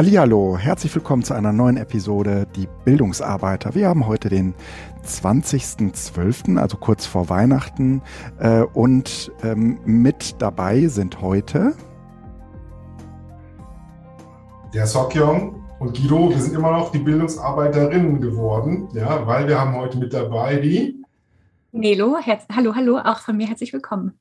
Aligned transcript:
Hallihallo, 0.00 0.56
herzlich 0.56 0.94
willkommen 0.94 1.22
zu 1.24 1.34
einer 1.34 1.52
neuen 1.52 1.76
Episode 1.76 2.46
Die 2.56 2.66
Bildungsarbeiter. 2.86 3.74
Wir 3.74 3.88
haben 3.88 4.06
heute 4.06 4.30
den 4.30 4.54
20.12., 5.04 6.56
also 6.56 6.78
kurz 6.78 7.04
vor 7.04 7.28
Weihnachten 7.28 8.00
äh, 8.38 8.62
und 8.62 9.30
ähm, 9.42 9.78
mit 9.84 10.40
dabei 10.40 10.86
sind 10.86 11.20
heute 11.20 11.74
der 14.72 14.86
Sokyong 14.86 15.62
und 15.80 15.94
Guido. 15.94 16.30
Wir 16.30 16.38
sind 16.38 16.54
immer 16.54 16.72
noch 16.72 16.92
die 16.92 17.00
Bildungsarbeiterinnen 17.00 18.22
geworden, 18.22 18.88
ja, 18.94 19.26
weil 19.26 19.48
wir 19.48 19.60
haben 19.60 19.76
heute 19.76 19.98
mit 19.98 20.14
dabei 20.14 20.56
die 20.56 21.04
Nelo. 21.72 22.16
hallo, 22.56 22.74
hallo, 22.74 22.98
auch 23.04 23.18
von 23.18 23.36
mir 23.36 23.48
herzlich 23.48 23.74
willkommen. 23.74 24.18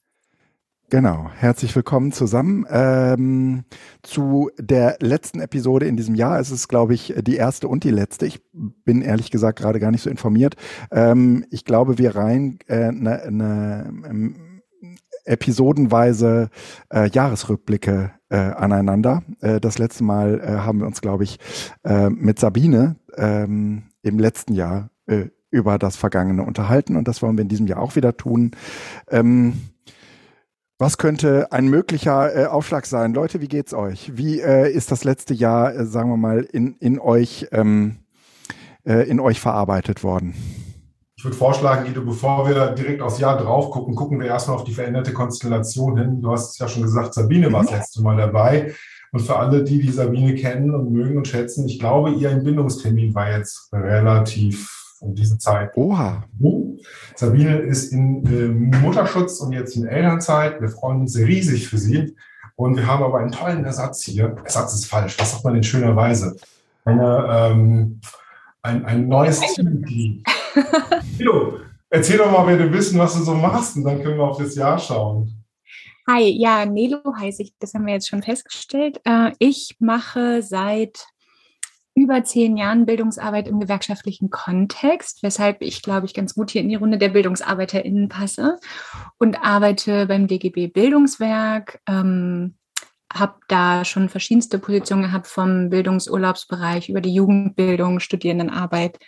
Genau, 0.91 1.29
herzlich 1.35 1.75
willkommen 1.75 2.11
zusammen 2.11 2.65
ähm, 2.67 3.63
zu 4.01 4.49
der 4.57 4.97
letzten 5.01 5.39
Episode 5.39 5.85
in 5.85 5.97
diesem 5.97 6.15
Jahr. 6.15 6.39
Es 6.39 6.49
ist, 6.49 6.67
glaube 6.67 6.95
ich, 6.95 7.13
die 7.21 7.35
erste 7.35 7.67
und 7.67 7.83
die 7.83 7.91
letzte. 7.91 8.25
Ich 8.25 8.41
bin 8.53 9.03
ehrlich 9.03 9.29
gesagt 9.29 9.59
gerade 9.59 9.79
gar 9.79 9.91
nicht 9.91 10.01
so 10.01 10.09
informiert. 10.09 10.55
Ähm, 10.89 11.45
ich 11.51 11.63
glaube, 11.63 11.99
wir 11.99 12.15
rein 12.15 12.57
äh, 12.67 12.91
ne, 12.91 13.21
ne, 13.29 13.93
ähm, 14.09 14.61
episodenweise 15.25 16.49
äh, 16.91 17.07
Jahresrückblicke 17.07 18.11
äh, 18.29 18.37
aneinander. 18.37 19.21
Äh, 19.41 19.59
das 19.59 19.77
letzte 19.77 20.03
Mal 20.03 20.39
äh, 20.39 20.47
haben 20.61 20.79
wir 20.79 20.87
uns, 20.87 21.01
glaube 21.01 21.23
ich, 21.23 21.37
äh, 21.83 22.09
mit 22.09 22.39
Sabine 22.39 22.95
ähm, 23.15 23.83
im 24.01 24.17
letzten 24.17 24.55
Jahr 24.55 24.89
äh, 25.05 25.27
über 25.51 25.77
das 25.77 25.97
Vergangene 25.97 26.43
unterhalten 26.43 26.95
und 26.95 27.07
das 27.07 27.21
wollen 27.21 27.37
wir 27.37 27.43
in 27.43 27.47
diesem 27.47 27.67
Jahr 27.67 27.79
auch 27.79 27.95
wieder 27.95 28.17
tun. 28.17 28.51
Ähm, 29.09 29.53
was 30.79 30.97
könnte 30.97 31.51
ein 31.51 31.67
möglicher 31.67 32.35
äh, 32.35 32.45
Aufschlag 32.45 32.85
sein? 32.85 33.13
Leute, 33.13 33.41
wie 33.41 33.49
geht's 33.49 33.73
euch? 33.73 34.13
Wie 34.15 34.39
äh, 34.39 34.71
ist 34.71 34.91
das 34.91 35.03
letzte 35.03 35.33
Jahr, 35.33 35.75
äh, 35.75 35.85
sagen 35.85 36.09
wir 36.09 36.17
mal, 36.17 36.39
in, 36.39 36.77
in 36.79 36.99
euch 36.99 37.47
ähm, 37.51 37.97
äh, 38.85 39.07
in 39.07 39.19
euch 39.19 39.41
verarbeitet 39.41 40.03
worden? 40.03 40.33
Ich 41.17 41.25
würde 41.25 41.35
vorschlagen, 41.35 41.83
Guido, 41.85 42.01
bevor 42.05 42.47
wir 42.47 42.69
direkt 42.71 43.01
aufs 43.01 43.19
Jahr 43.19 43.37
drauf 43.37 43.71
gucken, 43.71 43.93
gucken 43.93 44.21
wir 44.21 44.27
erstmal 44.27 44.55
auf 44.55 44.63
die 44.63 44.73
veränderte 44.73 45.11
Konstellation 45.11 45.97
hin. 45.97 46.21
Du 46.21 46.31
hast 46.31 46.51
es 46.51 46.59
ja 46.59 46.69
schon 46.69 46.83
gesagt, 46.83 47.13
Sabine 47.13 47.51
war 47.51 47.63
das 47.63 47.71
mhm. 47.71 47.77
letzte 47.77 48.01
Mal 48.01 48.15
dabei. 48.15 48.73
Und 49.11 49.19
für 49.19 49.35
alle, 49.35 49.65
die 49.65 49.81
die 49.81 49.91
Sabine 49.91 50.33
kennen 50.35 50.73
und 50.73 50.93
mögen 50.93 51.17
und 51.17 51.27
schätzen, 51.27 51.67
ich 51.67 51.77
glaube, 51.77 52.11
ihr 52.11 52.29
Entbindungstermin 52.29 53.13
war 53.13 53.31
jetzt 53.31 53.67
relativ 53.73 54.78
um 55.01 55.15
diese 55.15 55.37
Zeit. 55.37 55.75
Oha. 55.75 56.23
Sabine 57.15 57.57
ist 57.57 57.91
in 57.91 58.25
äh, 58.25 58.77
Mutterschutz 58.77 59.39
und 59.39 59.53
jetzt 59.53 59.75
in 59.75 59.85
Elternzeit. 59.85 60.61
Wir 60.61 60.69
freuen 60.69 61.01
uns 61.01 61.17
riesig 61.17 61.67
für 61.67 61.77
sie. 61.77 62.15
Und 62.55 62.75
wir 62.75 62.87
haben 62.87 63.03
aber 63.03 63.19
einen 63.19 63.31
tollen 63.31 63.63
Ersatz 63.63 64.03
hier. 64.03 64.35
Ersatz 64.43 64.73
ist 64.73 64.85
falsch. 64.85 65.17
Was 65.17 65.31
sagt 65.31 65.45
man 65.45 65.55
in 65.55 65.63
schöner 65.63 65.95
Weise? 65.95 66.35
Eine, 66.83 67.27
ähm, 67.31 68.01
ein, 68.61 68.85
ein 68.85 69.07
neues 69.07 69.39
Teammitglied. 69.39 70.23
Hallo, 71.19 71.59
erzähl 71.89 72.17
doch 72.17 72.31
mal, 72.31 72.45
wer 72.47 72.57
du 72.57 72.69
bist 72.69 72.93
und 72.93 72.99
was 72.99 73.13
du 73.13 73.23
so 73.23 73.33
machst. 73.33 73.77
Und 73.77 73.85
dann 73.85 74.01
können 74.03 74.17
wir 74.17 74.25
auf 74.25 74.37
das 74.37 74.55
Jahr 74.55 74.77
schauen. 74.77 75.33
Hi, 76.07 76.23
ja, 76.23 76.65
Nelo 76.65 77.01
heiße 77.15 77.43
ich. 77.43 77.53
Das 77.59 77.73
haben 77.73 77.85
wir 77.85 77.93
jetzt 77.93 78.09
schon 78.09 78.23
festgestellt. 78.23 78.99
Äh, 79.05 79.31
ich 79.39 79.77
mache 79.79 80.41
seit 80.41 81.05
über 81.95 82.23
zehn 82.23 82.57
Jahren 82.57 82.85
Bildungsarbeit 82.85 83.47
im 83.47 83.59
gewerkschaftlichen 83.59 84.29
Kontext, 84.29 85.21
weshalb 85.23 85.61
ich, 85.61 85.81
glaube 85.81 86.05
ich, 86.05 86.13
ganz 86.13 86.35
gut 86.35 86.51
hier 86.51 86.61
in 86.61 86.69
die 86.69 86.75
Runde 86.75 86.97
der 86.97 87.09
BildungsarbeiterInnen 87.09 88.09
passe 88.09 88.57
und 89.17 89.43
arbeite 89.43 90.05
beim 90.05 90.27
DGB 90.27 90.67
Bildungswerk, 90.67 91.79
ähm, 91.87 92.55
habe 93.11 93.35
da 93.47 93.85
schon 93.85 94.07
verschiedenste 94.07 94.59
Positionen 94.59 95.03
gehabt, 95.03 95.27
vom 95.27 95.69
Bildungsurlaubsbereich 95.69 96.89
über 96.89 97.01
die 97.01 97.13
Jugendbildung, 97.13 97.99
Studierendenarbeit 97.99 98.99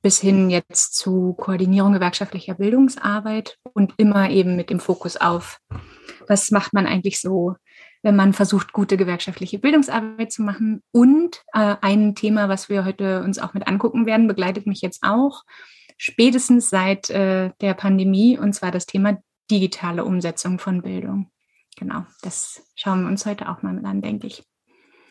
bis 0.00 0.20
hin 0.20 0.48
jetzt 0.48 0.94
zu 0.94 1.34
Koordinierung 1.34 1.92
gewerkschaftlicher 1.92 2.54
Bildungsarbeit 2.54 3.58
und 3.74 3.94
immer 3.96 4.30
eben 4.30 4.54
mit 4.54 4.70
dem 4.70 4.80
Fokus 4.80 5.16
auf, 5.16 5.58
was 6.28 6.50
macht 6.50 6.72
man 6.72 6.86
eigentlich 6.86 7.20
so 7.20 7.56
wenn 8.02 8.16
man 8.16 8.32
versucht, 8.32 8.72
gute 8.72 8.96
gewerkschaftliche 8.96 9.58
Bildungsarbeit 9.58 10.32
zu 10.32 10.42
machen. 10.42 10.82
Und 10.92 11.42
äh, 11.52 11.76
ein 11.80 12.14
Thema, 12.14 12.48
was 12.48 12.68
wir 12.68 12.84
heute 12.84 13.22
uns 13.22 13.38
auch 13.38 13.54
mit 13.54 13.66
angucken 13.66 14.06
werden, 14.06 14.28
begleitet 14.28 14.66
mich 14.66 14.80
jetzt 14.80 15.02
auch 15.02 15.44
spätestens 15.96 16.70
seit 16.70 17.10
äh, 17.10 17.50
der 17.60 17.74
Pandemie, 17.74 18.38
und 18.38 18.54
zwar 18.54 18.70
das 18.70 18.86
Thema 18.86 19.18
digitale 19.50 20.04
Umsetzung 20.04 20.58
von 20.58 20.82
Bildung. 20.82 21.30
Genau, 21.76 22.04
das 22.22 22.62
schauen 22.76 23.02
wir 23.02 23.08
uns 23.08 23.26
heute 23.26 23.48
auch 23.48 23.62
mal 23.62 23.72
mit 23.72 23.84
an, 23.84 24.00
denke 24.00 24.26
ich. 24.26 24.44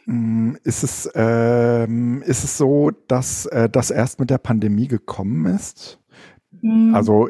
Mm, 0.06 0.56
ist 0.64 0.84
es, 0.84 1.10
ähm, 1.16 2.22
ist 2.24 2.44
es 2.44 2.58
so, 2.58 2.92
dass 3.08 3.46
äh, 3.48 3.70
das 3.70 3.92
erst 3.92 4.20
mit 4.20 4.30
der 4.30 4.38
Pandemie 4.38 4.88
gekommen 4.88 5.46
ist? 5.46 6.00
Mhm. 6.62 6.96
Also, 6.96 7.28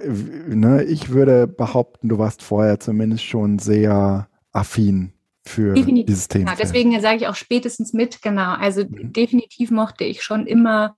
ne, 0.47 0.83
ich 0.83 1.09
würde 1.09 1.47
behaupten, 1.47 2.09
du 2.09 2.19
warst 2.19 2.43
vorher 2.43 2.79
zumindest 2.79 3.23
schon 3.23 3.59
sehr 3.59 4.27
affin 4.51 5.13
für 5.47 5.73
definitiv. 5.73 6.05
dieses 6.07 6.27
Thema. 6.27 6.45
Genau, 6.45 6.57
deswegen 6.61 6.99
sage 7.01 7.17
ich 7.17 7.27
auch 7.27 7.35
spätestens 7.35 7.93
mit, 7.93 8.21
genau. 8.21 8.53
Also 8.53 8.83
mhm. 8.83 9.13
definitiv 9.13 9.71
mochte 9.71 10.03
ich 10.03 10.23
schon 10.23 10.47
immer 10.47 10.95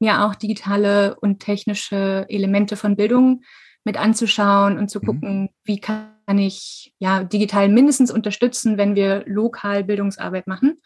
mir 0.00 0.24
auch 0.24 0.34
digitale 0.34 1.16
und 1.20 1.40
technische 1.40 2.26
Elemente 2.28 2.76
von 2.76 2.96
Bildung 2.96 3.42
mit 3.84 3.98
anzuschauen 3.98 4.78
und 4.78 4.90
zu 4.90 5.00
mhm. 5.00 5.06
gucken, 5.06 5.42
mhm. 5.42 5.48
wie 5.64 5.80
kann 5.80 6.38
ich 6.38 6.94
ja 6.98 7.22
digital 7.22 7.68
mindestens 7.68 8.10
unterstützen, 8.10 8.78
wenn 8.78 8.94
wir 8.94 9.24
lokal 9.26 9.84
Bildungsarbeit 9.84 10.46
machen. 10.46 10.80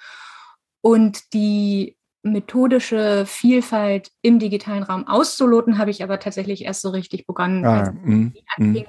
Und 0.80 1.32
die 1.32 1.96
methodische 2.22 3.24
Vielfalt 3.26 4.10
im 4.22 4.38
digitalen 4.38 4.82
Raum 4.82 5.06
auszuloten, 5.06 5.78
habe 5.78 5.90
ich 5.90 6.02
aber 6.02 6.18
tatsächlich 6.18 6.64
erst 6.64 6.82
so 6.82 6.90
richtig 6.90 7.26
begonnen, 7.26 7.64
ah, 7.64 7.80
als 7.80 7.92
mm, 7.92 8.28
anfing, 8.56 8.86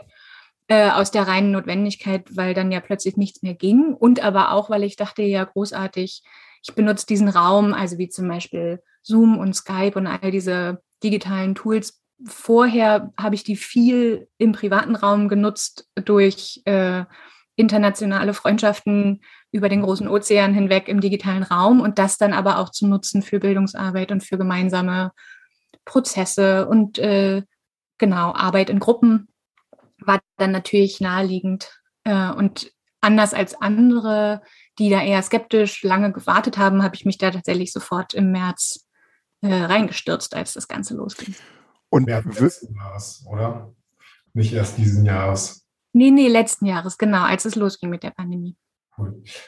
äh, 0.70 0.92
aus 0.92 1.10
der 1.12 1.28
reinen 1.28 1.52
Notwendigkeit, 1.52 2.26
weil 2.36 2.54
dann 2.54 2.72
ja 2.72 2.80
plötzlich 2.80 3.18
nichts 3.18 3.42
mehr 3.42 3.56
ging 3.56 3.94
und 3.94 4.24
aber 4.24 4.52
auch, 4.52 4.70
weil 4.70 4.84
ich 4.84 4.96
dachte, 4.96 5.24
ja, 5.24 5.44
großartig, 5.44 6.24
ich 6.62 6.76
benutze 6.76 7.08
diesen 7.08 7.28
Raum, 7.28 7.74
also 7.74 7.98
wie 7.98 8.10
zum 8.10 8.28
Beispiel 8.28 8.82
Zoom 9.02 9.38
und 9.40 9.56
Skype 9.56 9.94
und 9.96 10.08
all 10.08 10.32
diese 10.32 10.82
digitalen 11.04 11.56
Tools. 11.56 12.02
Vorher 12.26 13.12
habe 13.20 13.34
ich 13.34 13.44
die 13.44 13.56
viel 13.56 14.28
im 14.38 14.52
privaten 14.52 14.96
Raum 14.96 15.28
genutzt 15.28 15.88
durch 15.96 16.62
äh, 16.66 17.06
internationale 17.56 18.34
Freundschaften 18.34 19.22
über 19.52 19.70
den 19.70 19.82
großen 19.82 20.08
Ozean 20.08 20.54
hinweg 20.54 20.88
im 20.88 21.02
digitalen 21.02 21.44
Raum 21.44 21.82
und 21.82 21.98
das 21.98 22.18
dann 22.18 22.34
aber 22.34 22.60
auch 22.60 22.70
zu 22.70 22.86
nutzen 22.86 23.24
für 23.24 23.40
Bildungsarbeit 23.40 24.12
und 24.12 24.22
für 24.22 24.38
gemeinsame 24.38 25.14
Prozesse 25.86 26.68
und 26.68 27.00
äh, 27.00 27.42
genau 27.98 28.34
Arbeit 28.34 28.70
in 28.70 28.80
Gruppen 28.80 29.30
war 30.02 30.20
dann 30.38 30.52
natürlich 30.52 31.02
naheliegend. 31.02 31.80
Äh, 32.04 32.32
und 32.32 32.72
anders 33.02 33.34
als 33.34 33.60
andere, 33.60 34.42
die 34.78 34.90
da 34.90 35.02
eher 35.02 35.22
skeptisch 35.22 35.84
lange 35.84 36.12
gewartet 36.12 36.58
haben, 36.58 36.84
habe 36.84 36.96
ich 36.96 37.06
mich 37.06 37.18
da 37.18 37.32
tatsächlich 37.32 37.72
sofort 37.72 38.14
im 38.14 38.32
März 38.32 38.88
äh, 39.42 39.54
reingestürzt, 39.54 40.36
als 40.36 40.54
das 40.54 40.68
Ganze 40.68 40.96
losging. 40.96 41.36
Und 41.90 42.06
März 42.06 42.40
letzten 42.40 42.76
Jahres, 42.76 43.26
oder? 43.28 43.74
Nicht 44.34 44.54
erst 44.54 44.78
diesen 44.78 45.06
Jahres. 45.06 45.66
Nee, 45.92 46.12
nee, 46.12 46.28
letzten 46.28 46.66
Jahres, 46.66 46.98
genau, 46.98 47.24
als 47.24 47.46
es 47.46 47.56
losging 47.56 47.90
mit 47.90 48.04
der 48.04 48.12
Pandemie. 48.12 48.56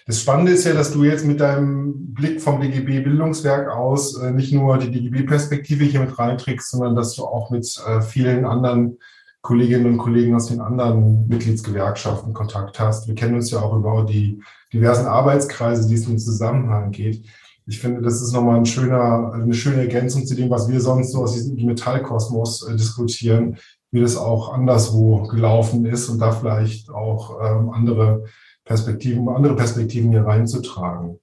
Das 0.07 0.21
Spannende 0.21 0.53
ist 0.53 0.65
ja, 0.65 0.73
dass 0.73 0.93
du 0.93 1.03
jetzt 1.03 1.25
mit 1.25 1.41
deinem 1.41 2.13
Blick 2.13 2.41
vom 2.41 2.61
DGB 2.61 3.01
Bildungswerk 3.01 3.69
aus 3.69 4.17
äh, 4.17 4.31
nicht 4.31 4.53
nur 4.53 4.77
die 4.77 4.91
DGB-Perspektive 4.91 5.83
hier 5.83 5.99
mit 5.99 6.17
reinträgst, 6.17 6.71
sondern 6.71 6.95
dass 6.95 7.15
du 7.15 7.25
auch 7.25 7.51
mit 7.51 7.65
äh, 7.85 8.01
vielen 8.01 8.45
anderen 8.45 8.97
Kolleginnen 9.41 9.87
und 9.87 9.97
Kollegen 9.97 10.35
aus 10.35 10.47
den 10.47 10.61
anderen 10.61 11.27
Mitgliedsgewerkschaften 11.27 12.33
Kontakt 12.33 12.79
hast. 12.79 13.07
Wir 13.07 13.15
kennen 13.15 13.35
uns 13.35 13.49
ja 13.49 13.59
auch 13.61 13.75
über 13.75 14.05
die 14.05 14.41
diversen 14.71 15.07
Arbeitskreise, 15.07 15.87
die 15.87 15.95
es 15.95 16.07
im 16.07 16.19
Zusammenhang 16.19 16.91
geht. 16.91 17.25
Ich 17.65 17.79
finde, 17.79 18.01
das 18.01 18.21
ist 18.21 18.33
nochmal 18.33 18.57
ein 18.57 18.65
schöner, 18.65 19.33
eine 19.33 19.53
schöne 19.53 19.81
Ergänzung 19.81 20.25
zu 20.25 20.35
dem, 20.35 20.49
was 20.49 20.69
wir 20.69 20.79
sonst 20.79 21.11
so 21.11 21.23
aus 21.23 21.33
diesem 21.33 21.55
Metallkosmos 21.65 22.67
äh, 22.67 22.75
diskutieren, 22.75 23.57
wie 23.91 24.01
das 24.01 24.15
auch 24.17 24.53
anderswo 24.53 25.23
gelaufen 25.23 25.85
ist 25.85 26.09
und 26.09 26.19
da 26.19 26.31
vielleicht 26.31 26.89
auch 26.89 27.39
ähm, 27.41 27.69
andere 27.71 28.25
Perspektiven, 28.63 29.27
andere 29.29 29.55
Perspektiven 29.55 30.11
hier 30.11 30.25
reinzutragen. 30.25 31.19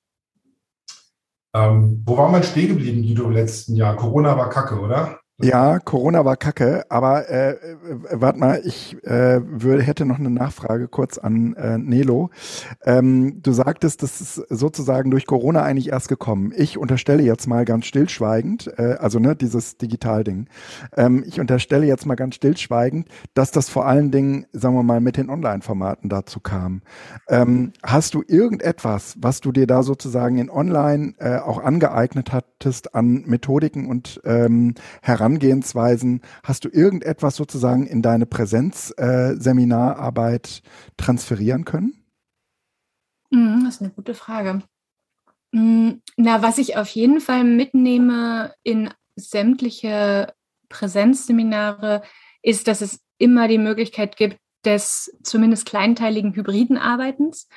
Ähm, 1.54 2.02
wo 2.04 2.16
war 2.16 2.30
man 2.30 2.42
stehen 2.42 2.68
geblieben, 2.68 3.02
Guido, 3.02 3.24
im 3.24 3.32
letzten 3.32 3.74
Jahr? 3.74 3.96
Corona 3.96 4.36
war 4.36 4.50
kacke, 4.50 4.78
oder? 4.78 5.17
Ja, 5.40 5.78
Corona 5.78 6.24
war 6.24 6.36
kacke, 6.36 6.84
aber 6.88 7.28
äh, 7.30 7.50
äh, 7.52 7.56
warte 8.10 8.40
mal, 8.40 8.60
ich 8.64 8.96
äh, 9.04 9.40
würde, 9.44 9.84
hätte 9.84 10.04
noch 10.04 10.18
eine 10.18 10.30
Nachfrage 10.30 10.88
kurz 10.88 11.16
an 11.16 11.54
äh, 11.54 11.78
Nelo. 11.78 12.30
Ähm, 12.84 13.40
du 13.40 13.52
sagtest, 13.52 14.02
das 14.02 14.20
ist 14.20 14.34
sozusagen 14.48 15.12
durch 15.12 15.26
Corona 15.26 15.62
eigentlich 15.62 15.90
erst 15.90 16.08
gekommen. 16.08 16.52
Ich 16.56 16.76
unterstelle 16.76 17.22
jetzt 17.22 17.46
mal 17.46 17.64
ganz 17.64 17.86
stillschweigend, 17.86 18.72
äh, 18.78 18.96
also 18.98 19.20
ne, 19.20 19.36
dieses 19.36 19.76
Digitalding. 19.76 20.48
Ähm, 20.96 21.22
ich 21.24 21.38
unterstelle 21.38 21.86
jetzt 21.86 22.04
mal 22.04 22.16
ganz 22.16 22.34
stillschweigend, 22.34 23.06
dass 23.34 23.52
das 23.52 23.68
vor 23.68 23.86
allen 23.86 24.10
Dingen, 24.10 24.46
sagen 24.50 24.74
wir 24.74 24.82
mal, 24.82 25.00
mit 25.00 25.16
den 25.16 25.30
Online-Formaten 25.30 26.08
dazu 26.08 26.40
kam. 26.40 26.82
Ähm, 27.28 27.74
hast 27.84 28.14
du 28.14 28.24
irgendetwas, 28.26 29.14
was 29.20 29.40
du 29.40 29.52
dir 29.52 29.68
da 29.68 29.84
sozusagen 29.84 30.38
in 30.38 30.50
Online 30.50 31.14
äh, 31.18 31.36
auch 31.36 31.62
angeeignet 31.62 32.32
hattest 32.32 32.96
an 32.96 33.22
Methodiken 33.24 33.86
und 33.86 34.20
ähm, 34.24 34.74
heran 35.00 35.27
Herangehensweisen, 35.28 36.22
hast 36.42 36.64
du 36.64 36.70
irgendetwas 36.70 37.36
sozusagen 37.36 37.86
in 37.86 38.02
deine 38.02 38.26
Präsenzseminararbeit 38.26 40.62
äh, 40.64 40.68
transferieren 40.96 41.64
können? 41.64 42.04
Mhm, 43.30 43.62
das 43.64 43.76
ist 43.76 43.82
eine 43.82 43.90
gute 43.90 44.14
Frage. 44.14 44.62
Mm, 45.52 45.90
na, 46.16 46.42
was 46.42 46.58
ich 46.58 46.76
auf 46.76 46.88
jeden 46.88 47.20
Fall 47.20 47.44
mitnehme 47.44 48.52
in 48.62 48.90
sämtliche 49.16 50.34
Präsenzseminare, 50.68 52.02
ist, 52.42 52.68
dass 52.68 52.80
es 52.80 53.00
immer 53.18 53.48
die 53.48 53.58
Möglichkeit 53.58 54.16
gibt 54.16 54.38
des 54.64 55.14
zumindest 55.22 55.66
kleinteiligen 55.66 56.34
hybriden 56.34 56.78
Arbeitens. 56.78 57.48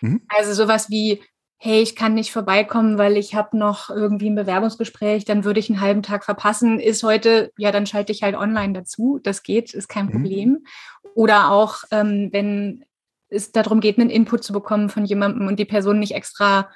Mhm. 0.00 0.22
Also 0.28 0.54
sowas 0.54 0.90
wie 0.90 1.22
hey, 1.62 1.82
ich 1.82 1.94
kann 1.94 2.14
nicht 2.14 2.32
vorbeikommen, 2.32 2.96
weil 2.96 3.18
ich 3.18 3.34
habe 3.34 3.58
noch 3.58 3.90
irgendwie 3.90 4.30
ein 4.30 4.34
Bewerbungsgespräch, 4.34 5.26
dann 5.26 5.44
würde 5.44 5.60
ich 5.60 5.68
einen 5.68 5.82
halben 5.82 6.02
Tag 6.02 6.24
verpassen, 6.24 6.80
ist 6.80 7.02
heute, 7.02 7.52
ja, 7.58 7.70
dann 7.70 7.84
schalte 7.84 8.12
ich 8.12 8.22
halt 8.22 8.34
online 8.34 8.72
dazu. 8.72 9.20
Das 9.22 9.42
geht, 9.42 9.74
ist 9.74 9.86
kein 9.86 10.06
mhm. 10.06 10.10
Problem. 10.10 10.66
Oder 11.14 11.50
auch, 11.50 11.84
ähm, 11.90 12.30
wenn 12.32 12.86
es 13.28 13.52
darum 13.52 13.80
geht, 13.80 13.98
einen 13.98 14.08
Input 14.08 14.42
zu 14.42 14.54
bekommen 14.54 14.88
von 14.88 15.04
jemandem 15.04 15.48
und 15.48 15.58
die 15.58 15.66
Person 15.66 15.98
nicht 15.98 16.14
extra 16.14 16.70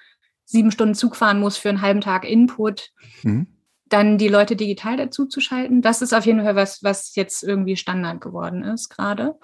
sieben 0.45 0.71
Stunden 0.71 0.95
Zug 0.95 1.17
fahren 1.17 1.41
muss 1.41 1.57
für 1.57 1.71
einen 1.71 1.81
halben 1.81 2.03
Tag 2.03 2.29
Input, 2.29 2.91
mhm. 3.23 3.47
dann 3.87 4.19
die 4.19 4.29
Leute 4.29 4.55
digital 4.55 4.99
dazu 4.99 5.25
zu 5.25 5.41
schalten. 5.41 5.81
Das 5.81 6.03
ist 6.03 6.13
auf 6.13 6.27
jeden 6.27 6.43
Fall 6.45 6.57
was, 6.57 6.83
was 6.83 7.15
jetzt 7.15 7.43
irgendwie 7.43 7.79
Standard 7.79 8.21
geworden 8.21 8.63
ist 8.63 8.91
gerade. 8.91 9.35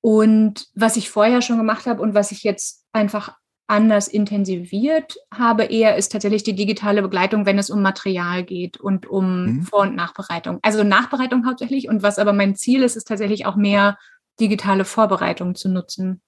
Und 0.00 0.68
was 0.74 0.96
ich 0.96 1.10
vorher 1.10 1.42
schon 1.42 1.58
gemacht 1.58 1.84
habe 1.84 2.00
und 2.00 2.14
was 2.14 2.32
ich 2.32 2.44
jetzt 2.44 2.86
einfach 2.92 3.36
anders 3.68 4.08
intensiviert 4.08 5.16
habe, 5.32 5.64
eher 5.64 5.96
ist 5.96 6.10
tatsächlich 6.10 6.42
die 6.42 6.54
digitale 6.54 7.02
Begleitung, 7.02 7.46
wenn 7.46 7.58
es 7.58 7.70
um 7.70 7.82
Material 7.82 8.42
geht 8.42 8.78
und 8.78 9.06
um 9.06 9.44
mhm. 9.44 9.62
Vor- 9.62 9.82
und 9.82 9.94
Nachbereitung. 9.94 10.58
Also 10.62 10.82
Nachbereitung 10.82 11.46
hauptsächlich. 11.46 11.88
Und 11.88 12.02
was 12.02 12.18
aber 12.18 12.32
mein 12.32 12.56
Ziel 12.56 12.82
ist, 12.82 12.96
ist 12.96 13.06
tatsächlich 13.06 13.46
auch 13.46 13.56
mehr 13.56 13.98
digitale 14.40 14.84
Vorbereitung 14.84 15.54
zu 15.54 15.68
nutzen 15.68 16.22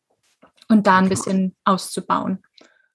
und 0.69 0.87
da 0.87 0.99
ein 0.99 1.09
bisschen 1.09 1.55
auszubauen. 1.65 2.39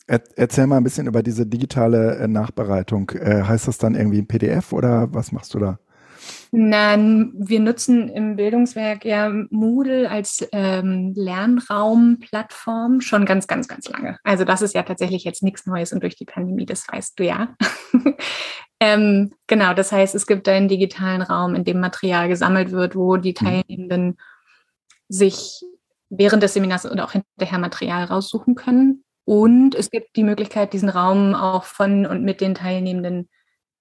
erzähl 0.07 0.67
mal 0.67 0.77
ein 0.77 0.83
bisschen 0.83 1.07
über 1.07 1.23
diese 1.23 1.47
digitale 1.47 2.17
äh, 2.17 2.27
Nachbereitung. 2.27 3.09
Äh, 3.11 3.43
heißt 3.43 3.67
das 3.67 3.79
dann 3.79 3.95
irgendwie 3.95 4.19
ein 4.19 4.27
PDF 4.27 4.73
oder 4.73 5.11
was 5.11 5.31
machst 5.31 5.55
du 5.55 5.59
da? 5.59 5.79
Nein, 6.57 7.33
wir 7.35 7.59
nutzen 7.59 8.07
im 8.07 8.37
Bildungswerk 8.37 9.03
ja 9.03 9.29
Moodle 9.49 10.09
als 10.09 10.47
ähm, 10.53 11.11
Lernraumplattform 11.13 13.01
schon 13.01 13.25
ganz, 13.25 13.47
ganz, 13.47 13.67
ganz 13.67 13.89
lange. 13.89 14.17
Also 14.23 14.45
das 14.45 14.61
ist 14.61 14.73
ja 14.73 14.83
tatsächlich 14.83 15.25
jetzt 15.25 15.43
nichts 15.43 15.65
Neues 15.65 15.91
und 15.91 16.01
durch 16.01 16.15
die 16.15 16.23
Pandemie, 16.23 16.65
das 16.65 16.87
weißt 16.87 17.19
du 17.19 17.25
ja. 17.25 17.55
ähm, 18.79 19.33
genau, 19.47 19.73
das 19.73 19.91
heißt, 19.91 20.15
es 20.15 20.27
gibt 20.27 20.47
einen 20.47 20.69
digitalen 20.69 21.21
Raum, 21.21 21.55
in 21.55 21.65
dem 21.65 21.81
Material 21.81 22.29
gesammelt 22.29 22.71
wird, 22.71 22.95
wo 22.95 23.17
die 23.17 23.35
mhm. 23.37 23.45
Teilnehmenden 23.45 24.17
sich 25.09 25.61
während 26.09 26.41
des 26.41 26.53
Seminars 26.53 26.89
oder 26.89 27.03
auch 27.03 27.11
hinterher 27.11 27.59
Material 27.59 28.05
raussuchen 28.05 28.55
können. 28.55 29.03
Und 29.25 29.75
es 29.75 29.89
gibt 29.89 30.15
die 30.15 30.23
Möglichkeit, 30.23 30.71
diesen 30.71 30.89
Raum 30.89 31.35
auch 31.35 31.65
von 31.65 32.05
und 32.05 32.23
mit 32.23 32.39
den 32.39 32.55
Teilnehmenden 32.55 33.27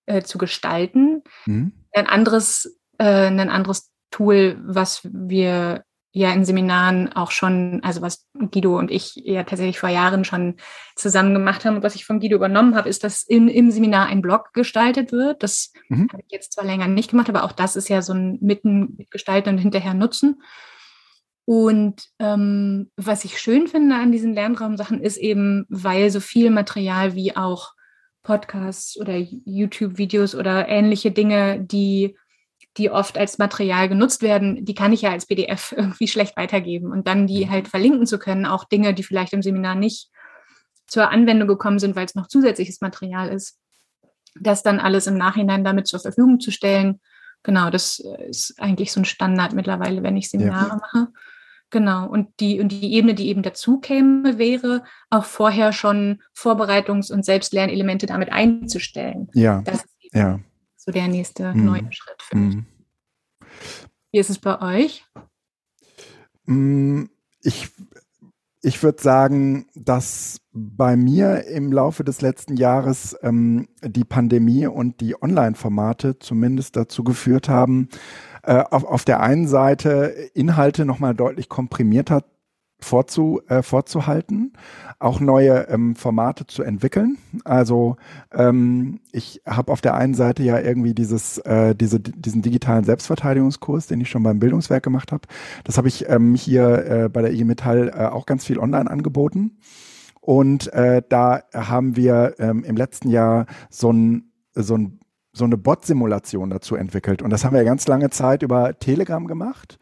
äh, 0.06 0.22
zu 0.22 0.38
gestalten. 0.38 1.22
Mhm 1.46 1.72
ein 1.94 2.06
anderes, 2.06 2.78
äh, 2.98 3.26
ein 3.26 3.50
anderes 3.50 3.90
Tool, 4.10 4.60
was 4.64 5.00
wir 5.04 5.84
ja 6.12 6.32
in 6.32 6.44
Seminaren 6.44 7.12
auch 7.12 7.32
schon, 7.32 7.80
also 7.82 8.00
was 8.00 8.28
Guido 8.52 8.78
und 8.78 8.92
ich 8.92 9.16
ja 9.16 9.42
tatsächlich 9.42 9.80
vor 9.80 9.88
Jahren 9.88 10.24
schon 10.24 10.54
zusammen 10.94 11.34
gemacht 11.34 11.64
haben 11.64 11.76
und 11.76 11.82
was 11.82 11.96
ich 11.96 12.06
von 12.06 12.20
Guido 12.20 12.36
übernommen 12.36 12.76
habe, 12.76 12.88
ist, 12.88 13.02
dass 13.02 13.24
in, 13.24 13.48
im 13.48 13.72
Seminar 13.72 14.06
ein 14.06 14.22
Blog 14.22 14.52
gestaltet 14.52 15.10
wird. 15.10 15.42
Das 15.42 15.72
mhm. 15.88 16.08
habe 16.12 16.22
ich 16.24 16.30
jetzt 16.30 16.52
zwar 16.52 16.64
länger 16.64 16.86
nicht 16.86 17.10
gemacht, 17.10 17.28
aber 17.28 17.42
auch 17.42 17.50
das 17.50 17.74
ist 17.74 17.88
ja 17.88 18.00
so 18.00 18.12
ein 18.12 18.38
Mitten 18.40 18.94
mitgestalten 18.96 19.54
und 19.54 19.58
hinterher 19.58 19.92
nutzen. 19.92 20.40
Und 21.46 22.04
ähm, 22.20 22.90
was 22.96 23.24
ich 23.24 23.40
schön 23.40 23.66
finde 23.66 23.96
an 23.96 24.12
diesen 24.12 24.34
Lernraumsachen 24.34 25.00
ist 25.00 25.16
eben, 25.16 25.66
weil 25.68 26.10
so 26.10 26.20
viel 26.20 26.50
Material 26.50 27.16
wie 27.16 27.36
auch 27.36 27.73
Podcasts 28.24 28.98
oder 28.98 29.16
YouTube-Videos 29.16 30.34
oder 30.34 30.68
ähnliche 30.68 31.12
Dinge, 31.12 31.60
die, 31.60 32.16
die 32.76 32.90
oft 32.90 33.16
als 33.16 33.38
Material 33.38 33.88
genutzt 33.88 34.22
werden, 34.22 34.64
die 34.64 34.74
kann 34.74 34.92
ich 34.92 35.02
ja 35.02 35.10
als 35.10 35.26
PDF 35.26 35.72
irgendwie 35.76 36.08
schlecht 36.08 36.36
weitergeben. 36.36 36.90
Und 36.90 37.06
dann 37.06 37.28
die 37.28 37.44
mhm. 37.44 37.50
halt 37.50 37.68
verlinken 37.68 38.06
zu 38.06 38.18
können, 38.18 38.46
auch 38.46 38.64
Dinge, 38.64 38.94
die 38.94 39.04
vielleicht 39.04 39.32
im 39.32 39.42
Seminar 39.42 39.76
nicht 39.76 40.10
zur 40.86 41.10
Anwendung 41.10 41.46
gekommen 41.46 41.78
sind, 41.78 41.94
weil 41.94 42.06
es 42.06 42.14
noch 42.14 42.26
zusätzliches 42.26 42.80
Material 42.80 43.28
ist, 43.28 43.60
das 44.40 44.62
dann 44.62 44.80
alles 44.80 45.06
im 45.06 45.16
Nachhinein 45.16 45.62
damit 45.62 45.86
zur 45.86 46.00
Verfügung 46.00 46.40
zu 46.40 46.50
stellen. 46.50 47.00
Genau, 47.42 47.70
das 47.70 48.02
ist 48.28 48.54
eigentlich 48.58 48.90
so 48.90 49.00
ein 49.00 49.04
Standard 49.04 49.52
mittlerweile, 49.52 50.02
wenn 50.02 50.16
ich 50.16 50.30
Seminare 50.30 50.68
ja. 50.68 50.76
mache. 50.76 51.08
Genau. 51.70 52.08
Und 52.08 52.28
die, 52.40 52.60
und 52.60 52.68
die 52.68 52.92
Ebene, 52.92 53.14
die 53.14 53.28
eben 53.28 53.42
dazu 53.42 53.80
käme, 53.80 54.38
wäre 54.38 54.84
auch 55.10 55.24
vorher 55.24 55.72
schon 55.72 56.22
Vorbereitungs- 56.36 57.12
und 57.12 57.24
Selbstlernelemente 57.24 58.06
damit 58.06 58.30
einzustellen. 58.30 59.28
Ja. 59.34 59.62
Das 59.62 59.84
ist 59.84 60.14
ja. 60.14 60.40
so 60.76 60.92
der 60.92 61.08
nächste 61.08 61.52
mhm. 61.52 61.64
neue 61.64 61.92
Schritt 61.92 62.22
für 62.22 62.36
mich. 62.36 62.56
Mhm. 62.56 62.66
Wie 64.12 64.18
ist 64.18 64.30
es 64.30 64.38
bei 64.38 64.60
euch? 64.60 65.04
Mm, 66.46 67.06
ich, 67.42 67.70
ich 68.62 68.82
würde 68.82 69.02
sagen, 69.02 69.66
dass 69.74 70.38
bei 70.52 70.96
mir 70.96 71.46
im 71.46 71.72
Laufe 71.72 72.04
des 72.04 72.20
letzten 72.20 72.56
Jahres 72.56 73.16
ähm, 73.22 73.68
die 73.82 74.04
Pandemie 74.04 74.66
und 74.66 75.00
die 75.00 75.20
Online-Formate 75.20 76.18
zumindest 76.20 76.76
dazu 76.76 77.02
geführt 77.02 77.48
haben, 77.48 77.88
äh, 78.46 78.64
auf, 78.70 78.84
auf 78.84 79.04
der 79.04 79.20
einen 79.20 79.46
Seite 79.46 80.14
Inhalte 80.34 80.84
nochmal 80.84 81.14
deutlich 81.14 81.48
komprimierter 81.48 82.22
vorzu, 82.80 83.40
äh, 83.48 83.62
vorzuhalten, 83.62 84.52
auch 84.98 85.20
neue 85.20 85.68
ähm, 85.68 85.96
Formate 85.96 86.46
zu 86.46 86.62
entwickeln. 86.62 87.18
Also 87.44 87.96
ähm, 88.32 89.00
ich 89.12 89.42
habe 89.46 89.72
auf 89.72 89.80
der 89.80 89.94
einen 89.94 90.14
Seite 90.14 90.42
ja 90.42 90.60
irgendwie 90.60 90.94
dieses, 90.94 91.38
äh, 91.38 91.74
diese, 91.74 92.00
diesen 92.00 92.42
digitalen 92.42 92.84
Selbstverteidigungskurs, 92.84 93.86
den 93.86 94.00
ich 94.00 94.10
schon 94.10 94.22
beim 94.22 94.38
Bildungswerk 94.38 94.82
gemacht 94.82 95.12
habe. 95.12 95.26
Das 95.64 95.78
habe 95.78 95.88
ich 95.88 96.08
ähm, 96.08 96.34
hier 96.34 96.86
äh, 96.86 97.08
bei 97.08 97.22
der 97.22 97.32
IG 97.32 97.44
Metall 97.44 97.88
äh, 97.88 98.06
auch 98.06 98.26
ganz 98.26 98.44
viel 98.44 98.58
online 98.58 98.90
angeboten. 98.90 99.58
Und 100.20 100.72
äh, 100.72 101.02
da 101.08 101.42
haben 101.52 101.96
wir 101.96 102.34
ähm, 102.38 102.64
im 102.64 102.76
letzten 102.76 103.10
Jahr 103.10 103.46
so 103.68 103.92
ein 103.92 104.30
so 104.54 104.76
ein 104.76 105.00
so 105.34 105.44
eine 105.44 105.58
Bot-Simulation 105.58 106.48
dazu 106.48 106.76
entwickelt. 106.76 107.20
Und 107.20 107.30
das 107.30 107.44
haben 107.44 107.54
wir 107.54 107.64
ganz 107.64 107.86
lange 107.86 108.08
Zeit 108.10 108.42
über 108.42 108.78
Telegram 108.78 109.26
gemacht. 109.26 109.78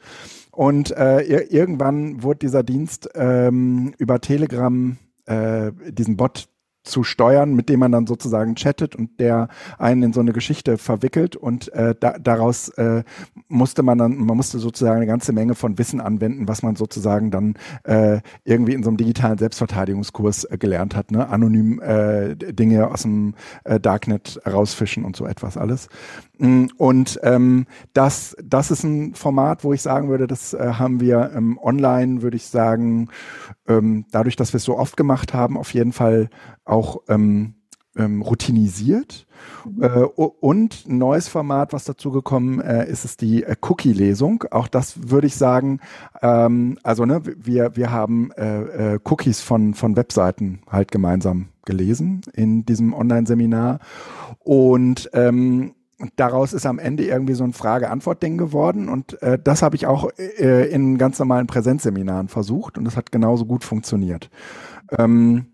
Und 0.51 0.91
äh, 0.97 1.21
irgendwann 1.21 2.23
wurde 2.23 2.41
dieser 2.41 2.63
Dienst 2.63 3.09
ähm, 3.15 3.95
über 3.99 4.21
Telegram 4.21 4.97
äh, 5.27 5.73
diesen 5.89 6.17
Bot 6.17 6.49
zu 6.83 7.05
steuern, 7.05 7.55
mit 7.55 7.69
dem 7.69 7.81
man 7.81 7.93
dann 7.93 8.07
sozusagen 8.07 8.55
chattet 8.55 8.97
und 8.97 9.21
der 9.21 9.49
einen 9.79 10.03
in 10.03 10.13
so 10.13 10.21
eine 10.21 10.33
Geschichte 10.33 10.79
verwickelt 10.79 11.37
und 11.37 11.73
äh, 11.73 11.95
da, 11.99 12.19
daraus 12.19 12.69
äh, 12.71 13.05
musste 13.49 13.83
man 13.83 13.99
dann, 13.99 14.17
man 14.17 14.37
musste 14.37 14.59
sozusagen 14.59 14.97
eine 14.97 15.07
ganze 15.07 15.33
Menge 15.33 15.55
von 15.55 15.79
Wissen 15.79 16.01
anwenden, 16.01 16.49
was 16.49 16.63
man 16.63 16.77
sozusagen 16.77 17.31
dann 17.31 17.55
äh, 17.85 18.21
irgendwie 18.45 18.75
in 18.75 18.83
so 18.83 18.91
einem 18.91 18.97
digitalen 18.97 19.39
Selbstverteidigungskurs 19.39 20.45
äh, 20.45 20.59
gelernt 20.59 20.97
hat, 20.97 21.11
ne? 21.11 21.29
anonym 21.29 21.81
äh, 21.81 22.35
Dinge 22.37 22.91
aus 22.91 23.03
dem 23.03 23.35
äh, 23.65 23.79
Darknet 23.79 24.41
rausfischen 24.47 25.05
und 25.05 25.17
so 25.17 25.27
etwas 25.27 25.57
alles. 25.57 25.89
Mm, 26.43 26.67
und 26.77 27.21
ähm, 27.23 27.67
das, 27.93 28.37
das 28.43 28.73
ist 28.73 28.83
ein 28.83 29.15
Format, 29.15 29.63
wo 29.63 29.73
ich 29.73 29.81
sagen 29.81 30.09
würde, 30.09 30.27
das 30.27 30.55
äh, 30.55 30.73
haben 30.75 31.01
wir 31.01 31.31
ähm, 31.37 31.57
online, 31.63 32.23
würde 32.23 32.37
ich 32.37 32.47
sagen, 32.47 33.09
ähm, 33.69 34.07
dadurch, 34.11 34.35
dass 34.35 34.53
wir 34.53 34.57
es 34.57 34.65
so 34.65 34.77
oft 34.77 34.97
gemacht 34.97 35.35
haben, 35.35 35.57
auf 35.57 35.73
jeden 35.73 35.93
Fall 35.93 36.31
auch 36.65 37.03
ähm, 37.09 37.55
ähm, 37.97 38.23
routinisiert. 38.23 39.29
Mhm. 39.65 39.83
Äh, 39.83 40.05
und 40.05 40.87
ein 40.89 40.99
neues 40.99 41.29
Format, 41.29 41.73
was 41.73 41.85
dazu 41.85 42.11
gekommen 42.11 42.61
äh, 42.61 42.91
ist, 42.91 43.05
ist 43.05 43.21
die 43.21 43.45
äh, 43.45 43.55
Cookie-Lesung. 43.61 44.45
Auch 44.51 44.67
das 44.67 45.11
würde 45.11 45.29
ich 45.29 45.37
sagen, 45.37 45.79
ähm, 46.23 46.77
also 46.83 47.07
ne, 47.07 47.23
wir, 47.37 47.77
wir 47.77 47.93
haben 47.93 48.33
äh, 48.33 48.95
äh, 48.95 48.99
Cookies 49.05 49.43
von, 49.43 49.75
von 49.75 49.95
Webseiten 49.97 50.63
halt 50.69 50.91
gemeinsam 50.91 51.51
gelesen 51.65 52.23
in 52.35 52.65
diesem 52.65 52.95
Online-Seminar. 52.95 53.79
Und 54.41 55.09
ähm, 55.13 55.75
daraus 56.17 56.53
ist 56.53 56.67
am 56.67 56.79
Ende 56.79 57.05
irgendwie 57.05 57.35
so 57.35 57.45
ein 57.45 57.53
Frage-Antwort-Ding 57.53 58.39
geworden 58.39 58.89
und 58.89 59.21
äh, 59.23 59.39
das 59.43 59.63
habe 59.63 59.77
ich 59.77 59.87
auch 59.87 60.09
äh, 60.19 60.69
in 60.71 60.99
ganz 60.99 61.19
normalen 61.19 61.47
Präsenzseminaren 61.47 62.29
versucht 62.29 62.79
und 62.79 62.85
das 62.85 62.97
hat 62.97 63.13
genauso 63.13 63.47
gut 63.47 63.65
funktioniert. 63.65 64.31
Ähm, 64.99 65.47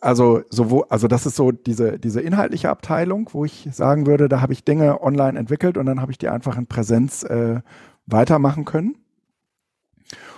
also 0.00 0.42
sowohl, 0.50 0.84
also 0.88 1.06
das 1.06 1.24
ist 1.24 1.36
so 1.36 1.52
diese 1.52 1.98
diese 1.98 2.20
inhaltliche 2.20 2.68
Abteilung, 2.68 3.30
wo 3.32 3.44
ich 3.44 3.68
sagen 3.70 4.06
würde, 4.06 4.28
da 4.28 4.40
habe 4.40 4.52
ich 4.52 4.64
Dinge 4.64 5.00
online 5.02 5.38
entwickelt 5.38 5.78
und 5.78 5.86
dann 5.86 6.00
habe 6.00 6.10
ich 6.10 6.18
die 6.18 6.28
einfach 6.28 6.58
in 6.58 6.66
Präsenz 6.66 7.22
äh, 7.22 7.60
weitermachen 8.06 8.64
können. 8.64 8.96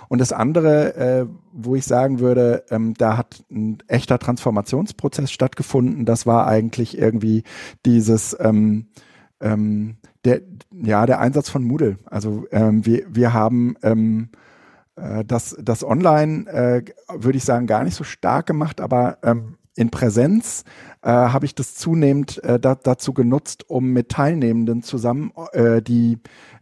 Und 0.07 0.19
das 0.19 0.31
andere, 0.31 0.95
äh, 0.95 1.25
wo 1.51 1.75
ich 1.75 1.85
sagen 1.85 2.19
würde, 2.19 2.63
ähm, 2.69 2.93
da 2.95 3.17
hat 3.17 3.43
ein 3.51 3.79
echter 3.87 4.19
Transformationsprozess 4.19 5.31
stattgefunden. 5.31 6.05
Das 6.05 6.27
war 6.27 6.47
eigentlich 6.47 6.97
irgendwie 6.97 7.43
dieses 7.85 8.37
ähm, 8.39 8.87
ähm, 9.41 9.97
der 10.23 10.41
ja 10.71 11.05
der 11.05 11.19
Einsatz 11.19 11.49
von 11.49 11.63
Moodle. 11.63 11.97
Also 12.05 12.45
ähm, 12.51 12.85
wir 12.85 13.05
wir 13.09 13.33
haben 13.33 13.75
ähm, 13.83 14.29
äh, 14.95 15.23
das 15.25 15.55
das 15.61 15.83
Online 15.83 16.47
äh, 16.47 16.83
würde 17.13 17.37
ich 17.37 17.43
sagen 17.43 17.67
gar 17.67 17.83
nicht 17.83 17.95
so 17.95 18.03
stark 18.03 18.45
gemacht, 18.45 18.81
aber 18.81 19.17
ähm, 19.23 19.57
in 19.75 19.89
Präsenz 19.89 20.63
äh, 21.01 21.09
habe 21.09 21.45
ich 21.45 21.53
das 21.53 21.75
zunehmend 21.75 22.41
äh, 22.43 22.59
da, 22.59 22.75
dazu 22.75 23.13
genutzt, 23.13 23.69
um 23.69 23.91
mit 23.91 24.09
Teilnehmenden 24.09 24.83
zusammen 24.83 25.31
äh, 25.51 25.81
die 25.81 26.17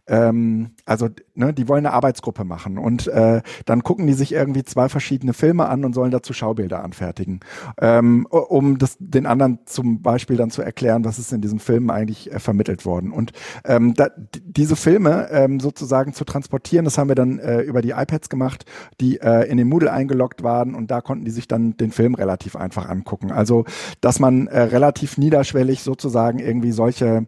ähm, 0.06 0.70
also 0.84 1.08
ne, 1.34 1.52
die 1.52 1.68
wollen 1.68 1.86
eine 1.86 1.94
Arbeitsgruppe 1.94 2.44
machen 2.44 2.78
und 2.78 3.06
äh, 3.08 3.42
dann 3.64 3.82
gucken 3.82 4.06
die 4.06 4.12
sich 4.12 4.32
irgendwie 4.32 4.64
zwei 4.64 4.88
verschiedene 4.88 5.32
Filme 5.32 5.66
an 5.68 5.84
und 5.84 5.94
sollen 5.94 6.10
dazu 6.10 6.32
Schaubilder 6.32 6.84
anfertigen, 6.84 7.40
ähm, 7.80 8.26
um 8.26 8.78
das 8.78 8.96
den 8.98 9.26
anderen 9.26 9.60
zum 9.64 10.02
Beispiel 10.02 10.36
dann 10.36 10.50
zu 10.50 10.62
erklären, 10.62 11.04
was 11.04 11.18
ist 11.18 11.32
in 11.32 11.40
diesem 11.40 11.58
Film 11.58 11.90
eigentlich 11.90 12.32
äh, 12.32 12.38
vermittelt 12.38 12.84
worden. 12.84 13.12
Und 13.12 13.32
ähm, 13.64 13.94
da, 13.94 14.08
diese 14.44 14.76
Filme 14.76 15.28
ähm, 15.30 15.60
sozusagen 15.60 16.12
zu 16.12 16.24
transportieren, 16.24 16.84
das 16.84 16.98
haben 16.98 17.08
wir 17.08 17.14
dann 17.14 17.38
äh, 17.38 17.60
über 17.62 17.80
die 17.80 17.90
iPads 17.90 18.28
gemacht, 18.28 18.64
die 19.00 19.20
äh, 19.20 19.48
in 19.48 19.56
den 19.56 19.68
Moodle 19.68 19.92
eingeloggt 19.92 20.42
waren 20.42 20.74
und 20.74 20.90
da 20.90 21.00
konnten 21.00 21.24
die 21.24 21.30
sich 21.30 21.48
dann 21.48 21.76
den 21.76 21.90
Film 21.90 22.14
relativ 22.14 22.56
einfach 22.56 22.88
angucken. 22.88 23.32
Also 23.32 23.64
dass 24.00 24.20
man 24.20 24.46
äh, 24.48 24.60
relativ 24.60 25.18
niederschwellig 25.18 25.82
sozusagen 25.82 26.38
irgendwie 26.38 26.72
solche 26.72 27.26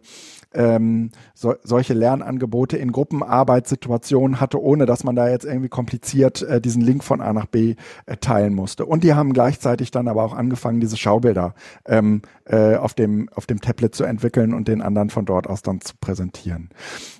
ähm, 0.57 1.11
so, 1.33 1.55
solche 1.63 1.93
Lernangebote 1.93 2.77
in 2.77 2.91
Gruppenarbeitssituationen 2.91 4.41
hatte, 4.41 4.61
ohne 4.61 4.85
dass 4.85 5.03
man 5.03 5.15
da 5.15 5.29
jetzt 5.29 5.45
irgendwie 5.45 5.69
kompliziert 5.69 6.41
äh, 6.41 6.59
diesen 6.59 6.81
Link 6.81 7.03
von 7.03 7.21
A 7.21 7.31
nach 7.31 7.45
B 7.45 7.75
äh, 8.05 8.17
teilen 8.17 8.53
musste. 8.53 8.85
Und 8.85 9.03
die 9.03 9.13
haben 9.13 9.33
gleichzeitig 9.33 9.91
dann 9.91 10.07
aber 10.07 10.23
auch 10.23 10.33
angefangen, 10.33 10.79
diese 10.79 10.97
Schaubilder 10.97 11.53
ähm, 11.85 12.23
äh, 12.45 12.75
auf, 12.75 12.93
dem, 12.93 13.29
auf 13.33 13.45
dem 13.45 13.61
Tablet 13.61 13.95
zu 13.95 14.03
entwickeln 14.03 14.53
und 14.53 14.67
den 14.67 14.81
anderen 14.81 15.09
von 15.09 15.25
dort 15.25 15.47
aus 15.47 15.61
dann 15.61 15.79
zu 15.81 15.93
präsentieren. 15.99 16.69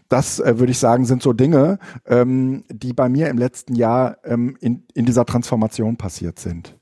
Das 0.10 0.40
äh, 0.40 0.58
würde 0.60 0.72
ich 0.72 0.80
sagen, 0.80 1.06
sind 1.06 1.22
so 1.22 1.34
Dinge, 1.34 1.80
ähm, 2.08 2.64
die 2.70 2.94
bei 2.94 3.10
mir 3.10 3.30
im 3.30 3.38
letzten 3.38 3.76
Jahr 3.76 4.18
ähm, 4.24 4.58
in, 4.60 4.84
in 4.94 5.06
dieser 5.06 5.26
Transformation 5.26 5.98
passiert 5.98 6.40
sind. 6.40 6.76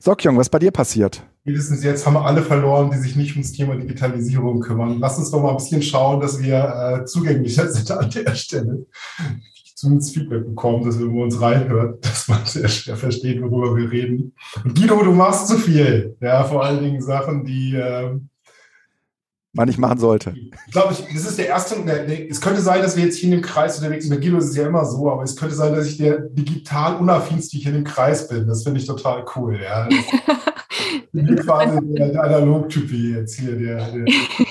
Sokjong, 0.00 0.36
was 0.36 0.48
bei 0.48 0.58
dir 0.58 0.70
passiert? 0.70 1.22
spätestens 1.42 1.82
jetzt 1.82 2.06
haben 2.06 2.14
wir 2.14 2.24
alle 2.24 2.42
verloren, 2.42 2.90
die 2.92 2.98
sich 2.98 3.16
nicht 3.16 3.32
ums 3.32 3.52
Thema 3.52 3.74
Digitalisierung 3.74 4.60
kümmern. 4.60 4.98
Lass 5.00 5.18
uns 5.18 5.30
doch 5.30 5.42
mal 5.42 5.50
ein 5.50 5.56
bisschen 5.56 5.82
schauen, 5.82 6.20
dass 6.20 6.40
wir 6.40 7.00
äh, 7.00 7.04
zugänglicher 7.04 7.68
sind 7.72 7.90
an 7.90 8.10
der 8.10 8.34
Stelle. 8.34 8.86
Zumindest 9.74 10.14
Feedback 10.14 10.46
bekommen, 10.46 10.84
dass 10.84 11.00
wenn 11.00 11.08
man 11.08 11.24
uns 11.24 11.40
reinhört, 11.40 12.04
dass 12.04 12.28
man 12.28 12.44
sehr 12.44 12.68
schwer 12.68 12.96
versteht, 12.96 13.42
worüber 13.42 13.76
wir 13.76 13.90
reden. 13.90 14.34
Und 14.64 14.76
Guido, 14.76 15.02
du 15.02 15.12
machst 15.12 15.48
zu 15.48 15.58
viel. 15.58 16.16
Ja, 16.20 16.44
vor 16.44 16.64
allen 16.64 16.82
Dingen 16.82 17.02
Sachen, 17.02 17.44
die 17.44 17.74
äh, 17.74 18.16
man 19.52 19.68
nicht 19.68 19.78
machen 19.78 19.98
sollte. 19.98 20.34
Ich 20.66 20.72
glaube, 20.72 20.94
das 21.12 21.24
ist 21.24 21.38
der 21.38 21.48
erste. 21.48 21.76
Es 22.28 22.40
könnte 22.40 22.62
sein, 22.62 22.82
dass 22.82 22.96
wir 22.96 23.04
jetzt 23.04 23.18
hier 23.18 23.32
in 23.32 23.38
dem 23.38 23.42
Kreis 23.42 23.78
unterwegs 23.78 24.06
sind. 24.06 24.14
Bei 24.14 24.20
Guido 24.20 24.38
ist 24.38 24.50
es 24.50 24.56
ja 24.56 24.66
immer 24.66 24.84
so, 24.84 25.10
aber 25.10 25.22
es 25.22 25.36
könnte 25.36 25.54
sein, 25.54 25.74
dass 25.74 25.86
ich 25.86 25.98
der 25.98 26.20
digital 26.20 26.96
unaffinste 26.96 27.58
hier 27.58 27.68
in 27.68 27.78
dem 27.78 27.84
Kreis 27.84 28.28
bin. 28.28 28.46
Das 28.46 28.62
finde 28.62 28.80
ich 28.80 28.86
total 28.86 29.24
cool. 29.36 29.58
Ja. 29.62 29.88
Ich 31.14 31.26
bin 31.26 31.36
quasi 31.36 31.78
der 31.94 32.22
Analogtyp 32.22 32.90
wie 32.90 33.12
jetzt 33.12 33.38
hier. 33.38 33.56
Der, 33.56 33.90
der 33.90 34.04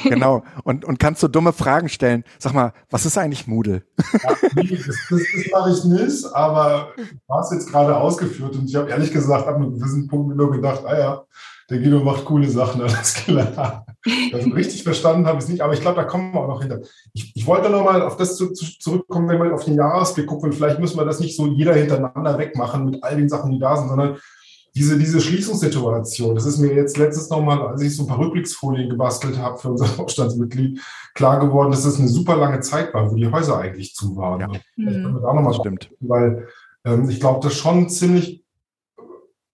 genau. 0.04 0.44
Und, 0.64 0.86
und 0.86 1.00
kannst 1.00 1.24
du 1.24 1.28
dumme 1.28 1.54
Fragen 1.54 1.90
stellen. 1.90 2.24
Sag 2.38 2.54
mal, 2.54 2.74
was 2.92 3.06
ist 3.06 3.18
eigentlich 3.18 3.48
Moodle? 3.48 3.84
Ja, 3.98 4.36
nee, 4.56 4.78
das, 4.78 4.86
das, 4.86 4.96
das 5.10 5.52
mache 5.52 5.72
ich 5.72 5.84
nicht, 5.86 6.26
aber 6.34 6.94
du 6.98 7.34
hast 7.34 7.52
jetzt 7.52 7.70
gerade 7.70 7.98
ausgeführt 7.98 8.56
und 8.56 8.70
ich 8.70 8.76
habe 8.76 8.90
ehrlich 8.92 9.12
gesagt 9.12 9.48
ab 9.48 9.56
einem 9.56 9.74
gewissen 9.74 10.08
Punkt 10.08 10.38
nur 10.38 10.52
gedacht, 10.52 10.84
ah 10.86 10.98
ja, 10.98 11.24
der 11.72 11.80
Guido 11.80 12.00
macht 12.02 12.26
coole 12.26 12.50
Sachen, 12.50 12.82
alles 12.82 13.14
klar. 13.14 13.86
Also 14.34 14.50
richtig 14.50 14.82
verstanden 14.82 15.28
habe 15.28 15.38
ich 15.38 15.44
es 15.44 15.50
nicht, 15.52 15.62
aber 15.62 15.74
ich 15.74 15.82
glaube, 15.82 15.98
da 15.98 16.04
kommen 16.04 16.34
wir 16.34 16.40
auch 16.40 16.48
noch 16.48 16.62
hinter. 16.62 16.80
Ich, 17.14 17.36
ich 17.36 17.46
wollte 17.46 17.70
noch 17.70 17.84
mal 17.84 18.02
auf 18.02 18.18
das 18.18 18.36
zu, 18.36 18.52
zu, 18.52 18.66
zurückkommen, 18.80 19.30
wenn 19.30 19.40
wir 19.40 19.54
auf 19.54 19.66
den 19.66 19.76
Jahresblick 19.76 20.26
gucken. 20.26 20.52
Vielleicht 20.54 20.80
müssen 20.80 20.98
wir 20.98 21.06
das 21.06 21.20
nicht 21.20 21.36
so 21.36 21.46
jeder 21.46 21.76
hintereinander 21.76 22.36
wegmachen 22.40 22.86
mit 22.86 23.04
all 23.04 23.16
den 23.16 23.30
Sachen, 23.30 23.52
die 23.52 23.60
da 23.60 23.78
sind, 23.78 23.90
sondern 23.90 24.18
diese, 24.74 24.98
diese 24.98 25.20
Schließungssituation, 25.20 26.34
das 26.34 26.46
ist 26.46 26.58
mir 26.58 26.74
jetzt 26.74 26.98
letztes 26.98 27.30
nochmal, 27.30 27.62
als 27.62 27.82
ich 27.82 27.96
so 27.96 28.04
ein 28.04 28.08
paar 28.08 28.20
Rückblicksfolien 28.20 28.90
gebastelt 28.90 29.38
habe 29.38 29.58
für 29.58 29.70
unser 29.70 29.86
Vorstandsmitglied, 29.98 30.80
klar 31.14 31.40
geworden, 31.40 31.72
dass 31.72 31.84
das 31.84 32.00
eine 32.00 32.08
super 32.08 32.38
lange 32.38 32.62
Zeit 32.62 32.94
war, 32.94 33.12
wo 33.12 33.16
die 33.16 33.30
Häuser 33.30 33.60
eigentlich 33.60 33.94
zu 33.94 34.16
waren. 34.16 34.40
Ja. 34.40 34.52
Wir 34.78 35.04
da 35.04 35.34
nochmal 35.34 35.54
stimmt. 35.54 35.92
Weil 36.00 36.48
ähm, 36.86 37.10
ich 37.10 37.20
glaube, 37.20 37.42
das 37.44 37.56
schon 37.56 37.90
ziemlich, 37.90 38.44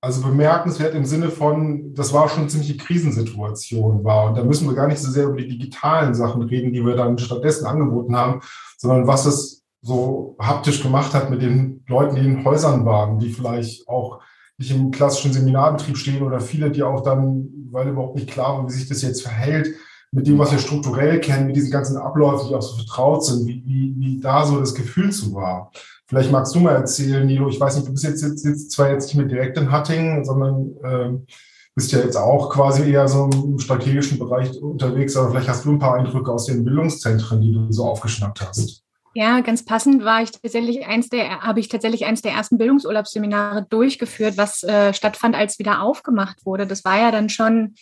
also 0.01 0.22
bemerkenswert 0.22 0.94
im 0.94 1.06
Sinne 1.06 1.30
von, 1.30 1.94
das 1.94 2.13
war 2.13 2.30
schon 2.30 2.50
ziemliche 2.50 2.77
Krisensituation 2.77 4.04
war. 4.04 4.30
Und 4.30 4.38
da 4.38 4.44
müssen 4.44 4.68
wir 4.68 4.75
gar 4.75 4.88
nicht 4.88 5.00
so 5.00 5.10
sehr 5.10 5.25
über 5.25 5.38
die 5.38 5.48
digitalen 5.48 6.13
Sachen 6.13 6.44
reden, 6.44 6.72
die 6.72 6.86
wir 6.86 6.96
dann 6.96 7.18
stattdessen 7.18 7.66
angeboten 7.66 8.16
haben, 8.16 8.42
sondern 8.77 9.08
was 9.08 9.25
es 9.25 9.66
so 9.82 10.36
haptisch 10.39 10.84
gemacht 10.84 11.13
hat 11.13 11.30
mit 11.30 11.42
den 11.42 11.84
Leuten, 11.88 12.16
die 12.16 12.25
in 12.25 12.46
Häusern 12.46 12.86
waren, 12.86 13.20
die 13.20 13.30
vielleicht 13.30 13.88
auch 13.88 14.20
nicht 14.58 14.72
im 14.72 14.92
klassischen 14.92 15.34
Seminarbetrieb 15.34 15.98
stehen 15.98 16.24
oder 16.24 16.39
viele, 16.39 16.72
die 16.72 16.84
auch 16.84 17.01
dann, 17.01 17.48
weil 17.72 17.89
überhaupt 17.89 18.16
nicht 18.16 18.30
klar 18.30 18.58
war, 18.58 18.68
wie 18.68 18.74
sich 18.74 18.88
das 18.88 19.01
jetzt 19.01 19.22
verhält, 19.22 19.75
mit 20.12 20.25
dem, 20.27 20.39
was 20.39 20.51
wir 20.51 20.60
strukturell 20.60 21.20
kennen, 21.20 21.48
mit 21.48 21.56
diesen 21.56 21.72
ganzen 21.72 21.98
Abläufen, 21.98 22.48
die 22.48 22.56
auch 22.56 22.62
so 22.62 22.75
vertraut 22.75 23.25
sind, 23.25 23.46
wie, 23.46 23.63
wie, 23.66 23.96
wie 23.98 24.20
da 24.20 24.46
so 24.46 24.60
das 24.60 24.74
Gefühl 24.74 25.12
zu 25.12 25.34
war. 25.34 25.72
Vielleicht 26.08 26.32
magst 26.32 26.56
du 26.56 26.60
mal 26.60 26.76
erzählen, 26.76 27.26
Nilo, 27.26 27.50
ich 27.50 27.60
weiß 27.60 27.76
nicht, 27.76 27.88
du 27.88 27.92
bist 27.92 28.06
jetzt, 28.06 28.22
jetzt, 28.24 28.46
jetzt 28.46 28.72
zwar 28.72 28.92
jetzt 28.92 29.08
nicht 29.08 29.16
mehr 29.16 29.26
direkt 29.26 29.58
in 29.58 29.72
Hattingen, 29.72 30.24
sondern 30.24 30.76
äh, 30.84 31.34
bist 31.76 31.92
ja 31.92 32.00
jetzt 32.00 32.16
auch 32.16 32.50
quasi 32.50 32.90
eher 32.92 33.08
so 33.08 33.30
im 33.32 33.60
strategischen 33.60 34.18
Bereich 34.18 34.60
unterwegs, 34.60 35.16
aber 35.16 35.30
vielleicht 35.30 35.48
hast 35.48 35.66
du 35.66 35.72
ein 35.72 35.80
paar 35.80 35.96
Eindrücke 35.96 36.32
aus 36.32 36.46
den 36.46 36.64
Bildungszentren, 36.64 37.40
die 37.42 37.52
du 37.52 37.72
so 37.72 37.86
aufgeschnappt 37.86 38.42
hast. 38.42 38.84
Ja, 39.14 39.42
ganz 39.42 39.66
passend 39.66 40.04
war 40.04 40.22
ich 40.24 40.32
tatsächlich 40.32 40.86
eins 40.88 41.10
der, 41.10 41.42
habe 41.42 41.60
ich 41.60 41.70
tatsächlich 41.70 42.06
eins 42.06 42.22
der 42.22 42.32
ersten 42.32 42.58
Bildungsurlaubsseminare 42.58 43.66
durchgeführt, 43.70 44.38
was 44.38 44.64
äh, 44.64 44.94
stattfand, 44.94 45.36
als 45.36 45.60
wieder 45.60 45.82
aufgemacht 45.82 46.46
wurde. 46.46 46.66
Das 46.66 46.86
war 46.86 47.00
ja 47.00 47.12
dann 47.12 47.30
schon, 47.30 47.76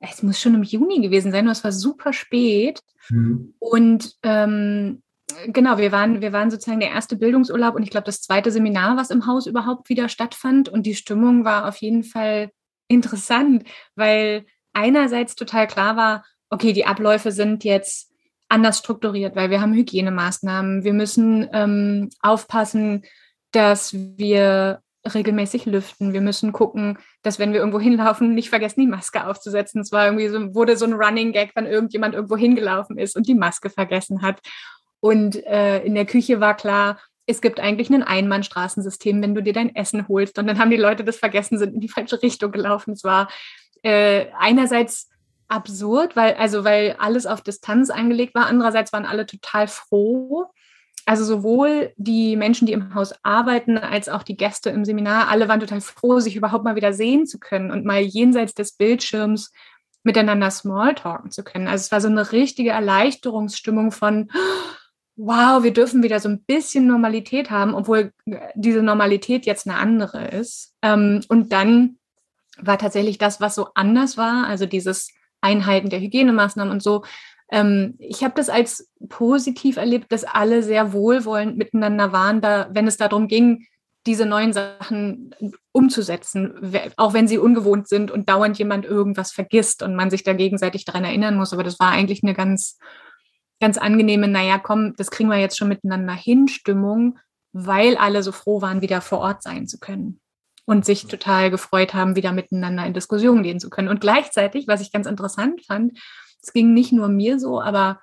es 0.00 0.22
muss 0.22 0.40
schon 0.40 0.54
im 0.54 0.62
Juni 0.62 1.00
gewesen 1.00 1.32
sein, 1.32 1.48
es 1.48 1.64
war 1.64 1.72
super 1.72 2.12
spät. 2.12 2.80
Mhm. 3.08 3.54
Und 3.58 4.16
ähm, 4.22 5.02
genau, 5.46 5.78
wir 5.78 5.92
waren, 5.92 6.20
wir 6.20 6.32
waren 6.32 6.50
sozusagen 6.50 6.80
der 6.80 6.90
erste 6.90 7.16
Bildungsurlaub 7.16 7.74
und 7.74 7.82
ich 7.82 7.90
glaube 7.90 8.06
das 8.06 8.22
zweite 8.22 8.50
Seminar, 8.50 8.96
was 8.96 9.10
im 9.10 9.26
Haus 9.26 9.46
überhaupt 9.46 9.88
wieder 9.88 10.08
stattfand. 10.08 10.68
Und 10.68 10.84
die 10.84 10.94
Stimmung 10.94 11.44
war 11.44 11.68
auf 11.68 11.76
jeden 11.76 12.04
Fall 12.04 12.50
interessant, 12.88 13.64
weil 13.94 14.44
einerseits 14.72 15.34
total 15.34 15.66
klar 15.66 15.96
war, 15.96 16.24
okay, 16.50 16.72
die 16.72 16.86
Abläufe 16.86 17.32
sind 17.32 17.64
jetzt 17.64 18.12
anders 18.48 18.78
strukturiert, 18.78 19.36
weil 19.36 19.50
wir 19.50 19.60
haben 19.60 19.74
Hygienemaßnahmen. 19.74 20.84
Wir 20.84 20.92
müssen 20.92 21.48
ähm, 21.52 22.10
aufpassen, 22.20 23.04
dass 23.52 23.94
wir 23.94 24.82
regelmäßig 25.14 25.66
lüften. 25.66 26.12
Wir 26.12 26.20
müssen 26.20 26.52
gucken, 26.52 26.98
dass 27.22 27.38
wenn 27.38 27.52
wir 27.52 27.60
irgendwo 27.60 27.80
hinlaufen, 27.80 28.34
nicht 28.34 28.50
vergessen, 28.50 28.80
die 28.80 28.86
Maske 28.86 29.26
aufzusetzen. 29.26 29.80
Es 29.80 29.92
war 29.92 30.06
irgendwie 30.06 30.28
so, 30.28 30.54
wurde 30.54 30.76
so 30.76 30.84
ein 30.84 30.92
Running 30.92 31.32
Gag, 31.32 31.52
wenn 31.54 31.66
irgendjemand 31.66 32.14
irgendwo 32.14 32.36
hingelaufen 32.36 32.98
ist 32.98 33.16
und 33.16 33.26
die 33.26 33.34
Maske 33.34 33.70
vergessen 33.70 34.22
hat. 34.22 34.40
Und 35.00 35.44
äh, 35.46 35.82
in 35.82 35.94
der 35.94 36.06
Küche 36.06 36.40
war 36.40 36.56
klar, 36.56 36.98
es 37.26 37.40
gibt 37.40 37.60
eigentlich 37.60 37.90
ein 37.90 38.02
Einbahnstraßensystem, 38.02 39.22
wenn 39.22 39.34
du 39.34 39.42
dir 39.42 39.52
dein 39.52 39.74
Essen 39.74 40.08
holst. 40.08 40.38
Und 40.38 40.46
dann 40.46 40.58
haben 40.58 40.70
die 40.70 40.76
Leute 40.76 41.04
das 41.04 41.16
vergessen, 41.16 41.58
sind 41.58 41.74
in 41.74 41.80
die 41.80 41.88
falsche 41.88 42.22
Richtung 42.22 42.52
gelaufen. 42.52 42.92
Es 42.92 43.04
war 43.04 43.28
äh, 43.82 44.26
einerseits 44.38 45.08
absurd, 45.48 46.16
weil, 46.16 46.34
also 46.34 46.64
weil 46.64 46.96
alles 46.98 47.26
auf 47.26 47.40
Distanz 47.40 47.90
angelegt 47.90 48.34
war. 48.34 48.46
Andererseits 48.46 48.92
waren 48.92 49.06
alle 49.06 49.26
total 49.26 49.68
froh. 49.68 50.46
Also 51.06 51.24
sowohl 51.24 51.92
die 51.96 52.36
Menschen, 52.36 52.66
die 52.66 52.72
im 52.72 52.94
Haus 52.94 53.14
arbeiten, 53.22 53.78
als 53.78 54.08
auch 54.08 54.22
die 54.22 54.36
Gäste 54.36 54.70
im 54.70 54.84
Seminar, 54.84 55.28
alle 55.28 55.48
waren 55.48 55.60
total 55.60 55.80
froh, 55.80 56.20
sich 56.20 56.36
überhaupt 56.36 56.64
mal 56.64 56.76
wieder 56.76 56.92
sehen 56.92 57.26
zu 57.26 57.38
können 57.38 57.70
und 57.70 57.84
mal 57.84 58.00
jenseits 58.00 58.54
des 58.54 58.76
Bildschirms 58.76 59.52
miteinander 60.02 60.50
Smalltalken 60.50 61.30
zu 61.30 61.42
können. 61.42 61.68
Also 61.68 61.82
es 61.82 61.92
war 61.92 62.00
so 62.00 62.08
eine 62.08 62.32
richtige 62.32 62.70
Erleichterungsstimmung 62.70 63.92
von, 63.92 64.30
wow, 65.16 65.62
wir 65.62 65.72
dürfen 65.72 66.02
wieder 66.02 66.20
so 66.20 66.28
ein 66.28 66.42
bisschen 66.42 66.86
Normalität 66.86 67.50
haben, 67.50 67.74
obwohl 67.74 68.12
diese 68.54 68.82
Normalität 68.82 69.46
jetzt 69.46 69.66
eine 69.66 69.76
andere 69.76 70.28
ist. 70.28 70.74
Ähm, 70.82 71.20
und 71.28 71.52
dann 71.52 71.98
war 72.58 72.78
tatsächlich 72.78 73.18
das, 73.18 73.40
was 73.40 73.54
so 73.54 73.68
anders 73.74 74.16
war, 74.16 74.46
also 74.46 74.66
dieses 74.66 75.12
Einhalten 75.40 75.90
der 75.90 76.00
Hygienemaßnahmen 76.00 76.72
und 76.72 76.82
so, 76.82 77.02
ähm, 77.50 77.96
ich 77.98 78.22
habe 78.22 78.34
das 78.36 78.48
als 78.48 78.88
positiv 79.08 79.76
erlebt, 79.76 80.12
dass 80.12 80.24
alle 80.24 80.62
sehr 80.62 80.92
wohlwollend 80.92 81.56
miteinander 81.56 82.12
waren, 82.12 82.40
da, 82.40 82.68
wenn 82.72 82.86
es 82.86 82.96
darum 82.96 83.28
ging, 83.28 83.66
diese 84.06 84.24
neuen 84.24 84.52
Sachen 84.52 85.34
umzusetzen, 85.72 86.74
auch 86.96 87.12
wenn 87.12 87.28
sie 87.28 87.38
ungewohnt 87.38 87.86
sind 87.86 88.10
und 88.10 88.30
dauernd 88.30 88.58
jemand 88.58 88.86
irgendwas 88.86 89.30
vergisst 89.30 89.82
und 89.82 89.94
man 89.94 90.10
sich 90.10 90.24
da 90.24 90.32
gegenseitig 90.32 90.84
daran 90.86 91.04
erinnern 91.04 91.36
muss. 91.36 91.52
Aber 91.52 91.64
das 91.64 91.78
war 91.78 91.90
eigentlich 91.90 92.22
eine 92.22 92.32
ganz, 92.32 92.78
ganz 93.60 93.78
angenehme, 93.78 94.26
naja, 94.26 94.58
komm, 94.58 94.94
das 94.96 95.10
kriegen 95.10 95.28
wir 95.28 95.38
jetzt 95.38 95.58
schon 95.58 95.68
miteinander 95.68 96.14
hin, 96.14 96.48
Stimmung, 96.48 97.18
weil 97.52 97.96
alle 97.96 98.22
so 98.22 98.32
froh 98.32 98.62
waren, 98.62 98.80
wieder 98.80 99.00
vor 99.00 99.18
Ort 99.18 99.42
sein 99.42 99.66
zu 99.66 99.78
können 99.78 100.20
und 100.64 100.84
sich 100.84 101.06
total 101.06 101.50
gefreut 101.50 101.94
haben, 101.94 102.16
wieder 102.16 102.32
miteinander 102.32 102.86
in 102.86 102.94
Diskussionen 102.94 103.42
gehen 103.42 103.60
zu 103.60 103.70
können. 103.70 103.88
Und 103.88 104.00
gleichzeitig, 104.00 104.68
was 104.68 104.80
ich 104.80 104.92
ganz 104.92 105.06
interessant 105.06 105.64
fand, 105.66 105.98
es 106.42 106.52
ging 106.52 106.72
nicht 106.72 106.92
nur 106.92 107.08
mir 107.08 107.38
so, 107.38 107.60
aber, 107.60 108.00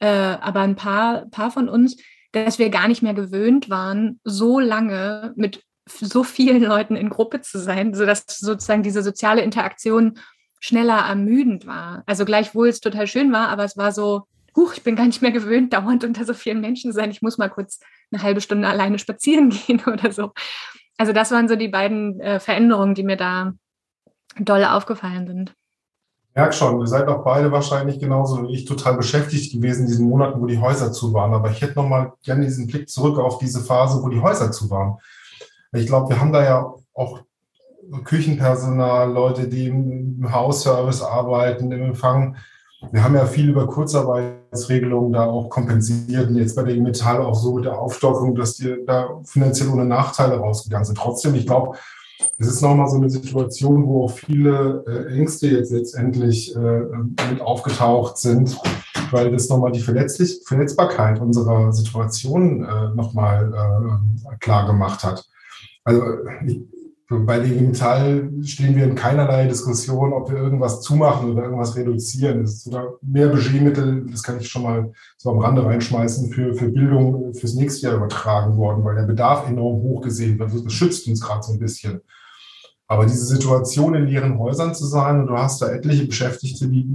äh, 0.00 0.06
aber 0.06 0.60
ein 0.60 0.76
paar, 0.76 1.26
paar 1.30 1.50
von 1.50 1.68
uns, 1.68 1.96
dass 2.32 2.58
wir 2.58 2.70
gar 2.70 2.88
nicht 2.88 3.02
mehr 3.02 3.14
gewöhnt 3.14 3.70
waren, 3.70 4.20
so 4.24 4.60
lange 4.60 5.32
mit 5.36 5.62
so 5.86 6.22
vielen 6.22 6.62
Leuten 6.62 6.96
in 6.96 7.10
Gruppe 7.10 7.40
zu 7.40 7.58
sein, 7.58 7.94
sodass 7.94 8.24
sozusagen 8.26 8.82
diese 8.82 9.02
soziale 9.02 9.42
Interaktion 9.42 10.18
schneller 10.60 10.98
ermüdend 10.98 11.66
war. 11.66 12.02
Also 12.06 12.24
gleichwohl 12.24 12.68
es 12.68 12.80
total 12.80 13.06
schön 13.06 13.32
war, 13.32 13.48
aber 13.48 13.64
es 13.64 13.76
war 13.76 13.92
so, 13.92 14.24
huch, 14.56 14.74
ich 14.74 14.82
bin 14.82 14.96
gar 14.96 15.06
nicht 15.06 15.22
mehr 15.22 15.32
gewöhnt, 15.32 15.72
dauernd 15.72 16.04
unter 16.04 16.24
so 16.24 16.34
vielen 16.34 16.60
Menschen 16.60 16.92
zu 16.92 16.96
sein. 16.96 17.10
Ich 17.10 17.22
muss 17.22 17.38
mal 17.38 17.50
kurz 17.50 17.80
eine 18.12 18.22
halbe 18.22 18.40
Stunde 18.40 18.68
alleine 18.68 18.98
spazieren 18.98 19.50
gehen 19.66 19.82
oder 19.86 20.12
so. 20.12 20.32
Also 20.98 21.12
das 21.12 21.30
waren 21.30 21.48
so 21.48 21.56
die 21.56 21.68
beiden 21.68 22.20
äh, 22.20 22.40
Veränderungen, 22.40 22.94
die 22.94 23.04
mir 23.04 23.16
da 23.16 23.52
doll 24.38 24.64
aufgefallen 24.64 25.26
sind 25.26 25.54
merke 26.34 26.54
schon, 26.54 26.80
ihr 26.80 26.86
seid 26.86 27.08
auch 27.08 27.24
beide 27.24 27.50
wahrscheinlich 27.50 27.98
genauso 27.98 28.42
wie 28.42 28.54
ich 28.54 28.64
total 28.64 28.96
beschäftigt 28.96 29.52
gewesen 29.52 29.82
in 29.82 29.86
diesen 29.88 30.08
Monaten, 30.08 30.40
wo 30.40 30.46
die 30.46 30.58
Häuser 30.58 30.92
zu 30.92 31.12
waren. 31.12 31.34
Aber 31.34 31.50
ich 31.50 31.60
hätte 31.60 31.76
noch 31.76 31.88
mal 31.88 32.12
gerne 32.22 32.44
diesen 32.44 32.66
Blick 32.66 32.88
zurück 32.88 33.18
auf 33.18 33.38
diese 33.38 33.60
Phase, 33.60 34.02
wo 34.02 34.08
die 34.08 34.20
Häuser 34.20 34.52
zu 34.52 34.70
waren. 34.70 34.98
Ich 35.72 35.86
glaube, 35.86 36.08
wir 36.08 36.20
haben 36.20 36.32
da 36.32 36.42
ja 36.42 36.72
auch 36.94 37.20
Küchenpersonal, 38.04 39.12
Leute, 39.12 39.48
die 39.48 39.66
im 39.66 40.32
Hausservice 40.32 41.02
arbeiten, 41.02 41.72
im 41.72 41.82
Empfang. 41.82 42.36
Wir 42.90 43.04
haben 43.04 43.14
ja 43.14 43.26
viel 43.26 43.50
über 43.50 43.66
Kurzarbeitsregelungen 43.66 45.12
da 45.12 45.26
auch 45.26 45.50
kompensiert 45.50 46.28
und 46.28 46.36
jetzt 46.36 46.56
bei 46.56 46.62
der 46.62 46.76
Metall 46.76 47.20
auch 47.20 47.34
so 47.34 47.54
mit 47.54 47.66
der 47.66 47.78
Aufstockung, 47.78 48.34
dass 48.34 48.54
die 48.54 48.74
da 48.86 49.20
finanziell 49.24 49.68
ohne 49.68 49.84
Nachteile 49.84 50.36
rausgegangen 50.36 50.86
sind. 50.86 50.96
Trotzdem, 50.96 51.34
ich 51.34 51.46
glaube, 51.46 51.76
es 52.38 52.46
ist 52.46 52.62
nochmal 52.62 52.88
so 52.88 52.96
eine 52.96 53.10
Situation, 53.10 53.86
wo 53.86 54.04
auch 54.04 54.10
viele 54.10 54.84
äh, 54.86 55.14
Ängste 55.14 55.48
jetzt 55.48 55.72
letztendlich 55.72 56.56
äh, 56.56 56.80
mit 57.30 57.40
aufgetaucht 57.40 58.16
sind, 58.16 58.58
weil 59.10 59.30
das 59.30 59.48
nochmal 59.48 59.72
die 59.72 59.80
Verletzlich 59.80 60.40
Verletzbarkeit 60.46 61.20
unserer 61.20 61.72
Situation 61.72 62.64
äh, 62.64 62.94
nochmal 62.94 64.00
klar 64.40 64.66
gemacht 64.66 65.04
hat. 65.04 65.26
Also 65.84 66.02
ich, 66.46 66.62
bei 67.10 67.40
Digital 67.40 68.30
stehen 68.44 68.76
wir 68.76 68.84
in 68.84 68.94
keinerlei 68.94 69.48
Diskussion, 69.48 70.12
ob 70.12 70.30
wir 70.30 70.38
irgendwas 70.38 70.80
zumachen 70.80 71.32
oder 71.32 71.42
irgendwas 71.42 71.74
reduzieren. 71.74 72.44
Es 72.44 72.52
ist 72.52 72.64
sogar 72.64 72.98
mehr 73.02 73.28
Budgetmittel, 73.28 74.06
das 74.08 74.22
kann 74.22 74.38
ich 74.38 74.48
schon 74.48 74.62
mal 74.62 74.92
so 75.16 75.30
am 75.30 75.40
Rande 75.40 75.64
reinschmeißen, 75.64 76.30
für, 76.30 76.54
für 76.54 76.68
Bildung 76.68 77.34
fürs 77.34 77.54
nächste 77.54 77.88
Jahr 77.88 77.96
übertragen 77.96 78.56
worden, 78.56 78.84
weil 78.84 78.94
der 78.94 79.02
Bedarf 79.02 79.48
enorm 79.48 79.82
hoch 79.82 80.02
gesehen 80.02 80.38
wird. 80.38 80.52
Das 80.64 80.72
schützt 80.72 81.08
uns 81.08 81.20
gerade 81.20 81.42
so 81.42 81.52
ein 81.52 81.58
bisschen. 81.58 82.00
Aber 82.86 83.06
diese 83.06 83.26
Situation 83.26 83.94
in 83.96 84.06
leeren 84.06 84.38
Häusern 84.38 84.72
zu 84.72 84.86
sein 84.86 85.20
und 85.20 85.26
du 85.26 85.36
hast 85.36 85.60
da 85.62 85.68
etliche 85.68 86.06
Beschäftigte, 86.06 86.68
die 86.68 86.88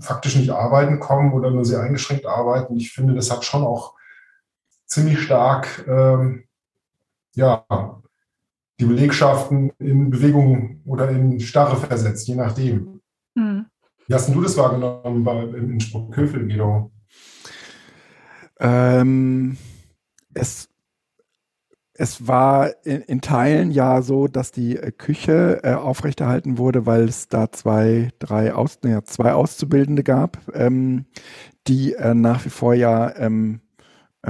faktisch 0.00 0.34
nicht 0.34 0.50
arbeiten 0.50 0.98
kommen 0.98 1.32
oder 1.32 1.52
nur 1.52 1.64
sehr 1.64 1.80
eingeschränkt 1.80 2.26
arbeiten, 2.26 2.76
ich 2.76 2.92
finde, 2.92 3.14
das 3.14 3.30
hat 3.30 3.44
schon 3.44 3.62
auch 3.62 3.94
ziemlich 4.86 5.20
stark 5.20 5.84
ähm, 5.88 6.44
ja, 7.34 7.64
die 8.82 8.88
Belegschaften 8.88 9.70
in 9.78 10.10
Bewegung 10.10 10.80
oder 10.84 11.08
in 11.08 11.38
Starre 11.38 11.76
versetzt, 11.76 12.26
je 12.26 12.34
nachdem. 12.34 13.00
Hm. 13.38 13.66
Wie 14.08 14.14
hast 14.14 14.34
du 14.34 14.40
das 14.40 14.56
wahrgenommen 14.56 15.22
bei, 15.22 15.44
in 15.44 15.80
Sprockhövel, 15.80 16.48
Guido? 16.48 16.90
Ähm, 18.58 19.56
es 20.34 20.68
es 21.94 22.26
war 22.26 22.70
in, 22.84 23.02
in, 23.02 23.20
Teilen 23.20 23.70
ja 23.70 24.02
so, 24.02 24.26
dass 24.26 24.50
die 24.50 24.76
äh, 24.76 24.90
Küche 24.90 25.60
äh, 25.62 25.74
aufrechterhalten 25.74 26.58
wurde, 26.58 26.84
weil 26.86 27.04
es 27.04 27.28
da 27.28 27.52
zwei, 27.52 28.08
drei 28.18 28.54
Aus, 28.54 28.78
ja, 28.84 29.04
zwei 29.04 29.34
Auszubildende 29.34 30.02
gab, 30.02 30.38
ähm, 30.54 31.04
die 31.68 31.92
äh, 31.92 32.14
nach 32.14 32.44
wie 32.44 32.50
vor 32.50 32.74
ja, 32.74 33.14
ähm, 33.16 33.60
äh, 33.71 33.71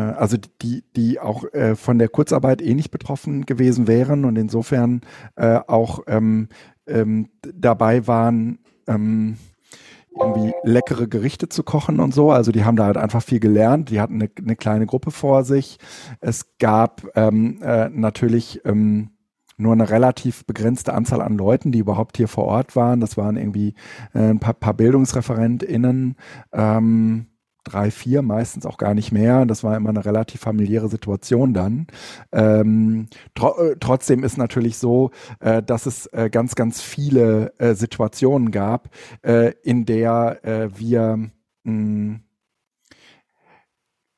also 0.01 0.37
die, 0.63 0.85
die 0.97 1.21
auch 1.21 1.45
äh, 1.53 1.77
von 1.77 1.99
der 1.99 2.09
Kurzarbeit 2.09 2.63
eh 2.63 2.75
nicht 2.75 2.91
betroffen 2.91 3.47
gewesen 3.47 3.87
wären 3.87 4.25
und 4.25 4.37
insofern 4.37 5.03
äh, 5.37 5.61
auch 5.67 6.01
ähm, 6.07 6.49
ähm, 6.87 7.29
dabei 7.43 8.07
waren, 8.07 8.59
ähm, 8.87 9.37
irgendwie 10.19 10.53
leckere 10.63 11.09
Gerichte 11.09 11.49
zu 11.49 11.63
kochen 11.63 12.01
und 12.01 12.13
so. 12.13 12.31
Also 12.31 12.53
die 12.53 12.65
haben 12.65 12.77
da 12.77 12.85
halt 12.85 12.97
einfach 12.97 13.23
viel 13.23 13.41
gelernt. 13.41 13.91
Die 13.91 14.01
hatten 14.01 14.15
eine, 14.15 14.31
eine 14.37 14.57
kleine 14.57 14.87
Gruppe 14.87 15.11
vor 15.11 15.45
sich. 15.45 15.79
Es 16.21 16.59
gab 16.59 17.07
ähm, 17.15 17.61
äh, 17.63 17.89
natürlich 17.89 18.61
ähm, 18.65 19.11
nur 19.57 19.73
eine 19.73 19.89
relativ 19.89 20.45
begrenzte 20.45 20.93
Anzahl 20.93 21.23
an 21.23 21.37
Leuten, 21.37 21.73
die 21.73 21.79
überhaupt 21.79 22.17
hier 22.17 22.29
vor 22.29 22.45
Ort 22.45 22.77
waren. 22.77 23.01
Das 23.01 23.17
waren 23.17 23.37
irgendwie 23.37 23.75
äh, 24.15 24.31
ein 24.31 24.41
paar, 24.41 24.55
paar 24.55 24.75
BildungsreferentInnen. 24.75 26.17
Ähm, 26.53 27.27
drei, 27.65 27.91
vier, 27.91 28.23
meistens 28.23 28.67
auch 28.67 28.79
gar 28.79 28.95
nicht 28.95 29.13
mehr. 29.13 29.47
Das 29.47 29.65
war 29.65 29.77
immer 29.77 29.91
eine 29.91 30.05
relativ 30.05 30.41
familiäre 30.41 30.89
Situation 30.89 31.55
dann. 31.55 31.87
Ähm, 32.33 33.09
tro 33.35 33.57
äh, 33.59 33.77
trotzdem 33.79 34.25
ist 34.25 34.39
natürlich 34.39 34.79
so, 34.79 35.11
äh, 35.41 35.63
dass 35.63 35.87
es 35.87 36.07
äh, 36.07 36.31
ganz, 36.31 36.55
ganz 36.55 36.81
viele 36.81 37.53
äh, 37.59 37.75
Situationen 37.75 38.51
gab, 38.51 38.91
äh, 39.23 39.53
in 39.63 39.85
der 39.85 40.41
äh, 40.45 40.69
wir 40.79 41.31
mm, 41.65 42.15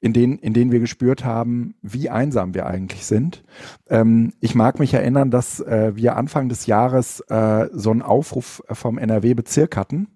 in 0.01 0.13
denen, 0.13 0.39
in 0.39 0.53
denen 0.53 0.71
wir 0.71 0.81
gespürt 0.81 1.25
haben, 1.25 1.77
wie 1.81 2.11
einsam 2.11 2.53
wir 2.53 2.67
eigentlich 2.67 3.07
sind. 3.07 3.43
Ähm, 3.89 4.35
ich 4.41 4.55
mag 4.55 4.79
mich 4.79 4.93
erinnern, 4.93 5.31
dass 5.31 5.61
äh, 5.61 5.93
wir 5.97 6.17
Anfang 6.17 6.51
des 6.51 6.67
Jahres 6.67 7.21
äh, 7.21 7.69
so 7.73 7.91
einen 7.91 8.03
Aufruf 8.03 8.63
vom 8.71 8.99
NRW-Bezirk 8.99 9.79
hatten, 9.79 10.09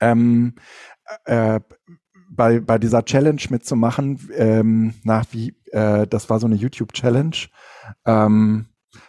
ähm, 0.00 0.54
äh, 1.24 1.60
bei, 2.30 2.60
bei 2.60 2.78
dieser 2.78 3.04
Challenge 3.04 3.40
mitzumachen, 3.50 4.28
ähm, 4.34 4.94
nach 5.04 5.26
wie, 5.32 5.54
äh, 5.72 6.06
das 6.06 6.30
war 6.30 6.40
so 6.40 6.46
eine 6.46 6.56
YouTube-Challenge 6.56 7.36
ähm, 8.06 8.66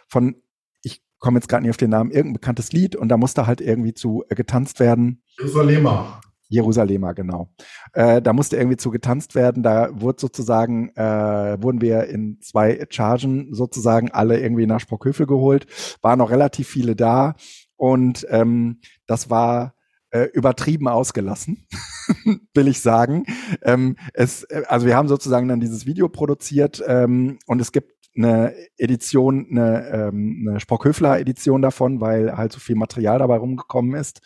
von, 0.08 0.36
ich 0.82 1.02
komme 1.18 1.38
jetzt 1.38 1.48
gerade 1.48 1.62
nicht 1.62 1.70
auf 1.70 1.76
den 1.76 1.90
Namen, 1.90 2.10
irgendein 2.10 2.34
bekanntes 2.34 2.72
Lied 2.72 2.96
und 2.96 3.08
da 3.08 3.16
musste 3.16 3.46
halt 3.46 3.60
irgendwie 3.60 3.94
zu 3.94 4.24
äh, 4.28 4.34
getanzt 4.34 4.80
werden. 4.80 5.22
Jerusalemer. 5.38 6.20
Jerusalemer, 6.48 7.14
genau. 7.14 7.48
Äh, 7.92 8.22
da 8.22 8.32
musste 8.32 8.56
irgendwie 8.56 8.76
zu 8.76 8.90
getanzt 8.90 9.34
werden. 9.34 9.64
Da 9.64 9.88
wurde 10.00 10.20
sozusagen, 10.20 10.90
äh, 10.90 11.60
wurden 11.60 11.80
wir 11.80 12.04
in 12.04 12.40
zwei 12.40 12.86
Chargen 12.88 13.52
sozusagen 13.52 14.12
alle 14.12 14.38
irgendwie 14.38 14.66
nach 14.66 14.78
Sprockhövel 14.78 15.26
geholt. 15.26 15.66
Waren 16.02 16.20
noch 16.20 16.30
relativ 16.30 16.68
viele 16.68 16.94
da. 16.94 17.34
Und 17.74 18.26
ähm, 18.30 18.80
das 19.06 19.28
war 19.28 19.74
äh, 20.16 20.24
übertrieben 20.32 20.88
ausgelassen, 20.88 21.66
will 22.54 22.68
ich 22.68 22.80
sagen. 22.80 23.24
Ähm, 23.62 23.96
es, 24.14 24.44
äh, 24.44 24.62
also 24.68 24.86
wir 24.86 24.96
haben 24.96 25.08
sozusagen 25.08 25.48
dann 25.48 25.60
dieses 25.60 25.86
Video 25.86 26.08
produziert 26.08 26.82
ähm, 26.86 27.38
und 27.46 27.60
es 27.60 27.72
gibt 27.72 27.92
eine 28.16 28.54
Edition, 28.78 29.46
eine, 29.50 29.88
ähm, 29.88 30.46
eine 30.48 30.60
Sprockhöfler-Edition 30.60 31.60
davon, 31.60 32.00
weil 32.00 32.36
halt 32.36 32.52
so 32.52 32.60
viel 32.60 32.76
Material 32.76 33.18
dabei 33.18 33.36
rumgekommen 33.36 33.94
ist. 33.94 34.20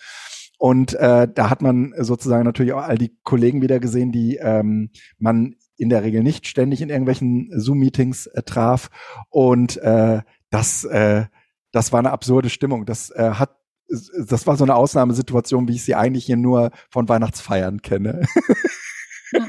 Und 0.59 0.94
äh, 0.94 1.26
da 1.26 1.50
hat 1.50 1.62
man 1.62 1.94
sozusagen 1.98 2.44
natürlich 2.44 2.72
auch 2.72 2.83
all 2.83 2.98
die 2.98 3.16
Kollegen 3.24 3.62
wieder 3.62 3.81
gesehen, 3.81 4.12
die 4.12 4.37
ähm, 4.37 4.90
man 5.18 5.57
in 5.76 5.88
der 5.88 6.05
Regel 6.05 6.22
nicht 6.22 6.46
ständig 6.46 6.83
in 6.83 6.90
irgendwelchen 6.90 7.50
Zoom-Meetings 7.59 8.26
äh, 8.26 8.42
traf. 8.42 8.90
Und 9.31 9.79
äh, 9.79 10.20
das, 10.50 10.85
äh, 10.85 11.24
das 11.72 11.92
war 11.92 11.98
eine 11.98 12.11
absurde 12.11 12.50
Stimmung. 12.50 12.85
Das 12.85 13.11
äh, 13.11 13.31
hat 13.33 13.57
das 14.26 14.46
war 14.46 14.57
so 14.57 14.64
eine 14.64 14.74
Ausnahmesituation, 14.74 15.68
wie 15.68 15.74
ich 15.74 15.85
sie 15.85 15.94
eigentlich 15.94 16.26
hier 16.26 16.37
nur 16.37 16.70
von 16.90 17.09
Weihnachtsfeiern 17.09 17.83
kenne. 17.83 18.26
Ja. 19.33 19.46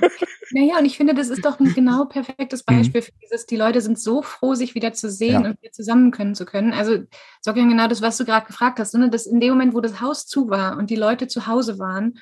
Naja, 0.52 0.78
und 0.80 0.86
ich 0.86 0.98
finde, 0.98 1.14
das 1.14 1.30
ist 1.30 1.46
doch 1.46 1.60
ein 1.60 1.74
genau 1.74 2.06
perfektes 2.06 2.64
mhm. 2.68 2.76
Beispiel 2.76 3.02
für 3.02 3.12
dieses, 3.22 3.46
die 3.46 3.56
Leute 3.56 3.82
sind 3.82 4.00
so 4.00 4.22
froh, 4.22 4.54
sich 4.54 4.76
wieder 4.76 4.94
zu 4.94 5.10
sehen 5.10 5.44
ja. 5.44 5.50
und 5.50 5.62
wieder 5.62 5.72
zusammen 5.72 6.12
können 6.12 6.36
zu 6.36 6.46
können. 6.46 6.74
Also, 6.74 6.98
ja 7.46 7.52
genau 7.54 7.88
das, 7.88 8.02
was 8.02 8.18
du 8.18 8.26
gerade 8.26 8.46
gefragt 8.46 8.80
hast, 8.80 8.92
sondern 8.92 9.12
dass 9.12 9.26
in 9.26 9.40
dem 9.40 9.52
Moment, 9.52 9.74
wo 9.74 9.82
das 9.82 10.02
Haus 10.02 10.28
zu 10.28 10.50
war 10.50 10.78
und 10.78 10.90
die 10.90 10.96
Leute 10.96 11.28
zu 11.28 11.48
Hause 11.48 11.80
waren 11.80 12.20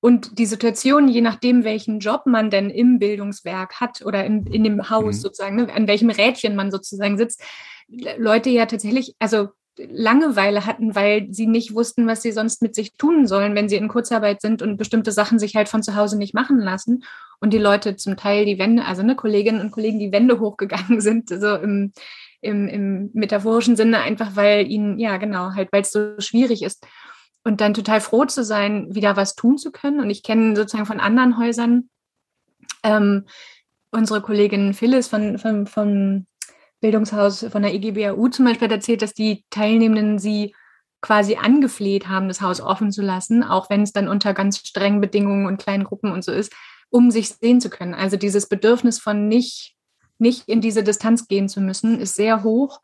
und 0.00 0.38
die 0.38 0.46
Situation, 0.46 1.08
je 1.08 1.22
nachdem, 1.22 1.64
welchen 1.64 1.98
Job 1.98 2.26
man 2.26 2.50
denn 2.50 2.70
im 2.70 2.98
Bildungswerk 2.98 3.80
hat 3.80 4.02
oder 4.04 4.24
in, 4.24 4.46
in 4.46 4.62
dem 4.62 4.90
Haus 4.90 5.16
mhm. 5.16 5.20
sozusagen, 5.20 5.56
ne, 5.56 5.72
an 5.72 5.86
welchem 5.86 6.10
Rädchen 6.10 6.56
man 6.56 6.70
sozusagen 6.70 7.16
sitzt, 7.16 7.42
Leute 7.88 8.50
ja 8.50 8.66
tatsächlich, 8.66 9.14
also 9.18 9.48
Langeweile 9.78 10.66
hatten, 10.66 10.94
weil 10.94 11.26
sie 11.30 11.46
nicht 11.46 11.74
wussten, 11.74 12.06
was 12.06 12.22
sie 12.22 12.32
sonst 12.32 12.62
mit 12.62 12.74
sich 12.74 12.94
tun 12.96 13.26
sollen, 13.26 13.54
wenn 13.54 13.68
sie 13.68 13.76
in 13.76 13.88
Kurzarbeit 13.88 14.40
sind 14.40 14.62
und 14.62 14.76
bestimmte 14.76 15.10
Sachen 15.12 15.38
sich 15.38 15.56
halt 15.56 15.68
von 15.68 15.82
zu 15.82 15.96
Hause 15.96 16.16
nicht 16.16 16.34
machen 16.34 16.58
lassen. 16.58 17.04
Und 17.40 17.52
die 17.52 17.58
Leute 17.58 17.96
zum 17.96 18.16
Teil 18.16 18.44
die 18.44 18.58
Wände, 18.58 18.84
also 18.84 19.02
ne, 19.02 19.16
Kolleginnen 19.16 19.60
und 19.60 19.72
Kollegen, 19.72 19.98
die 19.98 20.12
Wände 20.12 20.38
hochgegangen 20.38 21.00
sind, 21.02 21.28
so 21.28 21.56
im, 21.56 21.92
im, 22.40 22.68
im 22.68 23.10
metaphorischen 23.14 23.76
Sinne, 23.76 24.00
einfach 24.00 24.36
weil 24.36 24.70
ihnen, 24.70 24.98
ja 24.98 25.16
genau, 25.16 25.54
halt, 25.54 25.72
weil 25.72 25.82
es 25.82 25.90
so 25.90 26.14
schwierig 26.18 26.62
ist. 26.62 26.86
Und 27.42 27.60
dann 27.60 27.74
total 27.74 28.00
froh 28.00 28.24
zu 28.24 28.44
sein, 28.44 28.94
wieder 28.94 29.16
was 29.16 29.34
tun 29.34 29.58
zu 29.58 29.70
können. 29.70 30.00
Und 30.00 30.08
ich 30.08 30.22
kenne 30.22 30.56
sozusagen 30.56 30.86
von 30.86 31.00
anderen 31.00 31.38
Häusern, 31.38 31.90
ähm, 32.82 33.26
unsere 33.90 34.20
Kollegin 34.20 34.74
Phyllis 34.74 35.08
von, 35.08 35.38
von, 35.38 35.66
von 35.66 36.26
Bildungshaus 36.84 37.46
von 37.50 37.62
der 37.62 37.72
EGBAU 37.72 38.28
zum 38.28 38.44
Beispiel 38.44 38.68
hat 38.68 38.72
erzählt, 38.72 39.00
dass 39.00 39.14
die 39.14 39.42
Teilnehmenden 39.48 40.18
sie 40.18 40.54
quasi 41.00 41.36
angefleht 41.36 42.08
haben, 42.08 42.28
das 42.28 42.42
Haus 42.42 42.60
offen 42.60 42.92
zu 42.92 43.00
lassen, 43.00 43.42
auch 43.42 43.70
wenn 43.70 43.80
es 43.80 43.94
dann 43.94 44.06
unter 44.06 44.34
ganz 44.34 44.58
strengen 44.58 45.00
Bedingungen 45.00 45.46
und 45.46 45.56
kleinen 45.56 45.84
Gruppen 45.84 46.12
und 46.12 46.22
so 46.22 46.30
ist, 46.30 46.52
um 46.90 47.10
sich 47.10 47.30
sehen 47.30 47.62
zu 47.62 47.70
können. 47.70 47.94
Also 47.94 48.18
dieses 48.18 48.50
Bedürfnis 48.50 48.98
von 48.98 49.28
nicht, 49.28 49.76
nicht 50.18 50.46
in 50.46 50.60
diese 50.60 50.82
Distanz 50.82 51.26
gehen 51.26 51.48
zu 51.48 51.62
müssen, 51.62 52.00
ist 52.00 52.16
sehr 52.16 52.42
hoch. 52.42 52.82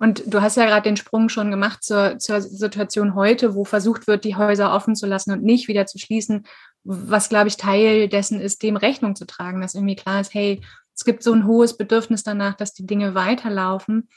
Und 0.00 0.24
du 0.26 0.42
hast 0.42 0.56
ja 0.56 0.66
gerade 0.66 0.82
den 0.82 0.96
Sprung 0.96 1.28
schon 1.28 1.52
gemacht 1.52 1.84
zur, 1.84 2.18
zur 2.18 2.40
Situation 2.40 3.14
heute, 3.14 3.54
wo 3.54 3.64
versucht 3.64 4.08
wird, 4.08 4.24
die 4.24 4.34
Häuser 4.34 4.74
offen 4.74 4.96
zu 4.96 5.06
lassen 5.06 5.30
und 5.30 5.44
nicht 5.44 5.68
wieder 5.68 5.86
zu 5.86 5.98
schließen, 5.98 6.44
was, 6.82 7.28
glaube 7.28 7.46
ich, 7.46 7.56
Teil 7.56 8.08
dessen 8.08 8.40
ist, 8.40 8.64
dem 8.64 8.76
Rechnung 8.76 9.14
zu 9.14 9.26
tragen, 9.26 9.60
dass 9.60 9.76
irgendwie 9.76 9.96
klar 9.96 10.20
ist, 10.20 10.34
hey, 10.34 10.60
es 10.98 11.04
gibt 11.04 11.22
so 11.22 11.32
ein 11.32 11.46
hohes 11.46 11.76
Bedürfnis 11.76 12.24
danach, 12.24 12.56
dass 12.56 12.74
die 12.74 12.84
Dinge 12.84 13.14
weiterlaufen. 13.14 14.08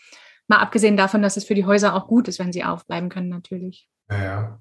Mal 0.48 0.58
abgesehen 0.58 0.98
davon, 0.98 1.22
dass 1.22 1.38
es 1.38 1.46
für 1.46 1.54
die 1.54 1.67
Häuser 1.67 1.94
auch 1.94 2.08
gut 2.08 2.28
ist, 2.28 2.39
wenn 2.39 2.52
sie 2.52 2.63
aufbleiben 2.63 3.10
können, 3.10 3.30
natürlich. 3.30 3.88
Ja, 4.10 4.24
ja. 4.24 4.60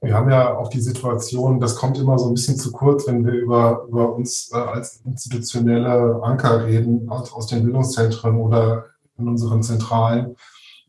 Wir 0.00 0.14
haben 0.14 0.30
ja 0.30 0.56
auch 0.56 0.68
die 0.68 0.80
Situation, 0.80 1.58
das 1.58 1.74
kommt 1.74 1.98
immer 1.98 2.20
so 2.20 2.28
ein 2.28 2.34
bisschen 2.34 2.56
zu 2.56 2.70
kurz, 2.70 3.08
wenn 3.08 3.26
wir 3.26 3.32
über, 3.32 3.84
über 3.88 4.14
uns 4.14 4.48
äh, 4.52 4.56
als 4.56 5.00
institutionelle 5.04 6.20
Anker 6.22 6.66
reden, 6.66 7.08
aus, 7.08 7.32
aus 7.32 7.48
den 7.48 7.64
Bildungszentren 7.64 8.36
oder 8.36 8.84
in 9.18 9.26
unseren 9.26 9.64
Zentralen 9.64 10.36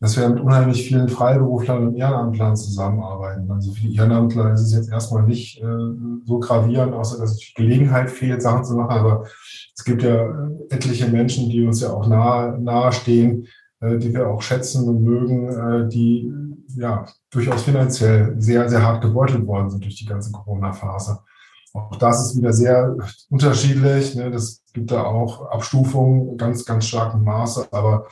dass 0.00 0.16
wir 0.16 0.28
mit 0.28 0.40
unheimlich 0.40 0.86
vielen 0.86 1.08
Freiberuflern 1.08 1.88
und 1.88 1.96
Ehrenamtlern 1.96 2.56
zusammenarbeiten. 2.56 3.50
Also 3.50 3.72
für 3.72 3.80
die 3.80 3.96
Ehrenamtler 3.96 4.52
ist 4.52 4.60
es 4.60 4.74
jetzt 4.74 4.90
erstmal 4.90 5.24
nicht 5.24 5.60
äh, 5.60 5.66
so 6.24 6.38
gravierend, 6.38 6.94
außer 6.94 7.18
dass 7.18 7.32
es 7.32 7.52
Gelegenheit 7.54 8.10
fehlt, 8.10 8.40
Sachen 8.40 8.64
zu 8.64 8.74
machen. 8.74 8.98
Aber 8.98 9.24
es 9.76 9.84
gibt 9.84 10.02
ja 10.02 10.26
äh, 10.26 10.50
etliche 10.70 11.08
Menschen, 11.08 11.50
die 11.50 11.66
uns 11.66 11.80
ja 11.80 11.92
auch 11.92 12.06
nahe, 12.06 12.60
nahe 12.60 12.92
stehen, 12.92 13.48
äh, 13.80 13.98
die 13.98 14.14
wir 14.14 14.28
auch 14.28 14.40
schätzen 14.40 14.88
und 14.88 15.02
mögen, 15.02 15.48
äh, 15.48 15.88
die 15.88 16.32
ja 16.76 17.04
durchaus 17.30 17.62
finanziell 17.62 18.36
sehr, 18.38 18.68
sehr 18.68 18.82
hart 18.82 19.02
gebeutelt 19.02 19.46
worden 19.46 19.68
sind 19.68 19.84
durch 19.84 19.96
die 19.96 20.06
ganze 20.06 20.30
Corona-Phase. 20.30 21.18
Auch 21.74 21.96
das 21.96 22.26
ist 22.26 22.36
wieder 22.36 22.52
sehr 22.52 22.96
unterschiedlich. 23.30 24.14
Ne? 24.14 24.30
Das 24.30 24.62
gibt 24.72 24.90
da 24.90 25.02
auch 25.02 25.50
Abstufungen, 25.50 26.36
ganz, 26.36 26.64
ganz 26.64 26.86
starkem 26.86 27.24
Maße. 27.24 27.66
Aber 27.72 28.06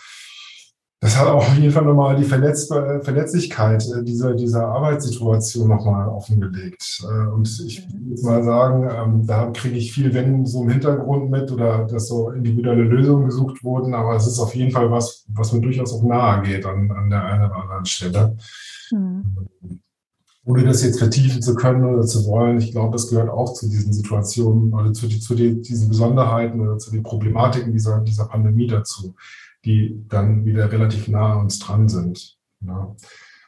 das 1.06 1.16
hat 1.16 1.28
auch 1.28 1.36
auf 1.36 1.56
jeden 1.56 1.70
Fall 1.70 1.84
nochmal 1.84 2.16
die 2.16 2.24
Verletz 2.24 2.66
Verletzlichkeit 2.66 3.86
äh, 3.94 4.02
dieser, 4.02 4.34
dieser 4.34 4.66
Arbeitssituation 4.66 5.68
nochmal 5.68 6.08
offengelegt. 6.08 7.00
Äh, 7.04 7.28
und 7.28 7.48
ich 7.64 7.86
würde 7.88 8.22
mal 8.22 8.42
sagen, 8.42 8.90
ähm, 8.90 9.24
da 9.24 9.46
kriege 9.52 9.76
ich 9.76 9.92
viel, 9.92 10.12
wenn 10.14 10.44
so 10.46 10.64
im 10.64 10.70
Hintergrund 10.70 11.30
mit 11.30 11.52
oder 11.52 11.84
dass 11.84 12.08
so 12.08 12.30
individuelle 12.30 12.82
Lösungen 12.82 13.26
gesucht 13.26 13.62
wurden, 13.62 13.94
aber 13.94 14.16
es 14.16 14.26
ist 14.26 14.40
auf 14.40 14.56
jeden 14.56 14.72
Fall 14.72 14.90
was, 14.90 15.24
was 15.28 15.52
mir 15.52 15.60
durchaus 15.60 15.94
auch 15.94 16.02
nahe 16.02 16.42
geht 16.42 16.66
an, 16.66 16.90
an 16.90 17.08
der 17.08 17.24
einen 17.24 17.44
oder 17.44 17.62
anderen 17.62 17.86
Stelle. 17.86 18.36
Mhm. 18.90 19.36
Ohne 20.44 20.64
das 20.64 20.82
jetzt 20.82 20.98
vertiefen 20.98 21.40
zu 21.40 21.54
können 21.54 21.84
oder 21.84 22.02
zu 22.02 22.26
wollen, 22.26 22.58
ich 22.58 22.72
glaube, 22.72 22.92
das 22.92 23.08
gehört 23.08 23.30
auch 23.30 23.54
zu 23.54 23.68
diesen 23.68 23.92
Situationen 23.92 24.74
oder 24.74 24.92
zu, 24.92 25.08
zu 25.08 25.36
die, 25.36 25.62
diesen 25.62 25.88
Besonderheiten 25.88 26.60
oder 26.60 26.78
zu 26.78 26.90
den 26.90 27.04
Problematiken 27.04 27.72
dieser, 27.72 28.00
dieser 28.00 28.24
Pandemie 28.24 28.66
dazu 28.66 29.14
die 29.66 30.04
dann 30.08 30.46
wieder 30.46 30.70
relativ 30.72 31.08
nah 31.08 31.34
an 31.34 31.40
uns 31.42 31.58
dran 31.58 31.88
sind. 31.88 32.38
Ja. 32.64 32.94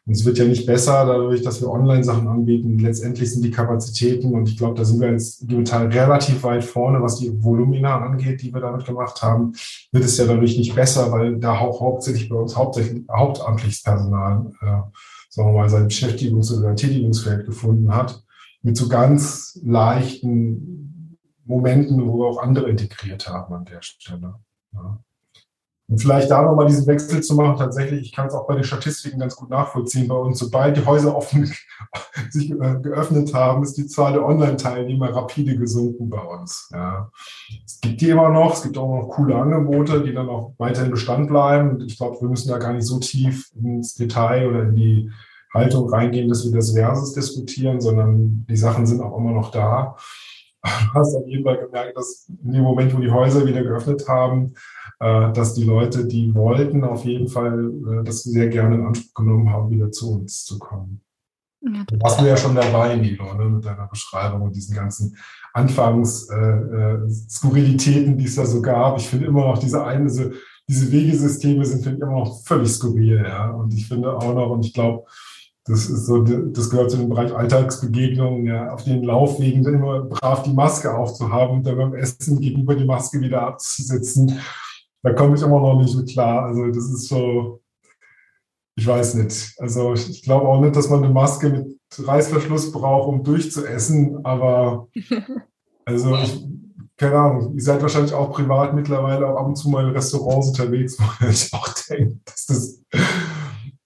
Und 0.09 0.14
es 0.14 0.24
wird 0.24 0.38
ja 0.38 0.46
nicht 0.46 0.64
besser 0.64 1.04
dadurch, 1.04 1.42
dass 1.42 1.61
wir 1.61 1.68
Online-Sachen 1.68 2.26
anbieten. 2.26 2.78
Letztendlich 2.78 3.31
sind 3.31 3.44
die 3.44 3.50
Kapazitäten, 3.50 4.33
und 4.33 4.48
ich 4.48 4.57
glaube, 4.57 4.74
da 4.74 4.83
sind 4.83 5.00
wir 5.00 5.12
jetzt 5.12 5.42
digital 5.42 5.88
relativ 5.88 6.42
weit 6.44 6.64
vorne, 6.64 7.02
was 7.02 7.16
die 7.18 7.31
Volumina 7.42 8.00
angeht, 8.00 8.40
die 8.40 8.52
wir 8.52 8.62
damit 8.62 8.87
gemacht 8.87 9.22
haben, 9.22 9.52
wird 9.92 10.04
es 10.04 10.16
ja 10.16 10.24
dadurch 10.24 10.57
nicht 10.57 10.74
besser, 10.74 11.12
weil 11.12 11.37
da 11.38 11.59
auch 11.59 11.83
hauptsächlich 11.83 12.31
bei 12.31 12.37
uns 12.37 12.57
hauptsächlich 12.57 13.04
hauptamtliches 13.11 13.83
Personal, 13.83 14.50
äh, 14.62 14.81
sagen 15.28 15.50
wir 15.50 15.52
mal, 15.52 15.68
sein 15.68 15.88
Beschäftigungs- 15.88 16.59
oder 16.59 16.74
Tätigungsfeld 16.74 17.44
gefunden 17.44 17.94
hat, 17.94 18.24
mit 18.62 18.78
so 18.78 18.88
ganz 18.88 19.61
leichten 19.62 21.18
Momenten, 21.44 22.07
wo 22.07 22.18
wir 22.18 22.28
auch 22.28 22.42
andere 22.42 22.70
integriert 22.70 23.28
haben 23.28 23.52
an 23.52 23.66
der 23.66 23.83
Stelle. 23.83 24.37
Ja. 24.72 25.00
Und 25.88 26.03
vielleicht 26.03 26.31
da 26.31 26.42
nochmal 26.42 26.66
diesen 26.66 26.87
Wechsel 26.87 27.22
zu 27.22 27.35
machen, 27.35 27.57
tatsächlich, 27.57 28.03
ich 28.03 28.12
kann 28.12 28.27
es 28.27 28.35
auch 28.35 28.46
bei 28.46 28.55
den 28.55 28.64
Statistiken 28.64 29.18
ganz 29.18 29.35
gut 29.35 29.48
nachvollziehen. 29.48 30.07
Bei 30.07 30.16
uns, 30.16 30.38
sobald 30.38 30.77
die 30.77 30.85
Häuser 30.85 31.16
offen 31.16 31.51
sich 32.31 32.51
äh, 32.51 32.77
geöffnet 32.83 33.33
haben, 33.33 33.62
ist 33.62 33.79
die 33.79 33.87
Zahl 33.87 34.12
der 34.12 34.27
Online-Teilnehmer 34.27 35.14
rapide 35.14 35.57
gesunken 35.57 36.11
bei 36.11 36.20
uns. 36.20 36.68
Ja. 36.74 37.11
Es 37.64 37.81
gibt 37.81 38.03
die 38.03 38.11
immer 38.11 38.29
noch, 38.29 38.53
es 38.53 38.62
gibt 38.62 38.77
auch 38.77 39.03
noch 39.03 39.09
coole 39.09 39.35
Angebote, 39.35 40.03
die 40.03 40.12
dann 40.12 40.29
auch 40.29 40.53
weiterhin 40.59 40.90
Bestand 40.90 41.29
bleiben. 41.29 41.70
Und 41.70 41.83
ich 41.83 41.96
glaube, 41.96 42.20
wir 42.20 42.29
müssen 42.29 42.51
da 42.51 42.59
gar 42.59 42.74
nicht 42.74 42.87
so 42.87 42.98
tief 42.98 43.51
ins 43.55 43.94
Detail 43.94 44.46
oder 44.46 44.64
in 44.64 44.77
die 44.77 45.11
Haltung 45.55 45.88
reingehen, 45.88 46.29
dass 46.29 46.44
wir 46.44 46.53
das 46.53 46.72
Versus 46.72 47.14
diskutieren, 47.14 47.81
sondern 47.81 48.44
die 48.46 48.57
Sachen 48.57 48.87
sind 48.87 49.01
auch 49.01 49.16
immer 49.16 49.33
noch 49.33 49.51
da. 49.51 49.96
Du 50.68 50.94
hast 51.00 51.14
auf 51.14 51.26
jeden 51.26 51.44
Fall 51.44 51.59
gemerkt, 51.59 51.96
dass 51.96 52.28
in 52.44 52.52
dem 52.52 52.62
Moment, 52.62 52.94
wo 52.94 53.00
die 53.00 53.11
Häuser 53.11 53.46
wieder 53.46 53.62
geöffnet 53.62 54.07
haben, 54.09 54.54
äh, 55.00 55.33
dass 55.33 55.54
die 55.54 55.64
Leute, 55.64 56.07
die 56.07 56.35
wollten, 56.35 56.85
auf 56.85 57.04
jeden 57.04 57.28
Fall 57.28 57.68
äh, 57.68 58.04
das 58.04 58.22
sehr 58.22 58.48
gerne 58.48 58.76
in 58.76 58.87
Anspruch 58.87 59.14
genommen 59.14 59.50
haben, 59.50 59.70
wieder 59.70 59.90
zu 59.90 60.12
uns 60.12 60.44
zu 60.44 60.59
kommen. 60.59 61.00
Ja, 61.61 61.83
da 61.87 61.96
warst 62.00 62.20
du 62.20 62.26
ja 62.26 62.37
schon 62.37 62.54
dabei, 62.54 62.94
Nilo, 62.96 63.35
ne, 63.35 63.46
mit 63.46 63.64
deiner 63.64 63.88
Beschreibung 63.88 64.42
und 64.42 64.54
diesen 64.54 64.76
ganzen 64.76 65.16
Anfangs-Skurrilitäten, 65.52 68.11
äh, 68.11 68.14
äh 68.14 68.16
die 68.16 68.26
es 68.26 68.37
da 68.37 68.46
so 68.46 68.62
gab. 68.62 68.96
Ich 68.98 69.09
finde 69.09 69.26
immer 69.26 69.46
noch 69.46 69.59
diese 69.59 69.85
eine, 69.85 70.04
diese, 70.04 70.35
diese 70.68 70.92
Wegesysteme 70.92 71.64
sind, 71.64 71.83
finde 71.83 71.96
ich, 71.96 72.02
immer 72.02 72.20
noch 72.20 72.44
völlig 72.44 72.70
skurril, 72.70 73.24
ja. 73.26 73.50
Und 73.50 73.74
ich 73.74 73.88
finde 73.88 74.16
auch 74.16 74.33
noch, 74.35 74.50
und 74.50 74.64
ich 74.64 74.72
glaube, 74.72 75.04
das 75.68 75.88
ist 75.88 76.07
so, 76.07 76.22
das 76.22 76.70
gehört 76.70 76.90
zu 76.90 76.96
dem 76.96 77.09
Bereich 77.09 77.35
Alltagsbegegnungen, 77.35 78.46
ja, 78.46 78.72
auf 78.72 78.85
den 78.85 79.02
Laufwegen 79.04 79.62
dann 79.62 79.74
immer 79.74 80.00
brav 80.02 80.42
die 80.42 80.52
Maske 80.52 80.94
aufzuhaben 80.94 81.59
und 81.59 81.66
dann 81.66 81.76
beim 81.76 81.94
Essen 81.94 82.40
gegenüber 82.40 82.74
die 82.74 82.85
Maske 82.85 83.20
wieder 83.20 83.42
abzusetzen 83.42 84.38
da 85.02 85.12
komme 85.12 85.37
ich 85.37 85.42
immer 85.42 85.61
noch 85.61 85.81
nicht 85.81 85.96
mit 85.96 86.11
klar. 86.11 86.44
Also 86.46 86.66
das 86.66 86.90
ist 86.90 87.09
so, 87.09 87.61
ich 88.76 88.87
weiß 88.87 89.14
nicht. 89.14 89.54
Also 89.59 89.94
ich 89.94 90.22
glaube 90.22 90.46
auch 90.46 90.61
nicht, 90.61 90.76
dass 90.76 90.90
man 90.90 91.04
eine 91.04 91.12
Maske 91.12 91.50
mit 91.50 91.78
Reißverschluss 91.98 92.72
braucht, 92.72 93.09
um 93.09 93.24
durchzuessen, 93.24 94.24
aber 94.24 94.88
also 95.85 96.14
ich, 96.16 96.44
keine 96.96 97.16
Ahnung, 97.16 97.54
ihr 97.54 97.62
seid 97.62 97.81
wahrscheinlich 97.81 98.12
auch 98.12 98.33
privat 98.33 98.74
mittlerweile 98.74 99.26
auch 99.26 99.37
ab 99.37 99.46
und 99.46 99.57
zu 99.57 99.68
mal 99.70 99.85
in 99.85 99.92
Restaurants 99.92 100.48
unterwegs, 100.48 100.98
wo 100.98 101.26
ich 101.26 101.52
auch 101.54 101.68
denke, 101.88 102.18
dass 102.24 102.46
das, 102.46 102.83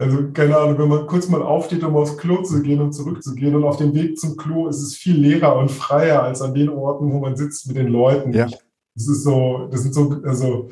also 0.02 0.32
keine 0.32 0.56
Ahnung, 0.56 0.78
wenn 0.78 0.88
man 0.88 1.06
kurz 1.06 1.28
mal 1.28 1.42
aufsteht, 1.42 1.84
um 1.84 1.96
aufs 1.96 2.16
Klo 2.16 2.42
zu 2.42 2.60
gehen 2.62 2.80
und 2.80 2.92
zurückzugehen 2.92 3.54
und 3.54 3.64
auf 3.64 3.76
dem 3.76 3.94
Weg 3.94 4.18
zum 4.18 4.36
Klo 4.36 4.68
ist 4.68 4.82
es 4.82 4.96
viel 4.96 5.16
leerer 5.16 5.56
und 5.56 5.70
freier 5.70 6.22
als 6.22 6.42
an 6.42 6.54
den 6.54 6.68
Orten, 6.68 7.12
wo 7.12 7.20
man 7.20 7.36
sitzt 7.36 7.68
mit 7.68 7.76
den 7.76 7.88
Leuten. 7.88 8.32
Ja. 8.32 8.46
Das 8.94 9.08
ist 9.08 9.22
so, 9.22 9.68
das 9.70 9.82
sind 9.82 9.94
so, 9.94 10.20
also, 10.24 10.68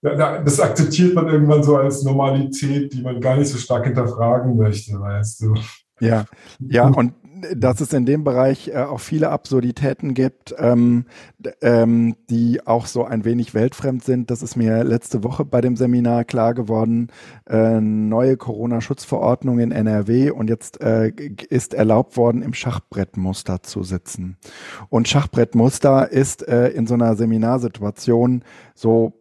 das 0.00 0.60
akzeptiert 0.60 1.14
man 1.14 1.26
irgendwann 1.28 1.64
so 1.64 1.76
als 1.76 2.04
Normalität, 2.04 2.92
die 2.92 3.02
man 3.02 3.20
gar 3.20 3.36
nicht 3.36 3.48
so 3.48 3.58
stark 3.58 3.84
hinterfragen 3.84 4.56
möchte, 4.56 5.00
weißt 5.00 5.42
du. 5.42 5.54
Ja, 6.00 6.24
ja, 6.60 6.86
und 6.86 7.14
dass 7.54 7.80
es 7.80 7.92
in 7.92 8.06
dem 8.06 8.24
Bereich 8.24 8.68
äh, 8.68 8.78
auch 8.78 9.00
viele 9.00 9.30
Absurditäten 9.30 10.14
gibt, 10.14 10.54
ähm, 10.58 11.06
ähm, 11.60 12.16
die 12.30 12.66
auch 12.66 12.86
so 12.86 13.04
ein 13.04 13.24
wenig 13.24 13.54
weltfremd 13.54 14.04
sind. 14.04 14.30
Das 14.30 14.42
ist 14.42 14.56
mir 14.56 14.84
letzte 14.84 15.24
Woche 15.24 15.44
bei 15.44 15.60
dem 15.60 15.76
Seminar 15.76 16.24
klar 16.24 16.54
geworden. 16.54 17.08
Äh, 17.48 17.80
neue 17.80 18.36
Corona-Schutzverordnung 18.36 19.58
in 19.58 19.72
NRW 19.72 20.30
und 20.30 20.48
jetzt 20.48 20.80
äh, 20.80 21.08
ist 21.48 21.74
erlaubt 21.74 22.16
worden, 22.16 22.42
im 22.42 22.54
Schachbrettmuster 22.54 23.62
zu 23.62 23.82
sitzen. 23.82 24.36
Und 24.88 25.08
Schachbrettmuster 25.08 26.10
ist 26.10 26.46
äh, 26.46 26.68
in 26.68 26.86
so 26.86 26.94
einer 26.94 27.16
Seminarsituation 27.16 28.42
so, 28.74 29.12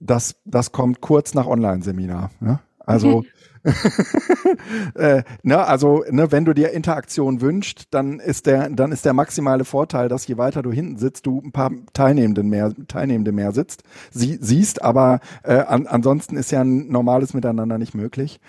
das, 0.00 0.36
das 0.44 0.72
kommt 0.72 1.00
kurz 1.00 1.34
nach 1.34 1.46
Online-Seminar. 1.46 2.30
Ja? 2.40 2.60
Also 2.78 3.24
äh, 4.94 5.22
ne, 5.42 5.66
also, 5.66 6.04
ne, 6.10 6.30
wenn 6.32 6.44
du 6.44 6.54
dir 6.54 6.70
Interaktion 6.70 7.40
wünschst, 7.40 7.88
dann 7.90 8.20
ist 8.20 8.46
der, 8.46 8.70
dann 8.70 8.92
ist 8.92 9.04
der 9.04 9.12
maximale 9.12 9.64
Vorteil, 9.64 10.08
dass 10.08 10.26
je 10.26 10.36
weiter 10.38 10.62
du 10.62 10.72
hinten 10.72 10.98
sitzt, 10.98 11.26
du 11.26 11.40
ein 11.44 11.52
paar 11.52 11.70
Teilnehmende 11.92 12.42
mehr, 12.42 12.72
Teilnehmende 12.88 13.32
mehr 13.32 13.52
sitzt, 13.52 13.82
sie, 14.10 14.38
siehst, 14.40 14.82
aber 14.82 15.20
äh, 15.42 15.58
an, 15.58 15.86
ansonsten 15.86 16.36
ist 16.36 16.50
ja 16.50 16.60
ein 16.60 16.88
normales 16.88 17.34
Miteinander 17.34 17.78
nicht 17.78 17.94
möglich. 17.94 18.40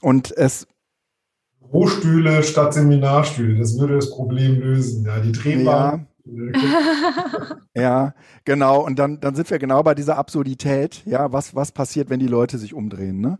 und 0.00 0.36
es 0.36 0.66
Rohstühle 1.72 2.42
statt 2.44 2.74
Seminarstühle, 2.74 3.58
das 3.58 3.78
würde 3.78 3.96
das 3.96 4.10
Problem 4.10 4.60
lösen. 4.60 5.04
Ja, 5.04 5.18
die 5.18 5.32
Drehbahn. 5.32 6.06
Ja. 6.06 6.14
ja, 7.74 8.14
genau. 8.44 8.84
Und 8.84 8.98
dann, 8.98 9.20
dann 9.20 9.34
sind 9.34 9.50
wir 9.50 9.58
genau 9.58 9.82
bei 9.82 9.94
dieser 9.94 10.16
Absurdität. 10.16 11.02
Ja, 11.04 11.32
was, 11.32 11.54
was 11.54 11.72
passiert, 11.72 12.10
wenn 12.10 12.20
die 12.20 12.28
Leute 12.28 12.58
sich 12.58 12.74
umdrehen? 12.74 13.20
Ne? 13.20 13.38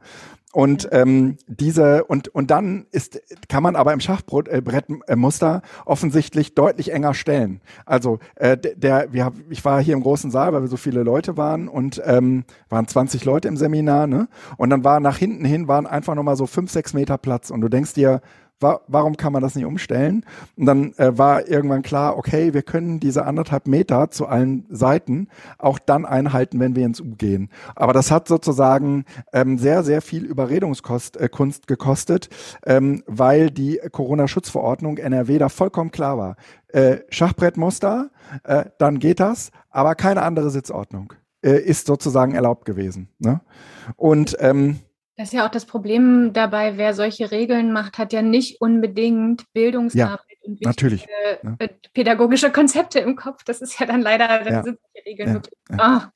Und 0.55 0.89
ähm, 0.93 1.37
diese 1.49 2.05
und 2.05 2.29
und 2.29 2.53
dann 2.53 2.87
ist 2.93 3.21
kann 3.49 3.65
man 3.65 3.75
aber 3.75 3.93
im 3.93 3.99
Schachbrettmuster 3.99 5.63
äh, 5.65 5.69
offensichtlich 5.85 6.55
deutlich 6.55 6.93
enger 6.93 7.13
stellen. 7.13 7.61
Also 7.87 8.21
äh, 8.37 8.57
der 8.57 9.13
wir 9.13 9.33
ich 9.51 9.65
war 9.65 9.83
hier 9.83 9.95
im 9.95 10.03
großen 10.05 10.31
Saal, 10.31 10.53
weil 10.53 10.63
wir 10.63 10.69
so 10.69 10.77
viele 10.77 11.03
Leute 11.03 11.37
waren 11.37 11.67
und 11.67 12.01
ähm, 12.05 12.45
waren 12.69 12.87
20 12.87 13.25
Leute 13.25 13.49
im 13.49 13.57
Seminar, 13.57 14.07
ne? 14.07 14.29
Und 14.57 14.71
dann 14.71 14.85
war 14.85 15.01
nach 15.01 15.17
hinten 15.17 15.45
hin 15.45 15.67
waren 15.67 15.89
einfach 15.89 16.15
noch 16.15 16.23
mal 16.23 16.37
so 16.37 16.47
fünf 16.47 16.71
sechs 16.71 16.95
Meter 16.95 17.19
Platz 17.19 17.51
und 17.51 17.61
du 17.61 17.69
denkst 17.69 17.95
dir 17.95 18.21
wa 18.61 18.81
warum 18.87 19.17
kann 19.17 19.33
man 19.33 19.43
das 19.43 19.55
nicht 19.55 19.65
umstellen? 19.65 20.25
Und 20.57 20.67
dann 20.67 20.93
äh, 20.95 21.17
war 21.17 21.49
irgendwann 21.49 21.83
klar, 21.83 22.17
okay, 22.17 22.55
wir 22.55 22.63
können 22.63 23.01
diese 23.01 23.25
anderthalb 23.25 23.67
Meter 23.67 24.11
zu 24.11 24.27
allen 24.27 24.67
Seiten 24.71 25.29
auch 25.59 25.79
dann 25.79 26.05
einhalten, 26.05 26.61
wenn 26.61 26.77
wir 26.77 26.87
ins 26.87 27.01
U 27.01 27.15
gehen. 27.17 27.51
Aber 27.75 27.93
das 27.93 28.11
hat 28.11 28.29
sozusagen 28.29 29.05
ähm, 29.33 29.59
sehr, 29.59 29.83
sehr 29.83 30.03
viel 30.03 30.25
Überredungskunst 30.25 31.17
äh, 31.17 31.29
gekostet, 31.67 32.29
ähm, 32.65 33.03
weil 33.07 33.51
die 33.51 33.81
Corona-Schutzverordnung 33.91 34.99
NRW 34.99 35.39
da 35.39 35.49
vollkommen 35.49 35.91
klar 35.91 36.19
war. 36.19 36.37
Äh, 36.69 36.99
Schachbrettmuster, 37.11 38.11
äh, 38.45 38.65
dann 38.79 38.99
geht 38.99 39.21
das, 39.21 39.51
aber 39.71 39.95
keine 39.95 40.23
andere 40.23 40.51
Sitzordnung 40.51 41.13
äh, 41.45 41.59
ist 41.59 41.87
sozusagen 41.87 42.35
erlaubt 42.35 42.65
gewesen. 42.65 43.09
Ne? 43.19 43.41
Und 43.97 44.37
ähm, 44.41 44.81
das 45.17 45.29
ist 45.29 45.35
ja 45.35 45.47
auch 45.47 45.51
das 45.51 45.65
Problem 45.65 46.33
dabei, 46.33 46.77
wer 46.77 46.93
solche 46.93 47.31
Regeln 47.31 47.73
macht, 47.73 47.99
hat 47.99 48.13
ja 48.13 48.23
nicht 48.23 48.61
unbedingt 48.61 49.45
Bildungsarbeit 49.53 50.21
ja, 50.29 50.49
und 50.49 50.61
natürlich, 50.63 51.07
ne? 51.43 51.71
pädagogische 51.93 52.51
Konzepte 52.51 52.99
im 52.99 53.15
Kopf. 53.15 53.45
Das 53.45 53.61
ist 53.61 53.79
ja 53.79 53.87
dann 53.87 54.01
leider, 54.01 54.27
dann 54.27 54.53
ja, 54.53 54.63
sind 54.65 54.79
solche 54.81 55.07
Regeln 55.07 55.43
ja. 55.71 55.79
Ah. 55.79 56.13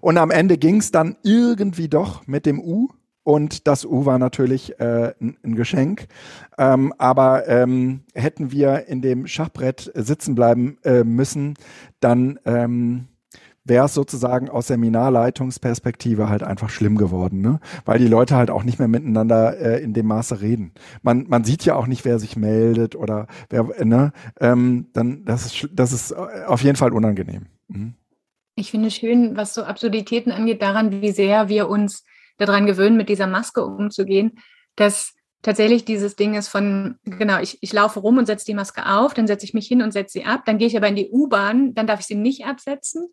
Und 0.00 0.16
am 0.16 0.30
Ende 0.30 0.58
ging 0.58 0.78
es 0.78 0.92
dann 0.92 1.16
irgendwie 1.22 1.88
doch 1.88 2.26
mit 2.26 2.46
dem 2.46 2.60
U. 2.60 2.88
Und 3.24 3.66
das 3.66 3.84
U 3.84 4.06
war 4.06 4.20
natürlich 4.20 4.78
äh, 4.78 5.12
ein, 5.20 5.36
ein 5.42 5.56
Geschenk. 5.56 6.06
Ähm, 6.58 6.94
aber 6.96 7.48
ähm, 7.48 8.04
hätten 8.14 8.52
wir 8.52 8.86
in 8.86 9.02
dem 9.02 9.26
Schachbrett 9.26 9.90
sitzen 9.94 10.36
bleiben 10.36 10.78
äh, 10.84 11.02
müssen, 11.02 11.54
dann 11.98 12.38
ähm, 12.44 13.08
wäre 13.66 13.86
es 13.86 13.94
sozusagen 13.94 14.48
aus 14.48 14.68
Seminarleitungsperspektive 14.68 16.28
halt 16.28 16.42
einfach 16.42 16.70
schlimm 16.70 16.96
geworden, 16.96 17.40
ne? 17.40 17.60
Weil 17.84 17.98
die 17.98 18.08
Leute 18.08 18.36
halt 18.36 18.50
auch 18.50 18.64
nicht 18.64 18.78
mehr 18.78 18.88
miteinander 18.88 19.58
äh, 19.58 19.82
in 19.82 19.92
dem 19.92 20.06
Maße 20.06 20.40
reden. 20.40 20.72
Man, 21.02 21.26
man 21.28 21.44
sieht 21.44 21.64
ja 21.64 21.74
auch 21.74 21.86
nicht, 21.86 22.04
wer 22.04 22.18
sich 22.18 22.36
meldet 22.36 22.96
oder 22.96 23.26
wer, 23.50 23.84
ne? 23.84 24.12
Ähm, 24.40 24.86
dann, 24.92 25.24
das 25.24 25.46
ist, 25.46 25.68
das 25.72 25.92
ist 25.92 26.12
auf 26.12 26.62
jeden 26.62 26.76
Fall 26.76 26.92
unangenehm. 26.92 27.46
Mhm. 27.68 27.94
Ich 28.54 28.70
finde 28.70 28.90
schön, 28.90 29.36
was 29.36 29.52
so 29.52 29.64
Absurditäten 29.64 30.32
angeht, 30.32 30.62
daran, 30.62 31.02
wie 31.02 31.12
sehr 31.12 31.48
wir 31.48 31.68
uns 31.68 32.04
daran 32.38 32.66
gewöhnen, 32.66 32.96
mit 32.96 33.08
dieser 33.08 33.26
Maske 33.26 33.64
umzugehen, 33.64 34.38
dass 34.76 35.14
tatsächlich 35.42 35.84
dieses 35.84 36.16
Ding 36.16 36.34
ist 36.34 36.48
von, 36.48 36.96
genau, 37.04 37.40
ich, 37.40 37.58
ich 37.60 37.72
laufe 37.72 38.00
rum 38.00 38.18
und 38.18 38.26
setze 38.26 38.46
die 38.46 38.54
Maske 38.54 38.86
auf, 38.86 39.14
dann 39.14 39.26
setze 39.26 39.44
ich 39.44 39.54
mich 39.54 39.68
hin 39.68 39.82
und 39.82 39.92
setze 39.92 40.18
sie 40.18 40.24
ab, 40.24 40.44
dann 40.46 40.58
gehe 40.58 40.66
ich 40.66 40.76
aber 40.76 40.88
in 40.88 40.96
die 40.96 41.10
U-Bahn, 41.10 41.74
dann 41.74 41.86
darf 41.86 42.00
ich 42.00 42.06
sie 42.06 42.14
nicht 42.14 42.46
absetzen. 42.46 43.10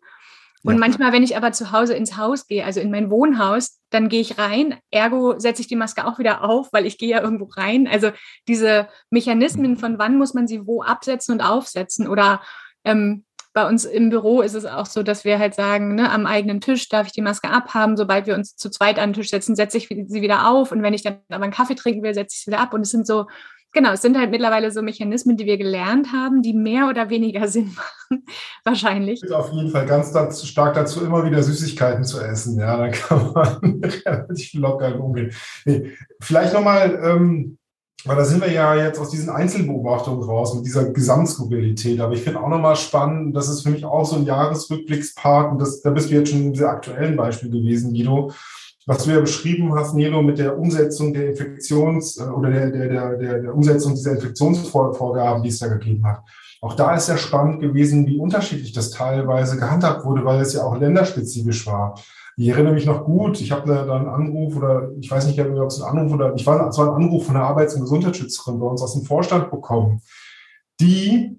Und 0.64 0.74
ja. 0.74 0.80
manchmal, 0.80 1.12
wenn 1.12 1.22
ich 1.22 1.36
aber 1.36 1.52
zu 1.52 1.72
Hause 1.72 1.94
ins 1.94 2.16
Haus 2.16 2.46
gehe, 2.46 2.64
also 2.64 2.80
in 2.80 2.90
mein 2.90 3.10
Wohnhaus, 3.10 3.80
dann 3.90 4.08
gehe 4.08 4.22
ich 4.22 4.38
rein, 4.38 4.78
ergo 4.90 5.38
setze 5.38 5.60
ich 5.60 5.68
die 5.68 5.76
Maske 5.76 6.06
auch 6.06 6.18
wieder 6.18 6.42
auf, 6.42 6.72
weil 6.72 6.86
ich 6.86 6.96
gehe 6.96 7.10
ja 7.10 7.20
irgendwo 7.20 7.44
rein. 7.44 7.86
Also 7.86 8.10
diese 8.48 8.88
Mechanismen 9.10 9.72
mhm. 9.72 9.76
von 9.76 9.98
wann 9.98 10.16
muss 10.16 10.32
man 10.32 10.48
sie 10.48 10.66
wo 10.66 10.82
absetzen 10.82 11.34
und 11.34 11.42
aufsetzen 11.42 12.08
oder 12.08 12.40
ähm, 12.84 13.24
bei 13.52 13.68
uns 13.68 13.84
im 13.84 14.10
Büro 14.10 14.40
ist 14.40 14.54
es 14.54 14.64
auch 14.64 14.86
so, 14.86 15.04
dass 15.04 15.24
wir 15.24 15.38
halt 15.38 15.54
sagen, 15.54 15.94
ne, 15.94 16.10
am 16.10 16.26
eigenen 16.26 16.60
Tisch 16.60 16.88
darf 16.88 17.06
ich 17.06 17.12
die 17.12 17.22
Maske 17.22 17.50
abhaben. 17.50 17.96
Sobald 17.96 18.26
wir 18.26 18.34
uns 18.34 18.56
zu 18.56 18.68
zweit 18.68 18.98
an 18.98 19.10
den 19.10 19.14
Tisch 19.14 19.30
setzen, 19.30 19.54
setze 19.54 19.78
ich 19.78 19.86
sie 19.86 20.22
wieder 20.22 20.48
auf. 20.48 20.72
Und 20.72 20.82
wenn 20.82 20.92
ich 20.92 21.02
dann 21.02 21.20
aber 21.28 21.44
einen 21.44 21.52
Kaffee 21.52 21.76
trinken 21.76 22.02
will, 22.02 22.14
setze 22.14 22.34
ich 22.34 22.42
sie 22.42 22.50
wieder 22.50 22.60
ab. 22.60 22.74
Und 22.74 22.80
es 22.80 22.90
sind 22.90 23.06
so 23.06 23.26
genau, 23.74 23.92
es 23.92 24.02
sind 24.02 24.16
halt 24.16 24.30
mittlerweile 24.30 24.70
so 24.70 24.80
Mechanismen, 24.80 25.36
die 25.36 25.44
wir 25.44 25.58
gelernt 25.58 26.12
haben, 26.12 26.40
die 26.40 26.54
mehr 26.54 26.88
oder 26.88 27.10
weniger 27.10 27.46
Sinn 27.54 27.74
machen, 27.74 28.24
wahrscheinlich. 28.64 29.22
Ich 29.22 29.32
auf 29.32 29.52
jeden 29.52 29.70
Fall 29.70 29.84
ganz 29.84 30.12
dazu, 30.12 30.46
stark 30.46 30.74
dazu, 30.74 31.04
immer 31.04 31.24
wieder 31.26 31.42
Süßigkeiten 31.42 32.04
zu 32.04 32.20
essen. 32.20 32.58
Ja, 32.58 32.78
da 32.78 32.88
kann 32.88 33.32
man 33.34 33.82
relativ 34.06 34.54
locker 34.54 34.98
umgehen. 34.98 35.32
Nee, 35.66 35.92
vielleicht 36.20 36.54
nochmal, 36.54 36.98
ähm, 37.02 37.58
weil 38.06 38.16
da 38.16 38.24
sind 38.24 38.42
wir 38.42 38.52
ja 38.52 38.74
jetzt 38.76 38.98
aus 38.98 39.10
diesen 39.10 39.30
Einzelbeobachtungen 39.30 40.22
raus 40.22 40.54
mit 40.54 40.66
dieser 40.66 40.90
Gesamtskurrilität. 40.90 42.00
Aber 42.00 42.12
ich 42.12 42.22
finde 42.22 42.40
auch 42.40 42.48
nochmal 42.48 42.76
spannend, 42.76 43.34
das 43.34 43.48
ist 43.48 43.62
für 43.62 43.70
mich 43.70 43.84
auch 43.84 44.04
so 44.04 44.16
ein 44.16 44.26
Jahresrückblickspart 44.26 45.52
und 45.52 45.58
das, 45.58 45.80
da 45.80 45.90
bist 45.90 46.10
du 46.10 46.14
jetzt 46.14 46.30
schon 46.30 46.42
im 46.42 46.54
sehr 46.54 46.68
aktuellen 46.68 47.16
Beispiel 47.16 47.50
gewesen, 47.50 47.92
Guido 47.92 48.30
was 48.86 49.04
du 49.04 49.10
ja 49.10 49.20
beschrieben 49.20 49.74
hast, 49.74 49.94
Nilo, 49.94 50.22
mit 50.22 50.38
der 50.38 50.58
Umsetzung 50.58 51.12
der 51.12 51.30
Infektions- 51.30 52.18
äh, 52.18 52.30
oder 52.30 52.50
der, 52.50 52.70
der, 52.70 53.16
der, 53.16 53.38
der, 53.40 53.54
Umsetzung 53.54 53.94
dieser 53.94 54.12
Infektionsvorgaben, 54.12 55.42
die 55.42 55.48
es 55.48 55.58
da 55.58 55.68
gegeben 55.68 56.06
hat. 56.06 56.22
Auch 56.60 56.74
da 56.74 56.94
ist 56.94 57.08
ja 57.08 57.16
spannend 57.16 57.60
gewesen, 57.60 58.06
wie 58.06 58.18
unterschiedlich 58.18 58.72
das 58.72 58.90
teilweise 58.90 59.56
gehandhabt 59.56 60.04
wurde, 60.04 60.24
weil 60.24 60.40
es 60.40 60.54
ja 60.54 60.62
auch 60.62 60.78
länderspezifisch 60.78 61.66
war. 61.66 61.98
Ich 62.36 62.48
erinnere 62.48 62.74
mich 62.74 62.86
noch 62.86 63.04
gut, 63.04 63.40
ich 63.40 63.52
habe 63.52 63.68
da 63.68 63.82
einen 63.82 64.08
Anruf 64.08 64.56
oder 64.56 64.90
ich 64.98 65.10
weiß 65.10 65.26
nicht, 65.26 65.38
ob 65.40 65.68
es 65.68 65.80
ein 65.80 65.88
Anruf 65.88 66.12
oder 66.12 66.34
ich 66.34 66.44
war, 66.46 66.68
es 66.68 66.78
war 66.78 66.88
ein 66.88 67.04
Anruf 67.04 67.26
von 67.26 67.34
der 67.34 67.44
Arbeits- 67.44 67.74
und 67.74 67.82
Gesundheitsschützerin 67.82 68.58
bei 68.58 68.66
uns 68.66 68.82
aus 68.82 68.94
dem 68.94 69.04
Vorstand 69.04 69.50
bekommen, 69.50 70.00
die 70.80 71.38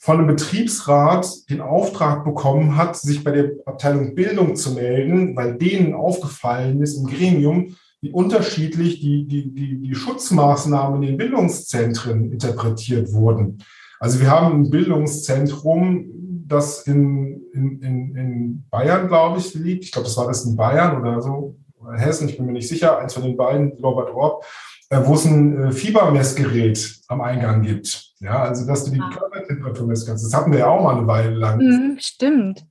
von 0.00 0.16
einem 0.16 0.28
Betriebsrat 0.28 1.28
den 1.50 1.60
Auftrag 1.60 2.24
bekommen 2.24 2.76
hat, 2.76 2.96
sich 2.96 3.22
bei 3.22 3.32
der 3.32 3.50
Abteilung 3.66 4.14
Bildung 4.14 4.56
zu 4.56 4.72
melden, 4.72 5.36
weil 5.36 5.58
denen 5.58 5.92
aufgefallen 5.92 6.80
ist 6.80 6.96
im 6.96 7.06
Gremium, 7.06 7.76
wie 8.00 8.10
unterschiedlich 8.10 9.00
die, 9.00 9.26
die, 9.26 9.52
die, 9.52 9.78
die 9.82 9.94
Schutzmaßnahmen 9.94 11.02
in 11.02 11.08
den 11.08 11.16
Bildungszentren 11.18 12.32
interpretiert 12.32 13.12
wurden. 13.12 13.58
Also 13.98 14.20
wir 14.20 14.30
haben 14.30 14.62
ein 14.62 14.70
Bildungszentrum, 14.70 16.06
das 16.46 16.86
in, 16.86 17.42
in, 17.52 17.82
in, 17.82 18.16
in 18.16 18.64
Bayern, 18.70 19.06
glaube 19.06 19.38
ich, 19.38 19.52
liegt. 19.52 19.84
Ich 19.84 19.92
glaube, 19.92 20.08
das 20.08 20.16
war 20.16 20.26
das 20.26 20.46
in 20.46 20.56
Bayern 20.56 20.98
oder 20.98 21.20
so, 21.20 21.56
oder 21.78 21.98
Hessen, 21.98 22.26
ich 22.26 22.38
bin 22.38 22.46
mir 22.46 22.52
nicht 22.52 22.68
sicher, 22.68 22.98
eins 22.98 23.12
von 23.12 23.22
den 23.22 23.36
beiden, 23.36 23.72
Robert 23.82 24.14
Orb, 24.14 24.46
äh, 24.88 24.98
wo 25.04 25.12
es 25.12 25.26
ein 25.26 25.62
äh, 25.62 25.72
Fiebermessgerät 25.72 27.00
am 27.08 27.20
Eingang 27.20 27.60
gibt. 27.60 28.09
Ja, 28.20 28.42
also 28.42 28.66
dass 28.66 28.84
du 28.84 28.90
die 28.90 29.00
ah. 29.00 29.10
Körpertemperatur 29.10 29.86
messen 29.86 30.06
kannst. 30.06 30.24
Das 30.26 30.34
hatten 30.34 30.52
wir 30.52 30.60
ja 30.60 30.66
auch 30.68 30.82
mal 30.82 30.96
eine 30.96 31.06
Weile 31.06 31.30
lang. 31.30 31.58
Mhm, 31.58 31.98
stimmt. 31.98 32.66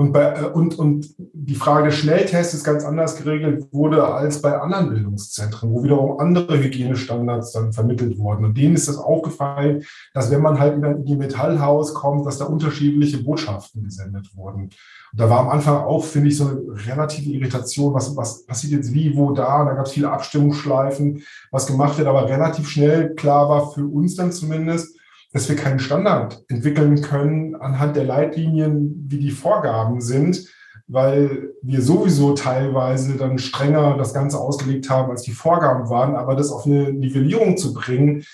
Und, 0.00 0.12
bei, 0.12 0.32
äh, 0.32 0.46
und, 0.46 0.78
und 0.78 1.14
die 1.18 1.54
Frage 1.54 1.88
des 1.88 1.96
Schnelltests 1.96 2.64
ganz 2.64 2.86
anders 2.86 3.16
geregelt 3.16 3.66
wurde 3.70 4.02
als 4.02 4.40
bei 4.40 4.58
anderen 4.58 4.88
Bildungszentren, 4.88 5.70
wo 5.70 5.84
wiederum 5.84 6.18
andere 6.18 6.58
Hygienestandards 6.58 7.52
dann 7.52 7.74
vermittelt 7.74 8.16
wurden. 8.16 8.46
Und 8.46 8.56
denen 8.56 8.76
ist 8.76 8.88
das 8.88 8.96
aufgefallen, 8.96 9.84
dass 10.14 10.30
wenn 10.30 10.40
man 10.40 10.58
halt 10.58 10.82
in 10.82 11.04
die 11.04 11.16
Metallhaus 11.16 11.92
kommt, 11.92 12.24
dass 12.24 12.38
da 12.38 12.46
unterschiedliche 12.46 13.22
Botschaften 13.22 13.84
gesendet 13.84 14.30
wurden. 14.34 14.70
Und 15.12 15.20
da 15.20 15.28
war 15.28 15.40
am 15.40 15.50
Anfang 15.50 15.76
auch, 15.76 16.02
finde 16.02 16.28
ich, 16.28 16.38
so 16.38 16.46
eine 16.46 16.62
relative 16.88 17.28
Irritation, 17.28 17.92
was, 17.92 18.16
was 18.16 18.46
passiert 18.46 18.72
jetzt 18.72 18.94
wie, 18.94 19.14
wo, 19.14 19.32
da. 19.32 19.60
Und 19.60 19.66
da 19.66 19.74
gab 19.74 19.84
es 19.84 19.92
viele 19.92 20.10
Abstimmungsschleifen, 20.10 21.22
was 21.50 21.66
gemacht 21.66 21.98
wird, 21.98 22.08
aber 22.08 22.26
relativ 22.26 22.70
schnell 22.70 23.14
klar 23.16 23.50
war 23.50 23.70
für 23.72 23.84
uns 23.84 24.16
dann 24.16 24.32
zumindest, 24.32 24.98
dass 25.32 25.48
wir 25.48 25.56
keinen 25.56 25.78
Standard 25.78 26.44
entwickeln 26.48 27.02
können 27.02 27.54
anhand 27.54 27.96
der 27.96 28.04
Leitlinien, 28.04 29.06
wie 29.08 29.18
die 29.18 29.30
Vorgaben 29.30 30.00
sind, 30.00 30.46
weil 30.88 31.52
wir 31.62 31.82
sowieso 31.82 32.34
teilweise 32.34 33.16
dann 33.16 33.38
strenger 33.38 33.96
das 33.96 34.12
Ganze 34.12 34.38
ausgelegt 34.38 34.90
haben, 34.90 35.10
als 35.10 35.22
die 35.22 35.30
Vorgaben 35.30 35.88
waren, 35.88 36.16
aber 36.16 36.34
das 36.34 36.50
auf 36.50 36.66
eine 36.66 36.92
Nivellierung 36.92 37.56
zu 37.56 37.72
bringen, 37.72 38.24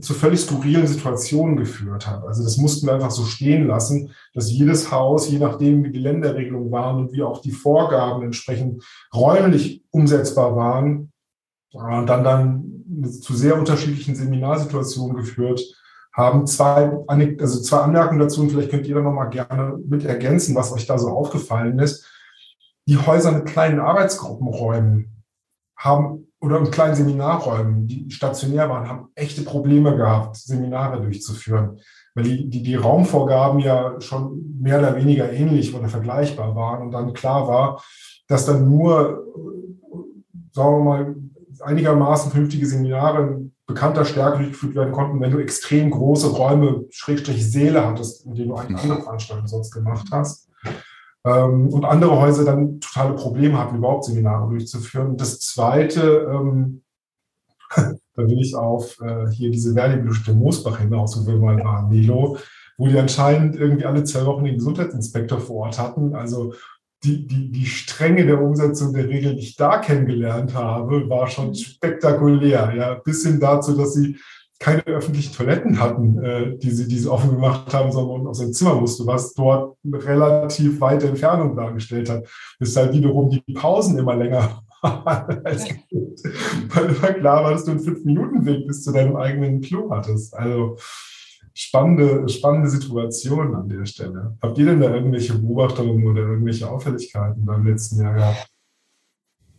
zu 0.00 0.12
völlig 0.12 0.40
skurrilen 0.40 0.86
Situationen 0.86 1.56
geführt 1.56 2.06
hat. 2.06 2.24
Also 2.24 2.44
das 2.44 2.58
mussten 2.58 2.86
wir 2.86 2.94
einfach 2.94 3.10
so 3.10 3.24
stehen 3.24 3.66
lassen, 3.66 4.10
dass 4.34 4.52
jedes 4.52 4.92
Haus, 4.92 5.30
je 5.30 5.38
nachdem 5.38 5.82
wie 5.82 5.92
die 5.92 5.98
Länderregelungen 5.98 6.70
waren 6.70 6.98
und 6.98 7.12
wie 7.12 7.22
auch 7.22 7.40
die 7.40 7.52
Vorgaben 7.52 8.22
entsprechend 8.22 8.84
räumlich 9.14 9.82
umsetzbar 9.90 10.54
waren, 10.56 11.10
und 11.72 12.06
dann 12.06 12.22
dann 12.22 13.10
zu 13.20 13.34
sehr 13.34 13.58
unterschiedlichen 13.58 14.14
Seminarsituationen 14.14 15.16
geführt 15.16 15.60
haben. 16.14 16.46
Zwei, 16.46 16.92
also 17.06 17.60
zwei 17.60 17.78
Anmerkungen 17.78 18.20
dazu 18.20 18.40
und 18.40 18.50
vielleicht 18.50 18.70
könnt 18.70 18.86
ihr 18.86 18.94
da 18.94 19.02
nochmal 19.02 19.30
gerne 19.30 19.78
mit 19.86 20.04
ergänzen, 20.04 20.54
was 20.54 20.72
euch 20.72 20.86
da 20.86 20.96
so 20.96 21.08
aufgefallen 21.08 21.78
ist. 21.78 22.08
Die 22.86 22.98
Häuser 22.98 23.32
mit 23.32 23.46
kleinen 23.46 23.80
Arbeitsgruppenräumen 23.80 25.22
haben 25.76 26.28
oder 26.40 26.58
in 26.58 26.70
kleinen 26.70 26.94
Seminarräumen, 26.94 27.86
die 27.88 28.10
stationär 28.10 28.68
waren, 28.68 28.88
haben 28.88 29.08
echte 29.14 29.42
Probleme 29.42 29.96
gehabt, 29.96 30.36
Seminare 30.36 31.00
durchzuführen, 31.00 31.80
weil 32.14 32.24
die, 32.24 32.50
die, 32.50 32.62
die 32.62 32.74
Raumvorgaben 32.74 33.60
ja 33.60 33.98
schon 34.00 34.58
mehr 34.60 34.78
oder 34.78 34.96
weniger 34.96 35.32
ähnlich 35.32 35.74
oder 35.74 35.88
vergleichbar 35.88 36.54
waren 36.54 36.82
und 36.82 36.90
dann 36.92 37.14
klar 37.14 37.48
war, 37.48 37.82
dass 38.28 38.44
dann 38.44 38.68
nur, 38.68 39.24
sagen 40.52 40.78
wir 40.78 40.84
mal, 40.84 41.16
einigermaßen 41.60 42.30
vernünftige 42.30 42.66
Seminare 42.66 43.22
in 43.22 43.53
bekannter 43.66 44.04
Stärke 44.04 44.38
durchgeführt 44.38 44.74
werden 44.74 44.92
konnten, 44.92 45.20
wenn 45.20 45.30
du 45.30 45.38
extrem 45.38 45.90
große 45.90 46.28
Räume, 46.28 46.84
Schrägstrich 46.90 47.50
Seele 47.50 47.86
hattest, 47.86 48.26
in 48.26 48.34
denen 48.34 48.50
du 48.50 48.56
eine 48.56 48.78
andere 48.78 49.02
Veranstaltung 49.02 49.46
sonst 49.46 49.70
gemacht 49.70 50.08
hast. 50.10 50.50
Ähm, 51.26 51.68
und 51.68 51.84
andere 51.84 52.20
Häuser 52.20 52.44
dann 52.44 52.80
totale 52.80 53.14
Probleme 53.14 53.58
hatten, 53.58 53.76
überhaupt 53.76 54.04
Seminare 54.04 54.48
durchzuführen. 54.50 55.16
das 55.16 55.40
Zweite, 55.40 56.28
ähm, 56.30 56.82
da 57.70 58.22
will 58.22 58.40
ich 58.40 58.54
auf 58.54 59.00
äh, 59.00 59.30
hier 59.30 59.50
diese 59.50 59.74
Werdeblüte 59.74 60.34
Moosbach 60.34 60.80
hinaus, 60.80 61.18
wo 61.18 61.26
wir 61.26 61.38
mal 61.38 61.58
waren, 61.64 61.88
Melo, 61.88 62.36
wo 62.76 62.88
die 62.88 62.98
anscheinend 62.98 63.56
irgendwie 63.56 63.86
alle 63.86 64.04
zwei 64.04 64.26
Wochen 64.26 64.44
den 64.44 64.56
Gesundheitsinspektor 64.56 65.40
vor 65.40 65.66
Ort 65.66 65.78
hatten. 65.78 66.14
Also 66.14 66.52
die, 67.04 67.26
die, 67.26 67.50
die 67.50 67.66
Strenge 67.66 68.26
der 68.26 68.40
Umsetzung 68.40 68.92
der 68.92 69.08
Regeln, 69.08 69.36
die 69.36 69.42
ich 69.42 69.56
da 69.56 69.78
kennengelernt 69.78 70.54
habe, 70.54 71.08
war 71.08 71.28
schon 71.28 71.48
mhm. 71.48 71.54
spektakulär. 71.54 72.72
Ja, 72.76 72.94
bis 72.94 73.24
hin 73.24 73.38
dazu, 73.38 73.76
dass 73.76 73.94
sie 73.94 74.16
keine 74.58 74.84
öffentlichen 74.86 75.34
Toiletten 75.34 75.78
hatten, 75.78 76.22
äh, 76.22 76.56
die, 76.56 76.70
sie, 76.70 76.88
die 76.88 76.98
sie 76.98 77.08
offen 77.08 77.30
gemacht 77.30 77.74
haben, 77.74 77.92
sondern 77.92 78.26
aus 78.26 78.38
dem 78.38 78.52
Zimmer 78.52 78.74
musste, 78.76 79.06
was 79.06 79.34
dort 79.34 79.76
eine 79.84 80.02
relativ 80.02 80.80
weite 80.80 81.08
Entfernung 81.08 81.56
dargestellt 81.56 82.08
hat. 82.08 82.26
Weshalb 82.58 82.92
wiederum 82.94 83.28
die 83.28 83.52
Pausen 83.52 83.98
immer 83.98 84.16
länger 84.16 84.62
waren 84.82 85.44
als 85.44 85.64
Weil 86.68 86.84
immer 86.84 87.12
klar 87.12 87.44
war, 87.44 87.52
dass 87.52 87.64
du 87.64 87.72
einen 87.72 87.80
fünf 87.80 88.04
Minuten 88.04 88.46
Weg 88.46 88.66
bis 88.66 88.82
zu 88.84 88.92
deinem 88.92 89.16
eigenen 89.16 89.60
Klo 89.60 89.90
hattest. 89.90 90.34
Also 90.34 90.76
spannende, 91.54 92.28
spannende 92.28 92.68
Situation 92.68 93.54
an 93.54 93.68
der 93.68 93.86
Stelle. 93.86 94.36
Habt 94.42 94.58
ihr 94.58 94.66
denn 94.66 94.80
da 94.80 94.92
irgendwelche 94.92 95.34
Beobachtungen 95.34 96.06
oder 96.06 96.22
irgendwelche 96.22 96.68
Auffälligkeiten 96.68 97.44
beim 97.44 97.64
letzten 97.66 98.02
Jahr 98.02 98.14
gehabt? 98.14 98.48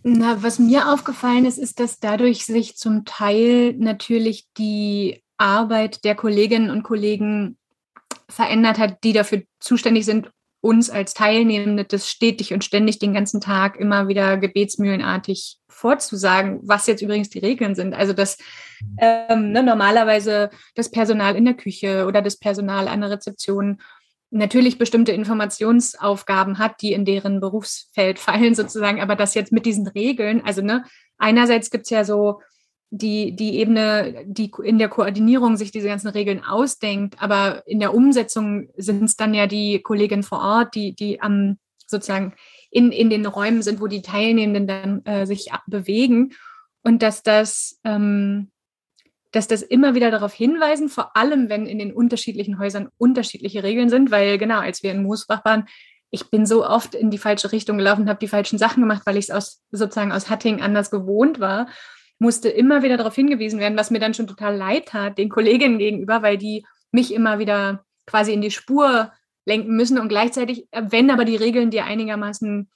Na, 0.04 0.44
was 0.44 0.60
mir 0.60 0.94
aufgefallen 0.94 1.46
ist, 1.46 1.58
ist, 1.58 1.80
dass 1.80 2.00
dadurch 2.00 2.46
sich 2.46 2.78
zum 2.78 3.06
Teil 3.06 3.74
natürlich 3.74 4.48
die 4.58 5.24
Arbeit 5.38 6.04
der 6.06 6.14
Kolleginnen 6.14 6.70
und 6.70 6.84
Kollegen 6.84 7.58
verändert 8.30 8.78
hat, 8.78 9.04
die 9.04 9.14
dafür 9.14 9.42
zuständig 9.60 10.06
sind, 10.06 10.30
uns 10.62 10.90
als 10.90 11.14
Teilnehmende 11.14 11.86
das 11.86 12.10
stetig 12.10 12.54
und 12.54 12.64
ständig 12.64 13.00
den 13.00 13.14
ganzen 13.14 13.40
Tag 13.40 13.78
immer 13.78 14.08
wieder 14.08 14.38
gebetsmühlenartig 14.38 15.58
vorzusagen, 15.76 16.62
was 16.64 16.88
jetzt 16.88 17.02
übrigens 17.02 17.30
die 17.30 17.40
Regeln 17.40 17.76
sind. 17.76 17.94
Also 17.94 18.14
dass 18.14 18.38
ähm, 19.00 19.52
ne, 19.52 19.62
normalerweise 19.62 20.50
das 20.74 20.90
Personal 20.90 21.36
in 21.36 21.46
der 21.46 21.54
Küche 21.54 22.06
oder 22.06 22.22
das 22.22 22.38
Personal 22.38 22.88
an 22.88 23.02
der 23.02 23.12
Rezeption 23.12 23.82
natürlich 24.32 24.78
bestimmte 24.78 25.12
Informationsaufgaben 25.12 26.60
hat, 26.60 26.82
die 26.82 26.94
in 26.94 27.06
deren 27.06 27.42
Berufsfeld 27.42 28.20
fallen 28.28 28.56
sozusagen, 28.56 29.02
aber 29.02 29.16
das 29.16 29.36
jetzt 29.36 29.52
mit 29.52 29.66
diesen 29.66 29.88
Regeln, 29.88 30.42
also 30.46 30.62
ne, 30.62 30.86
einerseits 31.18 31.70
gibt 31.70 31.84
es 31.84 31.90
ja 31.90 32.04
so 32.06 32.42
die, 32.90 33.36
die 33.36 33.58
Ebene, 33.58 34.24
die 34.26 34.52
in 34.64 34.78
der 34.78 34.88
Koordinierung 34.88 35.58
sich 35.58 35.72
diese 35.72 35.88
ganzen 35.88 36.08
Regeln 36.08 36.44
ausdenkt, 36.44 37.22
aber 37.22 37.64
in 37.68 37.80
der 37.80 37.94
Umsetzung 37.94 38.70
sind 38.78 39.04
es 39.04 39.18
dann 39.18 39.34
ja 39.34 39.48
die 39.48 39.82
Kolleginnen 39.82 40.24
vor 40.24 40.40
Ort, 40.40 40.76
die, 40.76 40.96
die 40.96 41.22
am 41.22 41.58
sozusagen 41.86 42.34
in, 42.76 42.92
in 42.92 43.10
den 43.10 43.26
Räumen 43.26 43.62
sind, 43.62 43.80
wo 43.80 43.88
die 43.88 44.02
Teilnehmenden 44.02 44.68
dann 44.68 45.06
äh, 45.06 45.26
sich 45.26 45.50
bewegen. 45.66 46.34
Und 46.84 47.02
dass 47.02 47.24
das, 47.24 47.80
ähm, 47.86 48.52
dass 49.32 49.48
das 49.48 49.62
immer 49.62 49.96
wieder 49.96 50.12
darauf 50.12 50.34
hinweisen, 50.34 50.90
vor 50.90 51.16
allem 51.16 51.48
wenn 51.48 51.68
in 51.68 51.80
den 51.80 51.94
unterschiedlichen 51.94 52.60
Häusern 52.60 52.90
unterschiedliche 52.98 53.64
Regeln 53.64 53.88
sind, 53.88 54.12
weil 54.12 54.38
genau, 54.38 54.60
als 54.60 54.84
wir 54.84 54.92
in 54.92 55.04
Moosbach 55.04 55.46
waren, 55.46 55.70
ich 56.12 56.30
bin 56.30 56.46
so 56.46 56.68
oft 56.68 56.96
in 56.96 57.12
die 57.12 57.18
falsche 57.18 57.54
Richtung 57.54 57.78
gelaufen, 57.78 58.10
habe 58.10 58.20
die 58.20 58.28
falschen 58.28 58.60
Sachen 58.60 58.82
gemacht, 58.82 59.04
weil 59.06 59.16
ich 59.16 59.30
es 59.30 59.32
aus 59.32 59.64
sozusagen 59.72 60.12
aus 60.12 60.30
Hatting 60.30 60.62
anders 60.62 60.92
gewohnt 60.92 61.40
war 61.40 61.68
musste 62.18 62.48
immer 62.48 62.82
wieder 62.82 62.96
darauf 62.96 63.14
hingewiesen 63.16 63.60
werden, 63.60 63.78
was 63.78 63.92
mir 63.92 64.00
dann 64.00 64.14
schon 64.14 64.28
total 64.28 64.56
leid 64.56 64.88
tat, 64.88 65.18
den 65.18 65.28
Kolleginnen 65.28 65.80
gegenüber, 65.80 66.22
weil 66.22 66.38
die 66.38 66.66
mich 66.92 67.14
immer 67.14 67.40
wieder 67.40 67.84
quasi 68.06 68.32
in 68.32 68.42
die 68.42 68.52
Spur 68.52 69.12
lenken 69.46 69.76
müssen 69.76 70.00
und 70.00 70.10
gleichzeitig, 70.10 70.68
äh, 70.72 70.84
wenn 70.90 71.12
aber 71.12 71.26
die 71.26 71.36
Regeln 71.36 71.72
dir 71.72 71.86
einigermaßen 71.86 72.70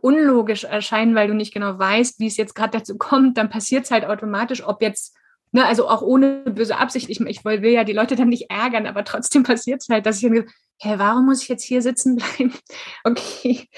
unlogisch 0.00 0.64
erscheinen, 0.64 1.14
weil 1.14 1.28
du 1.28 1.34
nicht 1.34 1.52
genau 1.52 1.78
weißt, 1.78 2.20
wie 2.20 2.26
es 2.26 2.36
jetzt 2.36 2.54
gerade 2.54 2.78
dazu 2.78 2.96
kommt, 2.96 3.38
dann 3.38 3.50
passiert 3.50 3.84
es 3.84 3.90
halt 3.90 4.04
automatisch, 4.04 4.64
ob 4.64 4.82
jetzt, 4.82 5.16
ne, 5.52 5.64
also 5.64 5.88
auch 5.88 6.02
ohne 6.02 6.42
böse 6.44 6.76
Absicht, 6.76 7.08
ich, 7.08 7.20
ich 7.20 7.44
will 7.44 7.64
ja 7.66 7.82
die 7.82 7.92
Leute 7.92 8.14
dann 8.14 8.28
nicht 8.28 8.50
ärgern, 8.50 8.86
aber 8.86 9.04
trotzdem 9.04 9.42
passiert 9.42 9.82
es 9.82 9.88
halt, 9.88 10.06
dass 10.06 10.22
ich 10.22 10.28
dann 10.28 10.44
hä, 10.78 10.94
warum 10.98 11.26
muss 11.26 11.42
ich 11.42 11.48
jetzt 11.48 11.64
hier 11.64 11.82
sitzen 11.82 12.16
bleiben? 12.16 12.54
Okay. 13.04 13.68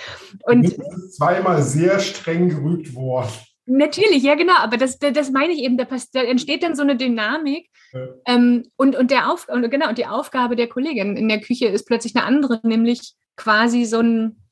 Und 0.45 0.75
zweimal 1.13 1.63
sehr 1.63 2.01
streng 2.01 2.49
gerügt 2.49 2.95
worden. 2.95 3.31
Natürlich, 3.71 4.23
ja 4.23 4.35
genau, 4.35 4.57
aber 4.57 4.79
das, 4.79 4.99
das 4.99 5.31
meine 5.31 5.53
ich 5.53 5.63
eben, 5.63 5.77
da, 5.77 5.87
da 6.13 6.23
entsteht 6.23 6.63
dann 6.63 6.75
so 6.75 6.81
eine 6.81 6.97
Dynamik 6.97 7.69
ja. 7.93 8.09
ähm, 8.27 8.65
und, 8.77 8.97
und, 8.97 9.11
der 9.11 9.31
Auf, 9.31 9.47
und, 9.49 9.71
genau, 9.71 9.91
und 9.91 9.99
die 9.99 10.07
Aufgabe 10.07 10.57
der 10.57 10.69
Kollegin 10.69 11.19
in 11.19 11.29
der 11.29 11.43
Küche 11.43 11.67
ist 11.67 11.87
plötzlich 11.87 12.17
eine 12.17 12.25
andere, 12.25 12.61
nämlich 12.63 13.13
quasi 13.37 13.85
so 13.85 14.01
ein, 14.01 14.43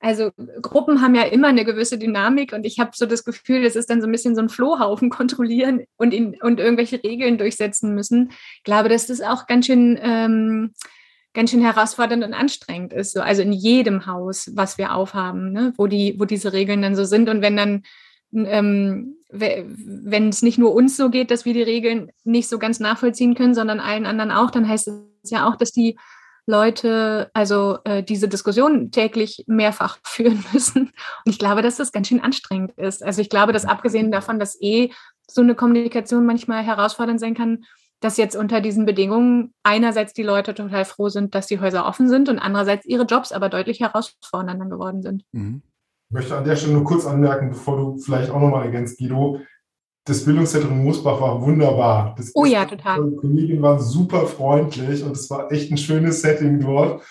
also 0.00 0.32
Gruppen 0.62 1.00
haben 1.00 1.14
ja 1.14 1.22
immer 1.22 1.46
eine 1.46 1.64
gewisse 1.64 1.96
Dynamik 1.96 2.52
und 2.52 2.66
ich 2.66 2.80
habe 2.80 2.90
so 2.94 3.06
das 3.06 3.24
Gefühl, 3.24 3.62
das 3.62 3.76
ist 3.76 3.88
dann 3.88 4.00
so 4.00 4.08
ein 4.08 4.12
bisschen 4.12 4.34
so 4.34 4.42
ein 4.42 4.48
Flohhaufen 4.48 5.10
kontrollieren 5.10 5.84
und, 5.96 6.12
in, 6.12 6.34
und 6.40 6.58
irgendwelche 6.58 7.00
Regeln 7.04 7.38
durchsetzen 7.38 7.94
müssen. 7.94 8.30
Ich 8.56 8.64
glaube, 8.64 8.88
dass 8.88 9.06
das 9.06 9.20
auch 9.20 9.46
ganz 9.46 9.66
schön... 9.66 9.96
Ähm, 10.02 10.72
ganz 11.34 11.50
schön 11.50 11.60
herausfordernd 11.60 12.24
und 12.24 12.32
anstrengend 12.32 12.94
ist. 12.94 13.12
So. 13.12 13.20
Also 13.20 13.42
in 13.42 13.52
jedem 13.52 14.06
Haus, 14.06 14.50
was 14.54 14.78
wir 14.78 14.94
aufhaben, 14.94 15.52
ne? 15.52 15.74
wo, 15.76 15.86
die, 15.86 16.18
wo 16.18 16.24
diese 16.24 16.54
Regeln 16.54 16.80
dann 16.80 16.96
so 16.96 17.04
sind. 17.04 17.28
Und 17.28 17.42
wenn 17.42 17.58
dann 17.58 17.82
ähm, 18.32 19.16
wenn 19.28 20.28
es 20.28 20.42
nicht 20.42 20.58
nur 20.58 20.74
uns 20.74 20.96
so 20.96 21.10
geht, 21.10 21.30
dass 21.30 21.44
wir 21.44 21.54
die 21.54 21.62
Regeln 21.62 22.10
nicht 22.24 22.48
so 22.48 22.58
ganz 22.58 22.80
nachvollziehen 22.80 23.34
können, 23.34 23.54
sondern 23.54 23.80
allen 23.80 24.06
anderen 24.06 24.30
auch, 24.30 24.50
dann 24.50 24.68
heißt 24.68 24.88
es 24.88 25.30
ja 25.30 25.48
auch, 25.48 25.56
dass 25.56 25.72
die 25.72 25.96
Leute 26.46 27.28
also 27.34 27.78
äh, 27.84 28.04
diese 28.04 28.28
Diskussion 28.28 28.92
täglich 28.92 29.44
mehrfach 29.48 29.98
führen 30.04 30.44
müssen. 30.52 30.82
Und 31.24 31.32
ich 31.32 31.38
glaube, 31.38 31.62
dass 31.62 31.76
das 31.76 31.92
ganz 31.92 32.08
schön 32.08 32.20
anstrengend 32.20 32.72
ist. 32.76 33.02
Also 33.02 33.20
ich 33.20 33.28
glaube, 33.28 33.52
dass 33.52 33.64
abgesehen 33.64 34.12
davon, 34.12 34.38
dass 34.38 34.60
eh 34.60 34.90
so 35.28 35.40
eine 35.40 35.56
Kommunikation 35.56 36.24
manchmal 36.24 36.62
herausfordernd 36.62 37.18
sein 37.18 37.34
kann, 37.34 37.64
dass 38.00 38.16
jetzt 38.16 38.36
unter 38.36 38.60
diesen 38.60 38.84
Bedingungen 38.84 39.54
einerseits 39.64 40.12
die 40.12 40.22
Leute 40.22 40.54
total 40.54 40.84
froh 40.84 41.08
sind, 41.08 41.34
dass 41.34 41.46
die 41.46 41.58
Häuser 41.58 41.86
offen 41.86 42.08
sind 42.08 42.28
und 42.28 42.38
andererseits 42.38 42.86
ihre 42.86 43.04
Jobs 43.04 43.32
aber 43.32 43.48
deutlich 43.48 43.80
herausfordernder 43.80 44.66
geworden 44.66 45.02
sind. 45.02 45.24
Mhm. 45.32 45.62
Ich 46.08 46.14
möchte 46.14 46.36
an 46.36 46.44
der 46.44 46.56
Stelle 46.56 46.74
nur 46.74 46.84
kurz 46.84 47.04
anmerken, 47.04 47.50
bevor 47.50 47.76
du 47.76 47.98
vielleicht 47.98 48.30
auch 48.30 48.40
nochmal 48.40 48.66
ergänzt, 48.66 48.98
Guido. 48.98 49.40
Das 50.04 50.24
Bildungszentrum 50.24 50.84
Moosbach 50.84 51.20
war 51.20 51.42
wunderbar. 51.42 52.14
Das 52.16 52.30
oh 52.34 52.44
ja, 52.44 52.64
total. 52.64 53.10
Die 53.10 53.16
Kolleginnen 53.16 53.62
waren 53.62 53.80
super 53.80 54.26
freundlich 54.26 55.02
und 55.02 55.16
es 55.16 55.28
war 55.30 55.50
echt 55.50 55.72
ein 55.72 55.76
schönes 55.76 56.22
Setting 56.22 56.60
dort. 56.60 57.02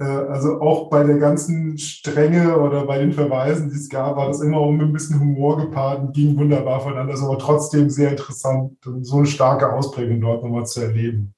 Äh, 0.00 0.04
also 0.04 0.60
auch 0.60 0.90
bei 0.90 1.04
der 1.04 1.18
ganzen 1.18 1.78
Strenge 1.78 2.58
oder 2.58 2.84
bei 2.84 2.98
den 2.98 3.12
Verweisen, 3.12 3.70
die 3.70 3.76
es 3.76 3.88
gab, 3.88 4.16
war 4.16 4.26
das 4.26 4.40
immer 4.40 4.60
um 4.60 4.80
ein 4.80 4.92
bisschen 4.92 5.20
Humor 5.20 5.58
gepaart 5.58 6.00
und 6.00 6.12
ging 6.12 6.36
wunderbar 6.36 6.80
voneinander. 6.80 7.14
Es 7.14 7.22
war 7.22 7.38
trotzdem 7.38 7.88
sehr 7.90 8.10
interessant, 8.10 8.76
so 9.02 9.18
eine 9.18 9.26
starke 9.26 9.72
Ausprägung 9.72 10.20
dort 10.20 10.42
nochmal 10.42 10.66
zu 10.66 10.80
erleben. 10.80 11.34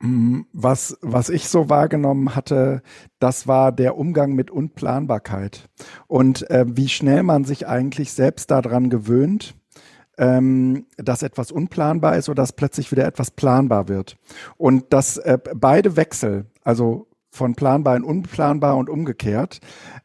Mm, 0.00 0.42
was, 0.52 0.98
was 1.00 1.30
ich 1.30 1.48
so 1.48 1.70
wahrgenommen 1.70 2.36
hatte, 2.36 2.82
das 3.18 3.46
war 3.46 3.72
der 3.72 3.96
Umgang 3.96 4.34
mit 4.34 4.50
Unplanbarkeit 4.50 5.68
und 6.06 6.50
äh, 6.50 6.66
wie 6.68 6.88
schnell 6.88 7.22
man 7.22 7.44
sich 7.44 7.66
eigentlich 7.66 8.12
selbst 8.12 8.50
daran 8.50 8.90
gewöhnt, 8.90 9.54
ähm, 10.18 10.86
dass 10.96 11.22
etwas 11.22 11.50
unplanbar 11.50 12.16
ist 12.16 12.28
oder 12.28 12.42
dass 12.42 12.52
plötzlich 12.52 12.92
wieder 12.92 13.06
etwas 13.06 13.30
planbar 13.30 13.88
wird. 13.88 14.16
Und 14.56 14.92
dass 14.92 15.16
äh, 15.16 15.38
beide 15.54 15.96
Wechsel, 15.96 16.46
also 16.62 17.08
von 17.30 17.54
planbar 17.54 17.96
in 17.96 18.04
unplanbar 18.04 18.76
und 18.76 18.90
umgekehrt, 18.90 19.60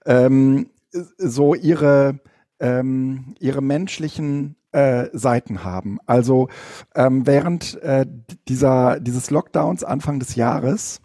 ähm, 0.06 0.68
so 0.92 1.54
ihre, 1.54 2.20
ähm, 2.60 3.36
ihre 3.40 3.62
menschlichen 3.62 4.56
äh, 4.72 5.08
Seiten 5.14 5.64
haben. 5.64 6.00
Also 6.06 6.50
ähm, 6.96 7.26
während 7.28 7.82
äh, 7.82 8.06
dieser, 8.48 9.00
dieses 9.00 9.30
Lockdowns 9.32 9.84
Anfang 9.84 10.20
des 10.20 10.36
Jahres, 10.36 11.02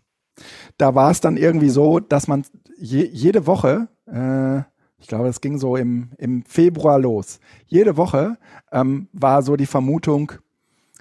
da 0.78 0.94
war 0.94 1.10
es 1.10 1.20
dann 1.20 1.36
irgendwie 1.36 1.70
so, 1.70 2.00
dass 2.00 2.28
man 2.28 2.44
je, 2.78 3.04
jede 3.04 3.46
Woche, 3.46 3.88
äh, 4.06 4.58
ich 4.98 5.08
glaube, 5.08 5.28
es 5.28 5.40
ging 5.40 5.58
so 5.58 5.76
im, 5.76 6.10
im 6.18 6.44
Februar 6.44 6.98
los, 6.98 7.40
jede 7.66 7.96
Woche 7.96 8.38
ähm, 8.72 9.08
war 9.12 9.42
so 9.42 9.56
die 9.56 9.66
Vermutung, 9.66 10.32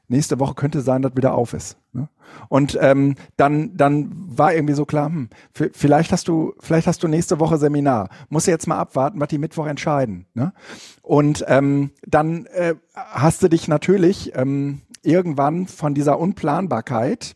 nächste 0.08 0.40
Woche 0.40 0.54
könnte 0.56 0.82
sein, 0.82 1.02
dass 1.02 1.16
wieder 1.16 1.34
auf 1.34 1.54
ist. 1.54 1.78
Ne? 1.94 2.10
Und 2.50 2.78
ähm, 2.82 3.16
dann, 3.38 3.76
dann 3.76 4.12
war 4.14 4.54
irgendwie 4.54 4.74
so 4.74 4.86
klar, 4.86 5.08
hm, 5.08 5.30
vielleicht 5.54 6.12
hast 6.12 6.28
du, 6.28 6.54
vielleicht 6.60 6.88
hast 6.88 7.04
du 7.04 7.08
nächste 7.08 7.40
Woche 7.40 7.58
Seminar. 7.58 8.10
Musst 8.30 8.48
du 8.48 8.52
jetzt 8.52 8.68
mal 8.68 8.78
abwarten, 8.78 9.20
was 9.20 9.30
die 9.30 9.38
Mittwoch 9.38 9.68
entscheiden. 9.68 10.26
Ne? 10.34 10.54
Und 11.02 11.46
ähm, 11.48 11.92
dann 12.06 12.46
äh, 12.48 12.76
hast 12.94 13.44
du 13.44 13.50
dich 13.50 13.68
natürlich 13.68 14.34
ähm, 14.36 14.82
irgendwann 15.04 15.68
von 15.68 15.94
dieser 15.94 16.20
Unplanbarkeit 16.20 17.36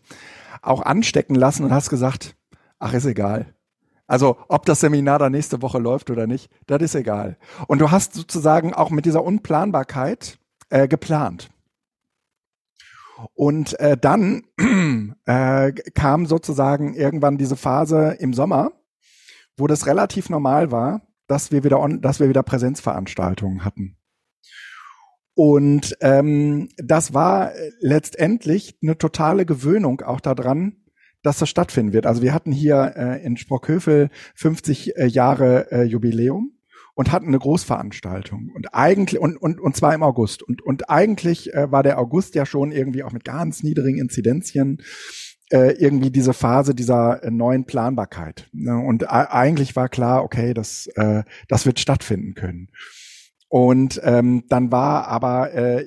auch 0.61 0.81
anstecken 0.81 1.35
lassen 1.35 1.63
und 1.63 1.71
hast 1.71 1.89
gesagt, 1.89 2.35
ach 2.79 2.93
ist 2.93 3.05
egal. 3.05 3.47
Also 4.07 4.37
ob 4.47 4.65
das 4.65 4.79
Seminar 4.79 5.19
da 5.19 5.29
nächste 5.29 5.61
Woche 5.61 5.77
läuft 5.77 6.09
oder 6.09 6.25
nicht, 6.25 6.49
das 6.65 6.81
ist 6.81 6.95
egal. 6.95 7.37
Und 7.67 7.79
du 7.79 7.91
hast 7.91 8.15
sozusagen 8.15 8.73
auch 8.73 8.89
mit 8.89 9.05
dieser 9.05 9.23
Unplanbarkeit 9.23 10.39
äh, 10.69 10.87
geplant. 10.87 11.49
Und 13.33 13.79
äh, 13.79 13.97
dann 13.97 14.43
äh, 15.25 15.71
kam 15.71 16.25
sozusagen 16.25 16.93
irgendwann 16.93 17.37
diese 17.37 17.55
Phase 17.55 18.17
im 18.19 18.33
Sommer, 18.33 18.71
wo 19.57 19.67
das 19.67 19.87
relativ 19.87 20.29
normal 20.29 20.71
war, 20.71 21.01
dass 21.27 21.51
wir 21.51 21.63
wieder 21.63 21.79
on, 21.79 22.01
dass 22.01 22.19
wir 22.19 22.29
wieder 22.29 22.43
Präsenzveranstaltungen 22.43 23.63
hatten. 23.63 23.97
Und 25.35 25.95
ähm, 26.01 26.69
das 26.77 27.13
war 27.13 27.51
letztendlich 27.79 28.77
eine 28.81 28.97
totale 28.97 29.45
Gewöhnung 29.45 30.01
auch 30.01 30.19
daran, 30.19 30.75
dass 31.21 31.39
das 31.39 31.49
stattfinden 31.49 31.93
wird. 31.93 32.05
Also 32.05 32.21
wir 32.21 32.33
hatten 32.33 32.51
hier 32.51 32.93
äh, 32.95 33.23
in 33.25 33.37
Sprockhövel 33.37 34.09
50 34.35 34.97
äh, 34.97 35.05
Jahre 35.05 35.71
äh, 35.71 35.83
Jubiläum 35.83 36.58
und 36.99 37.13
hatten 37.13 37.29
eine 37.29 37.39
Großveranstaltung. 37.39 38.51
Und 38.53 38.75
eigentlich 38.75 39.21
und 39.21 39.37
und 39.37 39.61
und 39.61 39.73
zwar 39.73 39.95
im 39.95 40.03
August. 40.03 40.43
Und 40.43 40.61
und 40.61 40.89
eigentlich 40.89 41.53
äh, 41.53 41.71
war 41.71 41.81
der 41.81 41.97
August 41.97 42.35
ja 42.35 42.45
schon 42.45 42.73
irgendwie 42.73 43.03
auch 43.03 43.13
mit 43.13 43.23
ganz 43.23 43.63
niedrigen 43.63 43.97
Inzidenzien 43.97 44.81
äh, 45.49 45.75
irgendwie 45.81 46.11
diese 46.11 46.33
Phase 46.33 46.75
dieser 46.75 47.23
äh, 47.23 47.31
neuen 47.31 47.63
Planbarkeit 47.63 48.49
ne? 48.51 48.77
und 48.77 49.09
eigentlich 49.09 49.77
war 49.77 49.87
klar 49.87 50.25
okay 50.25 50.53
das 50.53 50.87
äh, 50.95 51.23
das 51.47 51.65
wird 51.65 51.79
stattfinden 51.79 52.33
können. 52.33 52.67
Und 53.47 54.01
ähm, 54.03 54.43
dann 54.49 54.69
war 54.69 55.07
aber 55.07 55.53
äh, 55.53 55.85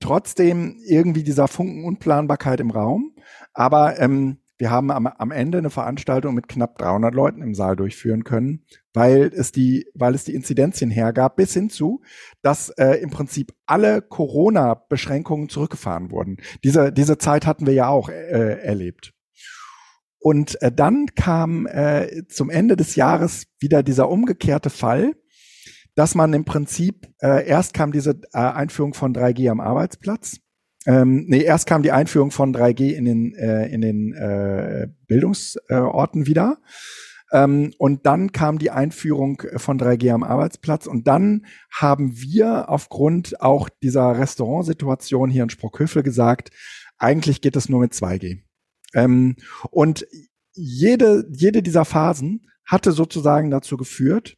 trotzdem 0.00 0.80
irgendwie 0.86 1.22
dieser 1.22 1.48
Funken 1.48 1.84
Unplanbarkeit 1.84 2.60
im 2.60 2.70
Raum. 2.70 3.14
Aber 3.52 4.00
ähm, 4.00 4.38
wir 4.60 4.70
haben 4.70 4.90
am, 4.90 5.06
am 5.06 5.30
Ende 5.30 5.56
eine 5.58 5.70
Veranstaltung 5.70 6.34
mit 6.34 6.46
knapp 6.46 6.76
300 6.76 7.14
Leuten 7.14 7.40
im 7.40 7.54
Saal 7.54 7.76
durchführen 7.76 8.24
können, 8.24 8.66
weil 8.92 9.32
es 9.34 9.52
die, 9.52 9.86
weil 9.94 10.14
es 10.14 10.24
die 10.24 10.34
Inzidenzien 10.34 10.90
hergab, 10.90 11.36
bis 11.36 11.54
hin 11.54 11.70
zu, 11.70 12.02
dass 12.42 12.68
äh, 12.70 12.96
im 12.96 13.08
Prinzip 13.08 13.54
alle 13.64 14.02
Corona-Beschränkungen 14.02 15.48
zurückgefahren 15.48 16.10
wurden. 16.10 16.36
Diese, 16.62 16.92
diese 16.92 17.16
Zeit 17.16 17.46
hatten 17.46 17.66
wir 17.66 17.72
ja 17.72 17.88
auch 17.88 18.10
äh, 18.10 18.60
erlebt. 18.62 19.14
Und 20.18 20.60
äh, 20.60 20.70
dann 20.70 21.06
kam 21.14 21.66
äh, 21.66 22.26
zum 22.28 22.50
Ende 22.50 22.76
des 22.76 22.96
Jahres 22.96 23.46
wieder 23.58 23.82
dieser 23.82 24.10
umgekehrte 24.10 24.68
Fall, 24.68 25.14
dass 25.94 26.14
man 26.14 26.34
im 26.34 26.44
Prinzip, 26.44 27.08
äh, 27.22 27.46
erst 27.48 27.72
kam 27.72 27.92
diese 27.92 28.20
äh, 28.34 28.38
Einführung 28.38 28.92
von 28.92 29.14
3G 29.14 29.50
am 29.50 29.60
Arbeitsplatz 29.60 30.40
ähm, 30.86 31.26
nee, 31.28 31.42
erst 31.42 31.66
kam 31.66 31.82
die 31.82 31.92
Einführung 31.92 32.30
von 32.30 32.54
3G 32.54 32.92
in 32.92 33.04
den, 33.04 33.34
äh, 33.34 33.66
in 33.68 33.80
den 33.80 34.14
äh, 34.14 34.88
Bildungsorten 35.06 36.26
wieder. 36.26 36.58
Ähm, 37.32 37.72
und 37.78 38.06
dann 38.06 38.32
kam 38.32 38.58
die 38.58 38.70
Einführung 38.70 39.42
von 39.56 39.78
3G 39.78 40.12
am 40.12 40.22
Arbeitsplatz. 40.22 40.86
Und 40.86 41.06
dann 41.06 41.46
haben 41.70 42.16
wir 42.16 42.68
aufgrund 42.68 43.40
auch 43.40 43.68
dieser 43.82 44.18
Restaurantsituation 44.18 45.30
hier 45.30 45.44
in 45.44 45.50
Sprockhövel 45.50 46.02
gesagt, 46.02 46.50
eigentlich 46.98 47.40
geht 47.40 47.56
es 47.56 47.68
nur 47.68 47.80
mit 47.80 47.92
2G. 47.92 48.40
Ähm, 48.94 49.36
und 49.70 50.06
jede, 50.52 51.26
jede 51.30 51.62
dieser 51.62 51.84
Phasen 51.84 52.46
hatte 52.64 52.92
sozusagen 52.92 53.50
dazu 53.50 53.76
geführt, 53.76 54.36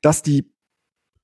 dass 0.00 0.22
die 0.22 0.53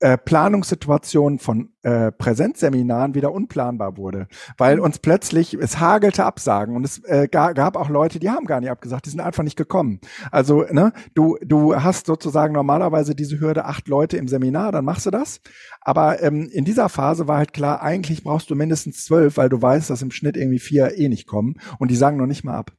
äh, 0.00 0.18
Planungssituation 0.18 1.38
von 1.38 1.70
äh, 1.82 2.10
Präsenzseminaren 2.12 3.14
wieder 3.14 3.32
unplanbar 3.32 3.96
wurde, 3.96 4.28
weil 4.58 4.76
mhm. 4.76 4.82
uns 4.82 4.98
plötzlich 4.98 5.54
es 5.54 5.78
hagelte 5.78 6.24
Absagen 6.24 6.76
und 6.76 6.84
es 6.84 7.04
äh, 7.04 7.28
gab 7.30 7.76
auch 7.76 7.88
Leute, 7.88 8.18
die 8.18 8.30
haben 8.30 8.46
gar 8.46 8.60
nicht 8.60 8.70
abgesagt, 8.70 9.06
die 9.06 9.10
sind 9.10 9.20
einfach 9.20 9.42
nicht 9.42 9.56
gekommen. 9.56 10.00
Also 10.30 10.62
ne, 10.70 10.92
du 11.14 11.36
du 11.42 11.76
hast 11.76 12.06
sozusagen 12.06 12.54
normalerweise 12.54 13.14
diese 13.14 13.40
Hürde 13.40 13.64
acht 13.64 13.88
Leute 13.88 14.16
im 14.16 14.28
Seminar, 14.28 14.72
dann 14.72 14.84
machst 14.84 15.06
du 15.06 15.10
das. 15.10 15.40
Aber 15.80 16.22
ähm, 16.22 16.48
in 16.52 16.64
dieser 16.64 16.88
Phase 16.88 17.28
war 17.28 17.38
halt 17.38 17.52
klar, 17.52 17.82
eigentlich 17.82 18.24
brauchst 18.24 18.50
du 18.50 18.54
mindestens 18.54 19.04
zwölf, 19.04 19.36
weil 19.36 19.48
du 19.48 19.60
weißt, 19.60 19.90
dass 19.90 20.02
im 20.02 20.10
Schnitt 20.10 20.36
irgendwie 20.36 20.58
vier 20.58 20.98
eh 20.98 21.08
nicht 21.08 21.26
kommen 21.26 21.54
und 21.78 21.90
die 21.90 21.96
sagen 21.96 22.16
noch 22.16 22.26
nicht 22.26 22.44
mal 22.44 22.56
ab. 22.56 22.72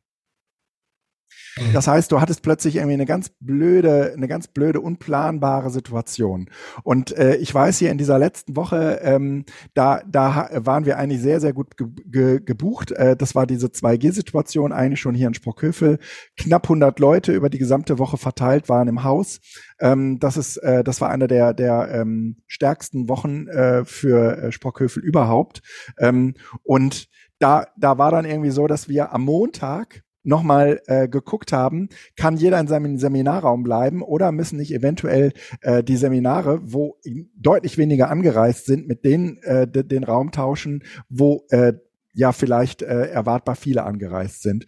Mhm. 1.57 1.73
Das 1.73 1.87
heißt, 1.87 2.11
du 2.11 2.21
hattest 2.21 2.41
plötzlich 2.41 2.75
irgendwie 2.75 2.93
eine 2.93 3.05
ganz 3.05 3.29
blöde, 3.39 4.13
eine 4.15 4.27
ganz 4.27 4.47
blöde, 4.47 4.81
unplanbare 4.81 5.69
Situation. 5.69 6.49
Und 6.83 7.15
äh, 7.17 7.35
ich 7.37 7.53
weiß 7.53 7.77
hier 7.77 7.91
in 7.91 7.97
dieser 7.97 8.19
letzten 8.19 8.55
Woche, 8.55 8.99
ähm, 9.03 9.45
da, 9.73 10.01
da 10.07 10.49
waren 10.53 10.85
wir 10.85 10.97
eigentlich 10.97 11.21
sehr, 11.21 11.39
sehr 11.39 11.53
gut 11.53 11.77
ge 11.77 11.87
ge 12.05 12.39
gebucht. 12.39 12.91
Äh, 12.91 13.15
das 13.15 13.35
war 13.35 13.45
diese 13.45 13.67
2G-Situation 13.67 14.71
eigentlich 14.71 15.01
schon 15.01 15.15
hier 15.15 15.27
in 15.27 15.33
Sprockhövel. 15.33 15.99
Knapp 16.37 16.65
100 16.65 16.99
Leute 16.99 17.33
über 17.33 17.49
die 17.49 17.59
gesamte 17.59 17.99
Woche 17.99 18.17
verteilt 18.17 18.69
waren 18.69 18.87
im 18.87 19.03
Haus. 19.03 19.39
Ähm, 19.79 20.19
das 20.19 20.37
ist, 20.37 20.57
äh, 20.57 20.83
das 20.83 21.01
war 21.01 21.09
eine 21.09 21.27
der 21.27 21.53
der 21.53 21.89
ähm, 21.91 22.37
stärksten 22.47 23.09
Wochen 23.09 23.47
äh, 23.47 23.85
für 23.85 24.37
äh, 24.37 24.51
Sprockhövel 24.51 25.03
überhaupt. 25.03 25.61
Ähm, 25.97 26.35
und 26.63 27.09
da, 27.39 27.67
da 27.75 27.97
war 27.97 28.11
dann 28.11 28.25
irgendwie 28.25 28.51
so, 28.51 28.67
dass 28.67 28.87
wir 28.87 29.13
am 29.13 29.23
Montag 29.23 30.03
nochmal 30.23 30.81
äh, 30.87 31.07
geguckt 31.07 31.51
haben, 31.51 31.89
kann 32.15 32.37
jeder 32.37 32.59
in 32.59 32.67
seinem 32.67 32.97
Seminarraum 32.97 33.63
bleiben 33.63 34.01
oder 34.01 34.31
müssen 34.31 34.57
nicht 34.57 34.73
eventuell 34.73 35.33
äh, 35.61 35.83
die 35.83 35.97
Seminare, 35.97 36.59
wo 36.63 36.97
deutlich 37.35 37.77
weniger 37.77 38.09
angereist 38.09 38.65
sind, 38.65 38.87
mit 38.87 39.05
denen 39.05 39.37
äh, 39.43 39.67
den 39.67 40.03
Raum 40.03 40.31
tauschen, 40.31 40.83
wo 41.09 41.45
äh, 41.49 41.73
ja 42.13 42.31
vielleicht 42.31 42.81
äh, 42.81 43.07
erwartbar 43.07 43.55
viele 43.55 43.83
angereist 43.83 44.41
sind. 44.41 44.65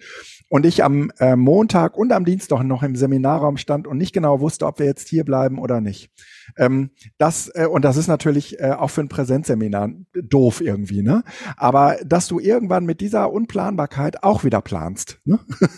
Und 0.49 0.65
ich 0.65 0.83
am 0.83 1.11
äh, 1.19 1.35
Montag 1.35 1.97
und 1.97 2.11
am 2.11 2.25
Dienstag 2.25 2.63
noch 2.63 2.83
im 2.83 2.95
Seminarraum 2.95 3.57
stand 3.57 3.87
und 3.87 3.97
nicht 3.97 4.13
genau 4.13 4.39
wusste, 4.39 4.65
ob 4.65 4.79
wir 4.79 4.85
jetzt 4.85 5.07
hier 5.07 5.23
bleiben 5.23 5.59
oder 5.59 5.81
nicht. 5.81 6.11
Ähm, 6.57 6.91
das 7.17 7.51
äh, 7.53 7.65
und 7.65 7.83
das 7.83 7.97
ist 7.97 8.07
natürlich 8.07 8.59
äh, 8.59 8.71
auch 8.71 8.89
für 8.89 9.01
ein 9.01 9.09
Präsenzseminar 9.09 9.89
doof 10.13 10.61
irgendwie, 10.61 11.01
ne? 11.01 11.23
Aber 11.57 11.97
dass 12.05 12.27
du 12.27 12.39
irgendwann 12.39 12.85
mit 12.85 13.01
dieser 13.01 13.31
Unplanbarkeit 13.31 14.23
auch 14.23 14.43
wieder 14.43 14.61
planst. 14.61 15.19
Ne? 15.25 15.39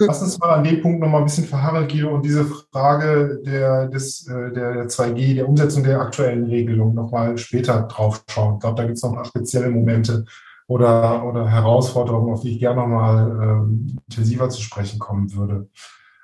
Lass 0.00 0.22
uns 0.22 0.38
mal 0.38 0.54
an 0.54 0.64
dem 0.64 0.82
Punkt 0.82 1.00
noch 1.00 1.08
mal 1.08 1.18
ein 1.18 1.24
bisschen 1.24 1.44
verharren, 1.44 1.86
Guido, 1.86 2.12
und 2.12 2.24
diese 2.24 2.44
Frage 2.44 3.40
der, 3.46 3.86
des, 3.86 4.26
äh, 4.26 4.52
der 4.52 4.88
2G, 4.88 5.36
der 5.36 5.48
Umsetzung 5.48 5.84
der 5.84 6.00
aktuellen 6.00 6.46
Regelung 6.46 6.94
noch 6.94 7.12
mal 7.12 7.38
später 7.38 7.82
drauf 7.82 8.24
schauen. 8.28 8.54
Ich 8.54 8.60
glaube, 8.60 8.76
da 8.76 8.84
gibt 8.84 8.96
es 8.96 9.02
noch 9.04 9.14
mal 9.14 9.24
spezielle 9.24 9.70
Momente 9.70 10.24
oder, 10.66 11.24
oder 11.24 11.48
Herausforderungen, 11.48 12.32
auf 12.32 12.40
die 12.40 12.52
ich 12.52 12.58
gerne 12.58 12.80
noch 12.80 12.88
mal 12.88 13.40
ähm, 13.42 13.98
intensiver 14.08 14.48
zu 14.48 14.62
sprechen 14.62 14.98
kommen 14.98 15.34
würde. 15.34 15.68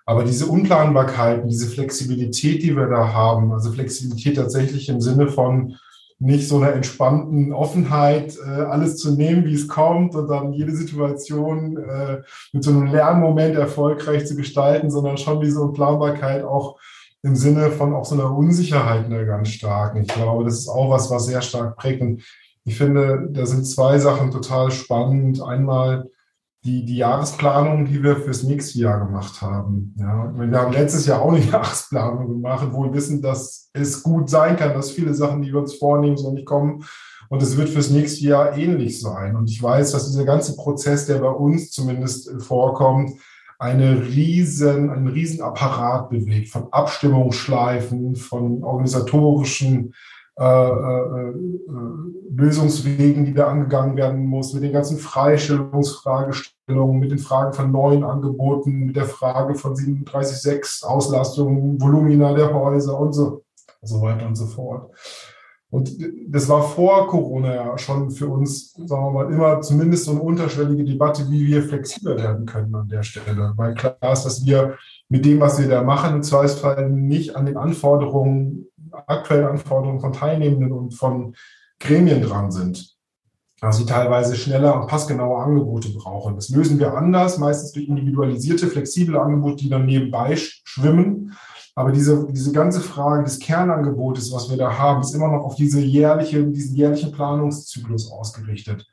Aber 0.07 0.25
diese 0.25 0.47
Unplanbarkeiten, 0.47 1.49
diese 1.49 1.69
Flexibilität, 1.69 2.63
die 2.63 2.75
wir 2.75 2.87
da 2.87 3.13
haben, 3.13 3.53
also 3.53 3.71
Flexibilität 3.71 4.37
tatsächlich 4.37 4.89
im 4.89 5.01
Sinne 5.01 5.29
von 5.29 5.77
nicht 6.19 6.49
so 6.49 6.57
einer 6.57 6.73
entspannten 6.73 7.53
Offenheit, 7.53 8.37
äh, 8.45 8.51
alles 8.51 8.99
zu 8.99 9.15
nehmen, 9.15 9.45
wie 9.47 9.55
es 9.55 9.69
kommt 9.69 10.15
und 10.15 10.29
dann 10.29 10.53
jede 10.53 10.75
Situation 10.75 11.79
äh, 11.79 12.23
mit 12.53 12.63
so 12.63 12.71
einem 12.71 12.87
Lernmoment 12.87 13.57
erfolgreich 13.57 14.27
zu 14.27 14.37
gestalten, 14.37 14.91
sondern 14.91 15.17
schon 15.17 15.41
diese 15.41 15.61
Unplanbarkeit 15.61 16.45
auch 16.45 16.79
im 17.23 17.37
Sinne 17.37 17.71
von 17.71 17.95
auch 17.95 18.05
so 18.05 18.15
einer 18.15 18.37
Unsicherheit 18.37 19.07
einer 19.07 19.25
ganz 19.25 19.49
starken. 19.49 20.03
Ich 20.03 20.09
glaube, 20.09 20.45
das 20.45 20.59
ist 20.59 20.69
auch 20.69 20.91
was, 20.91 21.11
was 21.11 21.27
sehr 21.27 21.43
stark 21.43 21.77
prägt. 21.77 22.03
Und 22.03 22.23
ich 22.71 22.79
finde, 22.79 23.29
da 23.33 23.47
sind 23.47 23.65
zwei 23.67 23.99
Sachen 23.99 24.31
total 24.31 24.71
spannend. 24.71 25.43
Einmal 25.43 26.09
die, 26.63 26.85
die 26.85 26.99
Jahresplanung, 26.99 27.87
die 27.87 28.01
wir 28.01 28.15
fürs 28.15 28.45
nächste 28.45 28.79
Jahr 28.79 29.05
gemacht 29.05 29.43
haben. 29.43 29.93
Ja, 29.99 30.33
wir 30.33 30.57
haben 30.57 30.73
letztes 30.73 31.05
Jahr 31.05 31.21
auch 31.21 31.33
eine 31.33 31.45
Jahresplanung 31.51 32.29
gemacht, 32.29 32.69
wo 32.71 32.85
wir 32.85 32.95
wissen, 32.95 33.23
dass 33.23 33.71
es 33.73 34.05
gut 34.05 34.31
sein 34.31 34.57
kann, 34.57 34.73
dass 34.73 34.93
viele 34.93 35.15
Sachen, 35.15 35.43
die 35.43 35.53
wir 35.53 35.59
uns 35.59 35.75
vornehmen, 35.75 36.17
so 36.17 36.33
nicht 36.33 36.47
kommen. 36.47 36.85
Und 37.29 37.43
es 37.43 37.57
wird 37.57 37.71
fürs 37.71 37.91
nächste 37.91 38.25
Jahr 38.25 38.57
ähnlich 38.57 39.01
sein. 39.01 39.35
Und 39.35 39.51
ich 39.51 39.61
weiß, 39.61 39.91
dass 39.91 40.07
dieser 40.07 40.25
ganze 40.25 40.55
Prozess, 40.55 41.07
der 41.07 41.19
bei 41.19 41.31
uns 41.31 41.73
zumindest 41.73 42.31
vorkommt, 42.41 43.15
eine 43.59 44.07
riesen, 44.07 44.91
einen 44.91 45.09
riesen 45.09 45.43
Apparat 45.43 46.09
bewegt 46.09 46.51
von 46.51 46.73
Abstimmungsschleifen, 46.73 48.15
von 48.15 48.63
organisatorischen 48.63 49.93
äh, 50.41 50.43
äh, 50.43 51.29
äh, 51.29 51.35
Lösungswegen, 52.35 53.27
die 53.27 53.35
da 53.35 53.49
angegangen 53.49 53.99
werden 53.99 54.25
muss, 54.25 54.55
mit 54.55 54.63
den 54.63 54.73
ganzen 54.73 54.97
Freistellungsfragestellungen, 54.97 56.99
mit 56.99 57.11
den 57.11 57.19
Fragen 57.19 57.53
von 57.53 57.71
neuen 57.71 58.05
Angeboten, 58.05 58.87
mit 58.87 58.97
der 58.97 59.05
Frage 59.05 59.55
von 59.55 59.75
37.6 59.75 60.87
Auslastung, 60.87 61.79
Volumina 61.79 62.33
der 62.33 62.55
Häuser 62.55 62.99
und 62.99 63.13
so, 63.13 63.43
so 63.83 64.01
weiter 64.01 64.27
und 64.27 64.37
so 64.37 64.47
fort. 64.47 64.91
Und 65.69 65.95
das 66.27 66.49
war 66.49 66.63
vor 66.63 67.07
Corona 67.07 67.55
ja 67.55 67.79
schon 67.79 68.11
für 68.11 68.29
uns, 68.29 68.73
sagen 68.73 69.05
wir 69.05 69.11
mal, 69.11 69.33
immer 69.33 69.61
zumindest 69.61 70.07
so 70.07 70.13
eine 70.13 70.23
unterschwellige 70.23 70.85
Debatte, 70.85 71.31
wie 71.31 71.47
wir 71.47 71.63
flexibler 71.63 72.17
werden 72.17 72.47
können 72.47 72.75
an 72.75 72.89
der 72.89 73.03
Stelle. 73.03 73.53
Weil 73.57 73.75
klar 73.75 73.95
ist, 74.11 74.25
dass 74.25 74.45
wir 74.45 74.79
mit 75.11 75.27
dem, 75.27 75.39
was 75.39 75.61
wir 75.61 75.69
da 75.69 75.83
machen, 75.83 76.17
im 76.17 76.23
Zweifelsfall 76.23 76.89
nicht 76.89 77.37
an 77.37 77.45
den 77.45 77.59
Anforderungen 77.59 78.70
aktuellen 79.07 79.47
Anforderungen 79.47 80.01
von 80.01 80.13
Teilnehmenden 80.13 80.73
und 80.73 80.95
von 80.95 81.35
Gremien 81.79 82.23
dran 82.23 82.51
sind. 82.51 82.97
also 83.61 83.81
die 83.81 83.91
teilweise 83.91 84.37
schneller 84.37 84.81
und 84.81 84.87
passgenaue 84.89 85.43
Angebote 85.43 85.91
brauchen. 85.91 86.35
Das 86.35 86.49
lösen 86.49 86.79
wir 86.79 86.95
anders, 86.95 87.39
meistens 87.39 87.73
durch 87.73 87.89
individualisierte, 87.89 88.69
flexible 88.69 89.19
Angebote, 89.19 89.57
die 89.57 89.69
dann 89.69 89.87
nebenbei 89.87 90.37
schwimmen. 90.37 91.37
Aber 91.75 91.93
diese, 91.93 92.27
diese 92.31 92.53
ganze 92.53 92.81
Frage 92.81 93.25
des 93.25 93.39
Kernangebotes, 93.39 94.33
was 94.33 94.51
wir 94.51 94.57
da 94.57 94.77
haben, 94.79 95.03
ist 95.03 95.15
immer 95.15 95.29
noch 95.29 95.45
auf 95.45 95.55
diese 95.57 95.81
jährliche, 95.81 96.45
diesen 96.45 96.77
jährlichen 96.77 97.13
Planungszyklus 97.13 98.11
ausgerichtet. 98.11 98.87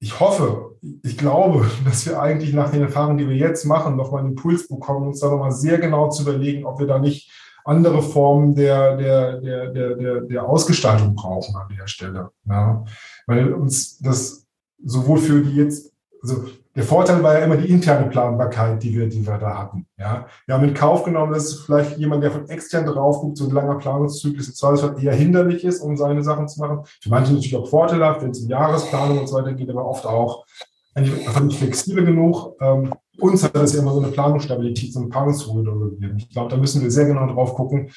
Ich 0.00 0.20
hoffe, 0.20 0.76
ich 1.02 1.18
glaube, 1.18 1.68
dass 1.84 2.06
wir 2.06 2.20
eigentlich 2.20 2.52
nach 2.52 2.70
den 2.70 2.82
Erfahrungen, 2.82 3.18
die 3.18 3.28
wir 3.28 3.36
jetzt 3.36 3.64
machen, 3.64 3.96
nochmal 3.96 4.20
einen 4.20 4.30
Impuls 4.30 4.68
bekommen, 4.68 5.08
uns 5.08 5.20
da 5.20 5.28
nochmal 5.28 5.52
sehr 5.52 5.78
genau 5.78 6.08
zu 6.10 6.22
überlegen, 6.22 6.64
ob 6.64 6.78
wir 6.78 6.86
da 6.86 6.98
nicht 6.98 7.32
andere 7.68 8.02
Formen 8.02 8.54
der, 8.54 8.96
der, 8.96 9.40
der, 9.40 9.66
der, 9.68 9.94
der, 9.94 10.20
der 10.22 10.48
Ausgestaltung 10.48 11.14
brauchen 11.14 11.54
an 11.56 11.68
der 11.78 11.86
Stelle. 11.86 12.30
Ja. 12.46 12.84
Weil 13.26 13.52
uns 13.52 13.98
das 13.98 14.46
sowohl 14.82 15.18
für 15.18 15.42
die 15.42 15.56
jetzt, 15.56 15.92
also 16.22 16.44
der 16.74 16.84
Vorteil 16.84 17.22
war 17.22 17.38
ja 17.38 17.44
immer 17.44 17.56
die 17.56 17.70
interne 17.70 18.08
Planbarkeit, 18.08 18.82
die 18.82 18.96
wir, 18.96 19.08
die 19.08 19.26
wir 19.26 19.36
da 19.36 19.58
hatten. 19.58 19.86
Ja. 19.98 20.26
Wir 20.46 20.54
haben 20.54 20.64
in 20.64 20.74
Kauf 20.74 21.04
genommen, 21.04 21.32
dass 21.32 21.54
vielleicht 21.54 21.98
jemand, 21.98 22.22
der 22.22 22.30
von 22.30 22.48
extern 22.48 22.86
drauf 22.86 23.20
guckt, 23.20 23.36
so 23.36 23.44
ein 23.44 23.50
langer 23.50 23.78
Planungszyklus 23.78 24.48
im 24.48 25.02
eher 25.02 25.14
hinderlich 25.14 25.64
ist, 25.64 25.80
um 25.80 25.96
seine 25.96 26.22
Sachen 26.22 26.48
zu 26.48 26.60
machen. 26.60 26.84
Für 27.02 27.10
manche 27.10 27.32
natürlich 27.32 27.56
auch 27.56 27.68
vorteilhaft, 27.68 28.22
wenn 28.22 28.30
es 28.30 28.40
um 28.40 28.48
Jahresplanung 28.48 29.18
und 29.18 29.26
so 29.26 29.36
weiter 29.36 29.52
geht, 29.52 29.68
aber 29.68 29.84
oft 29.84 30.06
auch 30.06 30.46
einfach 30.94 31.40
nicht 31.42 31.58
flexibel 31.58 32.04
genug. 32.04 32.56
Ähm, 32.60 32.94
uns 33.20 33.42
hat 33.42 33.56
das 33.56 33.74
ja 33.74 33.80
immer 33.80 33.92
so 33.92 34.00
eine 34.00 34.12
Planungsstabilität, 34.12 34.92
so 34.92 35.00
eine 35.00 35.08
Planungsruhe 35.08 35.62
gegeben. 35.62 36.16
Ich 36.18 36.30
glaube, 36.30 36.50
da 36.50 36.56
müssen 36.56 36.82
wir 36.82 36.90
sehr 36.90 37.06
genau 37.06 37.26
drauf 37.26 37.54
gucken. 37.54 37.90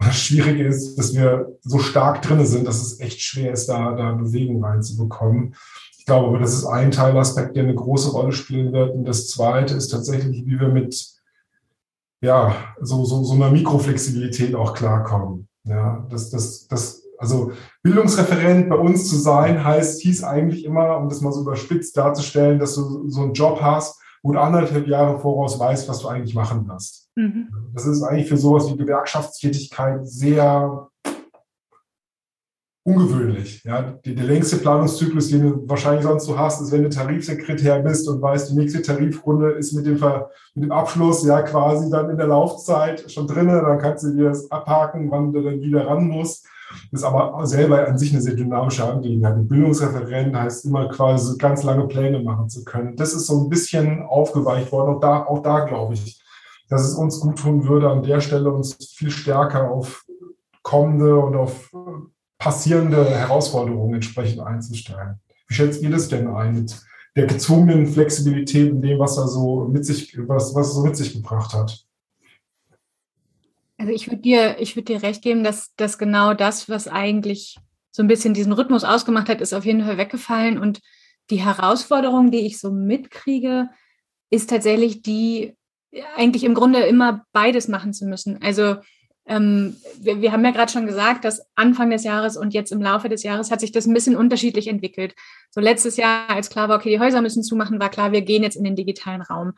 Und 0.00 0.06
das 0.06 0.16
Schwierige 0.16 0.64
ist, 0.64 0.96
dass 0.96 1.14
wir 1.14 1.56
so 1.62 1.78
stark 1.78 2.22
drin 2.22 2.44
sind, 2.46 2.66
dass 2.66 2.80
es 2.80 3.00
echt 3.00 3.20
schwer 3.20 3.52
ist, 3.52 3.68
da, 3.68 3.92
da 3.92 4.12
Bewegung 4.12 4.64
reinzubekommen. 4.64 5.54
Ich 5.98 6.06
glaube 6.06 6.28
aber, 6.28 6.38
das 6.38 6.54
ist 6.54 6.64
ein 6.64 6.90
Teilaspekt, 6.90 7.56
der 7.56 7.64
eine 7.64 7.74
große 7.74 8.12
Rolle 8.12 8.32
spielen 8.32 8.72
wird. 8.72 8.94
Und 8.94 9.04
das 9.04 9.28
zweite 9.28 9.74
ist 9.74 9.88
tatsächlich, 9.88 10.46
wie 10.46 10.60
wir 10.60 10.68
mit 10.68 11.18
ja, 12.20 12.54
so, 12.80 13.04
so, 13.04 13.22
so 13.24 13.34
einer 13.34 13.50
Mikroflexibilität 13.50 14.54
auch 14.54 14.74
klarkommen. 14.74 15.48
Ja, 15.64 16.06
das, 16.10 16.30
das, 16.30 16.66
das, 16.66 17.04
also 17.18 17.52
Bildungsreferent 17.82 18.68
bei 18.68 18.76
uns 18.76 19.08
zu 19.08 19.16
sein, 19.16 19.64
heißt, 19.64 20.00
hieß 20.02 20.24
eigentlich 20.24 20.64
immer, 20.64 20.98
um 20.98 21.08
das 21.08 21.20
mal 21.20 21.32
so 21.32 21.42
überspitzt 21.42 21.96
darzustellen, 21.96 22.58
dass 22.58 22.74
du 22.74 23.08
so 23.08 23.22
einen 23.22 23.34
Job 23.34 23.60
hast, 23.60 24.00
du 24.22 24.38
anderthalb 24.38 24.86
Jahre 24.86 25.18
voraus 25.18 25.58
weißt, 25.58 25.88
was 25.88 26.00
du 26.00 26.08
eigentlich 26.08 26.34
machen 26.34 26.66
wirst. 26.68 27.10
Mhm. 27.14 27.48
Das 27.74 27.86
ist 27.86 28.02
eigentlich 28.02 28.28
für 28.28 28.36
sowas 28.36 28.68
wie 28.68 28.76
Gewerkschaftstätigkeit 28.76 30.06
sehr 30.06 30.88
ungewöhnlich. 32.88 33.62
Ja, 33.64 33.82
der, 33.82 34.14
der 34.14 34.24
längste 34.24 34.56
Planungszyklus, 34.56 35.28
den 35.28 35.42
du 35.42 35.68
wahrscheinlich 35.68 36.04
sonst 36.04 36.24
so 36.24 36.38
hast, 36.38 36.60
ist, 36.60 36.72
wenn 36.72 36.82
du 36.82 36.88
Tarifsekretär 36.88 37.80
bist 37.80 38.08
und 38.08 38.22
weißt, 38.22 38.50
die 38.50 38.56
nächste 38.56 38.82
Tarifrunde 38.82 39.50
ist 39.50 39.72
mit 39.74 39.86
dem, 39.86 39.98
Ver, 39.98 40.30
mit 40.54 40.64
dem 40.64 40.72
Abschluss 40.72 41.24
ja 41.26 41.42
quasi 41.42 41.90
dann 41.90 42.10
in 42.10 42.16
der 42.16 42.28
Laufzeit 42.28 43.10
schon 43.10 43.26
drin. 43.26 43.48
Dann 43.48 43.78
kannst 43.78 44.04
du 44.04 44.14
dir 44.14 44.30
das 44.30 44.50
abhaken, 44.50 45.10
wann 45.10 45.32
du 45.32 45.42
dann 45.42 45.60
wieder 45.60 45.86
ran 45.86 46.08
musst. 46.08 46.46
Das 46.90 47.00
ist 47.00 47.04
aber 47.04 47.46
selber 47.46 47.86
an 47.86 47.98
sich 47.98 48.12
eine 48.12 48.22
sehr 48.22 48.34
dynamische 48.34 48.84
Angelegenheit. 48.84 49.34
Ein 49.34 49.48
Bildungsreferent 49.48 50.36
heißt 50.36 50.64
immer 50.66 50.88
quasi 50.88 51.36
ganz 51.38 51.62
lange 51.62 51.86
Pläne 51.86 52.22
machen 52.22 52.48
zu 52.48 52.64
können. 52.64 52.96
Das 52.96 53.14
ist 53.14 53.26
so 53.26 53.42
ein 53.42 53.48
bisschen 53.48 54.02
aufgeweicht 54.02 54.70
worden. 54.72 54.96
Auch 54.96 55.00
da, 55.00 55.24
auch 55.24 55.42
da 55.42 55.64
glaube 55.64 55.94
ich, 55.94 56.22
dass 56.68 56.82
es 56.82 56.94
uns 56.94 57.20
gut 57.20 57.38
tun 57.38 57.66
würde, 57.66 57.90
an 57.90 58.02
der 58.02 58.20
Stelle 58.20 58.52
uns 58.52 58.76
viel 58.94 59.10
stärker 59.10 59.70
auf 59.70 60.04
kommende 60.62 61.18
und 61.18 61.36
auf 61.36 61.70
passierende 62.38 63.04
Herausforderungen 63.04 63.94
entsprechend 63.94 64.40
einzustellen. 64.40 65.20
Wie 65.48 65.54
schätzt 65.54 65.82
ihr 65.82 65.90
das 65.90 66.08
denn 66.08 66.28
ein 66.28 66.54
mit 66.54 66.80
der 67.16 67.26
gezwungenen 67.26 67.86
Flexibilität 67.86 68.70
in 68.70 68.82
dem, 68.82 68.98
was 68.98 69.16
er 69.16 69.26
so 69.26 69.64
mit 69.64 69.84
sich, 69.84 70.16
was, 70.28 70.54
was 70.54 70.68
er 70.68 70.74
so 70.74 70.82
mit 70.82 70.96
sich 70.96 71.14
gebracht 71.14 71.54
hat? 71.54 71.87
Also 73.78 73.92
ich 73.92 74.08
würde 74.08 74.22
dir, 74.22 74.56
ich 74.58 74.76
würde 74.76 74.92
dir 74.92 75.02
recht 75.02 75.22
geben, 75.22 75.44
dass, 75.44 75.74
dass 75.76 75.98
genau 75.98 76.34
das, 76.34 76.68
was 76.68 76.88
eigentlich 76.88 77.56
so 77.92 78.02
ein 78.02 78.08
bisschen 78.08 78.34
diesen 78.34 78.52
Rhythmus 78.52 78.84
ausgemacht 78.84 79.28
hat, 79.28 79.40
ist 79.40 79.54
auf 79.54 79.64
jeden 79.64 79.84
Fall 79.84 79.98
weggefallen. 79.98 80.58
Und 80.58 80.80
die 81.30 81.42
Herausforderung, 81.44 82.30
die 82.30 82.46
ich 82.46 82.58
so 82.58 82.70
mitkriege, 82.70 83.70
ist 84.30 84.50
tatsächlich 84.50 85.02
die, 85.02 85.56
eigentlich 86.16 86.44
im 86.44 86.54
Grunde 86.54 86.80
immer 86.80 87.24
beides 87.32 87.68
machen 87.68 87.92
zu 87.92 88.06
müssen. 88.06 88.42
Also 88.42 88.76
ähm, 89.26 89.76
wir, 90.00 90.20
wir 90.22 90.32
haben 90.32 90.44
ja 90.44 90.50
gerade 90.50 90.72
schon 90.72 90.86
gesagt, 90.86 91.24
dass 91.24 91.46
Anfang 91.54 91.90
des 91.90 92.02
Jahres 92.02 92.36
und 92.36 92.54
jetzt 92.54 92.72
im 92.72 92.82
Laufe 92.82 93.08
des 93.08 93.22
Jahres 93.22 93.50
hat 93.50 93.60
sich 93.60 93.72
das 93.72 93.86
ein 93.86 93.94
bisschen 93.94 94.16
unterschiedlich 94.16 94.68
entwickelt. 94.68 95.14
So 95.50 95.60
letztes 95.60 95.96
Jahr, 95.96 96.30
als 96.30 96.50
klar 96.50 96.68
war, 96.68 96.78
okay, 96.78 96.90
die 96.90 97.00
Häuser 97.00 97.20
müssen 97.20 97.42
zumachen, 97.42 97.78
war 97.78 97.90
klar, 97.90 98.10
wir 98.12 98.22
gehen 98.22 98.42
jetzt 98.42 98.56
in 98.56 98.64
den 98.64 98.76
digitalen 98.76 99.22
Raum. 99.22 99.52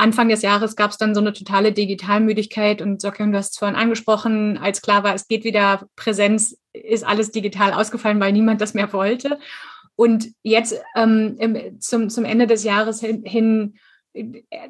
Anfang 0.00 0.28
des 0.28 0.42
Jahres 0.42 0.76
gab 0.76 0.90
es 0.90 0.96
dann 0.96 1.14
so 1.14 1.20
eine 1.20 1.32
totale 1.32 1.72
Digitalmüdigkeit 1.72 2.82
und 2.82 3.00
Socken, 3.00 3.32
du 3.32 3.38
hast 3.38 3.52
es 3.52 3.58
vorhin 3.58 3.76
angesprochen, 3.76 4.58
als 4.58 4.82
klar 4.82 5.04
war, 5.04 5.14
es 5.14 5.28
geht 5.28 5.44
wieder 5.44 5.86
Präsenz, 5.96 6.58
ist 6.72 7.06
alles 7.06 7.30
digital 7.30 7.72
ausgefallen, 7.72 8.20
weil 8.20 8.32
niemand 8.32 8.60
das 8.60 8.74
mehr 8.74 8.92
wollte. 8.92 9.38
Und 9.96 10.28
jetzt 10.42 10.80
ähm, 10.96 11.36
im, 11.38 11.80
zum, 11.80 12.08
zum 12.08 12.24
Ende 12.24 12.46
des 12.46 12.64
Jahres 12.64 13.00
hin, 13.00 13.22
hin 13.24 13.74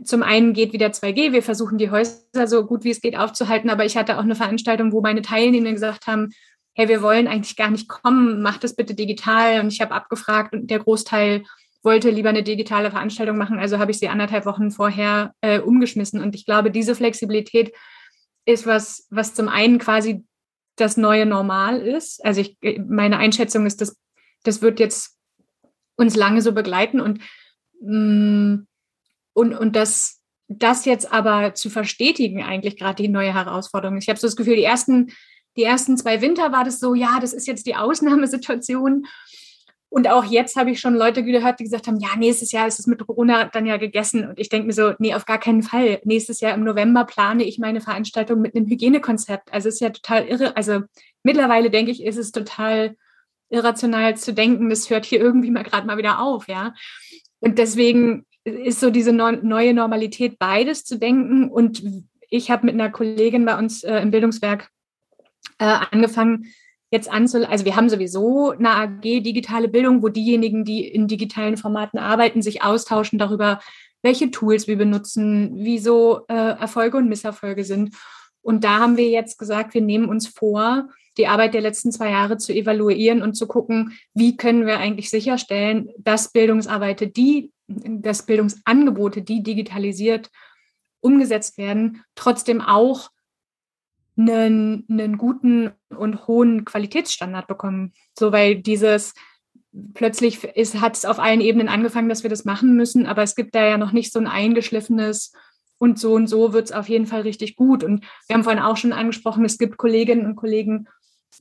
zum 0.05 0.23
einen 0.23 0.53
geht 0.53 0.73
wieder 0.73 0.89
2G, 0.89 1.33
wir 1.33 1.43
versuchen 1.43 1.79
die 1.79 1.91
Häuser 1.91 2.47
so 2.47 2.67
gut 2.67 2.85
wie 2.85 2.91
es 2.91 3.01
geht 3.01 3.17
aufzuhalten, 3.17 3.71
aber 3.71 3.87
ich 3.87 3.97
hatte 3.97 4.19
auch 4.19 4.23
eine 4.23 4.35
Veranstaltung, 4.35 4.93
wo 4.93 5.01
meine 5.01 5.23
Teilnehmer 5.23 5.73
gesagt 5.73 6.07
haben, 6.07 6.31
hey, 6.75 6.89
wir 6.89 7.03
wollen 7.03 7.27
eigentlich 7.27 7.57
gar 7.57 7.71
nicht 7.71 7.89
kommen, 7.89 8.43
mach 8.43 8.59
das 8.59 8.75
bitte 8.75 8.95
digital. 8.95 9.61
Und 9.61 9.73
ich 9.73 9.81
habe 9.81 9.95
abgefragt 9.95 10.53
und 10.53 10.71
der 10.71 10.79
Großteil 10.79 11.45
wollte 11.83 12.11
lieber 12.11 12.29
eine 12.29 12.43
digitale 12.43 12.91
Veranstaltung 12.91 13.39
machen, 13.39 13.59
also 13.59 13.79
habe 13.79 13.91
ich 13.91 13.99
sie 13.99 14.09
anderthalb 14.09 14.45
Wochen 14.47 14.71
vorher 14.71 15.35
äh, 15.41 15.61
umgeschmissen. 15.61 16.21
Und 16.21 16.35
ich 16.35 16.45
glaube, 16.45 16.71
diese 16.71 16.95
Flexibilität 16.95 17.73
ist 18.45 18.67
was, 18.67 19.07
was 19.11 19.35
zum 19.35 19.49
einen 19.49 19.79
quasi 19.79 20.25
das 20.77 20.97
neue 20.97 21.27
Normal 21.27 21.81
ist. 21.81 22.25
Also 22.25 22.41
ich, 22.41 22.57
meine 22.87 23.19
Einschätzung 23.19 23.67
ist, 23.67 23.81
dass 23.81 23.97
das 24.43 24.63
wird 24.63 24.81
jetzt 24.81 25.17
uns 25.97 26.17
lange 26.17 26.43
so 26.43 26.53
begleiten 26.53 27.01
und, 27.01 27.21
mm, 27.83 28.67
und, 29.35 29.55
und 29.55 29.77
das, 29.77 30.21
das 30.49 30.85
jetzt 30.85 31.13
aber 31.13 31.55
zu 31.55 31.71
verstetigen, 31.71 32.43
eigentlich 32.43 32.77
gerade 32.77 33.03
die 33.03 33.09
neue 33.09 33.35
Herausforderung. 33.35 33.99
Ich 33.99 34.09
habe 34.09 34.19
so 34.19 34.27
das 34.27 34.37
Gefühl, 34.37 34.57
die 34.57 34.65
ersten, 34.65 35.13
die 35.57 35.63
ersten 35.63 35.97
zwei 35.97 36.21
Winter 36.21 36.53
war 36.53 36.65
das 36.65 36.81
so, 36.81 36.95
ja, 36.95 37.19
das 37.21 37.33
ist 37.33 37.47
jetzt 37.47 37.67
die 37.67 37.77
Ausnahmesituation. 37.77 39.07
Und 39.91 40.09
auch 40.09 40.25
jetzt 40.25 40.55
habe 40.55 40.71
ich 40.71 40.79
schon 40.79 40.95
Leute 40.95 41.25
gehört, 41.25 41.59
die 41.59 41.65
gesagt 41.65 41.89
haben, 41.89 41.99
ja, 41.99 42.11
nächstes 42.17 42.53
Jahr 42.53 42.69
ist 42.69 42.79
es 42.79 42.87
mit 42.87 43.05
Corona 43.05 43.47
dann 43.47 43.67
ja 43.67 43.77
gegessen. 43.77 44.29
Und 44.29 44.39
ich 44.39 44.49
denke 44.49 44.69
mir 44.69 44.73
so, 44.73 44.93
nee, 45.01 45.15
auf 45.15 45.27
gar 45.27 45.39
keinen 45.39 45.63
Fall. 45.63 46.01
Nächstes 46.05 46.41
Jahr 46.41 46.55
im 46.55 46.63
November 46.63 47.05
plane 47.05 47.43
ich 47.43 47.59
meine 47.59 47.81
Veranstaltung 47.81 48.41
mit 48.41 48.55
einem 48.55 48.69
Hygienekonzept. 48.69 49.53
Also 49.53 49.69
es 49.69 49.75
ist 49.75 49.81
ja 49.81 49.91
total 49.91 50.27
irre. 50.27 50.57
Also 50.57 50.83
mittlerweile 51.25 51.71
denke 51.71 51.91
ich, 51.91 52.05
ist 52.05 52.19
es 52.19 52.31
total 52.31 52.97
irrational 53.49 54.17
zu 54.17 54.33
denken, 54.33 54.71
das 54.71 54.89
hört 54.91 55.05
hier 55.05 55.21
irgendwie 55.21 55.51
mal 55.51 55.65
gerade 55.65 55.87
mal 55.87 55.99
wieder 55.99 56.21
auf, 56.21 56.47
ja. 56.47 56.73
Und 57.41 57.59
deswegen 57.59 58.27
ist 58.45 58.79
so 58.79 58.91
diese 58.91 59.13
neue 59.13 59.75
Normalität 59.75 60.39
beides 60.39 60.85
zu 60.85 60.99
denken. 60.99 61.51
Und 61.51 61.83
ich 62.29 62.51
habe 62.51 62.67
mit 62.67 62.75
einer 62.75 62.91
Kollegin 62.91 63.45
bei 63.45 63.59
uns 63.59 63.83
äh, 63.83 63.99
im 64.01 64.13
Bildungswerk 64.13 64.71
äh, 65.59 65.65
angefangen, 65.91 66.47
jetzt 66.91 67.11
anzul, 67.11 67.45
also 67.45 67.65
wir 67.65 67.77
haben 67.77 67.89
sowieso 67.89 68.51
eine 68.51 68.71
AG 68.71 69.01
digitale 69.03 69.69
Bildung, 69.69 70.03
wo 70.03 70.09
diejenigen, 70.09 70.65
die 70.65 70.87
in 70.87 71.07
digitalen 71.07 71.57
Formaten 71.57 71.99
arbeiten, 71.99 72.43
sich 72.43 72.63
austauschen 72.63 73.19
darüber, 73.19 73.61
welche 74.03 74.31
Tools 74.31 74.67
wir 74.67 74.77
benutzen, 74.77 75.55
wie 75.55 75.79
so 75.79 76.25
äh, 76.29 76.35
Erfolge 76.35 76.97
und 76.97 77.09
Misserfolge 77.09 77.65
sind. 77.65 77.95
Und 78.43 78.65
da 78.65 78.79
haben 78.79 78.97
wir 78.97 79.09
jetzt 79.09 79.39
gesagt, 79.39 79.75
wir 79.75 79.83
nehmen 79.83 80.09
uns 80.09 80.27
vor, 80.27 80.89
die 81.19 81.27
Arbeit 81.27 81.55
der 81.55 81.61
letzten 81.61 81.93
zwei 81.93 82.11
Jahre 82.11 82.39
zu 82.39 82.53
evaluieren 82.53 83.23
und 83.23 83.35
zu 83.35 83.47
gucken, 83.47 83.99
wie 84.15 84.37
können 84.37 84.67
wir 84.67 84.79
eigentlich 84.79 85.11
sicherstellen, 85.11 85.91
dass 85.99 86.33
Bildungsarbeit, 86.33 87.17
die, 87.17 87.53
dass 87.67 88.25
Bildungsangebote, 88.25 89.23
die 89.23 89.43
digitalisiert 89.43 90.31
umgesetzt 91.01 91.59
werden, 91.59 92.03
trotzdem 92.15 92.61
auch 92.61 93.11
einen, 94.21 94.85
einen 94.89 95.19
guten 95.19 95.71
und 95.89 96.27
hohen 96.27 96.65
Qualitätsstandard 96.65 97.47
bekommen. 97.47 97.93
So, 98.19 98.33
weil 98.33 98.57
dieses 98.57 99.15
plötzlich 99.95 100.43
ist, 100.45 100.81
hat 100.81 100.97
es 100.97 101.05
auf 101.05 101.19
allen 101.19 101.41
Ebenen 101.41 101.69
angefangen, 101.69 102.09
dass 102.09 102.23
wir 102.23 102.31
das 102.31 102.45
machen 102.45 102.77
müssen, 102.77 103.07
aber 103.07 103.23
es 103.23 103.35
gibt 103.35 103.55
da 103.55 103.67
ja 103.67 103.79
noch 103.79 103.93
nicht 103.93 104.13
so 104.13 104.19
ein 104.19 104.27
eingeschliffenes 104.27 105.33
und 105.79 105.99
so 105.99 106.15
und 106.15 106.27
so 106.27 106.53
wird 106.53 106.67
es 106.67 106.73
auf 106.73 106.89
jeden 106.89 107.07
Fall 107.07 107.23
richtig 107.23 107.57
gut. 107.57 107.85
Und 107.85 108.05
wir 108.27 108.35
haben 108.35 108.45
vorhin 108.45 108.63
auch 108.63 108.77
schon 108.77 108.93
angesprochen, 108.93 109.45
es 109.45 109.59
gibt 109.59 109.77
Kolleginnen 109.77 110.27
und 110.27 110.37
Kollegen, 110.37 110.89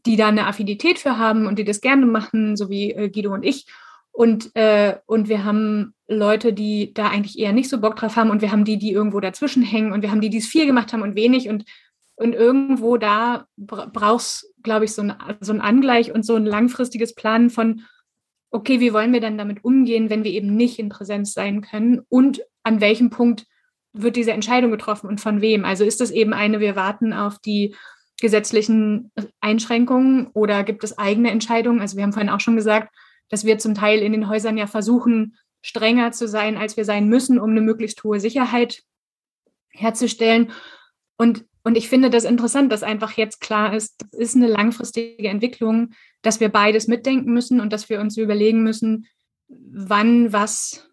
die 0.06 0.16
da 0.16 0.28
eine 0.28 0.48
Affinität 0.48 1.00
für 1.00 1.18
haben 1.18 1.48
und 1.48 1.60
die 1.60 1.66
das 1.66 1.82
gerne 1.82 2.06
machen, 2.06 2.56
so 2.56 2.70
wie 2.70 2.92
äh, 2.92 3.10
Guido 3.10 3.34
und 3.34 3.44
ich. 3.44 3.66
Und, 4.12 4.56
äh, 4.56 4.98
und 5.06 5.30
wir 5.30 5.44
haben 5.44 5.94
Leute, 6.08 6.54
die 6.54 6.94
da 6.94 7.08
eigentlich 7.08 7.40
eher 7.40 7.54
nicht 7.54 7.70
so 7.70 7.80
Bock 7.80 7.96
drauf 7.96 8.16
haben 8.16 8.30
und 8.30 8.42
wir 8.42 8.52
haben 8.52 8.66
die, 8.66 8.78
die 8.78 8.92
irgendwo 8.92 9.20
dazwischen 9.20 9.64
hängen 9.64 9.92
und 9.92 10.02
wir 10.02 10.12
haben 10.12 10.22
die, 10.22 10.30
die 10.30 10.38
es 10.38 10.48
viel 10.48 10.66
gemacht 10.66 10.94
haben 10.94 11.04
und 11.04 11.16
wenig 11.16 11.50
und 11.50 11.66
und 12.20 12.34
irgendwo 12.34 12.98
da 12.98 13.48
brauchst, 13.56 14.54
glaube 14.62 14.86
ich, 14.86 14.94
so 14.94 15.02
ein, 15.04 15.14
so 15.40 15.54
ein 15.54 15.62
Angleich 15.62 16.12
und 16.12 16.26
so 16.26 16.36
ein 16.36 16.46
langfristiges 16.46 17.16
Planen 17.16 17.50
von, 17.50 17.84
okay, 18.52 18.82
wie 18.82 18.92
wollen 18.92 19.14
wir 19.14 19.22
dann 19.22 19.38
damit 19.38 19.64
umgehen, 19.64 20.10
wenn 20.10 20.26
wir 20.26 20.32
eben 20.32 20.54
nicht 20.54 20.80
in 20.80 20.90
Präsenz 20.90 21.34
sein 21.34 21.62
können 21.62 22.02
und 22.10 22.42
an 22.64 22.82
welchem 22.82 23.10
Punkt 23.10 23.46
wird 23.94 24.18
diese 24.18 24.34
Entscheidung 24.34 24.70
getroffen 24.70 25.08
und 25.08 25.22
von 25.22 25.40
wem? 25.40 25.64
Also 25.64 25.86
ist 25.86 26.02
das 26.02 26.12
eben 26.12 26.34
eine, 26.34 26.60
wir 26.60 26.76
warten 26.76 27.14
auf 27.14 27.40
die 27.40 27.74
gesetzlichen 28.20 29.14
Einschränkungen 29.40 30.28
oder 30.34 30.66
gibt 30.66 30.84
es 30.84 30.98
eigene 30.98 31.32
Entscheidungen? 31.32 31.80
Also 31.80 31.96
wir 31.96 32.04
haben 32.04 32.12
vorhin 32.12 32.30
auch 32.30 32.42
schon 32.42 32.58
gesagt, 32.58 32.94
dass 33.30 33.46
wir 33.46 33.60
zum 33.60 33.76
Teil 33.76 34.00
in 34.00 34.12
den 34.12 34.28
Häusern 34.28 34.58
ja 34.58 34.68
versuchen, 34.68 35.38
strenger 35.62 36.12
zu 36.12 36.28
sein, 36.28 36.58
als 36.58 36.76
wir 36.76 36.84
sein 36.84 37.08
müssen, 37.08 37.40
um 37.40 37.52
eine 37.52 37.62
möglichst 37.62 38.04
hohe 38.04 38.20
Sicherheit 38.20 38.84
herzustellen. 39.70 40.52
Und, 41.18 41.46
und 41.64 41.76
ich 41.76 41.90
finde 41.90 42.10
das 42.10 42.24
interessant, 42.24 42.72
dass 42.72 42.84
einfach 42.84 43.14
jetzt 43.14 43.42
klar 43.42 43.74
ist, 43.74 43.96
das 44.12 44.20
ist 44.20 44.36
eine 44.36 44.48
langfristige 44.48 45.28
Entwicklung, 45.28 45.92
dass 46.22 46.40
wir 46.40 46.50
beides 46.50 46.88
mitdenken 46.88 47.34
müssen 47.34 47.60
und 47.60 47.74
dass 47.74 47.90
wir 47.90 48.00
uns 48.00 48.18
überlegen 48.18 48.64
müssen, 48.64 49.08
wann 49.48 50.32
was 50.32 50.90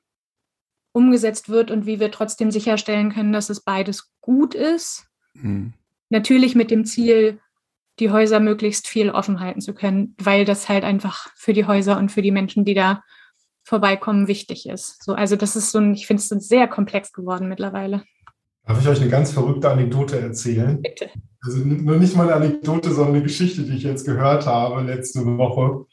umgesetzt 0.92 1.48
wird 1.48 1.70
und 1.70 1.86
wie 1.86 2.00
wir 2.00 2.10
trotzdem 2.10 2.50
sicherstellen 2.50 3.12
können, 3.12 3.32
dass 3.32 3.50
es 3.50 3.60
beides 3.60 4.12
gut 4.20 4.54
ist. 4.54 5.06
Mhm. 5.34 5.74
Natürlich 6.08 6.54
mit 6.54 6.70
dem 6.70 6.84
Ziel, 6.84 7.38
die 7.98 8.10
Häuser 8.10 8.40
möglichst 8.40 8.88
viel 8.88 9.10
offen 9.10 9.40
halten 9.40 9.60
zu 9.60 9.74
können, 9.74 10.14
weil 10.18 10.44
das 10.44 10.68
halt 10.68 10.84
einfach 10.84 11.30
für 11.34 11.52
die 11.52 11.66
Häuser 11.66 11.98
und 11.98 12.10
für 12.10 12.22
die 12.22 12.30
Menschen, 12.30 12.64
die 12.64 12.74
da 12.74 13.02
vorbeikommen, 13.62 14.28
wichtig 14.28 14.68
ist. 14.68 15.02
So, 15.02 15.14
also 15.14 15.36
das 15.36 15.56
ist 15.56 15.70
so 15.72 15.78
ein, 15.78 15.94
ich 15.94 16.06
finde 16.06 16.22
es 16.22 16.28
sehr 16.28 16.68
komplex 16.68 17.12
geworden 17.12 17.48
mittlerweile. 17.48 18.04
Darf 18.66 18.80
ich 18.80 18.88
euch 18.88 19.00
eine 19.00 19.10
ganz 19.10 19.30
verrückte 19.30 19.70
Anekdote 19.70 20.18
erzählen? 20.18 20.82
Bitte. 20.82 21.08
Also 21.40 21.58
nur 21.58 21.96
nicht 21.96 22.16
mal 22.16 22.24
eine 22.24 22.34
Anekdote, 22.34 22.90
sondern 22.90 23.14
eine 23.14 23.22
Geschichte, 23.22 23.62
die 23.62 23.76
ich 23.76 23.84
jetzt 23.84 24.04
gehört 24.04 24.46
habe 24.46 24.82
letzte 24.82 25.24
Woche. 25.24 25.86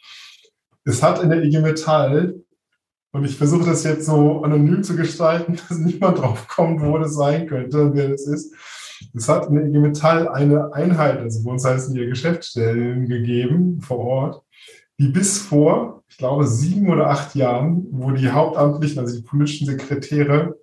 Es 0.84 1.04
hat 1.04 1.22
in 1.22 1.30
der 1.30 1.44
IG 1.44 1.60
Metall, 1.60 2.42
und 3.12 3.26
ich 3.26 3.38
versuche 3.38 3.66
das 3.66 3.84
jetzt 3.84 4.08
so 4.08 4.42
anonym 4.42 4.84
zu 4.84 4.96
gestalten, 4.96 5.56
dass 5.70 5.78
niemand 5.78 6.18
drauf 6.18 6.48
kommt, 6.48 6.82
wo 6.82 6.98
das 6.98 7.14
sein 7.14 7.46
könnte 7.46 7.80
und 7.84 7.96
wer 7.96 8.10
das 8.10 8.26
ist. 8.26 8.56
Es 9.14 9.30
hat 9.30 9.50
in 9.50 9.56
der 9.56 9.66
IG 9.66 9.78
Metall 9.78 10.28
eine 10.28 10.74
Einheit, 10.74 11.20
also 11.20 11.44
bei 11.44 11.52
uns 11.52 11.64
heißen 11.64 11.94
die 11.94 12.08
Geschäftsstellen 12.08 13.08
gegeben 13.08 13.82
vor 13.82 14.00
Ort, 14.00 14.44
die 14.98 15.10
bis 15.10 15.38
vor, 15.38 16.04
ich 16.08 16.18
glaube, 16.18 16.48
sieben 16.48 16.90
oder 16.90 17.12
acht 17.12 17.36
Jahren, 17.36 17.86
wo 17.92 18.10
die 18.12 18.32
Hauptamtlichen, 18.32 18.98
also 18.98 19.16
die 19.16 19.24
politischen 19.24 19.68
Sekretäre, 19.68 20.56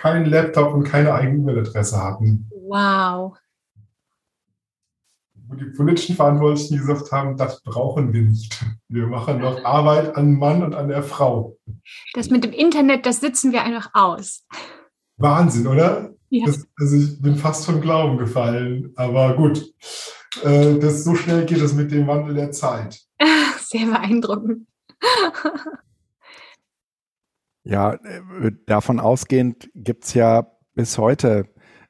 keinen 0.00 0.24
Laptop 0.24 0.72
und 0.72 0.84
keine 0.84 1.12
eigene 1.12 1.42
E-Mail-Adresse 1.42 2.02
hatten. 2.02 2.48
Wow. 2.50 3.36
Wo 5.34 5.54
die 5.54 5.66
politischen 5.66 6.16
Verantwortlichen 6.16 6.78
gesagt 6.78 7.12
haben, 7.12 7.36
das 7.36 7.62
brauchen 7.62 8.12
wir 8.14 8.22
nicht. 8.22 8.64
Wir 8.88 9.06
machen 9.08 9.40
noch 9.40 9.62
Arbeit 9.62 10.16
an 10.16 10.38
Mann 10.38 10.62
und 10.62 10.74
an 10.74 10.88
der 10.88 11.02
Frau. 11.02 11.58
Das 12.14 12.30
mit 12.30 12.44
dem 12.44 12.52
Internet, 12.52 13.04
das 13.04 13.20
sitzen 13.20 13.52
wir 13.52 13.62
einfach 13.62 13.90
aus. 13.92 14.46
Wahnsinn, 15.18 15.66
oder? 15.66 16.14
Ja. 16.30 16.46
Das, 16.46 16.66
also 16.78 16.96
ich 16.96 17.20
bin 17.20 17.36
fast 17.36 17.66
vom 17.66 17.82
Glauben 17.82 18.16
gefallen. 18.16 18.94
Aber 18.96 19.36
gut, 19.36 19.70
äh, 20.42 20.78
das, 20.78 21.04
so 21.04 21.14
schnell 21.14 21.44
geht 21.44 21.60
es 21.60 21.74
mit 21.74 21.92
dem 21.92 22.06
Wandel 22.06 22.34
der 22.34 22.52
Zeit. 22.52 23.00
Sehr 23.58 23.84
beeindruckend. 23.86 24.66
Ja, 27.70 27.92
äh, 27.94 28.50
davon 28.66 28.98
ausgehend 28.98 29.70
gibt 29.76 30.04
es 30.04 30.14
ja 30.14 30.50
bis 30.74 30.98
heute 30.98 31.46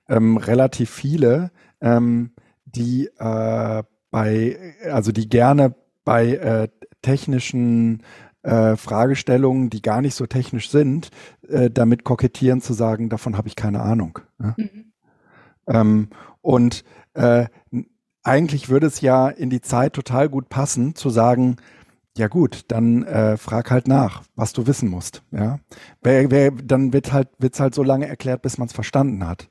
ähm, 0.08 0.36
relativ 0.36 0.90
viele, 0.90 1.52
ähm, 1.80 2.32
die 2.66 3.06
äh, 3.18 3.82
bei, 4.10 4.74
also 4.92 5.10
die 5.10 5.28
gerne 5.28 5.74
bei 6.04 6.34
äh, 6.34 6.68
technischen 7.00 8.02
äh, 8.42 8.76
Fragestellungen, 8.76 9.70
die 9.70 9.80
gar 9.80 10.02
nicht 10.02 10.14
so 10.14 10.26
technisch 10.26 10.68
sind, 10.68 11.10
äh, 11.48 11.70
damit 11.70 12.04
kokettieren 12.04 12.60
zu 12.60 12.74
sagen, 12.74 13.08
davon 13.08 13.38
habe 13.38 13.48
ich 13.48 13.56
keine 13.56 13.80
Ahnung. 13.80 14.18
Ja? 14.38 14.54
Mhm. 14.58 14.92
Ähm, 15.66 16.08
und 16.42 16.84
äh, 17.14 17.46
eigentlich 18.22 18.68
würde 18.68 18.86
es 18.86 19.00
ja 19.00 19.28
in 19.28 19.48
die 19.48 19.62
Zeit 19.62 19.94
total 19.94 20.28
gut 20.28 20.50
passen, 20.50 20.94
zu 20.94 21.08
sagen, 21.08 21.56
ja 22.20 22.28
gut, 22.28 22.66
dann 22.68 23.02
äh, 23.02 23.36
frag 23.36 23.70
halt 23.70 23.88
nach, 23.88 24.22
was 24.36 24.52
du 24.52 24.66
wissen 24.66 24.88
musst. 24.88 25.22
Ja, 25.32 25.58
wer, 26.02 26.30
wer, 26.30 26.50
dann 26.50 26.92
wird 26.92 27.12
halt 27.12 27.28
wird's 27.38 27.58
halt 27.58 27.74
so 27.74 27.82
lange 27.82 28.06
erklärt, 28.06 28.42
bis 28.42 28.58
man 28.58 28.68
es 28.68 28.74
verstanden 28.74 29.26
hat. 29.26 29.48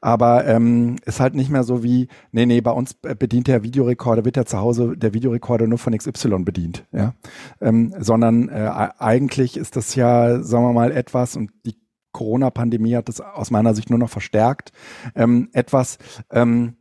Aber 0.00 0.46
ähm, 0.46 0.96
ist 1.04 1.20
halt 1.20 1.34
nicht 1.34 1.50
mehr 1.50 1.64
so 1.64 1.82
wie, 1.82 2.08
nee, 2.30 2.46
nee, 2.46 2.60
bei 2.60 2.70
uns 2.70 2.94
bedient 2.94 3.48
der 3.48 3.62
Videorekorder, 3.62 4.24
wird 4.24 4.36
ja 4.36 4.46
zu 4.46 4.58
Hause 4.58 4.96
der 4.96 5.12
Videorekorder 5.12 5.66
nur 5.66 5.78
von 5.78 5.96
XY 5.96 6.44
bedient. 6.44 6.86
Ja, 6.92 7.14
ähm, 7.60 7.92
sondern 7.98 8.48
äh, 8.48 8.70
eigentlich 8.98 9.56
ist 9.56 9.76
das 9.76 9.94
ja, 9.94 10.42
sagen 10.42 10.64
wir 10.64 10.72
mal, 10.72 10.92
etwas 10.92 11.36
und 11.36 11.50
die 11.66 11.82
Corona-Pandemie 12.12 12.94
hat 12.94 13.08
das 13.08 13.20
aus 13.20 13.50
meiner 13.50 13.74
Sicht 13.74 13.90
nur 13.90 13.98
noch 13.98 14.10
verstärkt. 14.10 14.70
Ähm, 15.14 15.48
etwas, 15.52 15.98
ähm, 16.30 16.76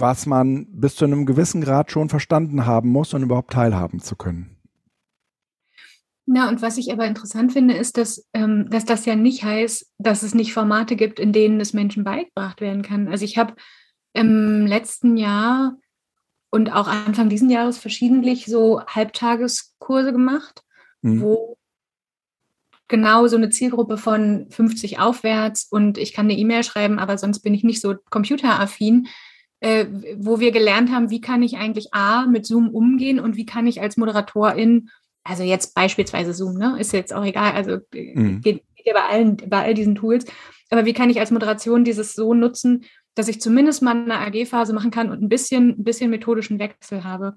was 0.00 0.26
man 0.26 0.66
bis 0.70 0.96
zu 0.96 1.04
einem 1.04 1.26
gewissen 1.26 1.60
Grad 1.60 1.90
schon 1.90 2.08
verstanden 2.08 2.66
haben 2.66 2.90
muss, 2.90 3.14
um 3.14 3.22
überhaupt 3.22 3.52
teilhaben 3.52 4.00
zu 4.00 4.16
können. 4.16 4.56
Na, 6.30 6.48
und 6.48 6.60
was 6.60 6.76
ich 6.76 6.92
aber 6.92 7.06
interessant 7.06 7.54
finde, 7.54 7.74
ist, 7.74 7.96
dass, 7.96 8.26
ähm, 8.34 8.68
dass 8.68 8.84
das 8.84 9.06
ja 9.06 9.16
nicht 9.16 9.44
heißt, 9.44 9.90
dass 9.96 10.22
es 10.22 10.34
nicht 10.34 10.52
Formate 10.52 10.94
gibt, 10.94 11.18
in 11.18 11.32
denen 11.32 11.58
es 11.58 11.72
Menschen 11.72 12.04
beigebracht 12.04 12.60
werden 12.60 12.82
kann. 12.82 13.08
Also 13.08 13.24
ich 13.24 13.38
habe 13.38 13.54
im 14.12 14.66
letzten 14.66 15.16
Jahr 15.16 15.78
und 16.50 16.72
auch 16.72 16.86
Anfang 16.86 17.30
diesen 17.30 17.48
Jahres 17.48 17.78
verschiedentlich 17.78 18.44
so 18.44 18.82
Halbtageskurse 18.86 20.12
gemacht, 20.12 20.62
mhm. 21.00 21.22
wo 21.22 21.56
genau 22.88 23.26
so 23.26 23.36
eine 23.36 23.50
Zielgruppe 23.50 23.96
von 23.96 24.48
50 24.50 24.98
aufwärts 24.98 25.66
und 25.70 25.98
ich 25.98 26.12
kann 26.12 26.26
eine 26.26 26.38
E-Mail 26.38 26.62
schreiben, 26.62 26.98
aber 26.98 27.16
sonst 27.16 27.40
bin 27.40 27.54
ich 27.54 27.64
nicht 27.64 27.80
so 27.80 27.94
computeraffin, 28.10 29.08
äh, 29.60 29.86
wo 30.16 30.40
wir 30.40 30.52
gelernt 30.52 30.90
haben, 30.90 31.10
wie 31.10 31.20
kann 31.20 31.42
ich 31.42 31.56
eigentlich 31.56 31.92
A 31.92 32.26
mit 32.26 32.46
Zoom 32.46 32.68
umgehen 32.70 33.18
und 33.18 33.36
wie 33.36 33.46
kann 33.46 33.66
ich 33.66 33.80
als 33.80 33.96
Moderatorin, 33.96 34.90
also 35.24 35.42
jetzt 35.42 35.74
beispielsweise 35.74 36.32
Zoom, 36.32 36.54
ne, 36.54 36.76
ist 36.78 36.92
jetzt 36.92 37.12
auch 37.12 37.24
egal, 37.24 37.52
also 37.52 37.78
äh, 37.92 38.14
mhm. 38.14 38.40
geht, 38.40 38.62
geht 38.76 38.86
ja 38.86 38.94
bei 38.94 39.04
allen, 39.04 39.36
bei 39.36 39.64
all 39.64 39.74
diesen 39.74 39.96
Tools, 39.96 40.26
aber 40.70 40.84
wie 40.84 40.92
kann 40.92 41.10
ich 41.10 41.18
als 41.18 41.30
Moderation 41.30 41.84
dieses 41.84 42.12
so 42.12 42.34
nutzen, 42.34 42.84
dass 43.14 43.28
ich 43.28 43.40
zumindest 43.40 43.82
mal 43.82 43.96
eine 43.96 44.18
AG-Phase 44.18 44.72
machen 44.72 44.92
kann 44.92 45.10
und 45.10 45.22
ein 45.22 45.28
bisschen, 45.28 45.70
ein 45.70 45.84
bisschen 45.84 46.10
methodischen 46.10 46.60
Wechsel 46.60 47.02
habe. 47.02 47.34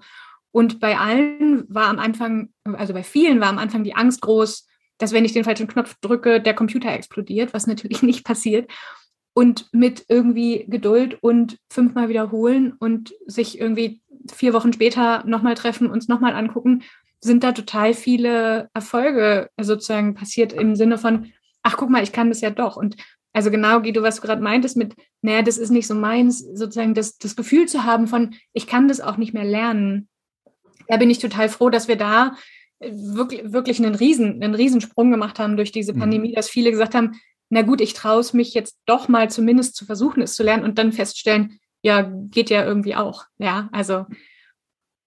Und 0.52 0.78
bei 0.78 0.96
allen 0.96 1.64
war 1.68 1.86
am 1.88 1.98
Anfang, 1.98 2.50
also 2.62 2.92
bei 2.92 3.02
vielen 3.02 3.40
war 3.40 3.48
am 3.48 3.58
Anfang 3.58 3.82
die 3.82 3.96
Angst 3.96 4.20
groß, 4.20 4.68
dass 4.98 5.12
wenn 5.12 5.24
ich 5.24 5.32
den 5.32 5.42
falschen 5.42 5.66
Knopf 5.66 5.96
drücke, 6.00 6.40
der 6.40 6.54
Computer 6.54 6.92
explodiert, 6.92 7.52
was 7.52 7.66
natürlich 7.66 8.02
nicht 8.02 8.24
passiert 8.24 8.70
und 9.34 9.68
mit 9.72 10.04
irgendwie 10.08 10.66
Geduld 10.68 11.18
und 11.22 11.58
fünfmal 11.70 12.08
wiederholen 12.08 12.74
und 12.78 13.14
sich 13.26 13.58
irgendwie 13.58 14.02
vier 14.32 14.52
Wochen 14.52 14.72
später 14.72 15.24
nochmal 15.26 15.54
treffen, 15.54 15.90
uns 15.90 16.08
nochmal 16.08 16.34
angucken, 16.34 16.82
sind 17.20 17.44
da 17.44 17.52
total 17.52 17.94
viele 17.94 18.68
Erfolge 18.74 19.48
sozusagen 19.60 20.14
passiert 20.14 20.52
im 20.52 20.76
Sinne 20.76 20.98
von, 20.98 21.32
ach 21.62 21.76
guck 21.76 21.88
mal, 21.88 22.02
ich 22.02 22.12
kann 22.12 22.28
das 22.28 22.40
ja 22.40 22.50
doch. 22.50 22.76
Und 22.76 22.96
also 23.32 23.50
genau, 23.50 23.80
Guido, 23.80 24.02
was 24.02 24.16
du 24.16 24.22
gerade 24.22 24.42
meintest 24.42 24.76
mit, 24.76 24.94
naja, 25.22 25.42
das 25.42 25.56
ist 25.56 25.70
nicht 25.70 25.86
so 25.86 25.94
meins, 25.94 26.40
sozusagen 26.40 26.94
das, 26.94 27.16
das 27.18 27.36
Gefühl 27.36 27.66
zu 27.66 27.84
haben 27.84 28.06
von, 28.06 28.34
ich 28.52 28.66
kann 28.66 28.88
das 28.88 29.00
auch 29.00 29.16
nicht 29.16 29.32
mehr 29.32 29.44
lernen. 29.44 30.08
Da 30.88 30.96
bin 30.96 31.10
ich 31.10 31.18
total 31.18 31.48
froh, 31.48 31.70
dass 31.70 31.88
wir 31.88 31.96
da 31.96 32.36
wirklich, 32.80 33.52
wirklich 33.52 33.78
einen 33.78 33.94
Riesen, 33.94 34.42
einen 34.42 34.54
Riesensprung 34.54 35.10
gemacht 35.10 35.38
haben 35.38 35.56
durch 35.56 35.72
diese 35.72 35.94
mhm. 35.94 36.00
Pandemie, 36.00 36.34
dass 36.34 36.50
viele 36.50 36.70
gesagt 36.70 36.94
haben, 36.94 37.12
na 37.52 37.60
gut, 37.60 37.82
ich 37.82 37.92
traue 37.92 38.20
es 38.20 38.32
mich 38.32 38.54
jetzt 38.54 38.78
doch 38.86 39.08
mal 39.08 39.28
zumindest 39.30 39.76
zu 39.76 39.84
versuchen, 39.84 40.22
es 40.22 40.34
zu 40.34 40.42
lernen 40.42 40.64
und 40.64 40.78
dann 40.78 40.90
feststellen, 40.90 41.58
ja, 41.82 42.00
geht 42.00 42.48
ja 42.48 42.64
irgendwie 42.64 42.96
auch. 42.96 43.26
Ja, 43.36 43.68
also. 43.72 44.06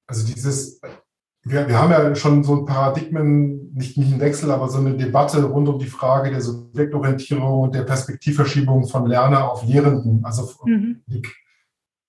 Also 0.05 0.27
dieses, 0.27 0.79
wir, 1.41 1.67
wir 1.67 1.79
haben 1.79 1.89
ja 1.89 2.13
schon 2.13 2.43
so 2.43 2.55
ein 2.57 2.65
Paradigmen, 2.65 3.73
nicht, 3.73 3.97
nicht 3.97 4.11
einen 4.11 4.21
Wechsel, 4.21 4.51
aber 4.51 4.69
so 4.69 4.77
eine 4.77 4.95
Debatte 4.95 5.43
rund 5.43 5.67
um 5.67 5.79
die 5.79 5.87
Frage 5.87 6.29
der 6.29 6.41
Subjektorientierung 6.41 7.61
und 7.61 7.73
der 7.73 7.81
Perspektivverschiebung 7.81 8.87
von 8.87 9.07
Lerner 9.07 9.49
auf 9.51 9.65
Lehrenden. 9.65 10.23
Also 10.23 10.47
mhm. 10.65 11.01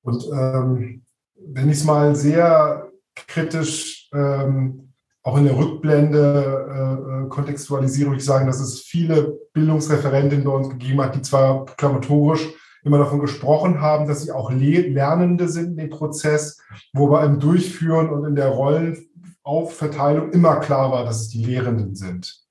Und 0.03 0.23
ähm, 0.31 1.03
wenn 1.35 1.71
ich 1.71 1.79
es 1.79 1.85
mal 1.85 2.15
sehr 2.15 2.93
kritisch 3.15 4.11
ähm, 4.13 4.86
auch 5.27 5.37
in 5.37 5.45
der 5.45 5.57
Rückblende 5.57 6.69
äh, 6.71 7.25
äh, 7.25 7.29
kontextualisiere, 7.29 8.15
ich 8.15 8.25
sagen, 8.25 8.47
dass 8.47 8.61
es 8.61 8.83
viele 8.83 9.37
Bildungsreferentinnen 9.55 10.45
bei 10.45 10.53
uns 10.53 10.71
gegeben 10.71 11.03
hat, 11.03 11.17
die 11.17 11.23
zwar 11.23 11.65
proklamatorisch 11.65 12.49
immer 12.85 12.99
davon 12.99 13.19
gesprochen 13.19 13.81
haben, 13.81 14.07
dass 14.07 14.23
sie 14.23 14.31
auch 14.31 14.53
Lernende 14.53 15.49
sind 15.49 15.71
in 15.71 15.77
dem 15.79 15.91
Prozess, 15.91 16.61
wo 16.93 17.09
aber 17.09 17.25
im 17.25 17.41
Durchführen 17.41 18.11
und 18.11 18.25
in 18.25 18.37
der 18.37 18.51
Rollenaufverteilung 18.51 20.31
immer 20.31 20.61
klar 20.61 20.93
war, 20.93 21.05
dass 21.05 21.23
es 21.23 21.29
die 21.31 21.45
Lehrenden 21.45 21.97
sind. 21.97 22.45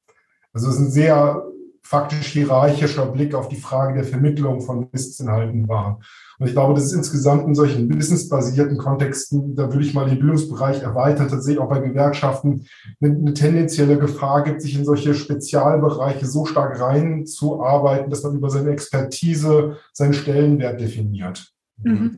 Also 0.51 0.67
es 0.67 0.75
sind 0.75 0.91
sehr 0.91 1.45
faktisch 1.85 2.29
hierarchischer 2.29 3.05
Blick 3.05 3.35
auf 3.35 3.47
die 3.47 3.61
Frage 3.61 3.93
der 3.93 4.03
Vermittlung 4.03 4.59
von 4.59 4.91
Wissensinhalten 4.91 5.67
war. 5.67 5.99
Und 6.39 6.47
ich 6.47 6.53
glaube, 6.53 6.73
das 6.73 6.85
ist 6.85 6.93
insgesamt 6.93 7.45
in 7.47 7.53
solchen 7.53 7.87
businessbasierten 7.87 8.79
Kontexten, 8.79 9.55
da 9.55 9.71
würde 9.71 9.85
ich 9.85 9.93
mal 9.93 10.09
den 10.09 10.17
Bildungsbereich 10.17 10.81
erweitern, 10.81 11.27
tatsächlich 11.27 11.61
auch 11.61 11.69
bei 11.69 11.79
Gewerkschaften 11.79 12.65
eine, 12.99 13.15
eine 13.15 13.33
tendenzielle 13.35 13.99
Gefahr 13.99 14.43
gibt, 14.43 14.63
sich 14.63 14.75
in 14.75 14.83
solche 14.83 15.13
Spezialbereiche 15.13 16.25
so 16.25 16.45
stark 16.45 16.79
reinzuarbeiten, 16.79 18.09
dass 18.09 18.23
man 18.23 18.35
über 18.35 18.49
seine 18.49 18.71
Expertise 18.71 19.77
seinen 19.93 20.13
Stellenwert 20.13 20.81
definiert. 20.81 21.53
Mhm. 21.83 22.17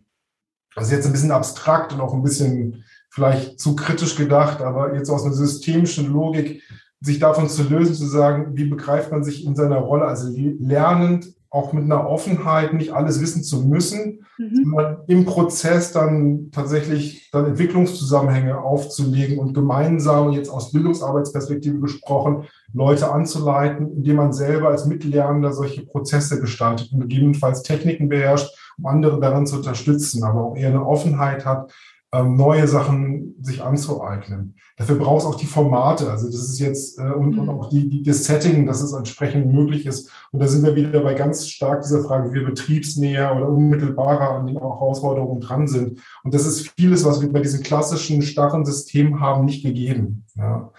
Das 0.75 0.85
ist 0.85 0.93
jetzt 0.93 1.07
ein 1.07 1.11
bisschen 1.11 1.31
abstrakt 1.31 1.91
und 1.91 1.99
auch 1.99 2.13
ein 2.13 2.23
bisschen 2.23 2.85
vielleicht 3.09 3.59
zu 3.59 3.75
kritisch 3.75 4.15
gedacht, 4.15 4.61
aber 4.61 4.95
jetzt 4.95 5.09
aus 5.09 5.25
einer 5.25 5.33
systemischen 5.33 6.13
Logik, 6.13 6.63
sich 7.01 7.19
davon 7.19 7.47
zu 7.49 7.63
lösen, 7.63 7.93
zu 7.93 8.07
sagen, 8.07 8.51
wie 8.55 8.65
begreift 8.65 9.11
man 9.11 9.23
sich 9.23 9.45
in 9.45 9.55
seiner 9.55 9.77
Rolle, 9.77 10.05
also 10.05 10.31
lernend, 10.35 11.33
auch 11.49 11.71
mit 11.71 11.85
einer 11.85 12.09
Offenheit, 12.09 12.73
nicht 12.73 12.93
alles 12.93 13.21
wissen 13.21 13.41
zu 13.41 13.65
müssen, 13.65 14.25
mhm. 14.37 14.65
sondern 14.65 14.97
im 15.07 15.25
Prozess 15.25 15.93
dann 15.93 16.51
tatsächlich 16.51 17.29
dann 17.31 17.45
Entwicklungszusammenhänge 17.45 18.59
aufzulegen 18.59 19.39
und 19.39 19.53
gemeinsam, 19.53 20.31
jetzt 20.31 20.49
aus 20.49 20.71
Bildungsarbeitsperspektive 20.71 21.79
gesprochen, 21.79 22.43
Leute 22.73 23.11
anzuleiten, 23.11 23.91
indem 23.95 24.17
man 24.17 24.33
selber 24.33 24.69
als 24.69 24.85
Mitlernender 24.85 25.53
solche 25.53 25.85
Prozesse 25.85 26.41
gestaltet 26.41 26.91
und 26.91 26.99
gegebenenfalls 27.01 27.63
Techniken 27.63 28.09
beherrscht, 28.09 28.53
um 28.77 28.85
andere 28.85 29.19
daran 29.19 29.47
zu 29.47 29.57
unterstützen, 29.57 30.23
aber 30.23 30.43
auch 30.43 30.55
eher 30.55 30.69
eine 30.69 30.85
Offenheit 30.85 31.45
hat, 31.45 31.71
ähm, 32.13 32.37
neue 32.37 32.67
Sachen 32.67 33.35
sich 33.41 33.61
anzueignen. 33.61 34.55
Dafür 34.77 34.95
braucht 34.95 35.21
es 35.21 35.25
auch 35.25 35.35
die 35.35 35.45
Formate, 35.45 36.09
also 36.09 36.27
das 36.27 36.35
ist 36.35 36.59
jetzt 36.59 36.99
äh, 36.99 37.03
und, 37.03 37.37
und 37.37 37.45
mhm. 37.45 37.49
auch 37.49 37.69
die, 37.69 37.89
die, 37.89 38.03
das 38.03 38.23
Setting, 38.23 38.65
dass 38.65 38.81
es 38.81 38.93
entsprechend 38.93 39.51
möglich 39.51 39.85
ist. 39.85 40.09
Und 40.31 40.41
da 40.41 40.47
sind 40.47 40.63
wir 40.63 40.75
wieder 40.75 41.01
bei 41.01 41.13
ganz 41.15 41.47
stark 41.47 41.81
dieser 41.81 42.03
Frage, 42.03 42.29
wie 42.29 42.35
wir 42.35 42.45
betriebsnäher 42.45 43.35
oder 43.35 43.49
unmittelbarer 43.49 44.35
an 44.35 44.47
den 44.47 44.57
Herausforderungen 44.57 45.41
dran 45.41 45.67
sind. 45.67 45.99
Und 46.23 46.33
das 46.33 46.45
ist 46.45 46.73
vieles, 46.77 47.03
was 47.03 47.21
wir 47.21 47.31
bei 47.31 47.41
diesem 47.41 47.61
klassischen 47.61 48.21
starren 48.21 48.65
System 48.65 49.19
haben, 49.19 49.45
nicht 49.45 49.63
gegeben. 49.63 50.25
Ja. 50.35 50.71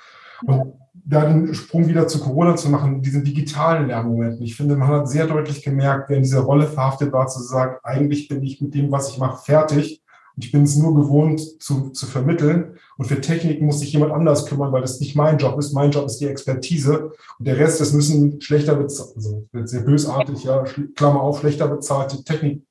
Und 0.47 0.75
da 1.05 1.25
den 1.25 1.55
Sprung 1.55 1.89
wieder 1.89 2.07
zu 2.07 2.21
Corona 2.21 2.57
zu 2.57 2.69
machen, 2.69 3.01
diesen 3.01 3.25
digitalen 3.25 3.89
Lernmomenten. 3.89 4.43
Ich 4.43 4.57
finde, 4.57 4.77
man 4.77 4.89
hat 4.89 5.09
sehr 5.09 5.27
deutlich 5.27 5.63
gemerkt, 5.63 6.09
wer 6.09 6.19
in 6.19 6.23
dieser 6.23 6.41
Rolle 6.41 6.67
verhaftet 6.67 7.13
war, 7.13 7.27
zu 7.27 7.43
sagen, 7.43 7.77
eigentlich 7.83 8.29
bin 8.29 8.43
ich 8.43 8.61
mit 8.61 8.75
dem, 8.75 8.93
was 8.93 9.11
ich 9.11 9.19
mache, 9.19 9.43
fertig 9.43 10.03
ich 10.39 10.53
bin 10.53 10.63
es 10.63 10.77
nur 10.77 10.95
gewohnt 10.95 11.41
zu, 11.61 11.91
zu 11.91 12.07
vermitteln. 12.07 12.77
Und 12.97 13.07
für 13.07 13.21
Technik 13.21 13.61
muss 13.61 13.81
sich 13.81 13.93
jemand 13.93 14.13
anders 14.13 14.47
kümmern, 14.47 14.73
weil 14.73 14.83
das 14.83 15.01
nicht 15.01 15.17
mein 15.17 15.39
Job 15.39 15.59
ist. 15.59 15.73
Mein 15.73 15.91
Job 15.91 16.07
ist 16.07 16.19
die 16.19 16.27
Expertise. 16.27 17.13
Und 17.39 17.47
der 17.47 17.59
Rest, 17.59 17.81
das 17.81 17.93
müssen 17.93 18.41
schlechter 18.41 18.75
bezahlt, 18.75 19.17
also 19.17 19.47
sehr 19.65 19.81
bösartig, 19.83 20.45
ja, 20.45 20.65
Klammer 20.95 21.23
auf, 21.23 21.41
schlechter 21.41 21.69
bezahlte 21.69 22.23
Technik 22.23 22.63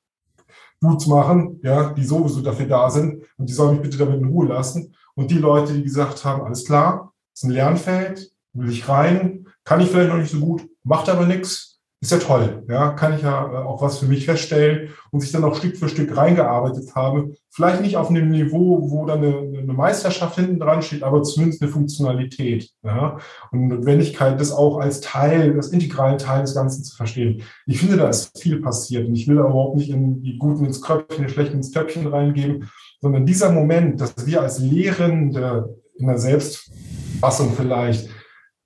Boots 0.79 1.07
machen, 1.07 1.59
ja, 1.63 1.91
die 1.93 2.03
sowieso 2.03 2.41
dafür 2.41 2.67
da 2.67 2.89
sind. 2.89 3.23
Und 3.37 3.49
die 3.49 3.53
sollen 3.53 3.73
mich 3.73 3.81
bitte 3.81 3.97
damit 3.97 4.21
in 4.21 4.27
Ruhe 4.27 4.47
lassen. 4.47 4.93
Und 5.15 5.31
die 5.31 5.39
Leute, 5.39 5.73
die 5.73 5.83
gesagt 5.83 6.23
haben, 6.23 6.43
alles 6.43 6.65
klar, 6.65 7.13
ist 7.33 7.43
ein 7.43 7.51
Lernfeld, 7.51 8.31
will 8.53 8.69
ich 8.69 8.87
rein, 8.87 9.47
kann 9.63 9.81
ich 9.81 9.89
vielleicht 9.89 10.09
noch 10.09 10.17
nicht 10.17 10.31
so 10.31 10.39
gut, 10.39 10.67
macht 10.83 11.09
aber 11.09 11.25
nichts, 11.25 11.66
ist 11.99 12.11
ja 12.11 12.19
toll. 12.19 12.63
Ja, 12.69 12.89
kann 12.89 13.15
ich 13.15 13.23
ja 13.23 13.51
äh, 13.51 13.57
auch 13.57 13.81
was 13.81 13.97
für 13.97 14.05
mich 14.05 14.25
feststellen 14.25 14.89
und 15.09 15.21
sich 15.21 15.31
dann 15.31 15.43
auch 15.43 15.55
Stück 15.55 15.77
für 15.77 15.89
Stück 15.89 16.15
reingearbeitet 16.15 16.95
habe. 16.95 17.33
Vielleicht 17.49 17.81
nicht 17.81 17.97
auf 17.97 18.09
einem 18.09 18.29
Niveau, 18.29 18.91
wo 18.91 19.05
dann 19.05 19.23
eine, 19.23 19.37
eine 19.37 19.73
Meisterschaft 19.73 20.35
hinten 20.35 20.59
dran 20.59 20.83
steht, 20.83 21.01
aber 21.01 21.23
zumindest 21.23 21.61
eine 21.61 21.71
Funktionalität. 21.71 22.69
Ja, 22.83 23.17
und 23.51 23.67
Notwendigkeit, 23.67 24.39
das 24.39 24.51
auch 24.51 24.79
als 24.79 25.01
Teil, 25.01 25.55
als 25.55 25.69
integralen 25.69 26.19
Teil 26.19 26.41
des 26.41 26.53
Ganzen 26.53 26.83
zu 26.83 26.95
verstehen. 26.95 27.41
Ich 27.65 27.79
finde, 27.79 27.97
da 27.97 28.09
ist 28.09 28.37
viel 28.39 28.61
passiert 28.61 29.07
und 29.07 29.15
ich 29.15 29.27
will 29.27 29.37
überhaupt 29.37 29.77
nicht 29.77 29.89
in 29.89 30.21
die 30.21 30.37
Guten 30.37 30.65
ins 30.65 30.81
Köpfchen, 30.81 31.25
die 31.25 31.33
Schlechten 31.33 31.57
ins 31.57 31.71
Töpfchen 31.71 32.05
reingeben, 32.05 32.69
sondern 33.01 33.25
dieser 33.25 33.51
Moment, 33.51 33.99
dass 34.01 34.13
wir 34.25 34.41
als 34.41 34.59
Lehrende 34.59 35.75
in 35.95 36.05
der 36.05 36.19
Selbstfassung 36.19 37.53
vielleicht 37.55 38.09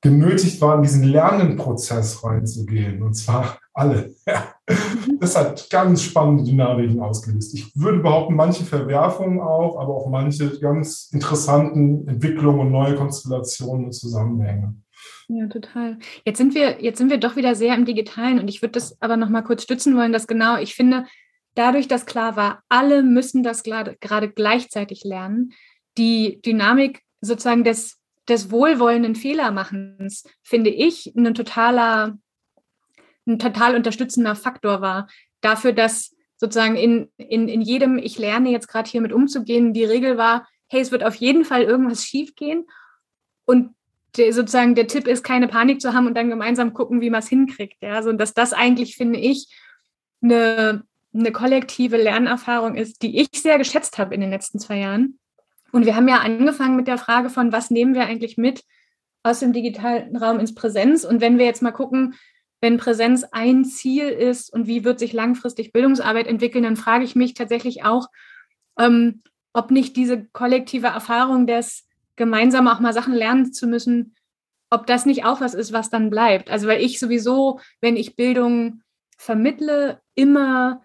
genötigt 0.02 0.60
waren, 0.62 0.82
diesen 0.82 1.04
Lernenprozess 1.04 2.24
reinzugehen. 2.24 3.02
Und 3.04 3.14
zwar 3.14 3.60
alle. 3.74 4.14
Das 5.20 5.38
hat 5.38 5.70
ganz 5.70 6.02
spannende 6.02 6.44
Dynamiken 6.44 7.00
ausgelöst. 7.00 7.54
Ich 7.54 7.76
würde 7.76 8.00
behaupten, 8.00 8.36
manche 8.36 8.64
Verwerfungen 8.64 9.40
auch, 9.40 9.80
aber 9.80 9.96
auch 9.96 10.10
manche 10.10 10.60
ganz 10.60 11.10
interessanten 11.12 12.08
Entwicklungen 12.08 12.62
und 12.62 12.72
neue 12.72 12.96
Konstellationen 12.96 13.86
und 13.86 13.92
Zusammenhänge. 13.92 14.76
Ja, 15.28 15.48
total. 15.48 16.00
Jetzt 16.26 16.38
sind 16.38 16.56
wir, 16.56 16.82
jetzt 16.82 16.98
sind 16.98 17.10
wir 17.10 17.18
doch 17.18 17.36
wieder 17.36 17.56
sehr 17.56 17.76
im 17.76 17.86
Digitalen 17.86 18.40
und 18.40 18.48
ich 18.48 18.62
würde 18.62 18.74
das 18.74 19.00
aber 19.02 19.18
noch 19.18 19.30
mal 19.30 19.44
kurz 19.44 19.64
stützen 19.64 19.96
wollen, 19.96 20.12
dass 20.12 20.28
genau, 20.28 20.58
ich 20.58 20.76
finde, 20.76 21.06
dadurch, 21.56 21.88
dass 21.88 22.06
klar 22.06 22.36
war, 22.36 22.64
alle 22.70 23.04
müssen 23.04 23.44
das 23.44 23.64
gerade 23.64 24.30
gleichzeitig 24.30 25.04
lernen, 25.04 25.54
die 25.98 26.42
Dynamik 26.42 27.02
sozusagen 27.22 27.64
des 27.64 28.01
des 28.32 28.50
wohlwollenden 28.50 29.16
Fehlermachens, 29.16 30.24
finde 30.42 30.70
ich, 30.70 31.14
ein 31.16 31.34
totaler, 31.34 32.18
ein 33.28 33.40
total 33.40 33.76
unterstützender 33.76 34.36
Faktor 34.36 34.82
war. 34.82 35.08
Dafür, 35.42 35.74
dass 35.74 36.16
sozusagen 36.38 36.78
in, 36.78 37.12
in, 37.18 37.48
in 37.48 37.62
jedem, 37.62 37.98
ich 37.98 38.18
lerne 38.18 38.50
jetzt 38.50 38.68
gerade 38.68 38.90
hier 38.90 39.02
mit 39.02 39.12
umzugehen, 39.12 39.74
die 39.74 39.84
Regel 39.84 40.18
war, 40.18 40.48
hey, 40.68 40.80
es 40.80 40.92
wird 40.92 41.04
auf 41.04 41.16
jeden 41.16 41.44
Fall 41.44 41.64
irgendwas 41.64 42.06
schiefgehen. 42.06 42.66
Und 43.46 43.76
der, 44.16 44.32
sozusagen 44.32 44.76
der 44.76 44.88
Tipp 44.88 45.08
ist, 45.08 45.24
keine 45.24 45.50
Panik 45.50 45.82
zu 45.82 45.94
haben 45.94 46.08
und 46.08 46.16
dann 46.16 46.30
gemeinsam 46.30 46.74
gucken, 46.74 47.02
wie 47.02 47.10
man 47.10 47.20
es 47.20 47.28
hinkriegt. 47.28 47.82
Ja, 47.82 47.96
also, 47.96 48.14
dass 48.14 48.34
das 48.34 48.54
eigentlich, 48.54 48.96
finde 48.96 49.20
ich, 49.20 49.54
eine, 50.22 50.84
eine 51.14 51.32
kollektive 51.34 51.98
Lernerfahrung 51.98 52.76
ist, 52.76 53.02
die 53.02 53.20
ich 53.20 53.30
sehr 53.34 53.58
geschätzt 53.58 53.98
habe 53.98 54.16
in 54.16 54.22
den 54.22 54.30
letzten 54.30 54.60
zwei 54.60 54.80
Jahren 54.80 55.20
und 55.72 55.86
wir 55.86 55.96
haben 55.96 56.08
ja 56.08 56.20
angefangen 56.20 56.76
mit 56.76 56.88
der 56.88 56.98
Frage 56.98 57.30
von, 57.30 57.52
was 57.52 57.72
nehmen 57.72 57.94
wir 57.94 58.06
eigentlich 58.06 58.38
mit 58.38 58.64
aus 59.24 59.40
dem 59.40 59.54
digitalen 59.54 60.16
Raum 60.16 60.40
ins 60.40 60.56
Präsenz? 60.56 61.04
Und 61.04 61.22
wenn 61.22 61.38
wir 61.38 61.46
jetzt 61.46 61.62
mal 61.62 61.72
gucken, 61.72 62.16
wenn 62.62 62.78
Präsenz 62.78 63.24
ein 63.32 63.66
Ziel 63.66 64.08
ist 64.10 64.54
und 64.54 64.68
wie 64.68 64.84
wird 64.84 65.00
sich 65.00 65.14
langfristig 65.14 65.74
Bildungsarbeit 65.74 66.28
entwickeln, 66.28 66.64
dann 66.64 66.78
frage 66.78 67.04
ich 67.04 67.16
mich 67.16 67.34
tatsächlich 67.34 67.84
auch, 67.84 68.08
ähm, 68.80 69.24
ob 69.54 69.72
nicht 69.72 69.96
diese 69.96 70.26
kollektive 70.32 70.88
Erfahrung 70.88 71.48
des 71.48 71.88
gemeinsam 72.16 72.68
auch 72.68 72.80
mal 72.80 72.94
Sachen 72.94 73.14
lernen 73.14 73.52
zu 73.52 73.68
müssen, 73.68 74.16
ob 74.70 74.86
das 74.86 75.06
nicht 75.06 75.26
auch 75.26 75.42
was 75.42 75.54
ist, 75.54 75.74
was 75.74 75.90
dann 75.90 76.10
bleibt. 76.10 76.50
Also 76.50 76.68
weil 76.68 76.82
ich 76.82 77.00
sowieso, 77.00 77.60
wenn 77.82 77.98
ich 77.98 78.16
Bildung 78.16 78.84
vermittle, 79.18 80.00
immer 80.16 80.84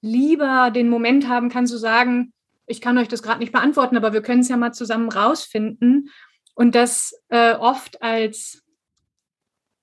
lieber 0.00 0.70
den 0.70 0.88
Moment 0.88 1.28
haben 1.28 1.48
kann 1.48 1.66
zu 1.66 1.78
sagen, 1.78 2.32
ich 2.72 2.80
kann 2.80 2.98
euch 2.98 3.08
das 3.08 3.22
gerade 3.22 3.38
nicht 3.38 3.52
beantworten, 3.52 3.96
aber 3.96 4.12
wir 4.12 4.22
können 4.22 4.40
es 4.40 4.48
ja 4.48 4.56
mal 4.56 4.72
zusammen 4.72 5.10
rausfinden. 5.10 6.08
Und 6.54 6.74
das 6.74 7.14
äh, 7.28 7.54
oft 7.54 8.02
als, 8.02 8.64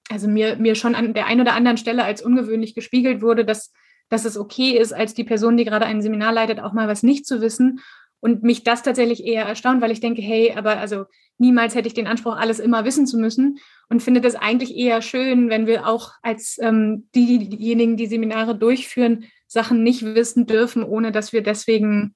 also 0.09 0.27
mir, 0.27 0.57
mir 0.57 0.75
schon 0.75 0.95
an 0.95 1.13
der 1.13 1.27
einen 1.27 1.41
oder 1.41 1.53
anderen 1.53 1.77
Stelle 1.77 2.03
als 2.03 2.21
ungewöhnlich 2.21 2.73
gespiegelt 2.75 3.21
wurde, 3.21 3.45
dass, 3.45 3.71
dass 4.09 4.25
es 4.25 4.37
okay 4.37 4.77
ist, 4.77 4.91
als 4.91 5.13
die 5.13 5.23
Person, 5.23 5.55
die 5.55 5.65
gerade 5.65 5.85
ein 5.85 6.01
Seminar 6.01 6.33
leitet, 6.33 6.59
auch 6.59 6.73
mal 6.73 6.87
was 6.87 7.03
nicht 7.03 7.25
zu 7.25 7.41
wissen. 7.41 7.79
Und 8.21 8.43
mich 8.43 8.63
das 8.63 8.83
tatsächlich 8.83 9.23
eher 9.23 9.45
erstaunt, 9.45 9.81
weil 9.81 9.91
ich 9.91 10.01
denke, 10.01 10.21
hey, 10.21 10.53
aber 10.53 10.77
also 10.77 11.05
niemals 11.37 11.73
hätte 11.73 11.87
ich 11.87 11.93
den 11.93 12.07
Anspruch, 12.07 12.35
alles 12.35 12.59
immer 12.59 12.83
wissen 12.83 13.07
zu 13.07 13.17
müssen 13.17 13.59
und 13.87 14.03
finde 14.03 14.19
das 14.19 14.35
eigentlich 14.35 14.75
eher 14.75 15.01
schön, 15.01 15.49
wenn 15.49 15.67
wir 15.67 15.87
auch 15.87 16.11
als 16.21 16.57
ähm, 16.59 17.07
die, 17.15 17.47
diejenigen, 17.47 17.95
die 17.95 18.07
Seminare 18.07 18.57
durchführen, 18.57 19.25
Sachen 19.47 19.83
nicht 19.83 20.03
wissen 20.03 20.47
dürfen, 20.47 20.83
ohne 20.83 21.13
dass 21.13 21.31
wir 21.31 21.41
deswegen 21.41 22.13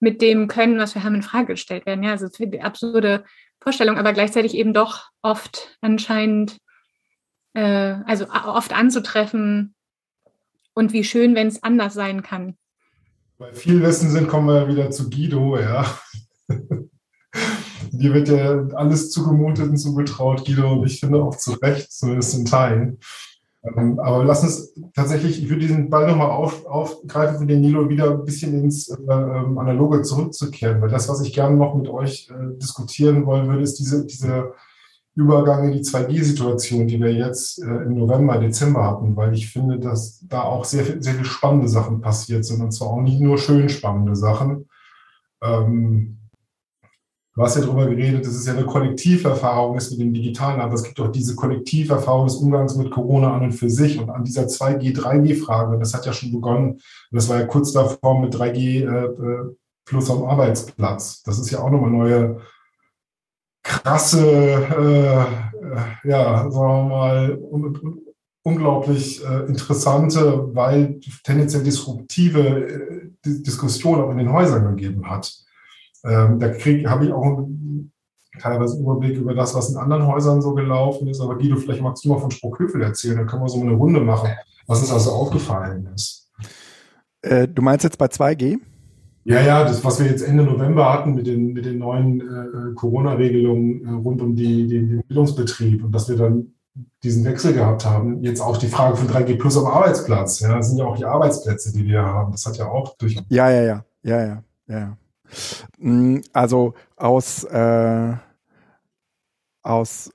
mit 0.00 0.20
dem 0.20 0.48
Können, 0.48 0.78
was 0.78 0.94
wir 0.94 1.04
haben, 1.04 1.14
in 1.14 1.22
Frage 1.22 1.54
gestellt 1.54 1.86
werden. 1.86 2.02
Ja, 2.02 2.12
also 2.12 2.26
es 2.26 2.40
absurde 2.60 3.24
Vorstellung, 3.60 3.98
aber 3.98 4.12
gleichzeitig 4.12 4.54
eben 4.54 4.72
doch 4.74 5.10
oft 5.22 5.76
anscheinend, 5.80 6.58
äh, 7.54 7.96
also 8.06 8.26
oft 8.28 8.72
anzutreffen 8.72 9.74
und 10.74 10.92
wie 10.92 11.04
schön, 11.04 11.34
wenn 11.34 11.48
es 11.48 11.62
anders 11.62 11.94
sein 11.94 12.22
kann. 12.22 12.56
Bei 13.38 13.52
viel 13.52 13.82
Wissen 13.82 14.10
sind, 14.10 14.28
kommen 14.28 14.48
wir 14.48 14.68
wieder 14.68 14.90
zu 14.90 15.10
Guido, 15.10 15.58
ja. 15.58 15.98
Dir 17.90 18.14
wird 18.14 18.28
ja 18.28 18.66
alles 18.74 19.10
zugemutet 19.10 19.68
und 19.68 19.76
zugetraut, 19.76 20.44
Guido, 20.44 20.74
und 20.74 20.86
ich 20.86 21.00
finde 21.00 21.22
auch 21.22 21.36
zu 21.36 21.52
Recht, 21.54 21.92
zumindest 21.92 22.34
in 22.34 22.44
Teilen. 22.44 22.98
Ähm, 23.76 23.98
aber 23.98 24.24
lass 24.24 24.42
uns 24.42 24.74
tatsächlich, 24.94 25.42
ich 25.42 25.48
würde 25.48 25.62
diesen 25.62 25.90
Ball 25.90 26.06
nochmal 26.06 26.30
auf, 26.30 26.66
aufgreifen 26.66 27.38
für 27.38 27.46
den 27.46 27.60
Nilo 27.60 27.88
wieder 27.88 28.10
ein 28.10 28.24
bisschen 28.24 28.54
ins 28.62 28.88
äh, 28.88 28.94
ähm, 29.08 29.58
Analoge 29.58 30.02
zurückzukehren, 30.02 30.80
weil 30.80 30.90
das, 30.90 31.08
was 31.08 31.20
ich 31.22 31.32
gerne 31.32 31.56
noch 31.56 31.74
mit 31.74 31.88
euch 31.88 32.30
äh, 32.30 32.58
diskutieren 32.58 33.26
wollen 33.26 33.48
würde, 33.48 33.62
ist 33.62 33.78
diese, 33.78 34.06
diese 34.06 34.52
Übergang 35.14 35.64
in 35.64 35.72
die 35.72 35.80
2G-Situation, 35.80 36.86
die 36.86 37.00
wir 37.00 37.12
jetzt 37.12 37.62
äh, 37.62 37.66
im 37.66 37.94
November, 37.94 38.38
Dezember 38.38 38.84
hatten, 38.84 39.16
weil 39.16 39.32
ich 39.32 39.50
finde, 39.50 39.78
dass 39.78 40.20
da 40.28 40.42
auch 40.42 40.64
sehr, 40.64 40.84
sehr 40.84 41.14
viele 41.14 41.24
spannende 41.24 41.68
Sachen 41.68 42.00
passiert 42.00 42.44
sind 42.44 42.62
und 42.62 42.72
zwar 42.72 42.88
auch 42.88 43.00
nicht 43.00 43.20
nur 43.20 43.38
schön 43.38 43.68
spannende 43.68 44.14
Sachen. 44.14 44.68
Ähm, 45.42 46.18
Du 47.36 47.42
hast 47.42 47.54
ja 47.56 47.60
darüber 47.60 47.84
geredet, 47.84 48.24
dass 48.24 48.34
es 48.34 48.46
ja 48.46 48.54
eine 48.54 48.64
Kollektiverfahrung 48.64 49.76
ist 49.76 49.90
mit 49.90 50.00
dem 50.00 50.14
Digitalen, 50.14 50.58
aber 50.58 50.72
es 50.72 50.82
gibt 50.82 50.98
auch 50.98 51.12
diese 51.12 51.36
Kollektiverfahrung 51.36 52.26
des 52.26 52.36
Umgangs 52.36 52.76
mit 52.76 52.90
Corona 52.90 53.34
an 53.34 53.42
und 53.42 53.52
für 53.52 53.68
sich 53.68 53.98
und 54.00 54.08
an 54.08 54.24
dieser 54.24 54.46
2G, 54.46 54.96
3G-Frage, 54.96 55.78
das 55.78 55.92
hat 55.92 56.06
ja 56.06 56.14
schon 56.14 56.32
begonnen, 56.32 56.80
das 57.10 57.28
war 57.28 57.38
ja 57.38 57.46
kurz 57.46 57.72
davor 57.72 58.22
mit 58.22 58.34
3G 58.34 58.84
äh, 58.84 59.04
äh, 59.04 59.54
plus 59.84 60.10
am 60.10 60.24
Arbeitsplatz. 60.24 61.22
Das 61.24 61.38
ist 61.38 61.50
ja 61.50 61.60
auch 61.60 61.68
nochmal 61.68 61.90
neue 61.90 62.40
krasse, 63.62 64.26
äh, 64.26 65.20
äh, 65.20 66.08
ja, 66.08 66.50
sagen 66.50 66.88
wir 66.88 66.88
mal, 66.88 67.38
un 67.38 68.02
unglaublich 68.44 69.22
äh, 69.24 69.40
interessante, 69.46 70.54
weil 70.54 71.00
tendenziell 71.24 71.64
disruptive 71.64 72.40
äh, 72.40 73.10
Diskussion 73.24 74.00
auch 74.00 74.10
in 74.12 74.18
den 74.18 74.32
Häusern 74.32 74.76
gegeben 74.76 75.10
hat. 75.10 75.45
Ähm, 76.06 76.38
da 76.38 76.48
habe 76.90 77.04
ich 77.04 77.12
auch 77.12 77.48
teilweise 78.40 78.74
einen 78.74 78.84
Überblick 78.84 79.16
über 79.16 79.34
das, 79.34 79.54
was 79.54 79.70
in 79.70 79.76
anderen 79.76 80.06
Häusern 80.06 80.42
so 80.42 80.54
gelaufen 80.54 81.08
ist. 81.08 81.20
Aber 81.20 81.36
Guido, 81.36 81.56
vielleicht 81.56 81.82
magst 81.82 82.04
du 82.04 82.08
mal 82.08 82.18
von 82.18 82.30
Spruchhöfel 82.30 82.82
erzählen, 82.82 83.16
dann 83.16 83.26
können 83.26 83.42
wir 83.42 83.48
so 83.48 83.60
eine 83.60 83.72
Runde 83.72 84.00
machen, 84.00 84.30
was 84.66 84.80
uns 84.80 84.92
also 84.92 85.10
aufgefallen 85.12 85.88
ist. 85.94 86.30
Äh, 87.22 87.48
du 87.48 87.62
meinst 87.62 87.84
jetzt 87.84 87.98
bei 87.98 88.06
2G? 88.06 88.58
Ja, 89.24 89.40
ja, 89.40 89.64
das, 89.64 89.84
was 89.84 89.98
wir 89.98 90.06
jetzt 90.06 90.22
Ende 90.22 90.44
November 90.44 90.92
hatten 90.92 91.14
mit 91.14 91.26
den, 91.26 91.52
mit 91.52 91.64
den 91.64 91.78
neuen 91.78 92.20
äh, 92.20 92.74
Corona-Regelungen 92.74 93.84
äh, 93.84 93.90
rund 93.90 94.22
um 94.22 94.36
die, 94.36 94.68
den, 94.68 94.88
den 94.88 95.02
Bildungsbetrieb 95.02 95.82
und 95.82 95.92
dass 95.92 96.08
wir 96.08 96.16
dann 96.16 96.52
diesen 97.02 97.24
Wechsel 97.24 97.52
gehabt 97.52 97.84
haben. 97.84 98.22
Jetzt 98.22 98.40
auch 98.40 98.56
die 98.56 98.68
Frage 98.68 98.96
von 98.96 99.08
3G 99.08 99.38
Plus 99.38 99.56
am 99.56 99.66
Arbeitsplatz. 99.66 100.40
Ja, 100.40 100.56
das 100.56 100.68
sind 100.68 100.78
ja 100.78 100.84
auch 100.84 100.96
die 100.96 101.04
Arbeitsplätze, 101.04 101.72
die 101.72 101.84
wir 101.86 102.02
haben. 102.02 102.32
Das 102.32 102.46
hat 102.46 102.56
ja 102.56 102.68
auch 102.68 102.96
durch. 102.98 103.18
Ja, 103.28 103.50
ja, 103.50 103.62
ja, 103.62 103.84
ja, 104.02 104.24
ja, 104.24 104.42
ja. 104.68 104.96
Mm, 105.78 106.18
also 106.32 106.74
aus, 106.96 107.44
äh, 107.44 108.14
aus 109.62 110.12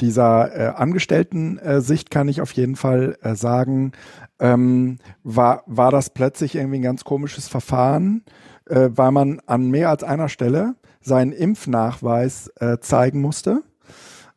dieser 0.00 0.54
äh, 0.54 0.74
Angestellten-Sicht 0.74 2.10
kann 2.10 2.28
ich 2.28 2.40
auf 2.40 2.52
jeden 2.52 2.76
Fall 2.76 3.18
äh, 3.22 3.34
sagen, 3.34 3.92
ähm, 4.38 4.98
war, 5.22 5.62
war 5.66 5.90
das 5.90 6.10
plötzlich 6.10 6.54
irgendwie 6.54 6.78
ein 6.78 6.82
ganz 6.82 7.04
komisches 7.04 7.48
Verfahren, 7.48 8.24
äh, 8.66 8.90
weil 8.92 9.10
man 9.10 9.40
an 9.46 9.70
mehr 9.70 9.90
als 9.90 10.04
einer 10.04 10.28
Stelle 10.28 10.74
seinen 11.00 11.32
Impfnachweis 11.32 12.48
äh, 12.60 12.78
zeigen 12.78 13.20
musste. 13.20 13.62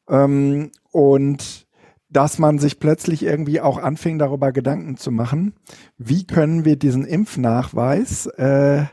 Ähm, 0.10 0.72
und 0.92 1.68
dass 2.10 2.40
man 2.40 2.58
sich 2.58 2.80
plötzlich 2.80 3.24
irgendwie 3.24 3.60
auch 3.60 3.78
anfing, 3.78 4.18
darüber 4.18 4.52
Gedanken 4.52 4.98
zu 4.98 5.12
machen, 5.12 5.54
wie 5.98 6.26
können 6.26 6.64
wir 6.64 6.78
diesen 6.78 7.06
Impfnachweis 7.06 8.28
äh, 8.28 8.86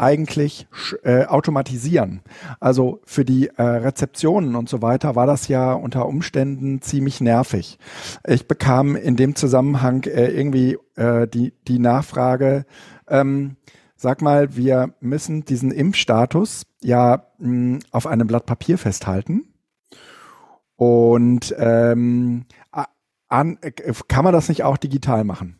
eigentlich 0.00 0.66
äh, 1.02 1.26
automatisieren. 1.26 2.22
Also 2.58 3.00
für 3.04 3.24
die 3.24 3.48
äh, 3.48 3.62
Rezeptionen 3.62 4.56
und 4.56 4.68
so 4.68 4.82
weiter 4.82 5.14
war 5.14 5.26
das 5.26 5.48
ja 5.48 5.72
unter 5.72 6.06
Umständen 6.06 6.80
ziemlich 6.80 7.20
nervig. 7.20 7.78
Ich 8.26 8.48
bekam 8.48 8.96
in 8.96 9.16
dem 9.16 9.34
Zusammenhang 9.34 10.04
äh, 10.04 10.28
irgendwie 10.28 10.78
äh, 10.96 11.28
die, 11.28 11.52
die 11.68 11.78
Nachfrage, 11.78 12.64
ähm, 13.08 13.56
sag 13.96 14.22
mal, 14.22 14.56
wir 14.56 14.94
müssen 15.00 15.44
diesen 15.44 15.70
Impfstatus 15.70 16.66
ja 16.80 17.26
mh, 17.38 17.80
auf 17.90 18.06
einem 18.06 18.26
Blatt 18.26 18.46
Papier 18.46 18.78
festhalten. 18.78 19.44
Und 20.76 21.54
ähm, 21.58 22.46
an, 23.28 23.58
äh, 23.60 23.70
kann 24.08 24.24
man 24.24 24.32
das 24.32 24.48
nicht 24.48 24.64
auch 24.64 24.78
digital 24.78 25.24
machen? 25.24 25.58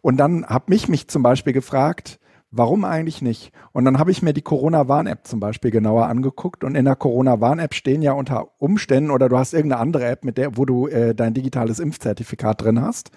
Und 0.00 0.16
dann 0.16 0.46
habe 0.46 0.66
mich 0.68 0.88
mich 0.88 1.08
zum 1.08 1.22
Beispiel 1.22 1.52
gefragt, 1.52 2.18
Warum 2.50 2.84
eigentlich 2.86 3.20
nicht? 3.20 3.52
Und 3.72 3.84
dann 3.84 3.98
habe 3.98 4.10
ich 4.10 4.22
mir 4.22 4.32
die 4.32 4.42
Corona-Warn-App 4.42 5.26
zum 5.26 5.38
Beispiel 5.38 5.70
genauer 5.70 6.06
angeguckt 6.06 6.64
und 6.64 6.76
in 6.76 6.86
der 6.86 6.96
Corona-Warn-App 6.96 7.74
stehen 7.74 8.00
ja 8.00 8.12
unter 8.12 8.48
Umständen 8.58 9.10
oder 9.10 9.28
du 9.28 9.36
hast 9.36 9.52
irgendeine 9.52 9.82
andere 9.82 10.06
App, 10.06 10.24
mit 10.24 10.38
der, 10.38 10.56
wo 10.56 10.64
du 10.64 10.88
äh, 10.88 11.14
dein 11.14 11.34
digitales 11.34 11.78
Impfzertifikat 11.78 12.62
drin 12.62 12.80
hast, 12.80 13.10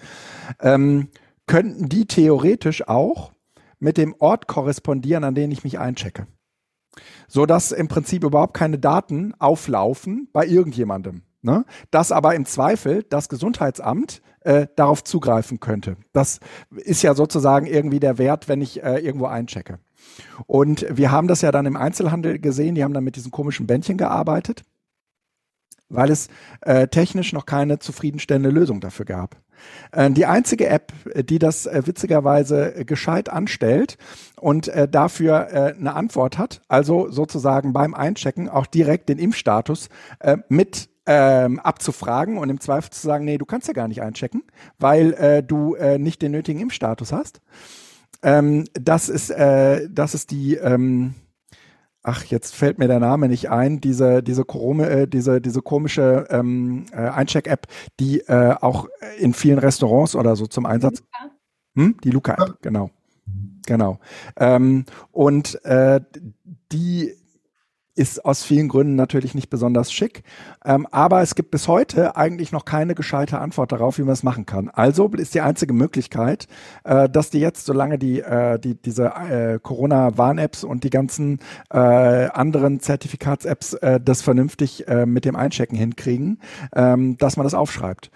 ähm, 0.59 1.07
könnten 1.47 1.88
die 1.88 2.05
theoretisch 2.05 2.88
auch 2.89 3.32
mit 3.79 3.97
dem 3.97 4.15
Ort 4.19 4.47
korrespondieren, 4.47 5.23
an 5.23 5.36
den 5.36 5.51
ich 5.51 5.63
mich 5.63 5.79
einchecke. 5.79 6.27
So 7.29 7.45
dass 7.45 7.71
im 7.71 7.88
Prinzip 7.88 8.25
überhaupt 8.25 8.53
keine 8.53 8.79
Daten 8.79 9.34
auflaufen 9.39 10.27
bei 10.34 10.45
irgendjemandem. 10.45 11.21
Ne? 11.41 11.65
Dass 11.89 12.11
aber 12.11 12.36
im 12.36 12.45
Zweifel 12.45 13.03
das 13.03 13.29
Gesundheitsamt 13.29 14.21
äh, 14.41 14.67
darauf 14.75 15.03
zugreifen 15.03 15.59
könnte. 15.59 15.97
Das 16.13 16.39
ist 16.71 17.01
ja 17.01 17.13
sozusagen 17.13 17.65
irgendwie 17.65 17.99
der 17.99 18.17
Wert, 18.17 18.47
wenn 18.47 18.61
ich 18.61 18.83
äh, 18.83 18.99
irgendwo 18.99 19.25
einchecke. 19.25 19.79
Und 20.47 20.85
wir 20.89 21.11
haben 21.11 21.27
das 21.27 21.41
ja 21.41 21.51
dann 21.51 21.65
im 21.65 21.77
Einzelhandel 21.77 22.39
gesehen, 22.39 22.75
die 22.75 22.83
haben 22.83 22.93
dann 22.93 23.03
mit 23.03 23.15
diesen 23.15 23.31
komischen 23.31 23.67
Bändchen 23.67 23.97
gearbeitet, 23.97 24.63
weil 25.89 26.09
es 26.09 26.27
äh, 26.61 26.87
technisch 26.87 27.33
noch 27.33 27.45
keine 27.45 27.79
zufriedenstellende 27.79 28.49
Lösung 28.49 28.79
dafür 28.81 29.05
gab. 29.05 29.37
Äh, 29.91 30.11
die 30.11 30.25
einzige 30.25 30.67
App, 30.67 30.91
die 31.15 31.39
das 31.39 31.65
äh, 31.65 31.83
witzigerweise 31.85 32.85
gescheit 32.85 33.29
anstellt 33.29 33.97
und 34.39 34.67
äh, 34.67 34.87
dafür 34.87 35.75
eine 35.77 35.93
Antwort 35.93 36.37
hat, 36.37 36.61
also 36.67 37.09
sozusagen 37.09 37.73
beim 37.73 37.93
Einchecken 37.93 38.49
auch 38.49 38.65
direkt 38.65 39.09
den 39.09 39.19
Impfstatus 39.19 39.89
mit 40.49 40.89
ähm, 41.05 41.59
abzufragen 41.59 42.37
und 42.37 42.49
im 42.49 42.59
Zweifel 42.59 42.91
zu 42.91 43.01
sagen, 43.01 43.25
nee, 43.25 43.37
du 43.37 43.45
kannst 43.45 43.67
ja 43.67 43.73
gar 43.73 43.87
nicht 43.87 44.01
einchecken, 44.01 44.43
weil 44.77 45.13
äh, 45.13 45.43
du 45.43 45.75
äh, 45.75 45.97
nicht 45.97 46.21
den 46.21 46.31
nötigen 46.31 46.59
Impfstatus 46.59 47.11
hast. 47.11 47.41
Ähm, 48.23 48.65
das 48.73 49.09
ist 49.09 49.31
äh, 49.31 49.87
das 49.89 50.13
ist 50.13 50.31
die 50.31 50.55
ähm, 50.55 51.15
ach 52.03 52.23
jetzt 52.25 52.55
fällt 52.55 52.77
mir 52.77 52.87
der 52.87 52.99
Name 52.99 53.27
nicht 53.29 53.49
ein 53.49 53.81
diese 53.81 54.21
diese 54.21 54.45
Corona, 54.45 54.87
äh, 54.87 55.07
diese 55.07 55.41
diese 55.41 55.61
komische 55.61 56.27
ähm, 56.29 56.85
äh, 56.91 56.97
Eincheck-App, 56.97 57.67
die 57.99 58.19
äh, 58.21 58.55
auch 58.61 58.87
in 59.17 59.33
vielen 59.33 59.59
Restaurants 59.59 60.15
oder 60.15 60.35
so 60.35 60.45
zum 60.45 60.65
Einsatz. 60.65 61.01
Hm? 61.75 61.97
Die 62.03 62.11
Luca-App, 62.11 62.61
genau. 62.61 62.91
Genau. 63.65 63.99
Ähm, 64.37 64.85
und 65.11 65.63
äh, 65.65 66.01
die 66.71 67.15
ist 68.01 68.25
aus 68.25 68.43
vielen 68.43 68.67
Gründen 68.67 68.95
natürlich 68.95 69.35
nicht 69.35 69.51
besonders 69.51 69.93
schick. 69.93 70.23
Ähm, 70.65 70.87
aber 70.89 71.21
es 71.21 71.35
gibt 71.35 71.51
bis 71.51 71.67
heute 71.67 72.15
eigentlich 72.15 72.51
noch 72.51 72.65
keine 72.65 72.95
gescheite 72.95 73.37
Antwort 73.37 73.71
darauf, 73.71 73.99
wie 73.99 74.01
man 74.01 74.13
es 74.13 74.23
machen 74.23 74.47
kann. 74.47 74.69
Also 74.69 75.07
ist 75.09 75.35
die 75.35 75.41
einzige 75.41 75.73
Möglichkeit, 75.73 76.47
äh, 76.83 77.07
dass 77.07 77.29
die 77.29 77.39
jetzt, 77.39 77.67
solange 77.67 77.99
die, 77.99 78.19
äh, 78.21 78.57
die 78.57 78.73
diese 78.73 79.05
äh, 79.05 79.59
Corona-Warn-Apps 79.61 80.63
und 80.63 80.83
die 80.83 80.89
ganzen 80.89 81.39
äh, 81.69 81.77
anderen 81.77 82.79
Zertifikats-Apps 82.79 83.75
äh, 83.75 83.99
das 84.03 84.23
vernünftig 84.23 84.87
äh, 84.87 85.05
mit 85.05 85.23
dem 85.25 85.35
Einchecken 85.35 85.77
hinkriegen, 85.77 86.39
ähm, 86.73 87.17
dass 87.19 87.37
man 87.37 87.43
das 87.43 87.53
aufschreibt. 87.53 88.09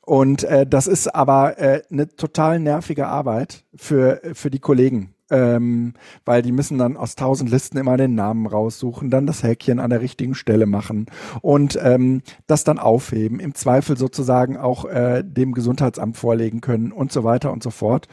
Und 0.00 0.42
äh, 0.42 0.66
das 0.66 0.88
ist 0.88 1.14
aber 1.14 1.58
äh, 1.58 1.82
eine 1.92 2.08
total 2.08 2.58
nervige 2.58 3.06
Arbeit 3.06 3.64
für, 3.76 4.20
für 4.32 4.50
die 4.50 4.58
Kollegen 4.58 5.14
ähm, 5.30 5.94
weil 6.24 6.42
die 6.42 6.52
müssen 6.52 6.78
dann 6.78 6.96
aus 6.96 7.14
tausend 7.14 7.50
Listen 7.50 7.78
immer 7.78 7.96
den 7.96 8.14
Namen 8.14 8.46
raussuchen, 8.46 9.10
dann 9.10 9.26
das 9.26 9.42
Häkchen 9.42 9.78
an 9.78 9.90
der 9.90 10.00
richtigen 10.00 10.34
Stelle 10.34 10.66
machen 10.66 11.06
und 11.42 11.78
ähm, 11.82 12.22
das 12.46 12.64
dann 12.64 12.78
aufheben, 12.78 13.40
im 13.40 13.54
Zweifel 13.54 13.96
sozusagen 13.96 14.56
auch 14.56 14.84
äh, 14.84 15.22
dem 15.24 15.52
Gesundheitsamt 15.52 16.16
vorlegen 16.16 16.60
können 16.60 16.92
und 16.92 17.12
so 17.12 17.24
weiter 17.24 17.52
und 17.52 17.62
so 17.62 17.70
fort. 17.70 18.08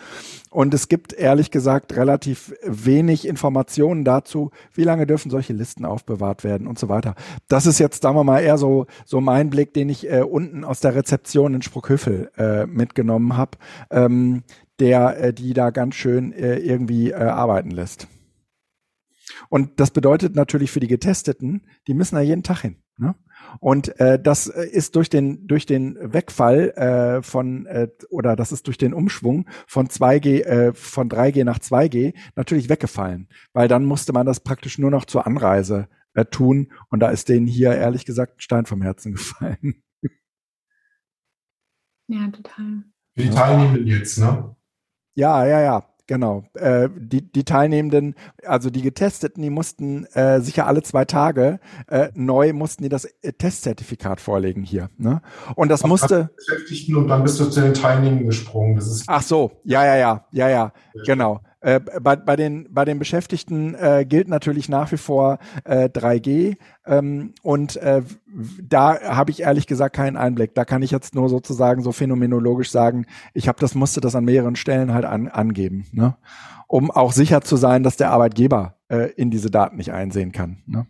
Und 0.50 0.74
es 0.74 0.88
gibt 0.88 1.12
ehrlich 1.12 1.52
gesagt 1.52 1.98
relativ 1.98 2.54
wenig 2.64 3.28
Informationen 3.28 4.06
dazu, 4.06 4.52
wie 4.74 4.84
lange 4.84 5.06
dürfen 5.06 5.30
solche 5.30 5.52
Listen 5.52 5.84
aufbewahrt 5.84 6.46
werden 6.46 6.66
und 6.66 6.80
so 6.80 6.88
weiter. 6.88 7.16
Das 7.50 7.66
ist 7.66 7.78
jetzt, 7.80 8.04
sagen 8.04 8.16
wir 8.16 8.24
mal, 8.24 8.40
eher 8.40 8.58
so, 8.58 8.86
so 9.04 9.20
mein 9.20 9.50
Blick, 9.50 9.74
den 9.74 9.90
ich 9.90 10.10
äh, 10.10 10.22
unten 10.22 10.64
aus 10.64 10.80
der 10.80 10.96
Rezeption 10.96 11.56
in 11.56 11.62
Spruckhüffel 11.62 12.32
äh, 12.38 12.66
mitgenommen 12.68 13.36
habe. 13.36 13.58
Ähm, 13.92 14.44
der 14.80 15.18
äh, 15.18 15.34
die 15.34 15.54
da 15.54 15.70
ganz 15.70 15.96
schön 15.96 16.32
äh, 16.34 16.58
irgendwie 16.58 17.12
äh, 17.12 17.16
arbeiten 17.16 17.72
lässt. 17.72 18.08
Und 19.50 19.80
das 19.80 19.92
bedeutet 19.92 20.36
natürlich 20.36 20.72
für 20.72 20.80
die 20.80 20.88
Getesteten, 20.88 21.68
die 21.88 21.94
müssen 21.94 22.16
da 22.16 22.22
jeden 22.22 22.44
Tag 22.44 22.62
hin. 22.62 22.78
Ne? 22.98 23.16
Und 23.60 24.00
äh, 24.00 24.22
das 24.22 24.48
äh, 24.48 24.66
ist 24.66 24.96
durch 24.96 25.10
den 25.10 25.48
durch 25.48 25.66
den 25.66 25.98
Wegfall 26.00 26.70
äh, 26.72 27.22
von 27.22 27.66
äh, 27.66 27.90
oder 28.10 28.36
das 28.36 28.52
ist 28.52 28.68
durch 28.68 28.78
den 28.78 28.94
Umschwung 28.94 29.50
von 29.68 29.88
2G 29.88 30.44
äh, 30.44 30.74
von 30.74 31.10
3G 31.10 31.44
nach 31.44 31.60
2G 31.60 32.14
natürlich 32.36 32.70
weggefallen, 32.70 33.28
weil 33.54 33.68
dann 33.68 33.86
musste 33.86 34.14
man 34.14 34.26
das 34.26 34.40
praktisch 34.40 34.78
nur 34.78 34.92
noch 34.92 35.06
zur 35.06 35.28
Anreise 35.28 35.90
äh, 36.14 36.26
tun 36.26 36.72
und 36.90 37.02
da 37.02 37.10
ist 37.10 37.28
denen 37.28 37.48
hier 37.48 37.76
ehrlich 37.76 38.06
gesagt 38.06 38.38
ein 38.38 38.42
Stein 38.42 38.66
vom 38.66 38.82
Herzen 38.82 39.12
gefallen. 39.14 39.84
Ja, 42.08 42.30
total. 42.30 42.84
Für 43.16 43.24
die 43.24 43.30
Teilnehmenden 43.30 43.88
jetzt, 43.88 44.20
ne? 44.20 44.56
Ja, 45.16 45.46
ja, 45.46 45.62
ja, 45.62 45.84
genau. 46.08 46.44
Äh, 46.56 46.90
die, 46.96 47.22
die 47.32 47.46
Teilnehmenden, 47.46 48.16
also 48.46 48.70
die 48.70 48.82
Getesteten, 48.82 49.42
die 49.42 49.50
mussten 49.50 50.06
äh, 50.08 50.42
sicher 50.42 50.68
alle 50.68 50.84
zwei 50.84 51.06
Tage 51.06 51.60
äh, 51.88 52.10
neu 52.14 52.54
mussten 52.54 52.84
die 52.84 52.90
das 52.90 53.06
äh, 53.06 53.34
Testzertifikat 53.34 54.20
vorlegen 54.20 54.64
hier. 54.64 54.90
Ne? 54.98 55.22
Und 55.56 55.70
das 55.70 55.84
musste. 55.86 56.30
Und 56.94 57.08
dann 57.08 57.24
bist 57.24 57.40
du 57.40 57.46
zu 57.46 57.62
den 57.62 57.74
Teilnehmenden 57.74 58.28
gesprungen. 58.28 58.82
Ach 59.08 59.22
so, 59.22 59.52
ja, 59.64 59.86
ja, 59.86 59.96
ja, 59.96 60.26
ja, 60.32 60.50
ja. 60.50 60.74
genau. 61.06 61.42
Äh, 61.66 61.80
bei, 61.80 62.16
bei, 62.16 62.36
den, 62.36 62.72
bei 62.72 62.86
den 62.86 63.00
Beschäftigten 63.00 63.74
äh, 63.74 64.06
gilt 64.08 64.28
natürlich 64.28 64.70
nach 64.70 64.92
wie 64.92 64.98
vor 64.98 65.40
äh, 65.64 65.90
3G 65.90 66.58
ähm, 66.86 67.34
und 67.42 67.78
äh, 67.78 68.04
da 68.62 69.02
habe 69.02 69.32
ich 69.32 69.42
ehrlich 69.42 69.66
gesagt 69.66 69.96
keinen 69.96 70.16
Einblick. 70.16 70.54
Da 70.54 70.64
kann 70.64 70.84
ich 70.84 70.92
jetzt 70.92 71.16
nur 71.16 71.28
sozusagen 71.28 71.82
so 71.82 71.92
phänomenologisch 71.92 72.70
sagen, 72.70 73.08
ich 73.34 73.48
habe 73.48 73.60
das 73.60 73.74
musste 73.74 74.00
das 74.00 74.14
an 74.14 74.26
mehreren 74.26 74.56
Stellen 74.56 74.94
halt 74.94 75.06
an, 75.06 75.28
angeben, 75.28 75.88
ne? 75.92 76.16
um 76.68 76.92
auch 76.92 77.14
sicher 77.14 77.42
zu 77.42 77.56
sein, 77.56 77.82
dass 77.82 77.98
der 77.98 78.12
Arbeitgeber 78.12 78.76
äh, 78.88 79.10
in 79.14 79.32
diese 79.32 79.50
Daten 79.50 79.78
nicht 79.78 79.92
einsehen 79.92 80.32
kann. 80.32 80.62
Ne? 80.68 80.86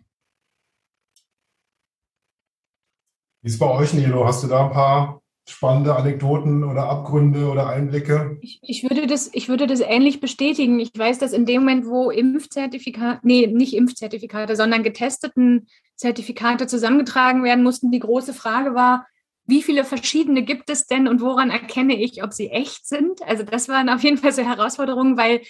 Wie 3.40 3.48
ist 3.48 3.58
bei 3.58 3.70
euch, 3.70 3.94
Nilo? 3.94 4.26
Hast 4.26 4.44
du 4.44 4.48
da 4.48 4.66
ein 4.66 4.72
paar 4.72 5.22
spannende 5.48 5.94
Anekdoten 5.94 6.64
oder 6.64 6.88
Abgründe 6.88 7.48
oder 7.48 7.68
Einblicke? 7.68 8.38
Ich, 8.40 8.58
ich, 8.62 8.82
würde 8.82 9.06
das, 9.06 9.30
ich 9.32 9.48
würde 9.48 9.66
das 9.66 9.80
ähnlich 9.80 10.20
bestätigen. 10.20 10.80
Ich 10.80 10.90
weiß, 10.96 11.18
dass 11.18 11.32
in 11.32 11.46
dem 11.46 11.62
Moment, 11.62 11.86
wo 11.86 12.10
Impfzertifikate, 12.10 13.20
nee, 13.22 13.46
nicht 13.46 13.74
Impfzertifikate, 13.74 14.56
sondern 14.56 14.82
getesteten 14.82 15.68
Zertifikate 15.96 16.66
zusammengetragen 16.66 17.44
werden 17.44 17.64
mussten, 17.64 17.90
die 17.90 18.00
große 18.00 18.34
Frage 18.34 18.74
war, 18.74 19.06
wie 19.46 19.62
viele 19.62 19.84
verschiedene 19.84 20.42
gibt 20.42 20.68
es 20.70 20.86
denn 20.86 21.06
und 21.06 21.20
woran 21.20 21.50
erkenne 21.50 21.96
ich, 22.00 22.22
ob 22.24 22.32
sie 22.32 22.50
echt 22.50 22.86
sind? 22.86 23.22
Also 23.22 23.44
das 23.44 23.68
waren 23.68 23.88
auf 23.88 24.02
jeden 24.02 24.18
Fall 24.18 24.32
so 24.32 24.42
Herausforderungen, 24.42 25.16
weil 25.16 25.40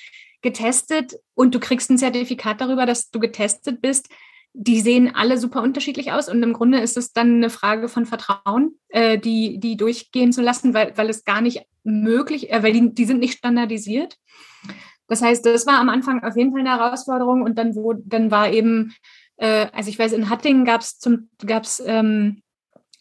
getestet 0.42 1.14
und 1.34 1.54
du 1.54 1.60
kriegst 1.60 1.90
ein 1.90 1.98
Zertifikat 1.98 2.60
darüber, 2.60 2.84
dass 2.84 3.10
du 3.10 3.18
getestet 3.18 3.80
bist, 3.80 4.08
die 4.52 4.80
sehen 4.80 5.14
alle 5.14 5.38
super 5.38 5.62
unterschiedlich 5.62 6.12
aus 6.12 6.28
und 6.28 6.42
im 6.42 6.52
Grunde 6.52 6.80
ist 6.80 6.96
es 6.96 7.12
dann 7.12 7.36
eine 7.36 7.50
Frage 7.50 7.88
von 7.88 8.06
Vertrauen, 8.06 8.78
äh, 8.88 9.18
die, 9.18 9.58
die 9.58 9.76
durchgehen 9.76 10.32
zu 10.32 10.42
lassen, 10.42 10.72
weil, 10.72 10.96
weil 10.96 11.10
es 11.10 11.24
gar 11.24 11.40
nicht 11.40 11.66
möglich, 11.84 12.50
äh, 12.50 12.62
weil 12.62 12.72
die, 12.72 12.94
die 12.94 13.04
sind 13.04 13.20
nicht 13.20 13.38
standardisiert. 13.38 14.16
Das 15.08 15.22
heißt, 15.22 15.44
das 15.46 15.66
war 15.66 15.78
am 15.78 15.88
Anfang 15.88 16.24
auf 16.24 16.36
jeden 16.36 16.52
Fall 16.52 16.60
eine 16.60 16.76
Herausforderung 16.76 17.42
und 17.42 17.56
dann, 17.58 17.74
wo, 17.74 17.92
dann 17.92 18.30
war 18.30 18.50
eben, 18.50 18.94
äh, 19.36 19.66
also 19.72 19.90
ich 19.90 19.98
weiß, 19.98 20.12
in 20.12 20.30
Hattingen 20.30 20.64
gab 20.64 20.80
es 20.80 20.98
gab's, 21.46 21.82
ähm, 21.84 22.42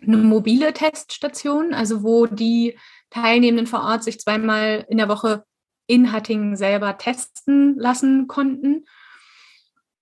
eine 0.01 0.17
mobile 0.17 0.73
Teststation, 0.73 1.73
also 1.73 2.03
wo 2.03 2.25
die 2.25 2.77
Teilnehmenden 3.09 3.67
vor 3.67 3.81
Ort 3.81 4.03
sich 4.03 4.19
zweimal 4.19 4.85
in 4.89 4.97
der 4.97 5.09
Woche 5.09 5.45
in 5.87 6.11
Hattingen 6.11 6.55
selber 6.55 6.97
testen 6.97 7.75
lassen 7.77 8.27
konnten. 8.27 8.85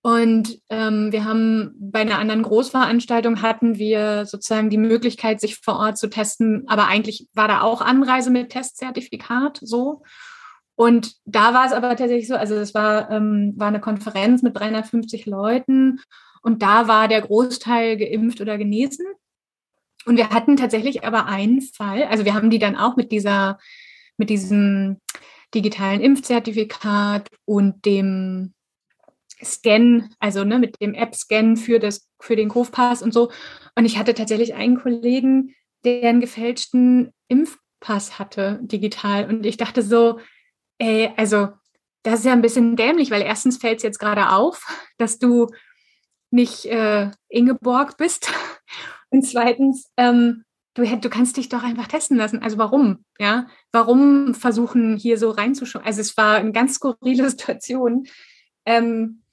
Und 0.06 0.58
ähm, 0.68 1.12
wir 1.12 1.24
haben 1.24 1.74
bei 1.78 2.00
einer 2.00 2.18
anderen 2.18 2.42
Großveranstaltung 2.42 3.40
hatten 3.40 3.78
wir 3.78 4.26
sozusagen 4.26 4.68
die 4.68 4.76
Möglichkeit, 4.76 5.40
sich 5.40 5.60
vor 5.60 5.76
Ort 5.76 5.96
zu 5.96 6.10
testen, 6.10 6.64
aber 6.66 6.88
eigentlich 6.88 7.26
war 7.32 7.48
da 7.48 7.62
auch 7.62 7.80
Anreise 7.80 8.30
mit 8.30 8.50
Testzertifikat 8.50 9.60
so. 9.62 10.02
Und 10.74 11.14
da 11.24 11.54
war 11.54 11.64
es 11.64 11.72
aber 11.72 11.88
tatsächlich 11.96 12.28
so, 12.28 12.34
also 12.34 12.54
es 12.54 12.74
war, 12.74 13.10
ähm, 13.10 13.54
war 13.56 13.68
eine 13.68 13.80
Konferenz 13.80 14.42
mit 14.42 14.54
350 14.54 15.24
Leuten 15.24 16.02
und 16.42 16.60
da 16.60 16.86
war 16.86 17.08
der 17.08 17.22
Großteil 17.22 17.96
geimpft 17.96 18.42
oder 18.42 18.58
genesen. 18.58 19.06
Und 20.04 20.18
wir 20.18 20.28
hatten 20.28 20.58
tatsächlich 20.58 21.04
aber 21.04 21.24
einen 21.24 21.62
Fall, 21.62 22.04
also 22.04 22.26
wir 22.26 22.34
haben 22.34 22.50
die 22.50 22.58
dann 22.58 22.76
auch 22.76 22.96
mit 22.96 23.10
dieser, 23.10 23.58
mit 24.18 24.28
diesem 24.28 25.00
digitalen 25.54 26.02
Impfzertifikat 26.02 27.30
und 27.46 27.86
dem 27.86 28.52
Scan, 29.44 30.10
also 30.18 30.44
ne, 30.44 30.58
mit 30.58 30.80
dem 30.80 30.94
App-Scan 30.94 31.56
für, 31.56 31.80
für 32.20 32.36
den 32.36 32.48
Kofpass 32.48 33.02
und 33.02 33.12
so. 33.12 33.30
Und 33.74 33.84
ich 33.84 33.98
hatte 33.98 34.14
tatsächlich 34.14 34.54
einen 34.54 34.78
Kollegen, 34.78 35.54
der 35.84 36.08
einen 36.08 36.20
gefälschten 36.20 37.12
Impfpass 37.28 38.18
hatte, 38.18 38.60
digital. 38.62 39.28
Und 39.28 39.44
ich 39.46 39.56
dachte 39.56 39.82
so, 39.82 40.18
ey, 40.78 41.10
also 41.16 41.48
das 42.02 42.20
ist 42.20 42.26
ja 42.26 42.32
ein 42.32 42.42
bisschen 42.42 42.76
dämlich, 42.76 43.10
weil 43.10 43.22
erstens 43.22 43.56
fällt 43.56 43.78
es 43.78 43.82
jetzt 43.82 43.98
gerade 43.98 44.30
auf, 44.30 44.66
dass 44.98 45.18
du 45.18 45.48
nicht 46.30 46.66
äh, 46.66 47.10
Ingeborg 47.28 47.96
bist. 47.96 48.30
Und 49.10 49.22
zweitens, 49.22 49.90
ähm, 49.96 50.44
du, 50.74 50.84
du 50.84 51.08
kannst 51.08 51.36
dich 51.36 51.48
doch 51.48 51.62
einfach 51.62 51.86
testen 51.86 52.16
lassen. 52.16 52.42
Also 52.42 52.58
warum? 52.58 53.04
Ja, 53.18 53.46
warum 53.72 54.34
versuchen 54.34 54.96
hier 54.96 55.18
so 55.18 55.30
reinzuschauen? 55.30 55.84
Also 55.84 56.00
es 56.00 56.16
war 56.16 56.36
eine 56.36 56.52
ganz 56.52 56.74
skurrile 56.74 57.30
Situation. 57.30 58.06
Ähm, 58.66 59.23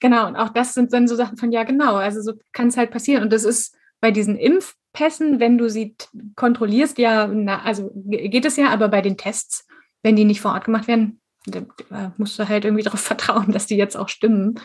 Genau, 0.00 0.26
und 0.26 0.36
auch 0.36 0.50
das 0.50 0.74
sind 0.74 0.92
dann 0.92 1.08
so 1.08 1.16
Sachen 1.16 1.38
von, 1.38 1.52
ja, 1.52 1.64
genau, 1.64 1.94
also 1.94 2.20
so 2.20 2.34
kann 2.52 2.68
es 2.68 2.76
halt 2.76 2.90
passieren. 2.90 3.22
Und 3.22 3.32
das 3.32 3.44
ist 3.44 3.74
bei 4.00 4.10
diesen 4.10 4.36
Impfpässen, 4.36 5.40
wenn 5.40 5.56
du 5.56 5.68
sie 5.70 5.96
kontrollierst, 6.34 6.98
ja, 6.98 7.26
na, 7.26 7.62
also 7.62 7.90
geht 7.94 8.44
es 8.44 8.56
ja, 8.56 8.68
aber 8.68 8.88
bei 8.88 9.00
den 9.00 9.16
Tests, 9.16 9.66
wenn 10.02 10.16
die 10.16 10.24
nicht 10.24 10.40
vor 10.40 10.52
Ort 10.52 10.64
gemacht 10.64 10.86
werden, 10.86 11.20
musst 12.16 12.38
du 12.38 12.48
halt 12.48 12.64
irgendwie 12.64 12.82
darauf 12.84 13.00
vertrauen, 13.00 13.52
dass 13.52 13.66
die 13.66 13.76
jetzt 13.76 13.96
auch 13.96 14.08
stimmen. 14.08 14.60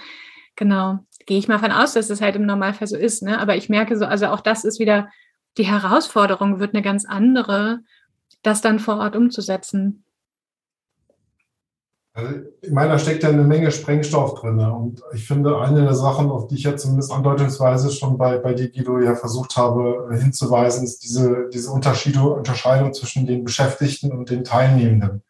Genau. 0.56 1.00
Gehe 1.26 1.38
ich 1.38 1.48
mal 1.48 1.60
von 1.60 1.72
aus, 1.72 1.94
dass 1.94 2.08
das 2.08 2.22
halt 2.22 2.36
im 2.36 2.46
Normalfall 2.46 2.88
so 2.88 2.98
ist. 2.98 3.24
Ne? 3.24 3.40
Aber 3.40 3.56
ich 3.56 3.70
merke 3.70 3.98
so, 3.98 4.06
also 4.06 4.28
auch 4.28 4.42
das 4.42 4.66
ist 4.66 4.80
wieder, 4.80 5.10
die 5.58 5.66
Herausforderung 5.66 6.60
wird 6.60 6.74
eine 6.74 6.84
ganz 6.84 7.06
andere, 7.06 7.80
das 8.42 8.62
dann 8.62 8.80
vor 8.80 8.98
Ort 8.98 9.16
umzusetzen. 9.16 10.04
Also 12.14 12.30
ich 12.62 12.72
meine, 12.72 12.90
da 12.90 13.00
steckt 13.00 13.24
ja 13.24 13.30
eine 13.30 13.44
Menge 13.44 13.72
Sprengstoff 13.72 14.40
drin. 14.42 14.60
Und 14.60 15.02
ich 15.14 15.26
finde, 15.26 15.58
eine 15.60 15.84
der 15.84 15.96
Sachen, 15.96 16.30
auf 16.30 16.48
die 16.48 16.56
ich 16.56 16.64
jetzt 16.64 16.82
zumindest 16.82 17.12
andeutungsweise 17.12 17.90
schon 17.90 18.18
bei, 18.18 18.38
bei 18.38 18.54
dir, 18.54 18.70
Guido, 18.70 19.00
ja 19.00 19.16
versucht 19.16 19.56
habe 19.56 20.10
äh, 20.12 20.18
hinzuweisen, 20.18 20.84
ist 20.84 21.04
diese, 21.04 21.48
diese 21.54 21.72
Unterschiede, 21.72 22.22
Unterscheidung 22.22 22.94
zwischen 22.94 23.26
den 23.26 23.46
Beschäftigten 23.46 24.12
und 24.12 24.30
den 24.30 24.44
Teilnehmenden. 24.44 25.24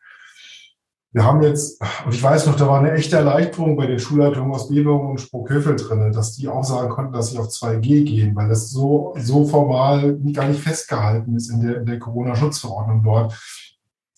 Wir 1.13 1.25
haben 1.25 1.43
jetzt, 1.43 1.81
und 2.05 2.15
ich 2.15 2.23
weiß 2.23 2.45
noch, 2.45 2.55
da 2.55 2.67
war 2.67 2.79
eine 2.79 2.93
echte 2.93 3.17
Erleichterung 3.17 3.75
bei 3.75 3.85
den 3.85 3.99
Schulleitungen 3.99 4.53
aus 4.53 4.69
Bebung 4.69 5.09
und 5.09 5.19
Spruckhövel 5.19 5.75
drin, 5.75 6.13
dass 6.13 6.37
die 6.37 6.47
auch 6.47 6.63
sagen 6.63 6.89
konnten, 6.89 7.11
dass 7.11 7.31
sie 7.31 7.37
auf 7.37 7.49
2G 7.49 8.05
gehen, 8.05 8.33
weil 8.33 8.47
das 8.47 8.71
so, 8.71 9.13
so 9.17 9.45
formal 9.45 10.17
gar 10.33 10.47
nicht 10.47 10.61
festgehalten 10.61 11.35
ist 11.35 11.49
in 11.49 11.61
der, 11.61 11.81
in 11.81 11.85
der 11.85 11.99
Corona-Schutzverordnung 11.99 13.03
dort. 13.03 13.33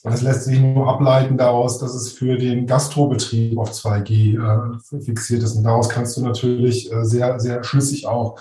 Das 0.03 0.21
lässt 0.21 0.43
sich 0.43 0.59
nur 0.59 0.89
ableiten 0.89 1.37
daraus, 1.37 1.79
dass 1.79 1.95
es 1.95 2.11
für 2.11 2.37
den 2.37 2.67
Gastrobetrieb 2.67 3.57
auf 3.57 3.71
2G 3.71 4.37
äh, 4.37 5.01
fixiert 5.01 5.43
ist. 5.43 5.55
Und 5.55 5.63
daraus 5.63 5.87
kannst 5.87 6.17
du 6.17 6.21
natürlich 6.21 6.91
äh, 6.91 7.05
sehr, 7.05 7.39
sehr 7.39 7.63
schlüssig 7.63 8.05
auch 8.05 8.37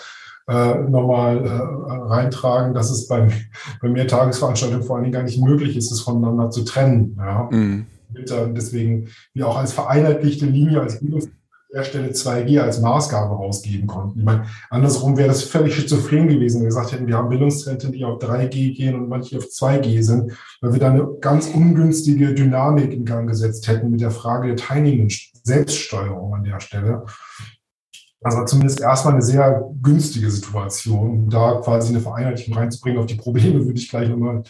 äh, 0.48 0.74
nochmal 0.74 1.46
äh, 1.46 2.08
reintragen, 2.08 2.74
dass 2.74 2.90
es 2.90 3.06
beim, 3.06 3.30
bei 3.80 3.88
mehr 3.88 4.08
Tagesveranstaltungen 4.08 4.82
vor 4.82 4.96
allen 4.96 5.04
Dingen 5.04 5.14
gar 5.14 5.22
nicht 5.22 5.40
möglich 5.40 5.76
ist, 5.76 5.92
es 5.92 6.00
voneinander 6.00 6.50
zu 6.50 6.64
trennen. 6.64 7.16
Ja. 7.16 7.48
Mhm. 7.50 7.86
Deswegen 8.54 9.08
wir 9.32 9.46
auch 9.48 9.56
als 9.56 9.72
vereinheitlichte 9.72 10.44
Linie, 10.44 10.82
als 10.82 11.00
Bildungs 11.00 11.30
der 11.72 11.84
Stelle 11.84 12.10
2G 12.10 12.60
als 12.60 12.80
Maßgabe 12.80 13.34
rausgeben 13.34 13.86
konnten. 13.86 14.18
Ich 14.18 14.24
meine, 14.24 14.44
andersrum 14.68 15.16
wäre 15.16 15.28
das 15.28 15.42
völlig 15.42 15.74
schizophren 15.74 16.28
gewesen, 16.28 16.56
wenn 16.56 16.64
wir 16.64 16.68
gesagt 16.68 16.92
hätten, 16.92 17.06
wir 17.06 17.16
haben 17.16 17.30
Bildungszentren, 17.30 17.92
die 17.92 18.04
auf 18.04 18.18
3G 18.18 18.76
gehen 18.76 18.94
und 18.94 19.08
manche 19.08 19.38
auf 19.38 19.44
2G 19.44 20.02
sind, 20.02 20.32
weil 20.60 20.72
wir 20.72 20.80
da 20.80 20.90
eine 20.90 21.08
ganz 21.20 21.48
ungünstige 21.48 22.34
Dynamik 22.34 22.92
in 22.92 23.04
Gang 23.04 23.26
gesetzt 23.26 23.68
hätten 23.68 23.90
mit 23.90 24.02
der 24.02 24.10
Frage 24.10 24.48
der 24.48 24.56
teilnehmenden 24.56 25.16
Selbststeuerung 25.42 26.34
an 26.34 26.44
der 26.44 26.60
Stelle. 26.60 27.04
Also 28.22 28.44
zumindest 28.44 28.80
erstmal 28.80 29.14
eine 29.14 29.22
sehr 29.22 29.64
günstige 29.82 30.30
Situation, 30.30 31.10
um 31.10 31.30
da 31.30 31.60
quasi 31.64 31.88
eine 31.88 32.00
Vereinheitlichung 32.00 32.54
reinzubringen. 32.54 33.00
Auf 33.00 33.06
die 33.06 33.16
Probleme 33.16 33.64
würde 33.64 33.78
ich 33.78 33.88
gleich 33.88 34.08
nochmal 34.08 34.44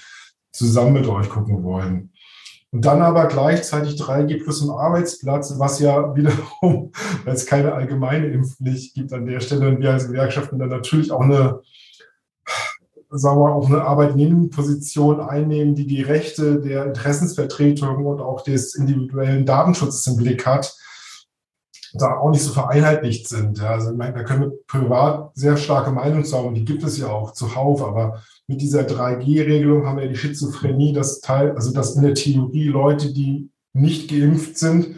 zusammen 0.52 0.92
mit 0.92 1.06
euch 1.06 1.30
gucken 1.30 1.62
wollen. 1.62 2.11
Und 2.72 2.86
dann 2.86 3.02
aber 3.02 3.26
gleichzeitig 3.26 4.00
3G 4.00 4.42
plus 4.42 4.62
im 4.62 4.70
Arbeitsplatz, 4.70 5.58
was 5.58 5.78
ja 5.78 6.16
wiederum, 6.16 6.90
weil 7.24 7.34
es 7.34 7.44
keine 7.44 7.74
allgemeine 7.74 8.28
Impfpflicht 8.28 8.94
gibt 8.94 9.12
an 9.12 9.26
der 9.26 9.40
Stelle 9.40 9.68
und 9.68 9.80
wir 9.80 9.92
als 9.92 10.06
Gewerkschaften 10.06 10.58
dann 10.58 10.70
natürlich 10.70 11.12
auch 11.12 11.20
eine, 11.20 11.60
sagen 13.10 13.40
wir, 13.40 13.54
auch 13.54 13.68
eine 13.68 13.82
Arbeitnehmerposition 13.82 15.20
einnehmen, 15.20 15.74
die 15.74 15.86
die 15.86 16.00
Rechte 16.00 16.60
der 16.60 16.86
Interessensvertretung 16.86 18.06
und 18.06 18.22
auch 18.22 18.42
des 18.42 18.74
individuellen 18.74 19.44
Datenschutzes 19.44 20.06
im 20.06 20.16
Blick 20.16 20.46
hat, 20.46 20.74
da 21.92 22.16
auch 22.16 22.30
nicht 22.30 22.42
so 22.42 22.54
vereinheitlicht 22.54 23.28
sind. 23.28 23.62
Also 23.62 23.90
ich 23.90 23.98
meine, 23.98 24.14
da 24.14 24.24
können 24.24 24.40
wir 24.40 24.52
privat 24.66 25.32
sehr 25.34 25.58
starke 25.58 25.90
Meinungen 25.90 26.24
haben, 26.32 26.54
die 26.54 26.64
gibt 26.64 26.84
es 26.84 26.96
ja 26.96 27.08
auch 27.08 27.32
zuhauf, 27.32 27.82
aber 27.82 28.22
mit 28.52 28.60
dieser 28.60 28.82
3G-Regelung 28.82 29.86
haben 29.86 29.98
wir 29.98 30.08
die 30.08 30.16
Schizophrenie, 30.16 30.92
dass 30.92 31.20
Teil, 31.20 31.52
also 31.52 31.72
dass 31.72 31.96
in 31.96 32.02
der 32.02 32.14
Theorie 32.14 32.68
Leute, 32.68 33.12
die 33.12 33.50
nicht 33.72 34.10
geimpft 34.10 34.58
sind, 34.58 34.96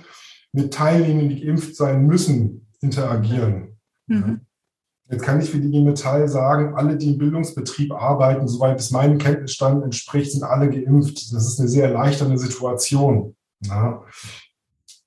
mit 0.53 0.75
Teilnehmern, 0.75 1.29
die 1.29 1.41
geimpft 1.41 1.77
sein 1.77 2.05
müssen, 2.05 2.67
interagieren. 2.81 3.79
Mhm. 4.09 4.41
Jetzt 5.09 5.23
kann 5.23 5.41
ich 5.41 5.51
für 5.51 5.59
die 5.59 5.83
Metall 5.83 6.29
sagen, 6.29 6.75
alle, 6.75 6.97
die 6.97 7.13
im 7.13 7.19
Bildungsbetrieb 7.19 7.93
arbeiten, 7.93 8.49
soweit 8.49 8.81
es 8.81 8.91
meinem 8.91 9.19
Kenntnisstand 9.19 9.85
entspricht, 9.85 10.33
sind 10.33 10.43
alle 10.43 10.69
geimpft. 10.69 11.33
Das 11.33 11.47
ist 11.47 11.61
eine 11.61 11.69
sehr 11.69 11.89
erleichternde 11.89 12.39
Situation. 12.39 13.37
Ja. 13.61 14.03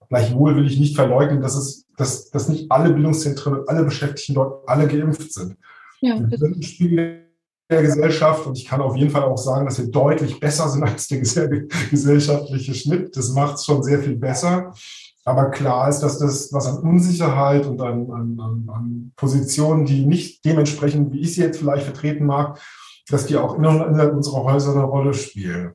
Gleichwohl 0.08 0.56
will 0.56 0.68
ich 0.68 0.80
nicht 0.80 0.96
verleugnen, 0.96 1.42
dass 1.42 1.56
es, 1.56 1.86
dass, 1.98 2.30
dass 2.30 2.48
nicht 2.48 2.72
alle 2.72 2.94
Bildungszentren 2.94 3.60
und 3.60 3.70
alle 3.70 3.84
Beschäftigten 3.84 4.36
dort 4.36 4.70
alle 4.70 4.88
geimpft 4.88 5.34
sind. 5.34 5.58
Ja, 6.00 6.20
das 6.20 6.66
Spiegel 6.66 7.27
der 7.70 7.82
Gesellschaft 7.82 8.48
und 8.48 8.58
ich 8.58 8.66
kann 8.66 8.82
auf 8.82 8.96
jeden 8.96 9.10
Fall 9.10 9.24
auch 9.24 9.38
sagen, 9.38 9.66
dass 9.66 9.78
wir 9.78 9.88
deutlich 9.88 10.40
besser 10.40 10.70
sind 10.70 10.84
als 10.84 11.08
der 11.08 11.20
gesellschaftliche 11.92 12.74
Schnitt. 12.74 13.16
Das 13.18 13.34
macht 13.34 13.56
es 13.56 13.66
schon 13.66 13.84
sehr 13.84 14.00
viel 14.00 14.16
besser. 14.16 14.74
Aber 15.26 15.52
klar 15.52 15.90
ist, 15.90 16.00
dass 16.00 16.20
das, 16.20 16.54
was 16.54 16.68
an 16.68 16.78
Unsicherheit 16.78 17.66
und 17.66 17.82
an, 17.82 18.10
an, 18.10 18.70
an 18.74 19.12
Positionen, 19.18 19.86
die 19.86 20.06
nicht 20.06 20.46
dementsprechend, 20.46 21.12
wie 21.12 21.20
ich 21.20 21.36
sie 21.36 21.42
jetzt 21.42 21.60
vielleicht 21.60 21.84
vertreten 21.84 22.26
mag, 22.26 22.62
dass 23.10 23.26
die 23.26 23.36
auch 23.36 23.58
innerhalb 23.58 24.14
unserer 24.14 24.44
Häuser 24.44 24.72
eine 24.72 24.84
Rolle 24.84 25.14
spielen. 25.14 25.74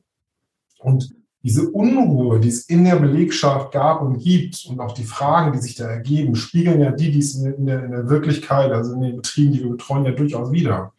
Und 0.79 1.15
diese 1.43 1.71
Unruhe, 1.71 2.41
die 2.41 2.49
es 2.49 2.67
in 2.67 2.85
der 2.85 2.97
Belegschaft 2.97 3.73
gab 3.73 4.01
und 4.01 4.19
gibt 4.19 4.65
und 4.71 4.81
auch 4.81 4.93
die 4.93 5.05
Fragen, 5.05 5.53
die 5.53 5.59
sich 5.59 5.75
da 5.75 5.87
ergeben, 5.87 6.35
spiegeln 6.35 6.81
ja 6.81 6.93
die, 6.93 7.11
die 7.11 7.19
es 7.19 7.35
in 7.35 7.67
der, 7.67 7.85
in 7.85 7.91
der 7.91 8.09
Wirklichkeit, 8.09 8.71
also 8.71 8.95
in 8.95 9.03
den 9.03 9.17
Betrieben, 9.17 9.53
die 9.53 9.63
wir 9.63 9.71
betreuen, 9.71 10.05
ja 10.05 10.13
durchaus 10.13 10.53
wieder. 10.53 10.93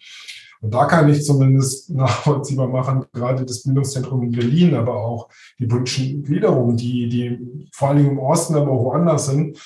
Und 0.64 0.74
da 0.74 0.86
kann 0.86 1.10
ich 1.10 1.26
zumindest 1.26 1.90
nachvollziehbar 1.94 2.68
machen, 2.68 3.06
gerade 3.12 3.46
das 3.46 3.64
Bildungszentrum 3.64 4.24
in 4.24 4.32
Berlin, 4.32 4.76
aber 4.76 4.96
auch 4.96 5.30
die 5.60 5.68
politischen 5.68 6.24
Gliederungen, 6.24 6.78
die, 6.78 7.10
die 7.10 7.68
vor 7.74 7.94
Dingen 7.94 8.12
im 8.12 8.20
Osten, 8.20 8.56
aber 8.56 8.72
auch 8.72 8.86
woanders 8.86 9.28
sind, 9.28 9.60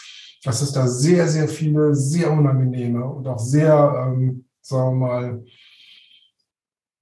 dass 0.43 0.61
es 0.61 0.71
da 0.71 0.87
sehr, 0.87 1.27
sehr 1.27 1.47
viele 1.47 1.95
sehr 1.95 2.31
unangenehme 2.31 3.05
und 3.05 3.27
auch 3.27 3.39
sehr, 3.39 4.07
ähm, 4.07 4.45
sagen 4.61 4.99
wir 4.99 5.07
mal, 5.07 5.43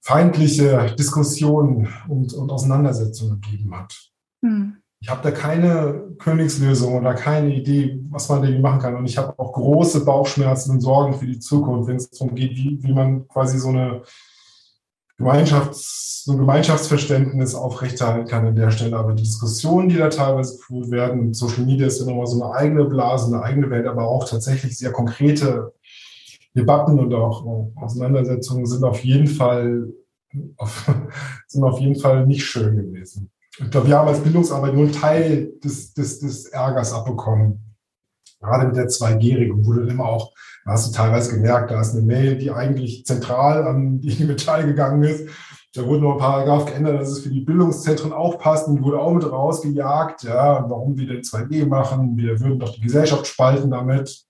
feindliche 0.02 0.94
Diskussionen 0.96 1.88
und, 2.06 2.34
und 2.34 2.52
Auseinandersetzungen 2.52 3.40
gegeben 3.40 3.74
hat. 3.76 4.12
Hm. 4.44 4.76
Ich 5.06 5.12
habe 5.12 5.22
da 5.22 5.30
keine 5.30 6.16
Königslösung 6.18 6.94
oder 6.94 7.14
keine 7.14 7.54
Idee, 7.54 7.96
was 8.10 8.28
man 8.28 8.42
dagegen 8.42 8.60
machen 8.60 8.80
kann. 8.80 8.96
Und 8.96 9.06
ich 9.06 9.16
habe 9.16 9.38
auch 9.38 9.52
große 9.52 10.04
Bauchschmerzen 10.04 10.72
und 10.72 10.80
Sorgen 10.80 11.14
für 11.14 11.26
die 11.26 11.38
Zukunft, 11.38 11.88
wenn 11.88 11.94
es 11.94 12.10
darum 12.10 12.34
geht, 12.34 12.56
wie, 12.56 12.82
wie 12.82 12.92
man 12.92 13.28
quasi 13.28 13.56
so 13.60 13.68
eine 13.68 14.02
Gemeinschafts-, 15.16 16.24
so 16.24 16.32
ein 16.32 16.38
Gemeinschaftsverständnis 16.38 17.54
aufrechterhalten 17.54 18.26
kann 18.26 18.48
an 18.48 18.56
der 18.56 18.72
Stelle. 18.72 18.96
Aber 18.96 19.12
die 19.12 19.22
Diskussionen, 19.22 19.88
die 19.88 19.96
da 19.96 20.08
teilweise 20.08 20.56
geführt 20.56 20.90
werden, 20.90 21.32
Social 21.34 21.64
Media 21.64 21.86
ist 21.86 22.00
ja 22.00 22.06
nochmal 22.06 22.26
so 22.26 22.42
eine 22.42 22.52
eigene 22.52 22.86
Blase, 22.86 23.32
eine 23.32 23.44
eigene 23.44 23.70
Welt, 23.70 23.86
aber 23.86 24.08
auch 24.08 24.28
tatsächlich 24.28 24.76
sehr 24.76 24.90
konkrete 24.90 25.72
Debatten 26.56 26.98
und 26.98 27.14
auch 27.14 27.46
Auseinandersetzungen 27.76 28.66
sind 28.66 28.82
auf 28.82 29.04
jeden 29.04 29.28
Fall 29.28 29.88
auf, 30.56 30.90
sind 31.46 31.62
auf 31.62 31.78
jeden 31.78 31.94
Fall 31.94 32.26
nicht 32.26 32.44
schön 32.44 32.74
gewesen. 32.74 33.30
Ich 33.58 33.70
glaube, 33.70 33.88
wir 33.88 33.98
haben 33.98 34.08
als 34.08 34.20
Bildungsarbeit 34.20 34.74
nur 34.74 34.84
einen 34.84 34.92
Teil 34.92 35.52
des, 35.64 35.94
des, 35.94 36.20
des 36.20 36.46
Ärgers 36.46 36.92
abbekommen. 36.92 37.74
Gerade 38.40 38.66
mit 38.66 38.76
der 38.76 38.88
2G-Regelung 38.88 39.64
wurde 39.64 39.88
immer 39.88 40.04
auch, 40.04 40.32
da 40.64 40.72
hast 40.72 40.88
du 40.88 40.92
teilweise 40.92 41.34
gemerkt, 41.34 41.70
da 41.70 41.80
ist 41.80 41.94
eine 41.94 42.02
Mail, 42.02 42.36
die 42.36 42.50
eigentlich 42.50 43.06
zentral 43.06 43.66
an 43.66 44.00
die 44.00 44.24
Metall 44.26 44.66
gegangen 44.66 45.02
ist. 45.02 45.28
Da 45.74 45.86
wurde 45.86 46.02
noch 46.02 46.12
ein 46.14 46.18
Paragraph 46.18 46.66
geändert, 46.66 47.00
dass 47.00 47.10
es 47.10 47.20
für 47.20 47.30
die 47.30 47.40
Bildungszentren 47.40 48.12
auch 48.12 48.38
passt 48.38 48.66
und 48.68 48.82
wurde 48.82 48.98
auch 48.98 49.12
mit 49.12 49.30
rausgejagt. 49.30 50.22
Ja, 50.22 50.64
warum 50.68 50.96
wir 50.96 51.06
denn 51.06 51.22
2G 51.22 51.66
machen? 51.66 52.16
Wir 52.16 52.38
würden 52.40 52.58
doch 52.58 52.74
die 52.74 52.80
Gesellschaft 52.80 53.26
spalten 53.26 53.70
damit 53.70 54.25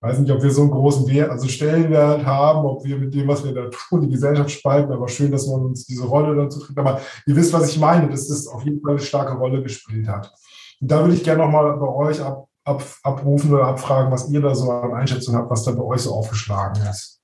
weiß 0.00 0.18
nicht, 0.18 0.30
ob 0.32 0.42
wir 0.42 0.50
so 0.50 0.62
einen 0.62 0.70
großen 0.70 1.06
Wert, 1.08 1.30
also 1.30 1.46
Stellenwert 1.46 2.24
haben, 2.24 2.64
ob 2.66 2.84
wir 2.84 2.96
mit 2.96 3.14
dem, 3.14 3.28
was 3.28 3.44
wir 3.44 3.52
da 3.52 3.68
tun, 3.68 4.00
die 4.02 4.08
Gesellschaft 4.08 4.50
spalten, 4.50 4.92
aber 4.92 5.08
schön, 5.08 5.30
dass 5.30 5.46
man 5.46 5.60
uns 5.60 5.84
diese 5.84 6.06
Rolle 6.06 6.34
dazu 6.34 6.60
kriegt. 6.60 6.78
Aber 6.78 7.00
ihr 7.26 7.36
wisst, 7.36 7.52
was 7.52 7.68
ich 7.68 7.78
meine, 7.78 8.08
dass 8.08 8.28
das 8.28 8.46
auf 8.46 8.64
jeden 8.64 8.80
Fall 8.80 8.92
eine 8.92 9.00
starke 9.00 9.34
Rolle 9.34 9.62
gespielt 9.62 10.08
hat. 10.08 10.32
Und 10.80 10.90
da 10.90 11.00
würde 11.00 11.14
ich 11.14 11.24
gerne 11.24 11.42
nochmal 11.42 11.76
bei 11.76 11.88
euch 11.88 12.20
ab, 12.22 12.48
ab, 12.64 12.82
abrufen 13.02 13.52
oder 13.52 13.66
abfragen, 13.66 14.10
was 14.10 14.30
ihr 14.30 14.40
da 14.40 14.54
so 14.54 14.70
an 14.70 14.94
Einschätzung 14.94 15.34
habt, 15.34 15.50
was 15.50 15.64
da 15.64 15.72
bei 15.72 15.84
euch 15.84 16.00
so 16.00 16.14
aufgeschlagen 16.14 16.82
ist. 16.88 17.20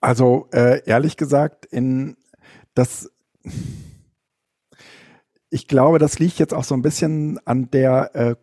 Also 0.00 0.48
äh, 0.52 0.82
ehrlich 0.84 1.16
gesagt, 1.16 1.64
in 1.66 2.16
das 2.74 3.10
ich 5.48 5.68
glaube, 5.68 5.98
das 5.98 6.18
liegt 6.18 6.38
jetzt 6.38 6.54
auch 6.54 6.64
so 6.64 6.74
ein 6.74 6.80
bisschen 6.80 7.38
an 7.44 7.70
der 7.70 8.10
äh, 8.14 8.36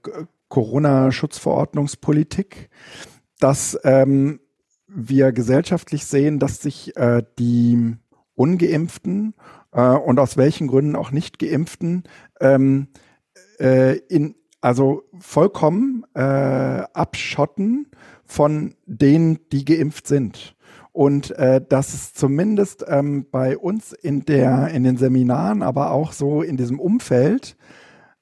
Corona-Schutzverordnungspolitik, 0.50 2.70
dass 3.39 3.80
ähm, 3.84 4.39
wir 4.88 5.32
gesellschaftlich 5.32 6.06
sehen, 6.06 6.39
dass 6.39 6.62
sich 6.62 6.95
äh, 6.97 7.24
die 7.38 7.95
ungeimpften 8.36 9.36
äh, 9.72 9.82
und 9.82 10.20
aus 10.20 10.38
welchen 10.38 10.68
Gründen 10.68 10.95
auch 10.95 11.12
nicht 11.12 11.39
geimpften 11.39 12.04
ähm, 12.39 12.88
äh, 13.60 13.97
in 14.08 14.36
also 14.62 15.04
vollkommen 15.18 16.06
äh, 16.16 16.20
abschotten 16.20 17.88
von 18.26 18.76
denen, 18.86 19.39
die 19.52 19.64
geimpft 19.64 20.08
sind. 20.08 20.56
Und 20.91 21.32
äh, 21.32 21.62
dass 21.66 21.93
es 21.93 22.14
zumindest 22.14 22.84
ähm, 22.88 23.26
bei 23.32 23.58
uns 23.58 23.93
in 23.93 24.26
der 24.26 24.70
in 24.70 24.84
den 24.84 24.97
Seminaren, 24.97 25.62
aber 25.62 25.91
auch 25.91 26.12
so 26.12 26.41
in 26.41 26.58
diesem 26.58 26.80
Umfeld 26.80 27.56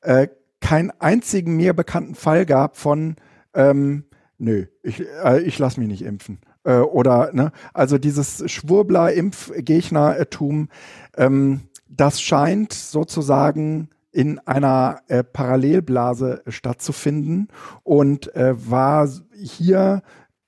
äh, 0.01 0.28
keinen 0.61 0.91
einzigen 0.99 1.55
mir 1.55 1.73
bekannten 1.73 2.13
Fall 2.15 2.45
gab 2.45 2.77
von, 2.77 3.15
ähm, 3.53 4.05
nö, 4.37 4.67
ich, 4.83 5.03
äh, 5.23 5.41
ich 5.41 5.57
lasse 5.59 5.79
mich 5.79 5.89
nicht 5.89 6.03
impfen. 6.03 6.39
Äh, 6.63 6.79
oder, 6.79 7.31
ne, 7.33 7.51
also 7.73 7.97
dieses 7.97 8.43
Schwurbler-Impfgegnertum, 8.49 10.69
ähm, 11.15 11.61
das 11.87 12.21
scheint 12.21 12.73
sozusagen 12.73 13.89
in 14.11 14.39
einer 14.39 15.01
äh, 15.07 15.23
Parallelblase 15.23 16.43
stattzufinden 16.47 17.47
und 17.83 18.35
äh, 18.35 18.53
war 18.69 19.07
hier 19.33 20.01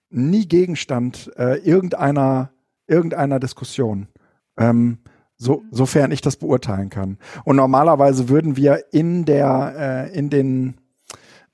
nie 0.10 0.48
Gegenstand 0.48 1.32
äh, 1.38 1.58
irgendeiner, 1.58 2.52
irgendeiner 2.88 3.40
Diskussion. 3.40 4.08
Ähm, 4.58 4.98
so, 5.40 5.64
sofern 5.72 6.12
ich 6.12 6.22
das 6.22 6.36
beurteilen 6.36 6.90
kann. 6.90 7.18
Und 7.46 7.56
normalerweise 7.56 8.30
würden 8.30 8.58
wir 8.58 8.84
in 8.92 9.26
der, 9.26 10.10
äh, 10.12 10.18
in 10.18 10.30
den, 10.30 10.76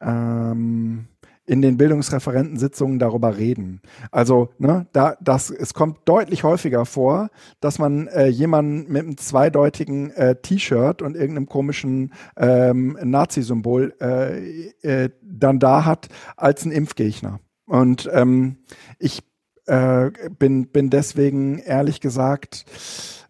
ähm, 0.02 1.06
in 1.46 1.62
den 1.62 1.78
Bildungsreferentensitzungen 1.78 2.98
darüber 2.98 3.38
reden. 3.38 3.82
Also, 4.12 4.50
ne, 4.58 4.88
da, 4.92 5.16
das, 5.22 5.52
es 5.52 5.76
kommt 5.76 6.00
deutlich 6.06 6.44
häufiger 6.44 6.86
vor, 6.86 7.30
dass 7.62 7.78
man 7.78 8.08
äh, 8.08 8.26
jemanden 8.26 8.92
mit 8.92 9.04
einem 9.04 9.18
zweideutigen 9.18 10.10
äh, 10.12 10.36
T-Shirt 10.36 11.04
und 11.04 11.16
irgendeinem 11.16 11.48
komischen 11.48 12.12
ähm, 12.36 12.98
Nazi-Symbol 13.00 13.94
äh, 14.02 14.70
äh, 14.82 15.10
dann 15.22 15.60
da 15.60 15.86
hat, 15.86 16.10
als 16.36 16.66
ein 16.66 16.72
Impfgegner. 16.72 17.40
Und 17.68 18.10
ähm, 18.12 18.58
ich 18.98 19.22
äh, 19.68 20.10
bin, 20.40 20.70
bin 20.70 20.90
deswegen 20.90 21.60
ehrlich 21.60 22.02
gesagt 22.02 22.66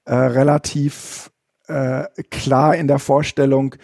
äh, 0.06 0.14
relativ 0.14 1.32
äh, 1.68 2.06
klar 2.30 2.76
in 2.76 2.88
der 2.88 3.00
Vorstellung, 3.00 3.76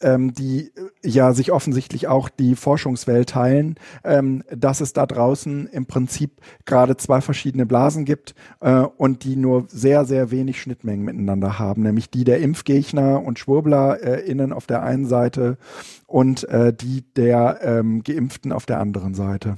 ähm, 0.00 0.32
die 0.32 0.70
ja 1.04 1.32
sich 1.32 1.52
offensichtlich 1.52 2.06
auch 2.06 2.28
die 2.28 2.54
Forschungswelt 2.54 3.30
teilen, 3.30 3.76
ähm, 4.04 4.44
dass 4.54 4.80
es 4.80 4.92
da 4.92 5.06
draußen 5.06 5.66
im 5.66 5.86
Prinzip 5.86 6.40
gerade 6.64 6.96
zwei 6.96 7.20
verschiedene 7.20 7.66
Blasen 7.66 8.04
gibt 8.04 8.34
äh, 8.60 8.80
und 8.80 9.24
die 9.24 9.36
nur 9.36 9.66
sehr, 9.68 10.04
sehr 10.04 10.30
wenig 10.30 10.60
Schnittmengen 10.60 11.04
miteinander 11.04 11.58
haben, 11.58 11.82
nämlich 11.82 12.10
die 12.10 12.24
der 12.24 12.40
Impfgegner 12.40 13.22
und 13.22 13.38
SchwurblerInnen 13.38 14.52
auf 14.52 14.66
der 14.66 14.82
einen 14.82 15.06
Seite 15.06 15.58
und 16.06 16.48
äh, 16.48 16.72
die 16.72 17.02
der 17.14 17.58
ähm, 17.62 18.02
Geimpften 18.04 18.52
auf 18.52 18.66
der 18.66 18.80
anderen 18.80 19.14
Seite. 19.14 19.56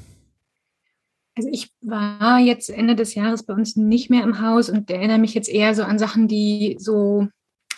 Also 1.41 1.49
ich 1.53 1.71
war 1.81 2.39
jetzt 2.39 2.69
Ende 2.69 2.95
des 2.95 3.15
Jahres 3.15 3.47
bei 3.47 3.55
uns 3.55 3.75
nicht 3.75 4.11
mehr 4.11 4.25
im 4.25 4.43
Haus 4.43 4.69
und 4.69 4.91
erinnere 4.91 5.17
mich 5.17 5.33
jetzt 5.33 5.49
eher 5.49 5.75
so 5.75 5.85
an 5.85 5.99
Sachen, 5.99 6.29
die 6.29 6.77
so 6.79 7.29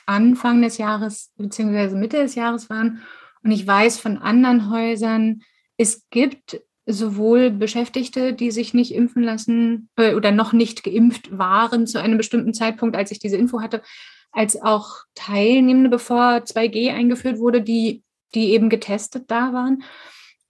Anfang 0.05 0.63
des 0.63 0.79
Jahres 0.79 1.31
bzw. 1.37 1.95
Mitte 1.95 2.17
des 2.17 2.35
Jahres 2.35 2.69
waren. 2.71 3.03
Und 3.45 3.53
ich 3.53 3.65
weiß 3.65 4.01
von 4.01 4.19
anderen 4.19 4.69
Häusern, 4.69 5.43
es 5.77 6.09
gibt 6.11 6.61
sowohl 6.87 7.51
Beschäftigte, 7.51 8.33
die 8.33 8.51
sich 8.51 8.75
nicht 8.75 8.93
impfen 8.97 9.23
lassen 9.23 9.89
äh, 9.95 10.17
oder 10.17 10.33
noch 10.33 10.53
nicht 10.53 10.83
geimpft 10.83 11.39
waren 11.39 11.87
zu 11.87 12.01
einem 12.01 12.19
bestimmten 12.19 12.55
Zeitpunkt, 12.55 12.97
als 12.97 13.13
ich 13.13 13.21
diese 13.21 13.37
Info 13.37 13.61
hatte, 13.61 13.81
als 14.33 14.61
auch 14.61 15.05
Teilnehmende, 15.15 15.89
bevor 15.89 16.39
2G 16.39 16.93
eingeführt 16.93 17.39
wurde, 17.39 17.63
die, 17.63 18.03
die 18.35 18.55
eben 18.55 18.71
getestet 18.71 19.31
da 19.31 19.53
waren. 19.53 19.85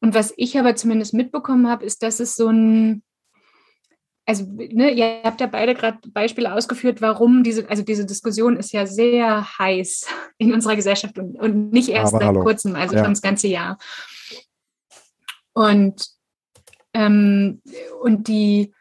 Und 0.02 0.14
was 0.14 0.34
ich 0.36 0.58
aber 0.58 0.74
zumindest 0.74 1.14
mitbekommen 1.14 1.68
habe, 1.68 1.84
ist, 1.84 2.02
dass 2.02 2.18
es 2.18 2.34
so 2.34 2.48
ein, 2.48 3.04
also 4.26 4.44
ne, 4.46 4.90
ihr 4.90 5.22
habt 5.22 5.40
ja 5.40 5.46
beide 5.46 5.74
gerade 5.74 5.98
Beispiele 6.08 6.52
ausgeführt, 6.52 7.00
warum 7.00 7.44
diese, 7.44 7.70
also 7.70 7.84
diese 7.84 8.04
Diskussion 8.04 8.56
ist 8.56 8.72
ja 8.72 8.84
sehr 8.84 9.46
heiß 9.58 10.06
in 10.38 10.52
unserer 10.52 10.74
Gesellschaft 10.74 11.18
und, 11.18 11.36
und 11.38 11.70
nicht 11.70 11.88
erst 11.88 12.14
aber 12.14 12.24
seit 12.24 12.28
hallo. 12.34 12.42
kurzem, 12.42 12.74
also 12.74 12.96
ja. 12.96 13.04
schon 13.04 13.12
das 13.12 13.22
ganze 13.22 13.46
Jahr. 13.46 13.78
Und, 15.52 16.08
ähm, 16.94 17.62
und 18.02 18.26
die, 18.26 18.74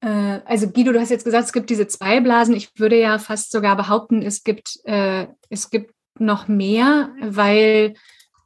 äh, 0.00 0.40
also 0.44 0.70
Guido, 0.70 0.92
du 0.92 1.00
hast 1.00 1.10
jetzt 1.10 1.24
gesagt, 1.24 1.46
es 1.46 1.52
gibt 1.52 1.70
diese 1.70 1.88
zwei 1.88 2.20
Blasen. 2.20 2.54
Ich 2.54 2.78
würde 2.78 3.00
ja 3.00 3.18
fast 3.18 3.50
sogar 3.50 3.76
behaupten, 3.76 4.22
es 4.22 4.44
gibt, 4.44 4.78
äh, 4.84 5.26
es 5.48 5.70
gibt 5.70 5.92
noch 6.20 6.46
mehr, 6.46 7.12
weil 7.20 7.94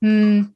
mh, 0.00 0.08
hm, 0.08 0.54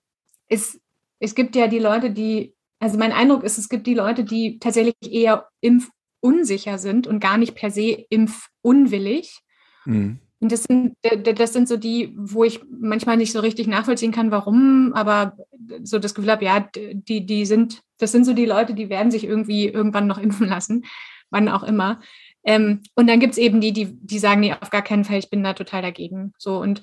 es 0.48 0.80
es 1.20 1.34
gibt 1.34 1.54
ja 1.54 1.68
die 1.68 1.78
Leute, 1.78 2.10
die, 2.10 2.54
also 2.80 2.98
mein 2.98 3.12
Eindruck 3.12 3.44
ist, 3.44 3.58
es 3.58 3.68
gibt 3.68 3.86
die 3.86 3.94
Leute, 3.94 4.24
die 4.24 4.58
tatsächlich 4.58 4.96
eher 5.02 5.48
impf 5.60 5.90
impfunsicher 6.22 6.78
sind 6.78 7.06
und 7.06 7.20
gar 7.20 7.38
nicht 7.38 7.54
per 7.54 7.70
se 7.70 8.04
impfunwillig. 8.10 9.38
Mhm. 9.84 10.20
Und 10.40 10.52
das 10.52 10.64
sind, 10.64 10.94
das 11.34 11.52
sind 11.52 11.68
so 11.68 11.76
die, 11.76 12.14
wo 12.16 12.44
ich 12.44 12.60
manchmal 12.70 13.18
nicht 13.18 13.32
so 13.32 13.40
richtig 13.40 13.66
nachvollziehen 13.66 14.12
kann, 14.12 14.30
warum, 14.30 14.92
aber 14.94 15.36
so 15.82 15.98
das 15.98 16.14
Gefühl 16.14 16.30
habe, 16.30 16.44
ja, 16.44 16.66
die, 16.74 17.26
die 17.26 17.44
sind, 17.44 17.82
das 17.98 18.12
sind 18.12 18.24
so 18.24 18.32
die 18.32 18.46
Leute, 18.46 18.72
die 18.72 18.88
werden 18.88 19.10
sich 19.10 19.24
irgendwie 19.24 19.68
irgendwann 19.68 20.06
noch 20.06 20.16
impfen 20.16 20.48
lassen, 20.48 20.84
wann 21.28 21.50
auch 21.50 21.62
immer. 21.62 22.00
Ähm, 22.42 22.80
und 22.94 23.06
dann 23.06 23.20
gibt 23.20 23.32
es 23.32 23.38
eben 23.38 23.60
die, 23.60 23.72
die, 23.72 23.94
die 24.00 24.18
sagen, 24.18 24.40
nee, 24.40 24.54
auf 24.58 24.70
gar 24.70 24.82
keinen 24.82 25.04
Fall, 25.04 25.18
ich 25.18 25.28
bin 25.28 25.44
da 25.44 25.52
total 25.52 25.82
dagegen. 25.82 26.32
So 26.38 26.58
und 26.58 26.80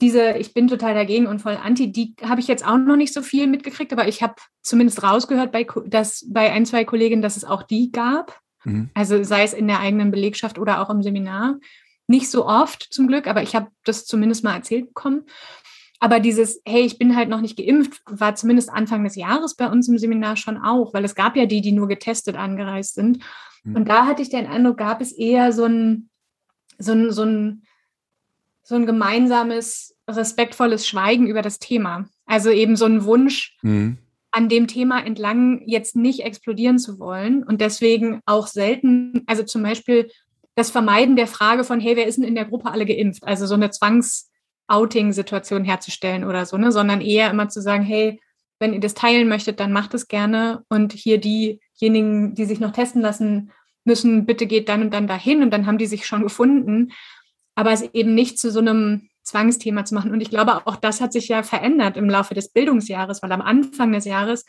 diese, 0.00 0.32
ich 0.32 0.54
bin 0.54 0.68
total 0.68 0.94
dagegen 0.94 1.26
und 1.26 1.40
voll 1.40 1.58
anti, 1.60 1.90
die 1.90 2.14
habe 2.22 2.40
ich 2.40 2.46
jetzt 2.46 2.66
auch 2.66 2.78
noch 2.78 2.96
nicht 2.96 3.12
so 3.12 3.22
viel 3.22 3.46
mitgekriegt, 3.46 3.92
aber 3.92 4.06
ich 4.06 4.22
habe 4.22 4.34
zumindest 4.62 5.02
rausgehört 5.02 5.50
bei, 5.50 5.66
dass, 5.86 6.24
bei 6.28 6.52
ein, 6.52 6.66
zwei 6.66 6.84
Kolleginnen, 6.84 7.22
dass 7.22 7.36
es 7.36 7.44
auch 7.44 7.64
die 7.64 7.90
gab. 7.90 8.40
Mhm. 8.64 8.90
Also 8.94 9.22
sei 9.24 9.42
es 9.42 9.52
in 9.52 9.66
der 9.66 9.80
eigenen 9.80 10.10
Belegschaft 10.10 10.58
oder 10.58 10.80
auch 10.80 10.90
im 10.90 11.02
Seminar. 11.02 11.58
Nicht 12.06 12.30
so 12.30 12.46
oft 12.46 12.86
zum 12.90 13.08
Glück, 13.08 13.26
aber 13.26 13.42
ich 13.42 13.54
habe 13.54 13.68
das 13.84 14.06
zumindest 14.06 14.44
mal 14.44 14.54
erzählt 14.54 14.86
bekommen. 14.86 15.24
Aber 16.00 16.20
dieses, 16.20 16.62
hey, 16.64 16.82
ich 16.82 16.98
bin 16.98 17.16
halt 17.16 17.28
noch 17.28 17.40
nicht 17.40 17.56
geimpft, 17.56 18.00
war 18.06 18.36
zumindest 18.36 18.70
Anfang 18.70 19.02
des 19.02 19.16
Jahres 19.16 19.56
bei 19.56 19.68
uns 19.68 19.88
im 19.88 19.98
Seminar 19.98 20.36
schon 20.36 20.56
auch, 20.56 20.94
weil 20.94 21.04
es 21.04 21.16
gab 21.16 21.36
ja 21.36 21.46
die, 21.46 21.60
die 21.60 21.72
nur 21.72 21.88
getestet 21.88 22.36
angereist 22.36 22.94
sind. 22.94 23.18
Mhm. 23.64 23.76
Und 23.76 23.88
da 23.88 24.06
hatte 24.06 24.22
ich 24.22 24.30
den 24.30 24.46
Eindruck, 24.46 24.78
gab 24.78 25.00
es 25.00 25.12
eher 25.12 25.52
so 25.52 25.64
ein, 25.64 26.08
so 26.78 26.92
ein, 26.92 27.10
so 27.10 27.24
ein 27.24 27.62
so 28.68 28.74
ein 28.74 28.84
gemeinsames, 28.84 29.96
respektvolles 30.06 30.86
Schweigen 30.86 31.26
über 31.26 31.40
das 31.40 31.58
Thema. 31.58 32.04
Also 32.26 32.50
eben 32.50 32.76
so 32.76 32.84
ein 32.84 33.04
Wunsch, 33.04 33.56
mhm. 33.62 33.96
an 34.30 34.50
dem 34.50 34.66
Thema 34.66 35.02
entlang 35.02 35.62
jetzt 35.64 35.96
nicht 35.96 36.20
explodieren 36.20 36.78
zu 36.78 36.98
wollen 36.98 37.42
und 37.44 37.62
deswegen 37.62 38.20
auch 38.26 38.46
selten, 38.46 39.22
also 39.26 39.42
zum 39.42 39.62
Beispiel 39.62 40.10
das 40.54 40.70
Vermeiden 40.70 41.16
der 41.16 41.28
Frage 41.28 41.64
von, 41.64 41.80
hey, 41.80 41.96
wer 41.96 42.06
ist 42.06 42.18
denn 42.18 42.24
in 42.24 42.34
der 42.34 42.44
Gruppe 42.44 42.70
alle 42.70 42.84
geimpft? 42.84 43.26
Also 43.26 43.46
so 43.46 43.54
eine 43.54 43.70
Zwangs-Outing-Situation 43.70 45.64
herzustellen 45.64 46.24
oder 46.24 46.44
so, 46.44 46.58
ne? 46.58 46.70
sondern 46.70 47.00
eher 47.00 47.30
immer 47.30 47.48
zu 47.48 47.62
sagen, 47.62 47.84
hey, 47.84 48.20
wenn 48.58 48.74
ihr 48.74 48.80
das 48.80 48.92
teilen 48.92 49.28
möchtet, 49.28 49.60
dann 49.60 49.72
macht 49.72 49.94
es 49.94 50.08
gerne 50.08 50.62
und 50.68 50.92
hier 50.92 51.18
diejenigen, 51.18 52.34
die 52.34 52.44
sich 52.44 52.60
noch 52.60 52.72
testen 52.72 53.00
lassen 53.00 53.50
müssen, 53.84 54.26
bitte 54.26 54.46
geht 54.46 54.68
dann 54.68 54.82
und 54.82 54.92
dann 54.92 55.06
dahin 55.06 55.42
und 55.42 55.52
dann 55.52 55.64
haben 55.64 55.78
die 55.78 55.86
sich 55.86 56.04
schon 56.06 56.22
gefunden 56.22 56.92
aber 57.58 57.72
es 57.72 57.82
eben 57.92 58.14
nicht 58.14 58.38
zu 58.38 58.52
so 58.52 58.60
einem 58.60 59.08
Zwangsthema 59.24 59.84
zu 59.84 59.92
machen. 59.96 60.12
Und 60.12 60.20
ich 60.20 60.30
glaube, 60.30 60.64
auch 60.64 60.76
das 60.76 61.00
hat 61.00 61.12
sich 61.12 61.26
ja 61.26 61.42
verändert 61.42 61.96
im 61.96 62.08
Laufe 62.08 62.32
des 62.32 62.52
Bildungsjahres, 62.52 63.20
weil 63.20 63.32
am 63.32 63.40
Anfang 63.40 63.90
des 63.90 64.04
Jahres 64.04 64.44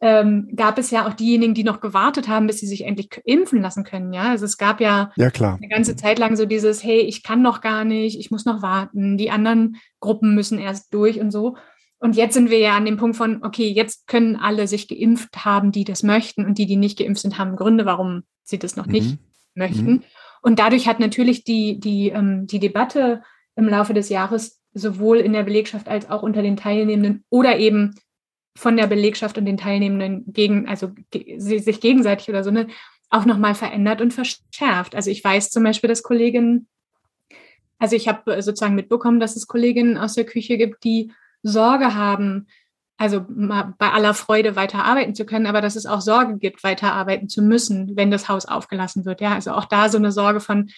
ähm, 0.00 0.48
gab 0.54 0.78
es 0.78 0.92
ja 0.92 1.08
auch 1.08 1.14
diejenigen, 1.14 1.54
die 1.54 1.64
noch 1.64 1.80
gewartet 1.80 2.28
haben, 2.28 2.46
bis 2.46 2.60
sie 2.60 2.68
sich 2.68 2.84
endlich 2.84 3.08
impfen 3.24 3.60
lassen 3.60 3.82
können. 3.82 4.12
Ja, 4.12 4.30
also 4.30 4.44
es 4.44 4.56
gab 4.56 4.80
ja, 4.80 5.10
ja 5.16 5.32
klar. 5.32 5.56
eine 5.56 5.66
ganze 5.66 5.96
Zeit 5.96 6.20
lang 6.20 6.36
so 6.36 6.46
dieses, 6.46 6.84
hey, 6.84 7.00
ich 7.00 7.24
kann 7.24 7.42
noch 7.42 7.60
gar 7.60 7.84
nicht, 7.84 8.20
ich 8.20 8.30
muss 8.30 8.44
noch 8.44 8.62
warten, 8.62 9.18
die 9.18 9.32
anderen 9.32 9.78
Gruppen 9.98 10.36
müssen 10.36 10.60
erst 10.60 10.94
durch 10.94 11.18
und 11.18 11.32
so. 11.32 11.56
Und 11.98 12.14
jetzt 12.14 12.34
sind 12.34 12.50
wir 12.50 12.60
ja 12.60 12.76
an 12.76 12.84
dem 12.84 12.98
Punkt 12.98 13.16
von, 13.16 13.42
okay, 13.42 13.68
jetzt 13.68 14.06
können 14.06 14.36
alle 14.36 14.68
sich 14.68 14.86
geimpft 14.86 15.44
haben, 15.44 15.72
die 15.72 15.82
das 15.82 16.04
möchten 16.04 16.46
und 16.46 16.56
die, 16.58 16.66
die 16.66 16.76
nicht 16.76 17.00
geimpft 17.00 17.22
sind, 17.22 17.36
haben 17.36 17.56
Gründe, 17.56 17.84
warum 17.84 18.22
sie 18.44 18.60
das 18.60 18.76
noch 18.76 18.86
mhm. 18.86 18.92
nicht 18.92 19.18
möchten. 19.56 19.90
Mhm. 19.90 20.02
Und 20.42 20.58
dadurch 20.58 20.86
hat 20.86 21.00
natürlich 21.00 21.44
die, 21.44 21.80
die, 21.80 22.08
ähm, 22.10 22.46
die 22.46 22.58
Debatte 22.58 23.22
im 23.56 23.68
Laufe 23.68 23.94
des 23.94 24.08
Jahres 24.08 24.60
sowohl 24.72 25.18
in 25.18 25.32
der 25.32 25.42
Belegschaft 25.42 25.88
als 25.88 26.08
auch 26.08 26.22
unter 26.22 26.42
den 26.42 26.56
Teilnehmenden 26.56 27.24
oder 27.30 27.58
eben 27.58 27.94
von 28.56 28.76
der 28.76 28.86
Belegschaft 28.86 29.38
und 29.38 29.44
den 29.44 29.56
Teilnehmenden 29.56 30.32
gegen, 30.32 30.68
also 30.68 30.92
sich 31.12 31.80
gegenseitig 31.80 32.28
oder 32.28 32.42
so, 32.42 32.50
ne, 32.50 32.66
auch 33.10 33.24
nochmal 33.24 33.54
verändert 33.54 34.00
und 34.00 34.12
verschärft. 34.12 34.94
Also 34.94 35.10
ich 35.10 35.22
weiß 35.22 35.50
zum 35.50 35.62
Beispiel, 35.62 35.88
dass 35.88 36.02
Kolleginnen, 36.02 36.68
also 37.78 37.96
ich 37.96 38.08
habe 38.08 38.42
sozusagen 38.42 38.74
mitbekommen, 38.74 39.20
dass 39.20 39.36
es 39.36 39.46
Kolleginnen 39.46 39.96
aus 39.96 40.14
der 40.14 40.24
Küche 40.24 40.58
gibt, 40.58 40.84
die 40.84 41.12
Sorge 41.42 41.94
haben, 41.94 42.48
also 42.98 43.24
bei 43.28 43.92
aller 43.92 44.12
Freude 44.12 44.56
weiterarbeiten 44.56 45.14
zu 45.14 45.24
können, 45.24 45.46
aber 45.46 45.60
dass 45.60 45.76
es 45.76 45.86
auch 45.86 46.00
Sorge 46.00 46.36
gibt, 46.36 46.64
weiterarbeiten 46.64 47.28
zu 47.28 47.42
müssen, 47.42 47.96
wenn 47.96 48.10
das 48.10 48.28
Haus 48.28 48.46
aufgelassen 48.46 49.04
wird. 49.04 49.20
Ja, 49.20 49.34
also 49.34 49.52
auch 49.52 49.66
da 49.66 49.88
so 49.88 49.98
eine 49.98 50.10
Sorge 50.10 50.40
von, 50.40 50.70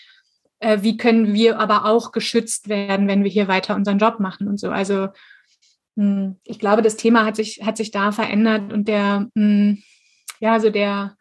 äh, 0.59 0.83
wie 0.83 0.99
können 0.99 1.33
wir 1.33 1.59
aber 1.59 1.87
auch 1.87 2.13
geschützt 2.13 2.69
werden, 2.69 3.09
wenn 3.09 3.25
wir 3.25 3.31
hier 3.31 3.49
weiter 3.49 3.75
unseren 3.75 3.99
Job 3.99 4.21
machen 4.21 4.49
und 4.49 4.61
so. 4.61 4.71
Also 4.71 5.09
mh, 5.97 6.05
hm, 6.05 6.37
ich 6.45 6.59
glaube, 6.59 6.83
das 6.83 6.97
Thema 6.97 7.25
hat 7.25 7.37
sich, 7.37 7.63
hat 7.65 7.79
sich 7.79 7.91
da 7.91 8.13
verändert 8.13 8.71
und 8.71 8.87
der, 8.87 9.29
mh, 9.35 9.43
hm, 9.43 9.83
ja, 10.41 10.53
also 10.53 10.69
der, 10.69 11.17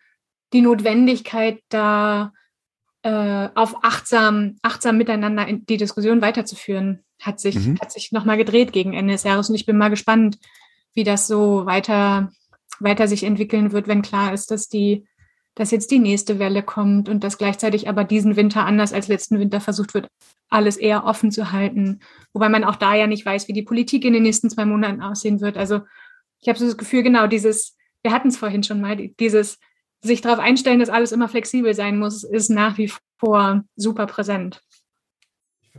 die 0.52 0.62
Notwendigkeit 0.62 1.62
da 1.70 2.34
äh, 3.04 3.48
auf 3.56 3.86
achtsam, 3.86 4.58
achtsam 4.64 4.98
miteinander 4.98 5.48
in 5.48 5.66
die 5.66 5.78
Diskussion 5.78 6.22
weiterzuführen, 6.22 7.06
hat 7.22 7.40
sich, 7.40 7.56
mhm. 7.56 7.80
hat 7.80 7.94
sich 7.94 8.12
nochmal 8.12 8.36
gedreht 8.36 8.74
gegen 8.74 8.94
Ende 8.94 9.14
des 9.14 9.24
Jahres 9.24 9.50
und 9.50 9.56
ich 9.56 9.66
bin 9.66 9.78
mal 9.78 9.90
gespannt, 9.90 10.38
wie 11.00 11.06
das 11.06 11.28
so 11.28 11.66
weiter, 11.66 12.30
weiter 12.82 13.08
sich 13.08 13.24
entwickeln 13.24 13.72
wird, 13.72 13.88
wenn 13.88 14.02
klar 14.02 14.34
ist, 14.34 14.52
dass 14.52 14.68
die, 14.68 15.08
dass 15.56 15.72
jetzt 15.72 15.92
die 15.92 16.00
nächste 16.00 16.40
Welle 16.40 16.62
kommt 16.62 17.08
und 17.08 17.24
dass 17.24 17.38
gleichzeitig 17.38 17.88
aber 17.88 18.04
diesen 18.04 18.36
Winter 18.36 18.66
anders 18.66 18.92
als 18.92 19.08
letzten 19.08 19.40
Winter 19.40 19.62
versucht 19.62 19.94
wird, 19.94 20.10
alles 20.50 20.76
eher 20.76 21.06
offen 21.06 21.32
zu 21.32 21.54
halten. 21.54 22.02
Wobei 22.34 22.50
man 22.50 22.66
auch 22.66 22.76
da 22.76 22.96
ja 22.96 23.08
nicht 23.08 23.26
weiß, 23.26 23.48
wie 23.48 23.54
die 23.54 23.62
Politik 23.62 24.04
in 24.04 24.12
den 24.12 24.24
nächsten 24.24 24.50
zwei 24.50 24.66
Monaten 24.66 25.02
aussehen 25.02 25.40
wird. 25.40 25.56
Also 25.56 25.80
ich 26.42 26.50
habe 26.50 26.60
so 26.60 26.66
das 26.66 26.76
Gefühl, 26.76 27.02
genau 27.02 27.28
dieses, 27.28 27.78
wir 28.04 28.12
hatten 28.12 28.28
es 28.28 28.36
vorhin 28.36 28.64
schon 28.64 28.82
mal, 28.82 28.98
dieses 29.22 29.58
sich 30.02 30.20
darauf 30.20 30.40
einstellen, 30.40 30.82
dass 30.82 30.90
alles 30.90 31.14
immer 31.14 31.30
flexibel 31.30 31.74
sein 31.74 31.98
muss, 31.98 32.26
ist 32.26 32.50
nach 32.50 32.78
wie 32.78 32.92
vor 33.20 33.64
super 33.78 34.06
präsent. 34.06 34.62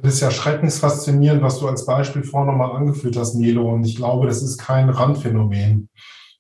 Das 0.03 0.15
ist 0.15 0.21
ja 0.21 0.31
schreckensfaszinierend, 0.31 1.43
was 1.43 1.59
du 1.59 1.69
als 1.69 1.85
Beispiel 1.85 2.23
vorhin 2.23 2.51
nochmal 2.51 2.77
angeführt 2.77 3.17
hast, 3.17 3.35
Nelo. 3.35 3.73
Und 3.73 3.85
ich 3.85 3.97
glaube, 3.97 4.27
das 4.27 4.43
ist 4.43 4.59
kein 4.59 4.89
Randphänomen, 4.89 5.89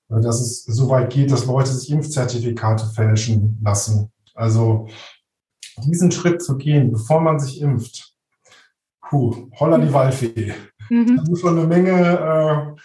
dass 0.08 0.40
es 0.40 0.64
so 0.64 0.88
weit 0.88 1.12
geht, 1.12 1.30
dass 1.30 1.46
Leute 1.46 1.70
sich 1.72 1.90
Impfzertifikate 1.90 2.86
fälschen 2.86 3.58
lassen. 3.62 4.10
Also 4.34 4.88
diesen 5.84 6.10
Schritt 6.10 6.42
zu 6.42 6.56
gehen, 6.56 6.92
bevor 6.92 7.20
man 7.20 7.38
sich 7.38 7.60
impft, 7.60 8.14
puh, 9.08 9.50
holla 9.58 9.78
die 9.78 9.92
Waldfee. 9.92 10.54
Mhm. 10.88 11.16
Das 11.18 11.28
ist 11.28 11.40
schon 11.40 11.58
eine 11.58 11.66
Menge, 11.66 12.76
äh, 12.76 12.80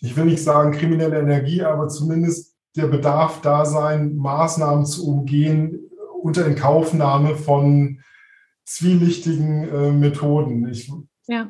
ich 0.00 0.16
will 0.16 0.24
nicht 0.24 0.42
sagen 0.42 0.72
kriminelle 0.72 1.20
Energie, 1.20 1.62
aber 1.62 1.88
zumindest 1.88 2.54
der 2.76 2.86
Bedarf 2.86 3.40
da 3.40 3.64
sein, 3.64 4.16
Maßnahmen 4.16 4.84
zu 4.86 5.06
umgehen 5.06 5.90
unter 6.22 6.46
Inkaufnahme 6.46 7.36
von 7.36 8.00
zwielichtigen 8.66 9.68
äh, 9.68 9.92
Methoden. 9.92 10.68
Ich, 10.68 10.92
ja. 11.28 11.48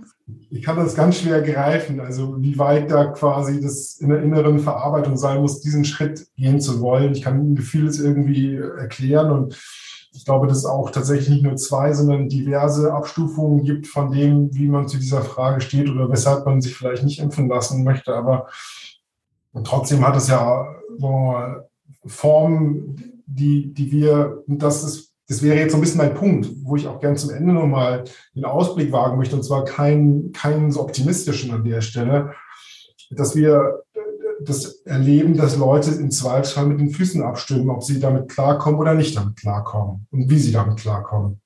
ich 0.51 0.63
kann 0.63 0.77
das 0.77 0.95
ganz 0.95 1.19
schwer 1.19 1.43
greifen, 1.43 1.99
also 1.99 2.41
wie 2.41 2.59
weit 2.59 2.91
da 2.91 3.07
quasi 3.07 3.61
das 3.61 3.97
in 3.97 4.11
der 4.11 4.23
inneren 4.23 4.59
Verarbeitung 4.59 5.17
sein 5.17 5.41
muss, 5.41 5.61
diesen 5.61 5.85
Schritt 5.85 6.29
gehen 6.37 6.61
zu 6.61 6.81
wollen. 6.81 7.13
Ich 7.13 7.23
kann 7.23 7.57
vieles 7.57 7.99
irgendwie 7.99 8.57
erklären 8.57 9.31
und 9.31 9.59
ich 10.13 10.25
glaube, 10.25 10.47
dass 10.47 10.59
es 10.59 10.67
auch 10.67 10.91
tatsächlich 10.91 11.29
nicht 11.29 11.43
nur 11.43 11.57
zwei, 11.57 11.93
sondern 11.93 12.29
diverse 12.29 12.93
Abstufungen 12.93 13.65
gibt 13.65 13.87
von 13.87 14.11
dem, 14.11 14.55
wie 14.55 14.69
man 14.69 14.89
zu 14.89 14.99
dieser 14.99 15.21
Frage 15.21 15.61
steht 15.61 15.91
oder 15.91 16.11
weshalb 16.11 16.47
man 16.47 16.63
sich 16.63 16.75
vielleicht 16.75 17.05
nicht 17.05 17.19
impfen 17.19 17.49
lassen 17.49 17.85
möchte. 17.85 18.15
Aber 18.15 18.49
trotzdem 19.63 20.07
hat 20.07 20.17
es 20.17 20.29
ja 20.29 20.67
Formen, 22.07 23.23
die, 23.27 23.75
die 23.75 23.93
wir, 23.93 24.43
und 24.47 24.63
das 24.63 24.85
ist 24.85 25.06
das 25.28 25.43
wäre 25.43 25.59
jetzt 25.59 25.73
so 25.73 25.78
ein 25.78 25.81
bisschen 25.81 25.98
mein 25.98 26.15
Punkt, 26.15 26.48
wo 26.62 26.77
ich 26.77 26.86
auch 26.86 27.01
gern 27.01 27.16
zum 27.16 27.31
Ende 27.31 27.53
nochmal 27.53 28.05
den 28.35 28.44
Ausblick 28.44 28.93
wagen 28.93 29.16
möchte, 29.19 29.36
und 29.36 29.43
zwar 29.43 29.65
keinen, 29.65 30.32
keinen 30.32 30.70
so 30.70 30.81
optimistischen 30.81 31.51
an 31.51 31.65
der 31.65 31.81
Stelle, 31.81 32.32
dass 33.11 33.35
wir 33.35 33.82
das 34.40 34.82
erleben, 34.85 35.36
dass 35.36 35.57
Leute 35.57 35.90
im 35.93 36.11
Zweifelsfall 36.11 36.66
mit 36.66 36.81
den 36.81 36.90
Füßen 36.90 37.23
abstimmen, 37.23 37.70
ob 37.70 37.82
sie 37.82 37.98
damit 37.98 38.28
klarkommen 38.28 38.78
oder 38.78 38.94
nicht 38.94 39.16
damit 39.16 39.36
klarkommen 39.36 40.07
und 40.11 40.31
wie 40.31 40.39
sie 40.39 40.53
damit 40.53 40.78
klarkommen. 40.78 41.40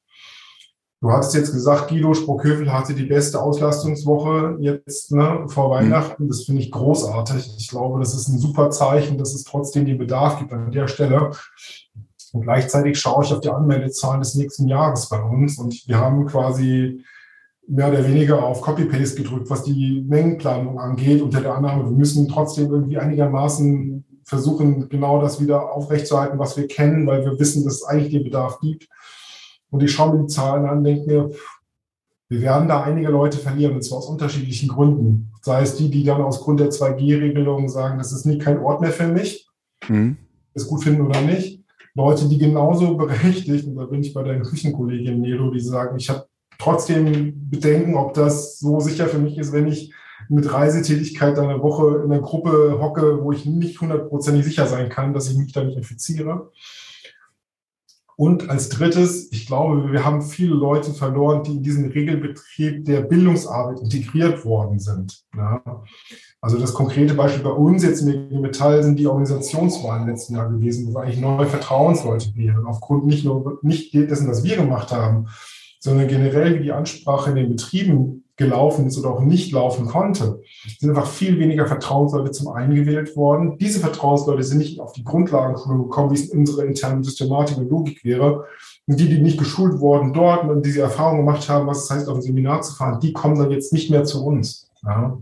Du 1.02 1.10
hast 1.10 1.34
jetzt 1.34 1.52
gesagt, 1.54 1.88
Guido 1.88 2.12
Sprockhövel 2.12 2.70
hatte 2.70 2.92
die 2.92 3.06
beste 3.06 3.40
Auslastungswoche 3.40 4.58
jetzt 4.60 5.12
ne, 5.12 5.46
vor 5.46 5.68
mhm. 5.68 5.72
Weihnachten. 5.72 6.28
Das 6.28 6.44
finde 6.44 6.60
ich 6.60 6.70
großartig. 6.70 7.56
Ich 7.58 7.68
glaube, 7.68 8.00
das 8.00 8.14
ist 8.14 8.28
ein 8.28 8.38
super 8.38 8.68
Zeichen, 8.68 9.16
dass 9.16 9.34
es 9.34 9.44
trotzdem 9.44 9.86
den 9.86 9.96
Bedarf 9.96 10.38
gibt 10.38 10.52
an 10.52 10.70
der 10.70 10.88
Stelle. 10.88 11.30
Und 12.32 12.42
gleichzeitig 12.42 12.98
schaue 12.98 13.24
ich 13.24 13.32
auf 13.32 13.40
die 13.40 13.50
Anmeldezahlen 13.50 14.20
des 14.20 14.34
nächsten 14.34 14.68
Jahres 14.68 15.08
bei 15.08 15.20
uns 15.20 15.58
und 15.58 15.86
wir 15.86 15.98
haben 15.98 16.26
quasi 16.26 17.04
mehr 17.66 17.88
oder 17.88 18.06
weniger 18.06 18.42
auf 18.42 18.62
Copy-Paste 18.62 19.22
gedrückt, 19.22 19.48
was 19.48 19.62
die 19.62 20.04
Mengenplanung 20.06 20.78
angeht, 20.78 21.22
unter 21.22 21.40
der 21.40 21.54
Annahme, 21.54 21.84
wir 21.84 21.96
müssen 21.96 22.28
trotzdem 22.28 22.70
irgendwie 22.70 22.98
einigermaßen 22.98 24.04
versuchen, 24.24 24.88
genau 24.88 25.20
das 25.20 25.40
wieder 25.40 25.72
aufrechtzuerhalten, 25.72 26.38
was 26.38 26.56
wir 26.56 26.66
kennen, 26.66 27.06
weil 27.06 27.24
wir 27.24 27.38
wissen, 27.38 27.64
dass 27.64 27.74
es 27.74 27.84
eigentlich 27.84 28.12
den 28.12 28.24
Bedarf 28.24 28.60
gibt. 28.60 28.88
Und 29.70 29.82
ich 29.82 29.92
schaue 29.92 30.14
mir 30.14 30.22
die 30.22 30.32
Zahlen 30.32 30.66
an 30.66 30.78
und 30.78 30.84
denke 30.84 31.06
mir, 31.06 31.30
wir 32.28 32.40
werden 32.40 32.68
da 32.68 32.82
einige 32.82 33.08
Leute 33.08 33.38
verlieren, 33.38 33.74
und 33.74 33.82
zwar 33.82 33.98
aus 33.98 34.06
unterschiedlichen 34.06 34.68
Gründen. 34.68 35.32
Sei 35.42 35.62
es 35.62 35.76
die, 35.76 35.90
die 35.90 36.04
dann 36.04 36.22
aus 36.22 36.40
Grund 36.40 36.60
der 36.60 36.70
2G-Regelung 36.70 37.68
sagen, 37.68 37.98
das 37.98 38.12
ist 38.12 38.24
nie 38.24 38.38
kein 38.38 38.58
Ort 38.58 38.80
mehr 38.80 38.92
für 38.92 39.08
mich, 39.08 39.48
mhm. 39.88 40.16
es 40.54 40.66
gut 40.66 40.84
finden 40.84 41.02
oder 41.02 41.20
nicht 41.20 41.60
Leute, 41.94 42.28
die 42.28 42.38
genauso 42.38 42.96
berechtigt, 42.96 43.66
und 43.66 43.76
da 43.76 43.84
bin 43.86 44.02
ich 44.02 44.14
bei 44.14 44.22
deinen 44.22 44.42
Küchenkollegin 44.42 45.20
Nero, 45.20 45.50
die 45.50 45.60
sagen, 45.60 45.96
ich 45.98 46.08
habe 46.08 46.26
trotzdem 46.58 47.50
Bedenken, 47.50 47.96
ob 47.96 48.14
das 48.14 48.58
so 48.58 48.80
sicher 48.80 49.06
für 49.08 49.18
mich 49.18 49.38
ist, 49.38 49.52
wenn 49.52 49.66
ich 49.66 49.92
mit 50.28 50.52
Reisetätigkeit 50.52 51.38
eine 51.38 51.62
Woche 51.62 52.02
in 52.04 52.12
einer 52.12 52.22
Gruppe 52.22 52.78
hocke, 52.80 53.22
wo 53.22 53.32
ich 53.32 53.46
nicht 53.46 53.80
hundertprozentig 53.80 54.44
sicher 54.44 54.66
sein 54.66 54.88
kann, 54.88 55.12
dass 55.12 55.30
ich 55.30 55.36
mich 55.36 55.52
da 55.52 55.64
nicht 55.64 55.76
infiziere. 55.76 56.52
Und 58.16 58.50
als 58.50 58.68
drittes, 58.68 59.32
ich 59.32 59.46
glaube, 59.46 59.90
wir 59.92 60.04
haben 60.04 60.20
viele 60.20 60.54
Leute 60.54 60.92
verloren, 60.92 61.42
die 61.42 61.52
in 61.52 61.62
diesen 61.62 61.90
Regelbetrieb 61.90 62.84
der 62.84 63.00
Bildungsarbeit 63.00 63.80
integriert 63.80 64.44
worden 64.44 64.78
sind. 64.78 65.24
Ja. 65.34 65.82
Also 66.42 66.58
das 66.58 66.72
konkrete 66.72 67.14
Beispiel 67.14 67.44
bei 67.44 67.50
uns 67.50 67.82
jetzt 67.82 68.00
in 68.00 68.40
Metall 68.40 68.82
sind 68.82 68.98
die 68.98 69.06
Organisationswahlen 69.06 70.04
im 70.04 70.08
letzten 70.08 70.36
Jahr 70.36 70.48
gewesen, 70.48 70.88
wo 70.88 70.94
wir 70.94 71.02
eigentlich 71.02 71.20
neue 71.20 71.46
Vertrauensleute 71.46 72.34
wären. 72.34 72.66
Aufgrund 72.66 73.06
nicht 73.06 73.24
nur 73.24 73.58
nicht 73.62 73.92
dessen, 73.92 74.28
was 74.28 74.42
wir 74.42 74.56
gemacht 74.56 74.90
haben, 74.90 75.26
sondern 75.80 76.08
generell, 76.08 76.58
wie 76.58 76.62
die 76.62 76.72
Ansprache 76.72 77.30
in 77.30 77.36
den 77.36 77.50
Betrieben 77.50 78.24
gelaufen 78.36 78.86
ist 78.86 78.98
oder 78.98 79.10
auch 79.10 79.20
nicht 79.20 79.52
laufen 79.52 79.86
konnte, 79.86 80.40
sind 80.78 80.88
einfach 80.88 81.06
viel 81.06 81.38
weniger 81.38 81.66
Vertrauensleute 81.66 82.30
zum 82.30 82.48
einen 82.48 82.74
gewählt 82.74 83.14
worden. 83.14 83.58
Diese 83.58 83.80
Vertrauensleute 83.80 84.42
sind 84.42 84.58
nicht 84.58 84.80
auf 84.80 84.92
die 84.92 85.04
Grundlagenschulung 85.04 85.82
gekommen, 85.84 86.10
wie 86.10 86.14
es 86.14 86.30
in 86.30 86.40
unserer 86.40 86.64
internen 86.64 87.04
Systematik 87.04 87.58
und 87.58 87.68
Logik 87.68 88.02
wäre. 88.02 88.46
Und 88.86 88.98
die, 88.98 89.08
die 89.08 89.20
nicht 89.20 89.38
geschult 89.38 89.78
wurden 89.78 90.14
dort 90.14 90.48
und 90.48 90.64
diese 90.64 90.80
Erfahrung 90.80 91.18
gemacht 91.18 91.48
haben, 91.50 91.66
was 91.66 91.84
es 91.84 91.90
heißt, 91.90 92.08
auf 92.08 92.16
ein 92.16 92.22
Seminar 92.22 92.62
zu 92.62 92.74
fahren, 92.74 92.98
die 93.00 93.12
kommen 93.12 93.38
dann 93.38 93.50
jetzt 93.50 93.74
nicht 93.74 93.90
mehr 93.90 94.04
zu 94.04 94.24
uns. 94.24 94.70
Ja. 94.82 95.18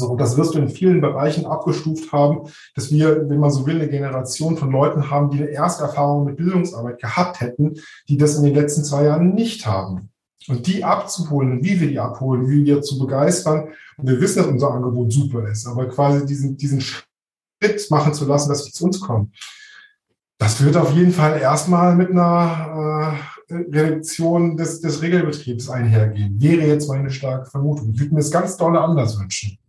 So, 0.00 0.16
das 0.16 0.36
wirst 0.36 0.54
du 0.54 0.58
in 0.58 0.68
vielen 0.68 1.00
Bereichen 1.00 1.46
abgestuft 1.46 2.10
haben, 2.10 2.50
dass 2.74 2.90
wir, 2.90 3.28
wenn 3.28 3.38
man 3.38 3.50
so 3.50 3.66
will, 3.66 3.76
eine 3.76 3.88
Generation 3.88 4.56
von 4.56 4.70
Leuten 4.70 5.10
haben, 5.10 5.30
die 5.30 5.38
eine 5.38 5.50
Ersterfahrung 5.50 6.24
mit 6.24 6.36
Bildungsarbeit 6.36 7.00
gehabt 7.00 7.40
hätten, 7.40 7.74
die 8.08 8.16
das 8.16 8.36
in 8.36 8.44
den 8.44 8.54
letzten 8.54 8.82
zwei 8.82 9.04
Jahren 9.04 9.34
nicht 9.34 9.66
haben. 9.66 10.10
Und 10.48 10.66
die 10.66 10.82
abzuholen, 10.84 11.62
wie 11.62 11.80
wir 11.80 11.88
die 11.88 12.00
abholen, 12.00 12.48
wie 12.48 12.64
wir 12.64 12.80
zu 12.80 12.98
begeistern. 12.98 13.68
Und 13.98 14.08
wir 14.08 14.20
wissen, 14.20 14.38
dass 14.38 14.46
unser 14.46 14.72
Angebot 14.72 15.12
super 15.12 15.46
ist, 15.48 15.66
aber 15.66 15.86
quasi 15.88 16.24
diesen, 16.24 16.56
diesen 16.56 16.80
Schritt 16.80 17.90
machen 17.90 18.14
zu 18.14 18.24
lassen, 18.24 18.48
dass 18.48 18.64
sie 18.64 18.72
zu 18.72 18.86
uns 18.86 19.00
kommen. 19.00 19.32
Das 20.38 20.64
wird 20.64 20.78
auf 20.78 20.94
jeden 20.94 21.12
Fall 21.12 21.38
erstmal 21.38 21.94
mit 21.94 22.10
einer 22.10 23.20
äh, 23.50 23.54
Reduktion 23.54 24.56
des, 24.56 24.80
des 24.80 25.02
Regelbetriebs 25.02 25.68
einhergehen. 25.68 26.40
Wäre 26.40 26.66
jetzt 26.66 26.88
meine 26.88 27.10
starke 27.10 27.50
Vermutung. 27.50 27.90
Ich 27.92 28.00
würde 28.00 28.14
mir 28.14 28.20
das 28.20 28.30
ganz 28.30 28.56
dolle 28.56 28.80
anders 28.80 29.18
wünschen. 29.20 29.59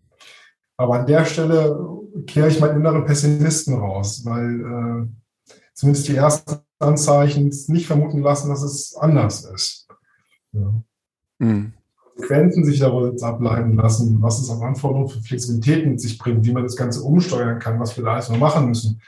Aber 0.77 0.99
an 0.99 1.05
der 1.05 1.25
Stelle 1.25 1.77
kehre 2.25 2.47
ich 2.47 2.59
meinen 2.59 2.79
inneren 2.79 3.05
Pessimisten 3.05 3.75
raus, 3.75 4.21
weil 4.25 4.59
äh, 4.59 5.55
zumindest 5.73 6.07
die 6.07 6.15
ersten 6.15 6.59
Anzeichen 6.79 7.51
nicht 7.67 7.87
vermuten 7.87 8.21
lassen, 8.21 8.49
dass 8.49 8.63
es 8.63 8.95
anders 8.95 9.45
ist. 9.45 9.87
Ja. 10.51 10.73
Mhm. 11.39 11.73
Konsequenzen 12.15 12.65
sich 12.65 12.79
daraus 12.79 13.23
ableiten 13.23 13.75
lassen, 13.75 14.21
was 14.21 14.41
es 14.41 14.49
an 14.49 14.61
Anforderungen 14.61 15.09
für 15.09 15.21
Flexibilität 15.21 15.87
mit 15.87 16.01
sich 16.01 16.17
bringt, 16.17 16.45
wie 16.45 16.51
man 16.51 16.63
das 16.63 16.75
Ganze 16.75 17.01
umsteuern 17.01 17.59
kann, 17.59 17.79
was 17.79 17.95
wir 17.97 18.03
da 18.03 18.13
alles 18.13 18.29
noch 18.29 18.37
machen 18.37 18.67
müssen 18.67 19.01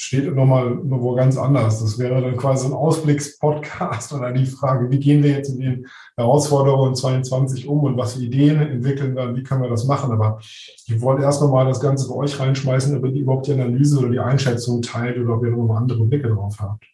steht 0.00 0.32
nochmal 0.32 0.78
wo 0.84 1.14
ganz 1.14 1.36
anders. 1.36 1.80
Das 1.80 1.98
wäre 1.98 2.22
dann 2.22 2.36
quasi 2.36 2.66
ein 2.66 2.72
Ausblickspodcast 2.72 4.12
oder 4.14 4.32
die 4.32 4.46
Frage, 4.46 4.90
wie 4.90 5.00
gehen 5.00 5.22
wir 5.22 5.32
jetzt 5.32 5.50
mit 5.50 5.66
den 5.66 5.86
Herausforderungen 6.16 6.94
22 6.94 7.66
um 7.66 7.80
und 7.80 7.96
was 7.96 8.14
für 8.14 8.22
Ideen 8.22 8.60
entwickeln 8.60 9.16
dann, 9.16 9.34
wie 9.34 9.42
können 9.42 9.62
wir 9.62 9.68
das 9.68 9.86
machen. 9.86 10.12
Aber 10.12 10.38
ich 10.40 11.00
wollte 11.00 11.24
erst 11.24 11.42
nochmal 11.42 11.66
das 11.66 11.80
Ganze 11.80 12.08
bei 12.08 12.14
euch 12.14 12.38
reinschmeißen, 12.38 12.96
ob 12.96 13.04
ihr 13.06 13.12
überhaupt 13.12 13.48
die 13.48 13.52
Analyse 13.52 13.98
oder 13.98 14.10
die 14.10 14.20
Einschätzung 14.20 14.82
teilt 14.82 15.18
oder 15.18 15.34
ob 15.34 15.44
ihr 15.44 15.50
noch 15.50 15.74
andere 15.74 16.04
Blicke 16.04 16.28
drauf 16.28 16.56
habt. 16.60 16.86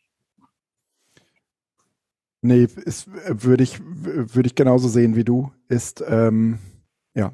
Nee, 2.41 2.65
ist, 2.85 3.09
würde 3.27 3.65
ich, 3.65 3.81
würde 3.83 4.47
ich 4.47 4.55
genauso 4.55 4.89
sehen 4.89 5.15
wie 5.15 5.25
du. 5.25 5.51
Ist, 5.69 6.03
ähm, 6.07 6.59
ja, 7.15 7.33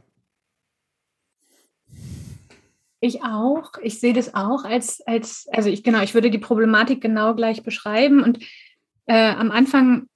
ich 3.00 3.22
auch. 3.22 3.72
Ich 3.82 3.98
sehe 3.98 4.12
das 4.12 4.34
auch 4.34 4.64
als, 4.64 5.00
als, 5.06 5.48
also 5.52 5.68
ich 5.68 5.82
genau, 5.82 6.02
ich 6.02 6.14
würde 6.14 6.30
die 6.30 6.38
Problematik 6.38 7.00
genau 7.00 7.34
gleich 7.34 7.62
beschreiben. 7.62 8.22
Und 8.22 8.38
äh, 9.06 9.30
am 9.30 9.50
Anfang 9.50 10.06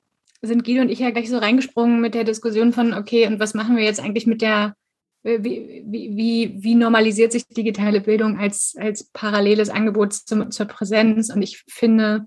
sind 0.43 0.65
Guido 0.65 0.83
und 0.83 0.91
ich 0.91 0.99
ja 0.99 1.11
gleich 1.11 1.31
so 1.31 1.39
reingesprungen 1.39 2.01
mit 2.01 2.15
der 2.15 2.25
Diskussion 2.25 2.73
von, 2.73 2.93
okay, 2.93 3.27
und 3.27 3.41
was 3.41 3.55
machen 3.55 3.77
wir 3.77 3.85
jetzt 3.85 4.01
eigentlich 4.01 4.27
mit 4.27 4.43
der, 4.43 4.77
äh, 5.23 5.39
wie, 5.41 5.83
wie, 5.87 6.55
wie 6.63 6.75
normalisiert 6.75 7.33
sich 7.33 7.47
digitale 7.49 8.01
Bildung 8.01 8.39
als, 8.39 8.77
als 8.79 9.05
paralleles 9.05 9.71
Angebot 9.71 10.13
zum, 10.13 10.51
zur 10.51 10.67
Präsenz? 10.67 11.33
Und 11.35 11.41
ich 11.41 11.65
finde 11.67 12.27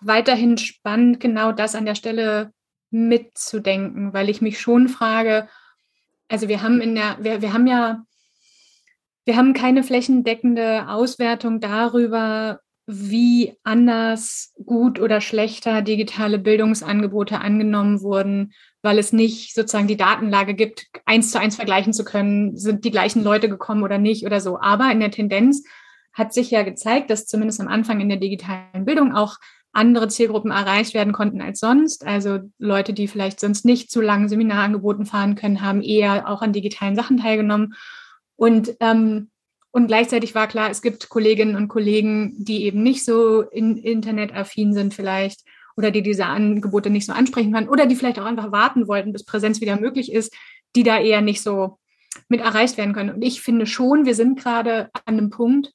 weiterhin 0.00 0.58
spannend, 0.58 1.20
genau 1.20 1.52
das 1.52 1.74
an 1.74 1.86
der 1.86 1.94
Stelle 1.94 2.52
mitzudenken, 2.90 4.12
weil 4.12 4.28
ich 4.28 4.40
mich 4.40 4.60
schon 4.60 4.88
frage, 4.88 5.48
also 6.28 6.48
wir 6.48 6.62
haben 6.62 6.80
in 6.80 6.94
der, 6.96 7.18
wir, 7.20 7.42
wir 7.42 7.52
haben 7.52 7.66
ja 7.66 8.04
wir 9.26 9.36
haben 9.36 9.52
keine 9.52 9.82
flächendeckende 9.82 10.88
Auswertung 10.88 11.60
darüber, 11.60 12.60
wie 12.86 13.54
anders, 13.64 14.54
gut 14.64 15.00
oder 15.00 15.20
schlechter 15.20 15.82
digitale 15.82 16.38
Bildungsangebote 16.38 17.40
angenommen 17.40 18.00
wurden, 18.00 18.52
weil 18.82 19.00
es 19.00 19.12
nicht 19.12 19.54
sozusagen 19.54 19.88
die 19.88 19.96
Datenlage 19.96 20.54
gibt, 20.54 20.86
eins 21.04 21.32
zu 21.32 21.40
eins 21.40 21.56
vergleichen 21.56 21.92
zu 21.92 22.04
können, 22.04 22.56
sind 22.56 22.84
die 22.84 22.92
gleichen 22.92 23.24
Leute 23.24 23.48
gekommen 23.48 23.82
oder 23.82 23.98
nicht 23.98 24.24
oder 24.24 24.40
so. 24.40 24.60
Aber 24.60 24.90
in 24.92 25.00
der 25.00 25.10
Tendenz 25.10 25.64
hat 26.12 26.32
sich 26.32 26.52
ja 26.52 26.62
gezeigt, 26.62 27.10
dass 27.10 27.26
zumindest 27.26 27.60
am 27.60 27.66
Anfang 27.66 28.00
in 28.00 28.08
der 28.08 28.18
digitalen 28.18 28.84
Bildung 28.84 29.12
auch 29.12 29.38
andere 29.72 30.06
Zielgruppen 30.06 30.52
erreicht 30.52 30.94
werden 30.94 31.12
konnten 31.12 31.42
als 31.42 31.58
sonst. 31.58 32.06
Also 32.06 32.38
Leute, 32.58 32.92
die 32.92 33.08
vielleicht 33.08 33.40
sonst 33.40 33.64
nicht 33.64 33.90
zu 33.90 34.00
langen 34.00 34.28
Seminarangeboten 34.28 35.04
fahren 35.04 35.34
können, 35.34 35.60
haben 35.60 35.82
eher 35.82 36.28
auch 36.28 36.40
an 36.40 36.52
digitalen 36.52 36.94
Sachen 36.94 37.18
teilgenommen. 37.18 37.74
Und, 38.36 38.76
ähm, 38.80 39.30
und 39.70 39.88
gleichzeitig 39.88 40.34
war 40.34 40.46
klar, 40.46 40.70
es 40.70 40.82
gibt 40.82 41.08
Kolleginnen 41.08 41.56
und 41.56 41.68
Kollegen, 41.68 42.34
die 42.38 42.64
eben 42.64 42.82
nicht 42.82 43.04
so 43.04 43.42
in, 43.42 43.76
internetaffin 43.76 44.72
sind 44.72 44.94
vielleicht 44.94 45.40
oder 45.76 45.90
die 45.90 46.02
diese 46.02 46.26
Angebote 46.26 46.88
nicht 46.90 47.06
so 47.06 47.12
ansprechen 47.12 47.52
können 47.52 47.68
oder 47.68 47.86
die 47.86 47.96
vielleicht 47.96 48.18
auch 48.18 48.24
einfach 48.24 48.52
warten 48.52 48.88
wollten, 48.88 49.12
bis 49.12 49.24
Präsenz 49.24 49.60
wieder 49.60 49.78
möglich 49.78 50.12
ist, 50.12 50.34
die 50.74 50.82
da 50.82 50.98
eher 50.98 51.20
nicht 51.20 51.42
so 51.42 51.78
mit 52.28 52.40
erreicht 52.40 52.78
werden 52.78 52.94
können. 52.94 53.14
Und 53.14 53.22
ich 53.22 53.42
finde 53.42 53.66
schon, 53.66 54.06
wir 54.06 54.14
sind 54.14 54.38
gerade 54.38 54.90
an 55.04 55.18
einem 55.18 55.30
Punkt, 55.30 55.72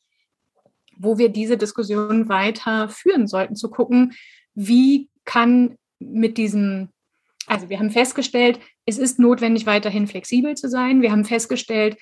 wo 0.98 1.18
wir 1.18 1.30
diese 1.30 1.58
Diskussion 1.58 2.30
weiter 2.30 2.90
führen 2.90 3.28
sollten, 3.28 3.56
zu 3.56 3.70
gucken, 3.70 4.14
wie 4.54 5.10
kann 5.26 5.78
mit 6.00 6.38
diesem, 6.38 6.90
also 7.48 7.70
wir 7.70 7.80
haben 7.80 7.92
festgestellt, 7.92 8.60
es 8.86 8.98
ist 8.98 9.20
notwendig, 9.20 9.66
weiterhin 9.66 10.08
flexibel 10.08 10.56
zu 10.56 10.70
sein. 10.70 11.02
Wir 11.02 11.12
haben 11.12 11.26
festgestellt, 11.26 11.98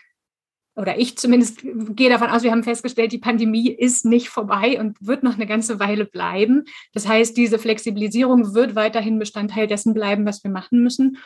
oder 0.75 0.97
ich 0.97 1.17
zumindest 1.17 1.61
gehe 1.63 2.09
davon 2.09 2.29
aus, 2.29 2.43
wir 2.43 2.51
haben 2.51 2.63
festgestellt, 2.63 3.11
die 3.11 3.17
Pandemie 3.17 3.69
ist 3.69 4.05
nicht 4.05 4.29
vorbei 4.29 4.79
und 4.79 4.97
wird 5.01 5.23
noch 5.23 5.35
eine 5.35 5.47
ganze 5.47 5.79
Weile 5.79 6.05
bleiben. 6.05 6.63
Das 6.93 7.07
heißt, 7.07 7.35
diese 7.35 7.59
Flexibilisierung 7.59 8.53
wird 8.53 8.75
weiterhin 8.75 9.19
Bestandteil 9.19 9.67
dessen 9.67 9.93
bleiben, 9.93 10.25
was 10.25 10.43
wir 10.43 10.51
machen 10.51 10.81
müssen. 10.81 11.17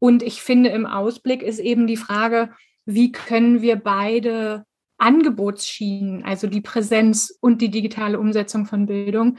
Und 0.00 0.22
ich 0.22 0.42
finde, 0.42 0.70
im 0.70 0.86
Ausblick 0.86 1.42
ist 1.42 1.58
eben 1.58 1.86
die 1.86 1.96
Frage, 1.96 2.50
wie 2.86 3.12
können 3.12 3.62
wir 3.62 3.76
beide 3.76 4.64
Angebotsschienen, 4.96 6.24
also 6.24 6.48
die 6.48 6.60
Präsenz 6.60 7.36
und 7.40 7.62
die 7.62 7.70
digitale 7.70 8.18
Umsetzung 8.18 8.66
von 8.66 8.86
Bildung, 8.86 9.38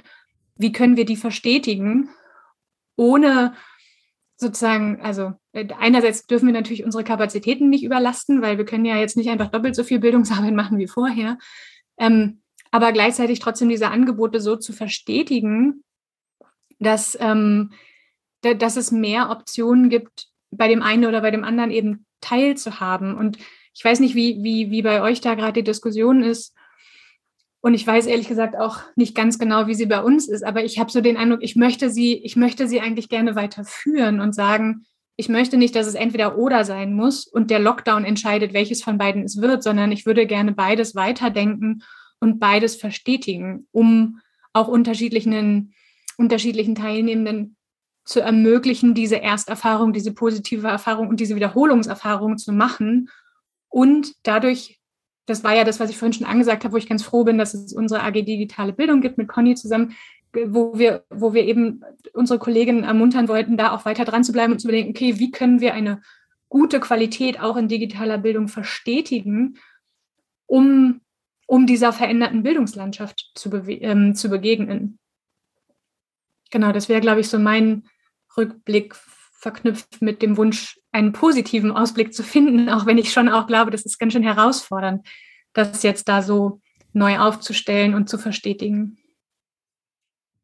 wie 0.55 0.71
können 0.71 0.95
wir 0.95 1.05
die 1.05 1.17
verstetigen, 1.17 2.09
ohne 2.95 3.53
sozusagen, 4.39 5.01
also 5.01 5.33
äh, 5.51 5.67
einerseits 5.77 6.25
dürfen 6.25 6.47
wir 6.47 6.53
natürlich 6.53 6.85
unsere 6.85 7.03
Kapazitäten 7.03 7.69
nicht 7.69 7.83
überlasten, 7.83 8.41
weil 8.41 8.57
wir 8.57 8.65
können 8.65 8.85
ja 8.85 8.97
jetzt 8.97 9.17
nicht 9.17 9.29
einfach 9.29 9.49
doppelt 9.49 9.75
so 9.75 9.83
viel 9.83 9.99
Bildungsarbeit 9.99 10.53
machen 10.53 10.77
wie 10.77 10.87
vorher. 10.87 11.37
Ähm, 11.97 12.41
aber 12.71 12.93
gleichzeitig 12.93 13.39
trotzdem 13.39 13.67
diese 13.67 13.89
Angebote 13.89 14.39
so 14.39 14.55
zu 14.55 14.71
verstetigen, 14.71 15.83
dass, 16.79 17.17
ähm, 17.19 17.73
dass 18.41 18.77
es 18.77 18.91
mehr 18.91 19.29
Optionen 19.29 19.89
gibt, 19.89 20.29
bei 20.51 20.69
dem 20.69 20.81
einen 20.81 21.05
oder 21.05 21.21
bei 21.21 21.31
dem 21.31 21.43
anderen 21.43 21.71
eben 21.71 22.05
teilzuhaben. 22.21 23.17
Und 23.17 23.37
ich 23.73 23.83
weiß 23.83 23.99
nicht, 23.99 24.15
wie, 24.15 24.41
wie, 24.41 24.71
wie 24.71 24.81
bei 24.81 25.01
euch 25.01 25.19
da 25.19 25.35
gerade 25.35 25.53
die 25.53 25.63
Diskussion 25.63 26.23
ist, 26.23 26.55
und 27.61 27.73
ich 27.73 27.85
weiß 27.85 28.05
ehrlich 28.05 28.27
gesagt 28.27 28.55
auch 28.55 28.79
nicht 28.95 29.15
ganz 29.15 29.37
genau, 29.37 29.67
wie 29.67 29.73
sie 29.73 29.85
bei 29.85 30.01
uns 30.01 30.29
ist, 30.29 30.43
aber 30.43 30.63
ich 30.63 30.79
habe 30.79 30.91
so 30.91 31.01
den 31.01 31.17
Eindruck, 31.17 31.43
ich 31.43 31.55
möchte 31.55 31.89
sie, 31.89 32.15
ich 32.17 32.35
möchte 32.35 32.67
sie 32.67 32.79
eigentlich 32.79 33.09
gerne 33.09 33.35
weiterführen 33.35 34.21
und 34.21 34.33
sagen, 34.33 34.85
ich 35.17 35.27
möchte 35.27 35.57
nicht, 35.57 35.75
dass 35.75 35.85
es 35.85 35.95
entweder 35.95 36.37
oder 36.37 36.63
sein 36.63 36.93
muss 36.93 37.27
und 37.27 37.51
der 37.51 37.59
Lockdown 37.59 38.05
entscheidet, 38.05 38.53
welches 38.53 38.81
von 38.81 38.97
beiden 38.97 39.23
es 39.23 39.41
wird, 39.41 39.63
sondern 39.63 39.91
ich 39.91 40.05
würde 40.05 40.25
gerne 40.25 40.53
beides 40.53 40.95
weiterdenken 40.95 41.83
und 42.21 42.39
beides 42.39 42.77
verstetigen, 42.77 43.67
um 43.71 44.21
auch 44.53 44.69
unterschiedlichen, 44.69 45.73
unterschiedlichen 46.17 46.75
Teilnehmenden 46.75 47.57
zu 48.05 48.21
ermöglichen, 48.21 48.93
diese 48.93 49.21
Ersterfahrung, 49.21 49.91
diese 49.91 50.13
positive 50.13 50.67
Erfahrung 50.67 51.09
und 51.09 51.19
diese 51.19 51.35
Wiederholungserfahrung 51.35 52.37
zu 52.37 52.53
machen 52.53 53.09
und 53.67 54.13
dadurch 54.23 54.78
das 55.29 55.43
war 55.43 55.55
ja 55.55 55.63
das, 55.63 55.79
was 55.79 55.89
ich 55.89 55.97
vorhin 55.97 56.13
schon 56.13 56.27
angesagt 56.27 56.63
habe, 56.63 56.73
wo 56.73 56.77
ich 56.77 56.89
ganz 56.89 57.03
froh 57.03 57.23
bin, 57.23 57.37
dass 57.37 57.53
es 57.53 57.73
unsere 57.73 58.01
AG 58.03 58.13
Digitale 58.13 58.73
Bildung 58.73 59.01
gibt 59.01 59.17
mit 59.17 59.27
Conny 59.27 59.55
zusammen, 59.55 59.95
wo 60.33 60.77
wir, 60.77 61.05
wo 61.09 61.33
wir 61.33 61.43
eben 61.43 61.83
unsere 62.13 62.39
Kolleginnen 62.39 62.83
ermuntern 62.83 63.27
wollten, 63.27 63.57
da 63.57 63.71
auch 63.71 63.85
weiter 63.85 64.05
dran 64.05 64.23
zu 64.23 64.31
bleiben 64.31 64.53
und 64.53 64.59
zu 64.59 64.67
überlegen, 64.67 64.89
okay, 64.89 65.19
wie 65.19 65.31
können 65.31 65.59
wir 65.59 65.73
eine 65.73 66.01
gute 66.49 66.79
Qualität 66.79 67.39
auch 67.39 67.57
in 67.57 67.67
digitaler 67.67 68.17
Bildung 68.17 68.47
verstetigen, 68.47 69.57
um, 70.47 71.01
um 71.45 71.67
dieser 71.67 71.93
veränderten 71.93 72.43
Bildungslandschaft 72.43 73.31
zu, 73.35 73.51
ähm, 73.67 74.15
zu 74.15 74.29
begegnen. 74.29 74.97
Genau, 76.51 76.71
das 76.71 76.89
wäre, 76.89 77.01
glaube 77.01 77.21
ich, 77.21 77.29
so 77.29 77.37
mein 77.37 77.83
Rückblick 78.35 78.95
verknüpft 79.39 80.01
mit 80.01 80.21
dem 80.21 80.37
Wunsch, 80.37 80.79
einen 80.91 81.13
positiven 81.13 81.71
Ausblick 81.71 82.13
zu 82.13 82.23
finden, 82.23 82.69
auch 82.69 82.85
wenn 82.85 82.97
ich 82.97 83.11
schon 83.11 83.29
auch 83.29 83.47
glaube, 83.47 83.71
das 83.71 83.85
ist 83.85 83.97
ganz 83.97 84.13
schön 84.13 84.23
herausfordernd, 84.23 85.07
das 85.53 85.81
jetzt 85.83 86.09
da 86.09 86.21
so 86.21 86.59
neu 86.93 87.19
aufzustellen 87.19 87.95
und 87.95 88.09
zu 88.09 88.17
verstetigen. 88.17 88.97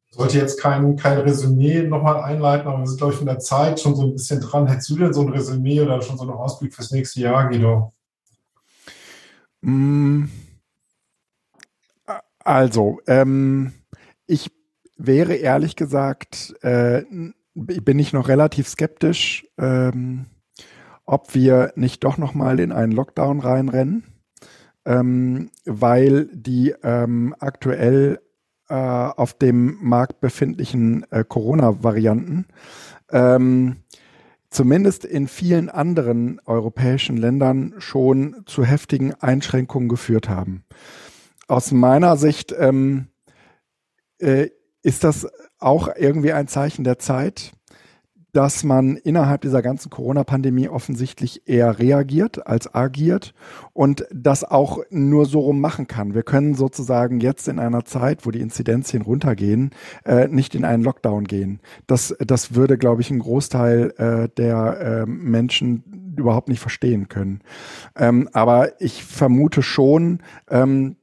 Ich 0.07 0.15
sollte 0.15 0.37
jetzt 0.37 0.61
kein, 0.61 0.95
kein 0.95 1.17
Resümee 1.17 1.83
nochmal 1.83 2.23
einleiten, 2.23 2.67
aber 2.67 2.79
wir 2.79 2.87
sind, 2.87 2.97
glaube 2.97 3.13
ich, 3.13 3.17
von 3.19 3.27
der 3.27 3.39
Zeit 3.39 3.81
schon 3.81 3.95
so 3.95 4.03
ein 4.03 4.13
bisschen 4.13 4.39
dran. 4.39 4.67
Hättest 4.67 4.89
du 4.89 4.95
denn 4.95 5.13
so 5.13 5.21
ein 5.21 5.29
Resümee 5.29 5.81
oder 5.81 6.01
schon 6.01 6.17
so 6.17 6.23
einen 6.23 6.31
Ausblick 6.31 6.73
fürs 6.73 6.91
nächste 6.91 7.19
Jahr, 7.19 7.49
Guido? 7.49 7.91
Mm. 9.59 10.25
Also, 12.39 13.01
ähm, 13.07 13.73
ich 14.25 14.51
wäre 14.95 15.33
ehrlich 15.33 15.75
gesagt, 15.75 16.55
äh, 16.61 17.03
bin 17.55 17.99
ich 17.99 18.13
noch 18.13 18.27
relativ 18.27 18.67
skeptisch, 18.67 19.47
ähm, 19.57 20.25
ob 21.05 21.33
wir 21.33 21.71
nicht 21.75 22.03
doch 22.03 22.17
noch 22.17 22.33
mal 22.33 22.59
in 22.59 22.71
einen 22.71 22.91
Lockdown 22.91 23.39
reinrennen, 23.39 24.03
ähm, 24.85 25.49
weil 25.65 26.27
die 26.33 26.75
ähm, 26.83 27.35
aktuell 27.39 28.19
äh, 28.67 28.73
auf 28.75 29.33
dem 29.33 29.77
Markt 29.81 30.19
befindlichen 30.19 31.09
äh, 31.11 31.23
Corona-Varianten 31.23 32.45
ähm, 33.11 33.77
zumindest 34.49 35.05
in 35.05 35.27
vielen 35.27 35.69
anderen 35.69 36.39
europäischen 36.45 37.17
Ländern 37.17 37.75
schon 37.77 38.43
zu 38.45 38.63
heftigen 38.63 39.13
Einschränkungen 39.13 39.89
geführt 39.89 40.29
haben. 40.29 40.63
Aus 41.47 41.71
meiner 41.71 42.17
Sicht 42.17 42.55
ähm, 42.57 43.07
äh, 44.17 44.49
ist 44.81 45.03
das 45.03 45.27
auch 45.65 45.89
irgendwie 45.97 46.31
ein 46.31 46.47
Zeichen 46.47 46.83
der 46.83 46.99
Zeit, 46.99 47.51
dass 48.35 48.65
man 48.65 48.97
innerhalb 48.97 49.41
dieser 49.41 49.61
ganzen 49.61 49.89
Corona-Pandemie 49.89 50.67
offensichtlich 50.67 51.47
eher 51.47 51.79
reagiert 51.79 52.45
als 52.45 52.75
agiert 52.75 53.33
und 53.71 54.05
das 54.13 54.43
auch 54.43 54.79
nur 54.89 55.25
so 55.25 55.39
rum 55.39 55.61
machen 55.61 55.87
kann. 55.87 56.13
Wir 56.13 56.23
können 56.23 56.53
sozusagen 56.53 57.21
jetzt 57.21 57.47
in 57.47 57.59
einer 57.59 57.85
Zeit, 57.85 58.25
wo 58.25 58.31
die 58.31 58.41
Inzidenzien 58.41 59.03
runtergehen, 59.03 59.71
äh, 60.03 60.27
nicht 60.27 60.53
in 60.53 60.65
einen 60.65 60.83
Lockdown 60.83 61.23
gehen. 61.23 61.61
Das, 61.87 62.13
das 62.19 62.55
würde, 62.55 62.77
glaube 62.77 63.01
ich, 63.01 63.09
ein 63.09 63.19
Großteil 63.19 63.93
äh, 63.97 64.29
der 64.35 64.79
äh, 64.81 65.05
Menschen 65.05 66.13
überhaupt 66.17 66.49
nicht 66.49 66.59
verstehen 66.59 67.07
können. 67.07 67.39
Ähm, 67.95 68.29
aber 68.33 68.81
ich 68.81 69.05
vermute 69.05 69.61
schon, 69.61 70.19
ähm, 70.49 70.97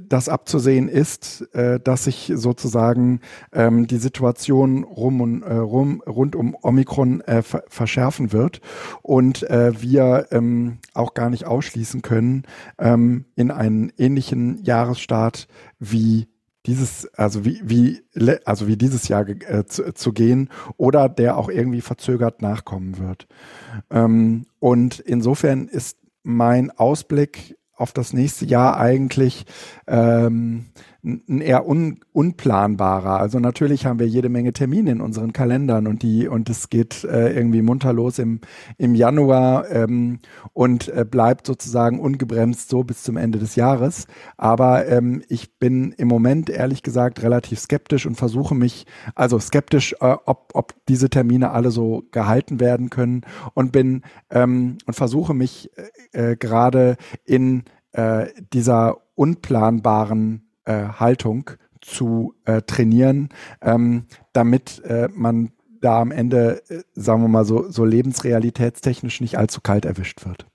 das 0.00 0.28
abzusehen 0.28 0.88
ist, 0.88 1.42
äh, 1.54 1.80
dass 1.80 2.04
sich 2.04 2.32
sozusagen 2.34 3.20
ähm, 3.52 3.86
die 3.86 3.98
Situation 3.98 4.84
rum 4.84 5.20
und, 5.20 5.42
äh, 5.42 5.54
rum, 5.54 6.02
rund 6.06 6.36
um 6.36 6.56
Omikron 6.60 7.20
äh, 7.22 7.42
verschärfen 7.42 8.32
wird 8.32 8.60
und 9.02 9.42
äh, 9.44 9.80
wir 9.80 10.28
ähm, 10.30 10.78
auch 10.94 11.14
gar 11.14 11.30
nicht 11.30 11.46
ausschließen 11.46 12.02
können, 12.02 12.44
ähm, 12.78 13.26
in 13.36 13.50
einen 13.50 13.92
ähnlichen 13.96 14.62
Jahresstart 14.62 15.48
wie 15.78 16.28
dieses, 16.66 17.12
also 17.14 17.44
wie, 17.44 17.60
wie, 17.62 18.00
also 18.44 18.66
wie 18.66 18.76
dieses 18.76 19.08
Jahr 19.08 19.28
äh, 19.28 19.66
zu, 19.66 19.92
zu, 19.92 20.12
gehen 20.12 20.48
oder 20.76 21.08
der 21.08 21.36
auch 21.36 21.48
irgendwie 21.50 21.82
verzögert 21.82 22.40
nachkommen 22.40 22.98
wird. 22.98 23.26
Ähm, 23.90 24.46
und 24.60 24.98
insofern 25.00 25.68
ist 25.68 25.98
mein 26.22 26.70
Ausblick 26.70 27.56
auf 27.76 27.92
das 27.92 28.12
nächste 28.12 28.44
Jahr 28.44 28.76
eigentlich 28.76 29.46
ähm, 29.86 30.66
ein 31.04 31.40
eher 31.40 31.68
un, 31.68 32.00
unplanbarer. 32.12 33.20
Also 33.20 33.38
natürlich 33.38 33.84
haben 33.84 33.98
wir 33.98 34.08
jede 34.08 34.28
Menge 34.28 34.52
Termine 34.52 34.90
in 34.90 35.00
unseren 35.00 35.32
Kalendern 35.32 35.86
und 35.86 36.02
die 36.02 36.26
und 36.26 36.48
es 36.48 36.70
geht 36.70 37.04
äh, 37.04 37.32
irgendwie 37.34 37.62
munter 37.62 37.92
los 37.92 38.18
im, 38.18 38.40
im 38.78 38.94
Januar 38.94 39.70
ähm, 39.70 40.20
und 40.52 40.88
äh, 40.88 41.04
bleibt 41.08 41.46
sozusagen 41.46 42.00
ungebremst 42.00 42.70
so 42.70 42.84
bis 42.84 43.02
zum 43.02 43.16
Ende 43.16 43.38
des 43.38 43.54
Jahres. 43.54 44.06
Aber 44.38 44.86
ähm, 44.88 45.22
ich 45.28 45.58
bin 45.58 45.92
im 45.92 46.08
Moment 46.08 46.48
ehrlich 46.48 46.82
gesagt 46.82 47.22
relativ 47.22 47.60
skeptisch 47.60 48.06
und 48.06 48.14
versuche 48.14 48.54
mich, 48.54 48.86
also 49.14 49.38
skeptisch, 49.38 49.94
äh, 50.00 50.16
ob, 50.24 50.52
ob 50.54 50.74
diese 50.88 51.10
Termine 51.10 51.50
alle 51.50 51.70
so 51.70 52.04
gehalten 52.12 52.60
werden 52.60 52.88
können 52.88 53.22
und 53.52 53.72
bin 53.72 54.02
ähm, 54.30 54.78
und 54.86 54.94
versuche 54.94 55.34
mich 55.34 55.70
äh, 56.12 56.32
äh 56.32 56.36
gerade 56.36 56.96
in 57.24 57.64
äh, 57.92 58.26
dieser 58.52 58.98
unplanbaren 59.14 60.44
Haltung 60.66 61.50
zu 61.80 62.34
äh, 62.46 62.62
trainieren, 62.62 63.28
ähm, 63.60 64.06
damit 64.32 64.82
äh, 64.84 65.08
man 65.12 65.52
da 65.80 66.00
am 66.00 66.10
Ende, 66.10 66.62
äh, 66.70 66.82
sagen 66.94 67.22
wir 67.22 67.28
mal 67.28 67.44
so, 67.44 67.70
so 67.70 67.84
lebensrealitätstechnisch 67.84 69.20
nicht 69.20 69.36
allzu 69.36 69.60
kalt 69.60 69.84
erwischt 69.84 70.24
wird. 70.24 70.46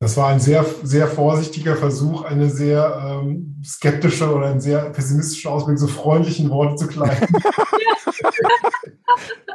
Das 0.00 0.16
war 0.16 0.28
ein 0.30 0.40
sehr, 0.40 0.64
sehr 0.82 1.06
vorsichtiger 1.06 1.76
Versuch, 1.76 2.24
eine 2.24 2.50
sehr 2.50 3.20
ähm, 3.22 3.62
skeptische 3.64 4.34
oder 4.34 4.48
ein 4.48 4.60
sehr 4.60 4.90
pessimistische 4.90 5.48
Ausblick, 5.48 5.78
so 5.78 5.86
freundlichen 5.86 6.50
Worte 6.50 6.74
zu 6.74 6.88
kleiden. 6.88 7.28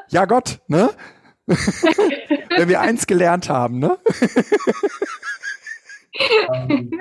ja, 0.07 0.23
Gott, 0.23 0.61
ne? 0.67 0.89
Wenn 1.47 2.69
wir 2.69 2.79
eins 2.79 3.07
gelernt 3.07 3.49
haben, 3.49 3.79
ne? 3.79 3.97
ähm, 6.53 6.91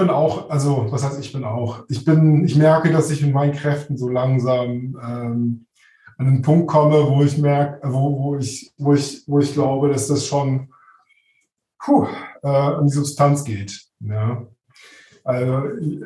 bin 0.00 0.10
auch, 0.10 0.50
also 0.50 0.86
was 0.90 1.04
heißt 1.04 1.20
ich 1.20 1.32
bin 1.32 1.44
auch? 1.44 1.84
Ich 1.88 2.04
bin, 2.04 2.44
ich 2.44 2.56
merke, 2.56 2.90
dass 2.90 3.10
ich 3.10 3.22
in 3.22 3.32
meinen 3.32 3.52
Kräften 3.52 3.96
so 3.96 4.08
langsam 4.08 4.98
ähm, 5.02 5.66
an 6.16 6.26
einen 6.26 6.42
Punkt 6.42 6.68
komme, 6.68 7.06
wo 7.08 7.22
ich 7.22 7.38
merke, 7.38 7.80
wo, 7.92 8.18
wo 8.18 8.36
ich, 8.36 8.72
wo 8.78 8.94
ich, 8.94 9.22
wo 9.26 9.38
ich 9.38 9.52
glaube, 9.52 9.90
dass 9.90 10.08
das 10.08 10.26
schon 10.26 10.72
puh, 11.78 12.06
äh, 12.42 12.48
an 12.48 12.86
die 12.86 12.92
Substanz 12.92 13.44
geht. 13.44 13.78
Ja. 14.00 14.46
Also 15.22 15.62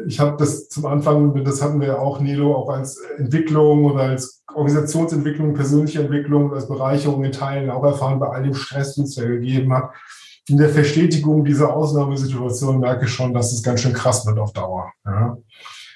ich 0.06 0.18
habe 0.18 0.36
das 0.36 0.68
zum 0.68 0.86
Anfang, 0.86 1.44
das 1.44 1.62
hatten 1.62 1.80
wir 1.80 1.88
ja 1.88 1.98
auch, 1.98 2.20
Nilo, 2.20 2.54
auch 2.56 2.70
als 2.70 2.98
Entwicklung 3.16 3.84
oder 3.84 4.02
als 4.02 4.42
Organisationsentwicklung, 4.52 5.54
persönliche 5.54 6.02
Entwicklung, 6.02 6.52
als 6.52 6.66
Bereicherung 6.66 7.24
in 7.24 7.32
Teilen 7.32 7.70
auch 7.70 7.84
erfahren 7.84 8.18
bei 8.18 8.28
all 8.28 8.42
dem 8.42 8.54
Stress, 8.54 8.96
den 8.96 9.04
es 9.04 9.14
ja 9.14 9.24
gegeben 9.24 9.72
hat 9.72 9.92
in 10.48 10.58
der 10.58 10.68
Verstetigung 10.68 11.44
dieser 11.44 11.74
Ausnahmesituation 11.74 12.80
merke 12.80 13.06
ich 13.06 13.12
schon, 13.12 13.32
dass 13.32 13.52
es 13.52 13.62
ganz 13.62 13.80
schön 13.80 13.94
krass 13.94 14.26
wird 14.26 14.38
auf 14.38 14.52
Dauer. 14.52 14.92
Ja? 15.04 15.38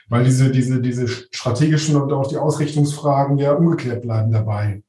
Weil 0.08 0.24
diese, 0.24 0.50
diese, 0.50 0.80
diese 0.80 1.06
strategischen 1.06 1.96
und 1.96 2.12
auch 2.12 2.26
die 2.26 2.38
Ausrichtungsfragen 2.38 3.36
ja 3.36 3.52
ungeklärt 3.52 4.02
bleiben 4.02 4.32
dabei. 4.32 4.82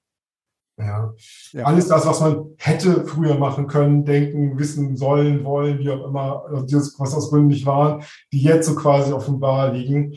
Ja. 0.77 1.13
ja. 1.51 1.65
Alles 1.65 1.89
das, 1.89 2.05
was 2.05 2.21
man 2.21 2.51
hätte 2.57 3.05
früher 3.05 3.37
machen 3.37 3.67
können, 3.67 4.05
denken, 4.05 4.57
wissen, 4.57 4.95
sollen, 4.95 5.43
wollen, 5.43 5.79
wie 5.79 5.89
auch 5.89 6.07
immer, 6.07 6.45
was 6.49 7.13
aus 7.13 7.29
Gründen 7.29 7.47
nicht 7.47 7.65
waren, 7.65 8.03
die 8.31 8.41
jetzt 8.41 8.67
so 8.67 8.75
quasi 8.75 9.11
offenbar 9.11 9.73
liegen, 9.73 10.15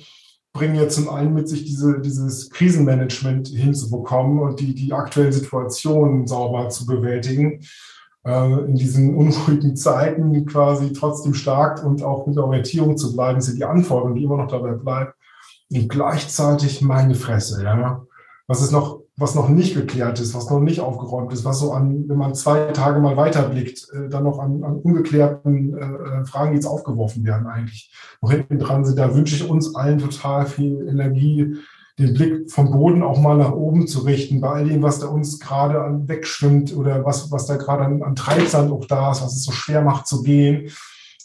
bringen 0.52 0.76
ja 0.76 0.86
zum 0.88 1.08
einen 1.08 1.34
mit 1.34 1.48
sich 1.48 1.64
diese, 1.64 2.00
dieses 2.00 2.50
Krisenmanagement 2.50 3.48
hinzubekommen 3.48 4.38
und 4.38 4.60
die, 4.60 4.74
die 4.74 4.92
aktuellen 4.92 5.32
Situationen 5.32 6.28
sauber 6.28 6.68
zu 6.68 6.86
bewältigen 6.86 7.60
in 8.24 8.76
diesen 8.76 9.16
unruhigen 9.16 9.74
Zeiten 9.74 10.46
quasi 10.46 10.92
trotzdem 10.92 11.34
stark 11.34 11.84
und 11.84 12.04
auch 12.04 12.26
mit 12.26 12.38
Orientierung 12.38 12.96
zu 12.96 13.12
bleiben, 13.12 13.40
sind 13.40 13.58
die 13.58 13.64
Anforderungen, 13.64 14.14
die 14.14 14.22
immer 14.22 14.36
noch 14.36 14.46
dabei 14.46 14.72
bleibt. 14.72 15.14
Und 15.72 15.88
gleichzeitig 15.88 16.82
meine 16.82 17.14
Fresse, 17.14 17.64
ja. 17.64 18.04
Was 18.46 18.60
ist 18.60 18.72
noch, 18.72 19.00
was 19.16 19.34
noch 19.34 19.48
nicht 19.48 19.74
geklärt 19.74 20.20
ist, 20.20 20.34
was 20.34 20.50
noch 20.50 20.60
nicht 20.60 20.80
aufgeräumt 20.80 21.32
ist, 21.32 21.44
was 21.44 21.60
so 21.60 21.72
an, 21.72 22.08
wenn 22.08 22.18
man 22.18 22.34
zwei 22.34 22.72
Tage 22.72 23.00
mal 23.00 23.16
weiterblickt, 23.16 23.88
äh, 23.92 24.08
dann 24.08 24.24
noch 24.24 24.38
an, 24.38 24.62
an 24.64 24.76
ungeklärten 24.76 25.76
äh, 25.76 25.80
äh 25.80 26.24
Fragen, 26.24 26.50
die 26.50 26.56
jetzt 26.56 26.66
aufgeworfen 26.66 27.24
werden, 27.24 27.46
eigentlich 27.46 27.92
noch 28.20 28.30
hinten 28.30 28.58
dran 28.58 28.84
sind. 28.84 28.98
Da 28.98 29.14
wünsche 29.14 29.36
ich 29.36 29.48
uns 29.48 29.74
allen 29.74 29.98
total 29.98 30.46
viel 30.46 30.86
Energie, 30.88 31.56
den 32.02 32.14
Blick 32.14 32.50
vom 32.50 32.70
Boden 32.70 33.02
auch 33.02 33.20
mal 33.20 33.36
nach 33.36 33.52
oben 33.52 33.86
zu 33.86 34.00
richten, 34.00 34.40
bei 34.40 34.48
all 34.48 34.64
dem, 34.64 34.82
was 34.82 34.98
da 34.98 35.06
uns 35.06 35.38
gerade 35.40 36.02
wegschwimmt 36.06 36.76
oder 36.76 37.04
was, 37.04 37.30
was 37.30 37.46
da 37.46 37.56
gerade 37.56 37.84
an, 37.84 38.02
an 38.02 38.16
Treibsand 38.16 38.70
auch 38.72 38.86
da 38.86 39.12
ist, 39.12 39.22
was 39.22 39.34
es 39.34 39.44
so 39.44 39.52
schwer 39.52 39.82
macht 39.82 40.06
zu 40.06 40.22
gehen, 40.22 40.70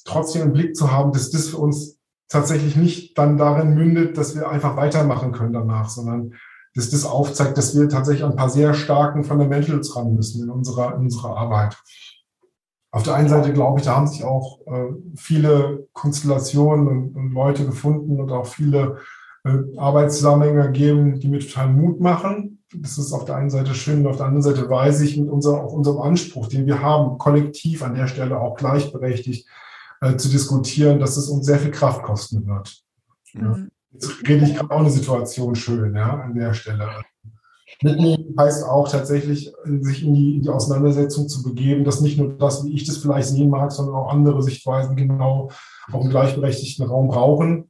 trotzdem 0.05 0.43
im 0.43 0.53
Blick 0.53 0.75
zu 0.75 0.91
haben, 0.91 1.11
dass 1.11 1.29
das 1.29 1.49
für 1.49 1.57
uns 1.57 1.97
tatsächlich 2.29 2.75
nicht 2.75 3.17
dann 3.17 3.37
darin 3.37 3.73
mündet, 3.73 4.17
dass 4.17 4.35
wir 4.35 4.49
einfach 4.49 4.75
weitermachen 4.75 5.31
können 5.31 5.53
danach, 5.53 5.89
sondern 5.89 6.33
dass 6.75 6.89
das 6.89 7.05
aufzeigt, 7.05 7.57
dass 7.57 7.75
wir 7.75 7.89
tatsächlich 7.89 8.23
an 8.23 8.31
ein 8.31 8.37
paar 8.37 8.49
sehr 8.49 8.73
starken 8.73 9.23
Fundamentals 9.23 9.95
ran 9.95 10.13
müssen 10.13 10.43
in 10.43 10.49
unserer, 10.49 10.95
in 10.95 11.01
unserer 11.01 11.35
Arbeit. 11.35 11.77
auf 12.91 13.03
der 13.03 13.15
einen 13.15 13.29
Seite 13.29 13.53
glaube 13.53 13.79
ich, 13.79 13.85
da 13.85 13.95
haben 13.95 14.07
sich 14.07 14.23
auch 14.23 14.59
äh, 14.67 14.93
viele 15.15 15.87
Konstellationen 15.93 16.87
und, 16.87 17.15
und, 17.15 17.31
Leute 17.31 17.65
gefunden 17.65 18.19
und 18.19 18.31
auch 18.31 18.45
viele 18.45 18.97
Arbeitszusammenhänge 19.77 20.61
ergeben, 20.61 21.19
die 21.19 21.27
mir 21.27 21.39
total 21.39 21.69
Mut 21.69 21.99
machen. 21.99 22.63
Das 22.73 22.97
ist 22.97 23.13
auf 23.13 23.25
der 23.25 23.35
einen 23.35 23.49
Seite 23.49 23.73
schön 23.73 23.99
und 23.99 24.07
auf 24.07 24.17
der 24.17 24.25
anderen 24.25 24.43
Seite 24.43 24.69
weiß 24.69 25.01
ich 25.01 25.17
mit 25.17 25.29
unser, 25.29 25.63
auch 25.63 25.73
unserem 25.73 26.01
Anspruch, 26.01 26.47
den 26.47 26.65
wir 26.65 26.81
haben, 26.81 27.17
kollektiv 27.17 27.83
an 27.83 27.95
der 27.95 28.07
Stelle 28.07 28.39
auch 28.39 28.55
gleichberechtigt 28.55 29.47
äh, 30.01 30.17
zu 30.17 30.29
diskutieren, 30.29 30.99
dass 30.99 31.17
es 31.17 31.29
uns 31.29 31.45
sehr 31.45 31.59
viel 31.59 31.71
Kraft 31.71 32.03
kosten 32.03 32.45
wird. 32.45 32.83
Mhm. 33.33 33.69
Jetzt 33.91 34.27
rede 34.27 34.45
ich 34.45 34.55
gerade 34.55 34.71
auch 34.71 34.79
eine 34.79 34.89
Situation 34.89 35.55
schön, 35.55 35.95
ja, 35.95 36.21
an 36.21 36.35
der 36.35 36.53
Stelle. 36.53 36.89
Mitnehmen 37.81 38.35
heißt 38.39 38.63
auch 38.63 38.89
tatsächlich, 38.89 39.53
sich 39.81 40.03
in 40.03 40.13
die, 40.13 40.35
in 40.37 40.41
die, 40.41 40.49
Auseinandersetzung 40.49 41.27
zu 41.29 41.43
begeben, 41.43 41.83
dass 41.83 42.01
nicht 42.01 42.17
nur 42.17 42.33
das, 42.33 42.65
wie 42.65 42.73
ich 42.73 42.85
das 42.85 42.97
vielleicht 42.97 43.29
sehen 43.29 43.49
mag, 43.49 43.71
sondern 43.71 43.95
auch 43.95 44.11
andere 44.11 44.41
Sichtweisen 44.41 44.95
genau 44.95 45.51
auch 45.91 46.03
im 46.03 46.09
gleichberechtigten 46.09 46.85
Raum 46.85 47.07
brauchen 47.07 47.69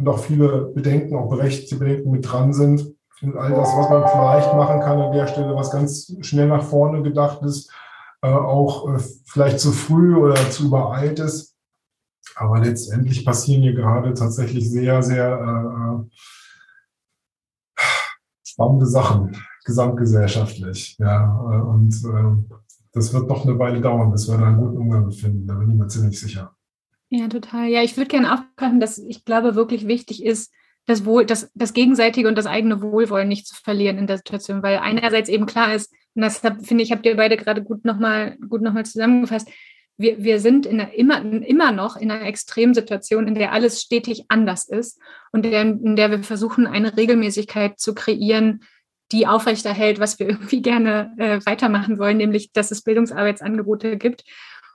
und 0.00 0.08
auch 0.08 0.18
viele 0.18 0.72
Bedenken, 0.74 1.14
auch 1.14 1.28
berechtigte 1.28 1.76
Bedenken 1.76 2.10
mit 2.10 2.30
dran 2.30 2.52
sind. 2.52 2.94
Und 3.22 3.36
all 3.36 3.50
das, 3.50 3.68
was 3.76 3.90
man 3.90 4.08
vielleicht 4.08 4.54
machen 4.54 4.80
kann 4.80 4.98
an 4.98 5.12
der 5.12 5.26
Stelle, 5.26 5.54
was 5.54 5.70
ganz 5.70 6.16
schnell 6.22 6.48
nach 6.48 6.62
vorne 6.62 7.02
gedacht 7.02 7.42
ist, 7.42 7.70
äh, 8.22 8.28
auch 8.28 8.88
äh, 8.88 8.98
vielleicht 9.26 9.60
zu 9.60 9.72
früh 9.72 10.16
oder 10.16 10.34
zu 10.50 10.66
übereilt 10.66 11.18
ist. 11.18 11.54
Aber 12.34 12.60
letztendlich 12.60 13.26
passieren 13.26 13.62
hier 13.62 13.74
gerade 13.74 14.14
tatsächlich 14.14 14.70
sehr, 14.70 15.02
sehr 15.02 16.06
äh, 17.78 17.82
spannende 18.42 18.86
Sachen, 18.86 19.36
gesamtgesellschaftlich. 19.66 20.96
Ja, 20.98 21.30
und 21.30 21.92
äh, 22.04 22.56
das 22.92 23.12
wird 23.12 23.28
noch 23.28 23.44
eine 23.44 23.58
Weile 23.58 23.82
dauern, 23.82 24.10
bis 24.12 24.28
wir 24.28 24.38
da 24.38 24.46
einen 24.46 24.58
guten 24.58 24.78
Umgang 24.78 25.10
finden. 25.12 25.46
Da 25.46 25.54
bin 25.54 25.70
ich 25.70 25.76
mir 25.76 25.88
ziemlich 25.88 26.18
sicher. 26.18 26.54
Ja, 27.10 27.26
total. 27.28 27.68
Ja, 27.68 27.82
ich 27.82 27.96
würde 27.96 28.08
gerne 28.08 28.32
aufgreifen, 28.32 28.80
dass 28.80 28.98
ich 28.98 29.24
glaube, 29.24 29.56
wirklich 29.56 29.86
wichtig 29.86 30.24
ist, 30.24 30.52
das, 30.86 31.04
Wohl, 31.04 31.26
das, 31.26 31.50
das 31.54 31.72
gegenseitige 31.72 32.28
und 32.28 32.38
das 32.38 32.46
eigene 32.46 32.80
Wohlwollen 32.80 33.28
nicht 33.28 33.46
zu 33.46 33.54
verlieren 33.54 33.98
in 33.98 34.06
der 34.06 34.16
Situation, 34.16 34.62
weil 34.62 34.78
einerseits 34.78 35.28
eben 35.28 35.46
klar 35.46 35.74
ist, 35.74 35.92
und 36.14 36.22
das 36.22 36.38
finde 36.38 36.82
ich, 36.82 36.90
habt 36.90 37.06
ihr 37.06 37.16
beide 37.16 37.36
gerade 37.36 37.62
gut 37.62 37.84
nochmal 37.84 38.36
gut 38.48 38.62
noch 38.62 38.80
zusammengefasst, 38.82 39.48
wir, 39.96 40.22
wir 40.22 40.40
sind 40.40 40.66
in 40.66 40.80
einer, 40.80 40.94
immer, 40.94 41.20
immer 41.20 41.72
noch 41.72 41.96
in 41.96 42.10
einer 42.10 42.24
Extremsituation, 42.24 43.28
in 43.28 43.34
der 43.34 43.52
alles 43.52 43.82
stetig 43.82 44.24
anders 44.28 44.66
ist 44.66 44.98
und 45.30 45.44
der, 45.44 45.60
in 45.60 45.94
der 45.94 46.10
wir 46.10 46.22
versuchen, 46.22 46.66
eine 46.66 46.96
Regelmäßigkeit 46.96 47.78
zu 47.78 47.94
kreieren, 47.94 48.60
die 49.12 49.26
aufrechterhält, 49.26 50.00
was 50.00 50.18
wir 50.18 50.28
irgendwie 50.30 50.62
gerne 50.62 51.12
äh, 51.18 51.40
weitermachen 51.44 51.98
wollen, 51.98 52.16
nämlich 52.16 52.52
dass 52.52 52.70
es 52.70 52.82
Bildungsarbeitsangebote 52.82 53.98
gibt 53.98 54.24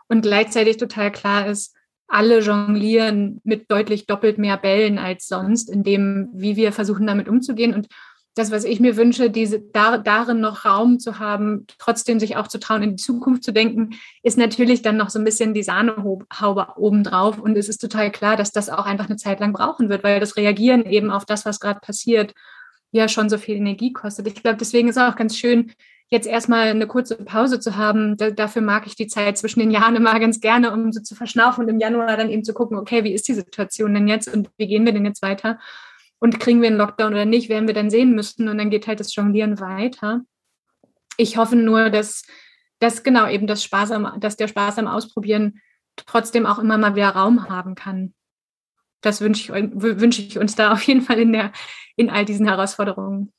und 0.07 0.21
gleichzeitig 0.21 0.77
total 0.77 1.11
klar 1.11 1.47
ist, 1.47 1.75
alle 2.07 2.39
jonglieren 2.39 3.41
mit 3.43 3.71
deutlich 3.71 4.05
doppelt 4.05 4.37
mehr 4.37 4.57
Bällen 4.57 4.99
als 4.99 5.27
sonst, 5.27 5.69
in 5.69 5.83
dem, 5.83 6.29
wie 6.33 6.55
wir 6.55 6.71
versuchen, 6.71 7.07
damit 7.07 7.27
umzugehen. 7.27 7.73
Und 7.73 7.87
das, 8.35 8.51
was 8.51 8.65
ich 8.65 8.81
mir 8.81 8.97
wünsche, 8.97 9.29
diese, 9.29 9.61
da, 9.61 9.97
darin 9.97 10.41
noch 10.41 10.65
Raum 10.65 10.99
zu 10.99 11.19
haben, 11.19 11.65
trotzdem 11.79 12.19
sich 12.19 12.35
auch 12.35 12.47
zu 12.47 12.59
trauen, 12.59 12.83
in 12.83 12.89
die 12.97 13.03
Zukunft 13.03 13.43
zu 13.43 13.53
denken, 13.53 13.91
ist 14.23 14.37
natürlich 14.37 14.81
dann 14.81 14.97
noch 14.97 15.09
so 15.09 15.19
ein 15.19 15.25
bisschen 15.25 15.53
die 15.53 15.63
Sahnehaube 15.63 16.25
obendrauf. 16.75 17.39
Und 17.39 17.57
es 17.57 17.69
ist 17.69 17.77
total 17.77 18.11
klar, 18.11 18.35
dass 18.35 18.51
das 18.51 18.69
auch 18.69 18.85
einfach 18.85 19.05
eine 19.05 19.15
Zeit 19.15 19.39
lang 19.39 19.53
brauchen 19.53 19.87
wird, 19.89 20.03
weil 20.03 20.19
das 20.19 20.35
Reagieren 20.35 20.85
eben 20.85 21.11
auf 21.11 21.25
das, 21.25 21.45
was 21.45 21.61
gerade 21.61 21.79
passiert, 21.79 22.33
ja 22.91 23.07
schon 23.07 23.29
so 23.29 23.37
viel 23.37 23.55
Energie 23.55 23.93
kostet. 23.93 24.27
Ich 24.27 24.35
glaube, 24.35 24.57
deswegen 24.57 24.89
ist 24.89 24.97
auch 24.97 25.15
ganz 25.15 25.37
schön, 25.37 25.71
jetzt 26.15 26.27
erstmal 26.27 26.69
eine 26.69 26.87
kurze 26.87 27.15
Pause 27.15 27.59
zu 27.59 27.75
haben. 27.75 28.17
Da, 28.17 28.31
dafür 28.31 28.61
mag 28.61 28.87
ich 28.87 28.95
die 28.95 29.07
Zeit 29.07 29.37
zwischen 29.37 29.59
den 29.59 29.71
Jahren 29.71 29.95
immer 29.95 30.19
ganz 30.19 30.39
gerne, 30.39 30.71
um 30.71 30.91
so 30.91 31.01
zu 31.01 31.15
verschnaufen 31.15 31.63
und 31.63 31.69
im 31.69 31.79
Januar 31.79 32.17
dann 32.17 32.29
eben 32.29 32.43
zu 32.43 32.53
gucken, 32.53 32.77
okay, 32.77 33.03
wie 33.03 33.13
ist 33.13 33.27
die 33.27 33.33
Situation 33.33 33.93
denn 33.93 34.07
jetzt 34.07 34.33
und 34.33 34.49
wie 34.57 34.67
gehen 34.67 34.85
wir 34.85 34.93
denn 34.93 35.05
jetzt 35.05 35.21
weiter? 35.21 35.59
Und 36.19 36.39
kriegen 36.39 36.61
wir 36.61 36.69
einen 36.69 36.77
Lockdown 36.77 37.13
oder 37.13 37.25
nicht, 37.25 37.49
werden 37.49 37.67
wir 37.67 37.75
dann 37.75 37.89
sehen 37.89 38.15
müssen. 38.15 38.47
Und 38.47 38.57
dann 38.57 38.69
geht 38.69 38.87
halt 38.87 38.99
das 38.99 39.13
Jonglieren 39.13 39.59
weiter. 39.59 40.21
Ich 41.17 41.37
hoffe 41.37 41.55
nur, 41.55 41.89
dass, 41.89 42.23
dass 42.79 43.03
genau 43.03 43.27
eben 43.29 43.47
das 43.47 43.63
Spaß 43.63 43.91
am, 43.91 44.19
dass 44.19 44.37
der 44.37 44.47
Spaß 44.47 44.79
am 44.79 44.87
Ausprobieren 44.87 45.59
trotzdem 45.95 46.45
auch 46.45 46.59
immer 46.59 46.77
mal 46.77 46.95
wieder 46.95 47.09
Raum 47.09 47.49
haben 47.49 47.75
kann. 47.75 48.13
Das 49.01 49.21
wünsche 49.21 49.55
ich, 49.55 49.71
wünsche 49.73 50.21
ich 50.21 50.39
uns 50.39 50.55
da 50.55 50.71
auf 50.71 50.81
jeden 50.83 51.01
Fall 51.01 51.19
in, 51.19 51.31
der, 51.31 51.51
in 51.95 52.09
all 52.09 52.25
diesen 52.25 52.47
Herausforderungen. 52.47 53.31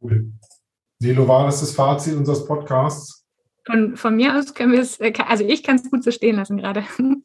Cool. 0.00 0.32
Nelo, 1.00 1.28
war 1.28 1.46
das 1.46 1.60
das 1.60 1.72
Fazit 1.72 2.14
unseres 2.16 2.46
Podcasts? 2.46 3.24
Von, 3.64 3.96
von 3.96 4.16
mir 4.16 4.36
aus 4.36 4.54
können 4.54 4.72
wir 4.72 4.80
es, 4.80 4.98
also 5.00 5.44
ich 5.44 5.62
kann 5.62 5.76
es 5.76 5.90
gut 5.90 6.04
so 6.04 6.10
stehen 6.10 6.36
lassen 6.36 6.56
gerade. 6.56 6.84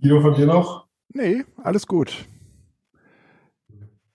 Guido, 0.00 0.20
von 0.20 0.34
dir 0.34 0.46
noch? 0.46 0.86
Nee, 1.10 1.44
alles 1.56 1.86
gut. 1.86 2.26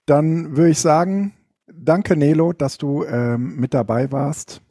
Dann 0.06 0.58
würde 0.58 0.72
ich 0.72 0.80
sagen, 0.80 1.34
danke 1.68 2.16
Nelo, 2.18 2.54
dass 2.54 2.78
du 2.78 3.04
ähm, 3.04 3.56
mit 3.58 3.74
dabei 3.74 4.12
warst. 4.12 4.62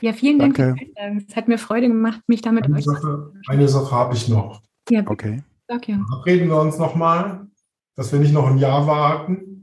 Ja, 0.00 0.12
vielen 0.12 0.38
Dank. 0.38 0.58
Es 0.58 1.36
hat 1.36 1.48
mir 1.48 1.58
Freude 1.58 1.88
gemacht, 1.88 2.20
mich 2.26 2.42
damit 2.42 2.64
eine 2.64 2.82
Sache, 2.82 3.32
eine 3.48 3.68
Sache 3.68 3.90
habe 3.94 4.14
ich 4.14 4.28
noch. 4.28 4.62
Ja, 4.90 5.02
okay. 5.06 5.42
Okay. 5.68 5.98
Reden 6.24 6.48
wir 6.48 6.60
uns 6.60 6.78
nochmal, 6.78 7.48
dass 7.96 8.12
wir 8.12 8.20
nicht 8.20 8.32
noch 8.32 8.46
ein 8.46 8.58
Jahr 8.58 8.86
warten. 8.86 9.55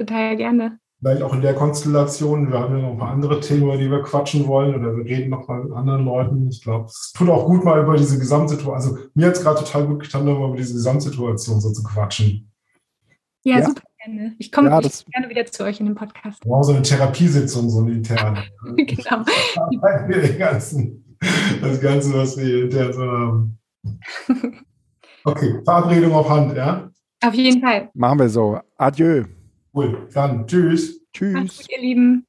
Total 0.00 0.36
gerne 0.36 0.78
vielleicht 1.00 1.22
auch 1.22 1.34
in 1.34 1.40
der 1.40 1.54
Konstellation. 1.54 2.50
Wir 2.50 2.60
haben 2.60 2.76
ja 2.76 2.82
noch 2.82 2.92
ein 2.92 2.98
paar 2.98 3.10
andere 3.10 3.40
Themen, 3.40 3.62
über 3.62 3.76
die 3.76 3.90
wir 3.90 4.02
quatschen 4.02 4.46
wollen 4.46 4.74
oder 4.74 4.96
wir 4.96 5.04
reden 5.04 5.30
noch 5.30 5.48
mal 5.48 5.64
mit 5.64 5.72
anderen 5.72 6.04
Leuten. 6.04 6.48
Ich 6.48 6.62
glaube, 6.62 6.86
es 6.86 7.12
tut 7.16 7.28
auch 7.28 7.46
gut, 7.46 7.64
mal 7.64 7.82
über 7.82 7.96
diese 7.96 8.18
Gesamtsituation, 8.18 8.74
also 8.74 8.98
mir 9.14 9.26
hat 9.28 9.36
es 9.36 9.42
gerade 9.42 9.60
total 9.60 9.86
gut 9.86 10.02
getan, 10.02 10.24
mal 10.24 10.48
über 10.48 10.56
diese 10.56 10.74
Gesamtsituation 10.74 11.60
so 11.60 11.72
zu 11.72 11.82
quatschen. 11.82 12.52
Ja, 13.42 13.58
ja. 13.60 13.66
super 13.66 13.82
gerne. 14.04 14.34
Ich 14.38 14.52
komme 14.52 14.68
ja, 14.68 14.80
gerne 14.80 15.30
wieder 15.30 15.46
zu 15.46 15.64
euch 15.64 15.80
in 15.80 15.86
den 15.86 15.94
Podcast. 15.94 16.44
Wir 16.44 16.50
brauchen 16.50 16.64
so 16.64 16.72
eine 16.72 16.82
Therapiesitzung, 16.82 17.70
so 17.70 17.80
eine 17.80 17.92
interne. 17.92 18.44
genau. 18.76 19.24
das 21.62 21.80
Ganze, 21.80 22.14
was 22.14 22.36
wir 22.36 22.64
intern 22.64 22.92
so 22.92 23.02
haben. 23.02 23.58
Okay, 25.22 25.60
Verabredung 25.64 26.14
auf 26.14 26.30
Hand, 26.30 26.56
ja? 26.56 26.90
Auf 27.22 27.34
jeden 27.34 27.60
Fall. 27.60 27.90
Machen 27.92 28.20
wir 28.20 28.30
so. 28.30 28.58
Adieu. 28.78 29.24
Cool. 29.72 30.08
Dann 30.12 30.46
tschüss. 30.46 31.04
Tschüss. 31.12 31.34
Macht's 31.34 31.58
gut, 31.58 31.70
ihr 31.70 31.80
Lieben. 31.80 32.26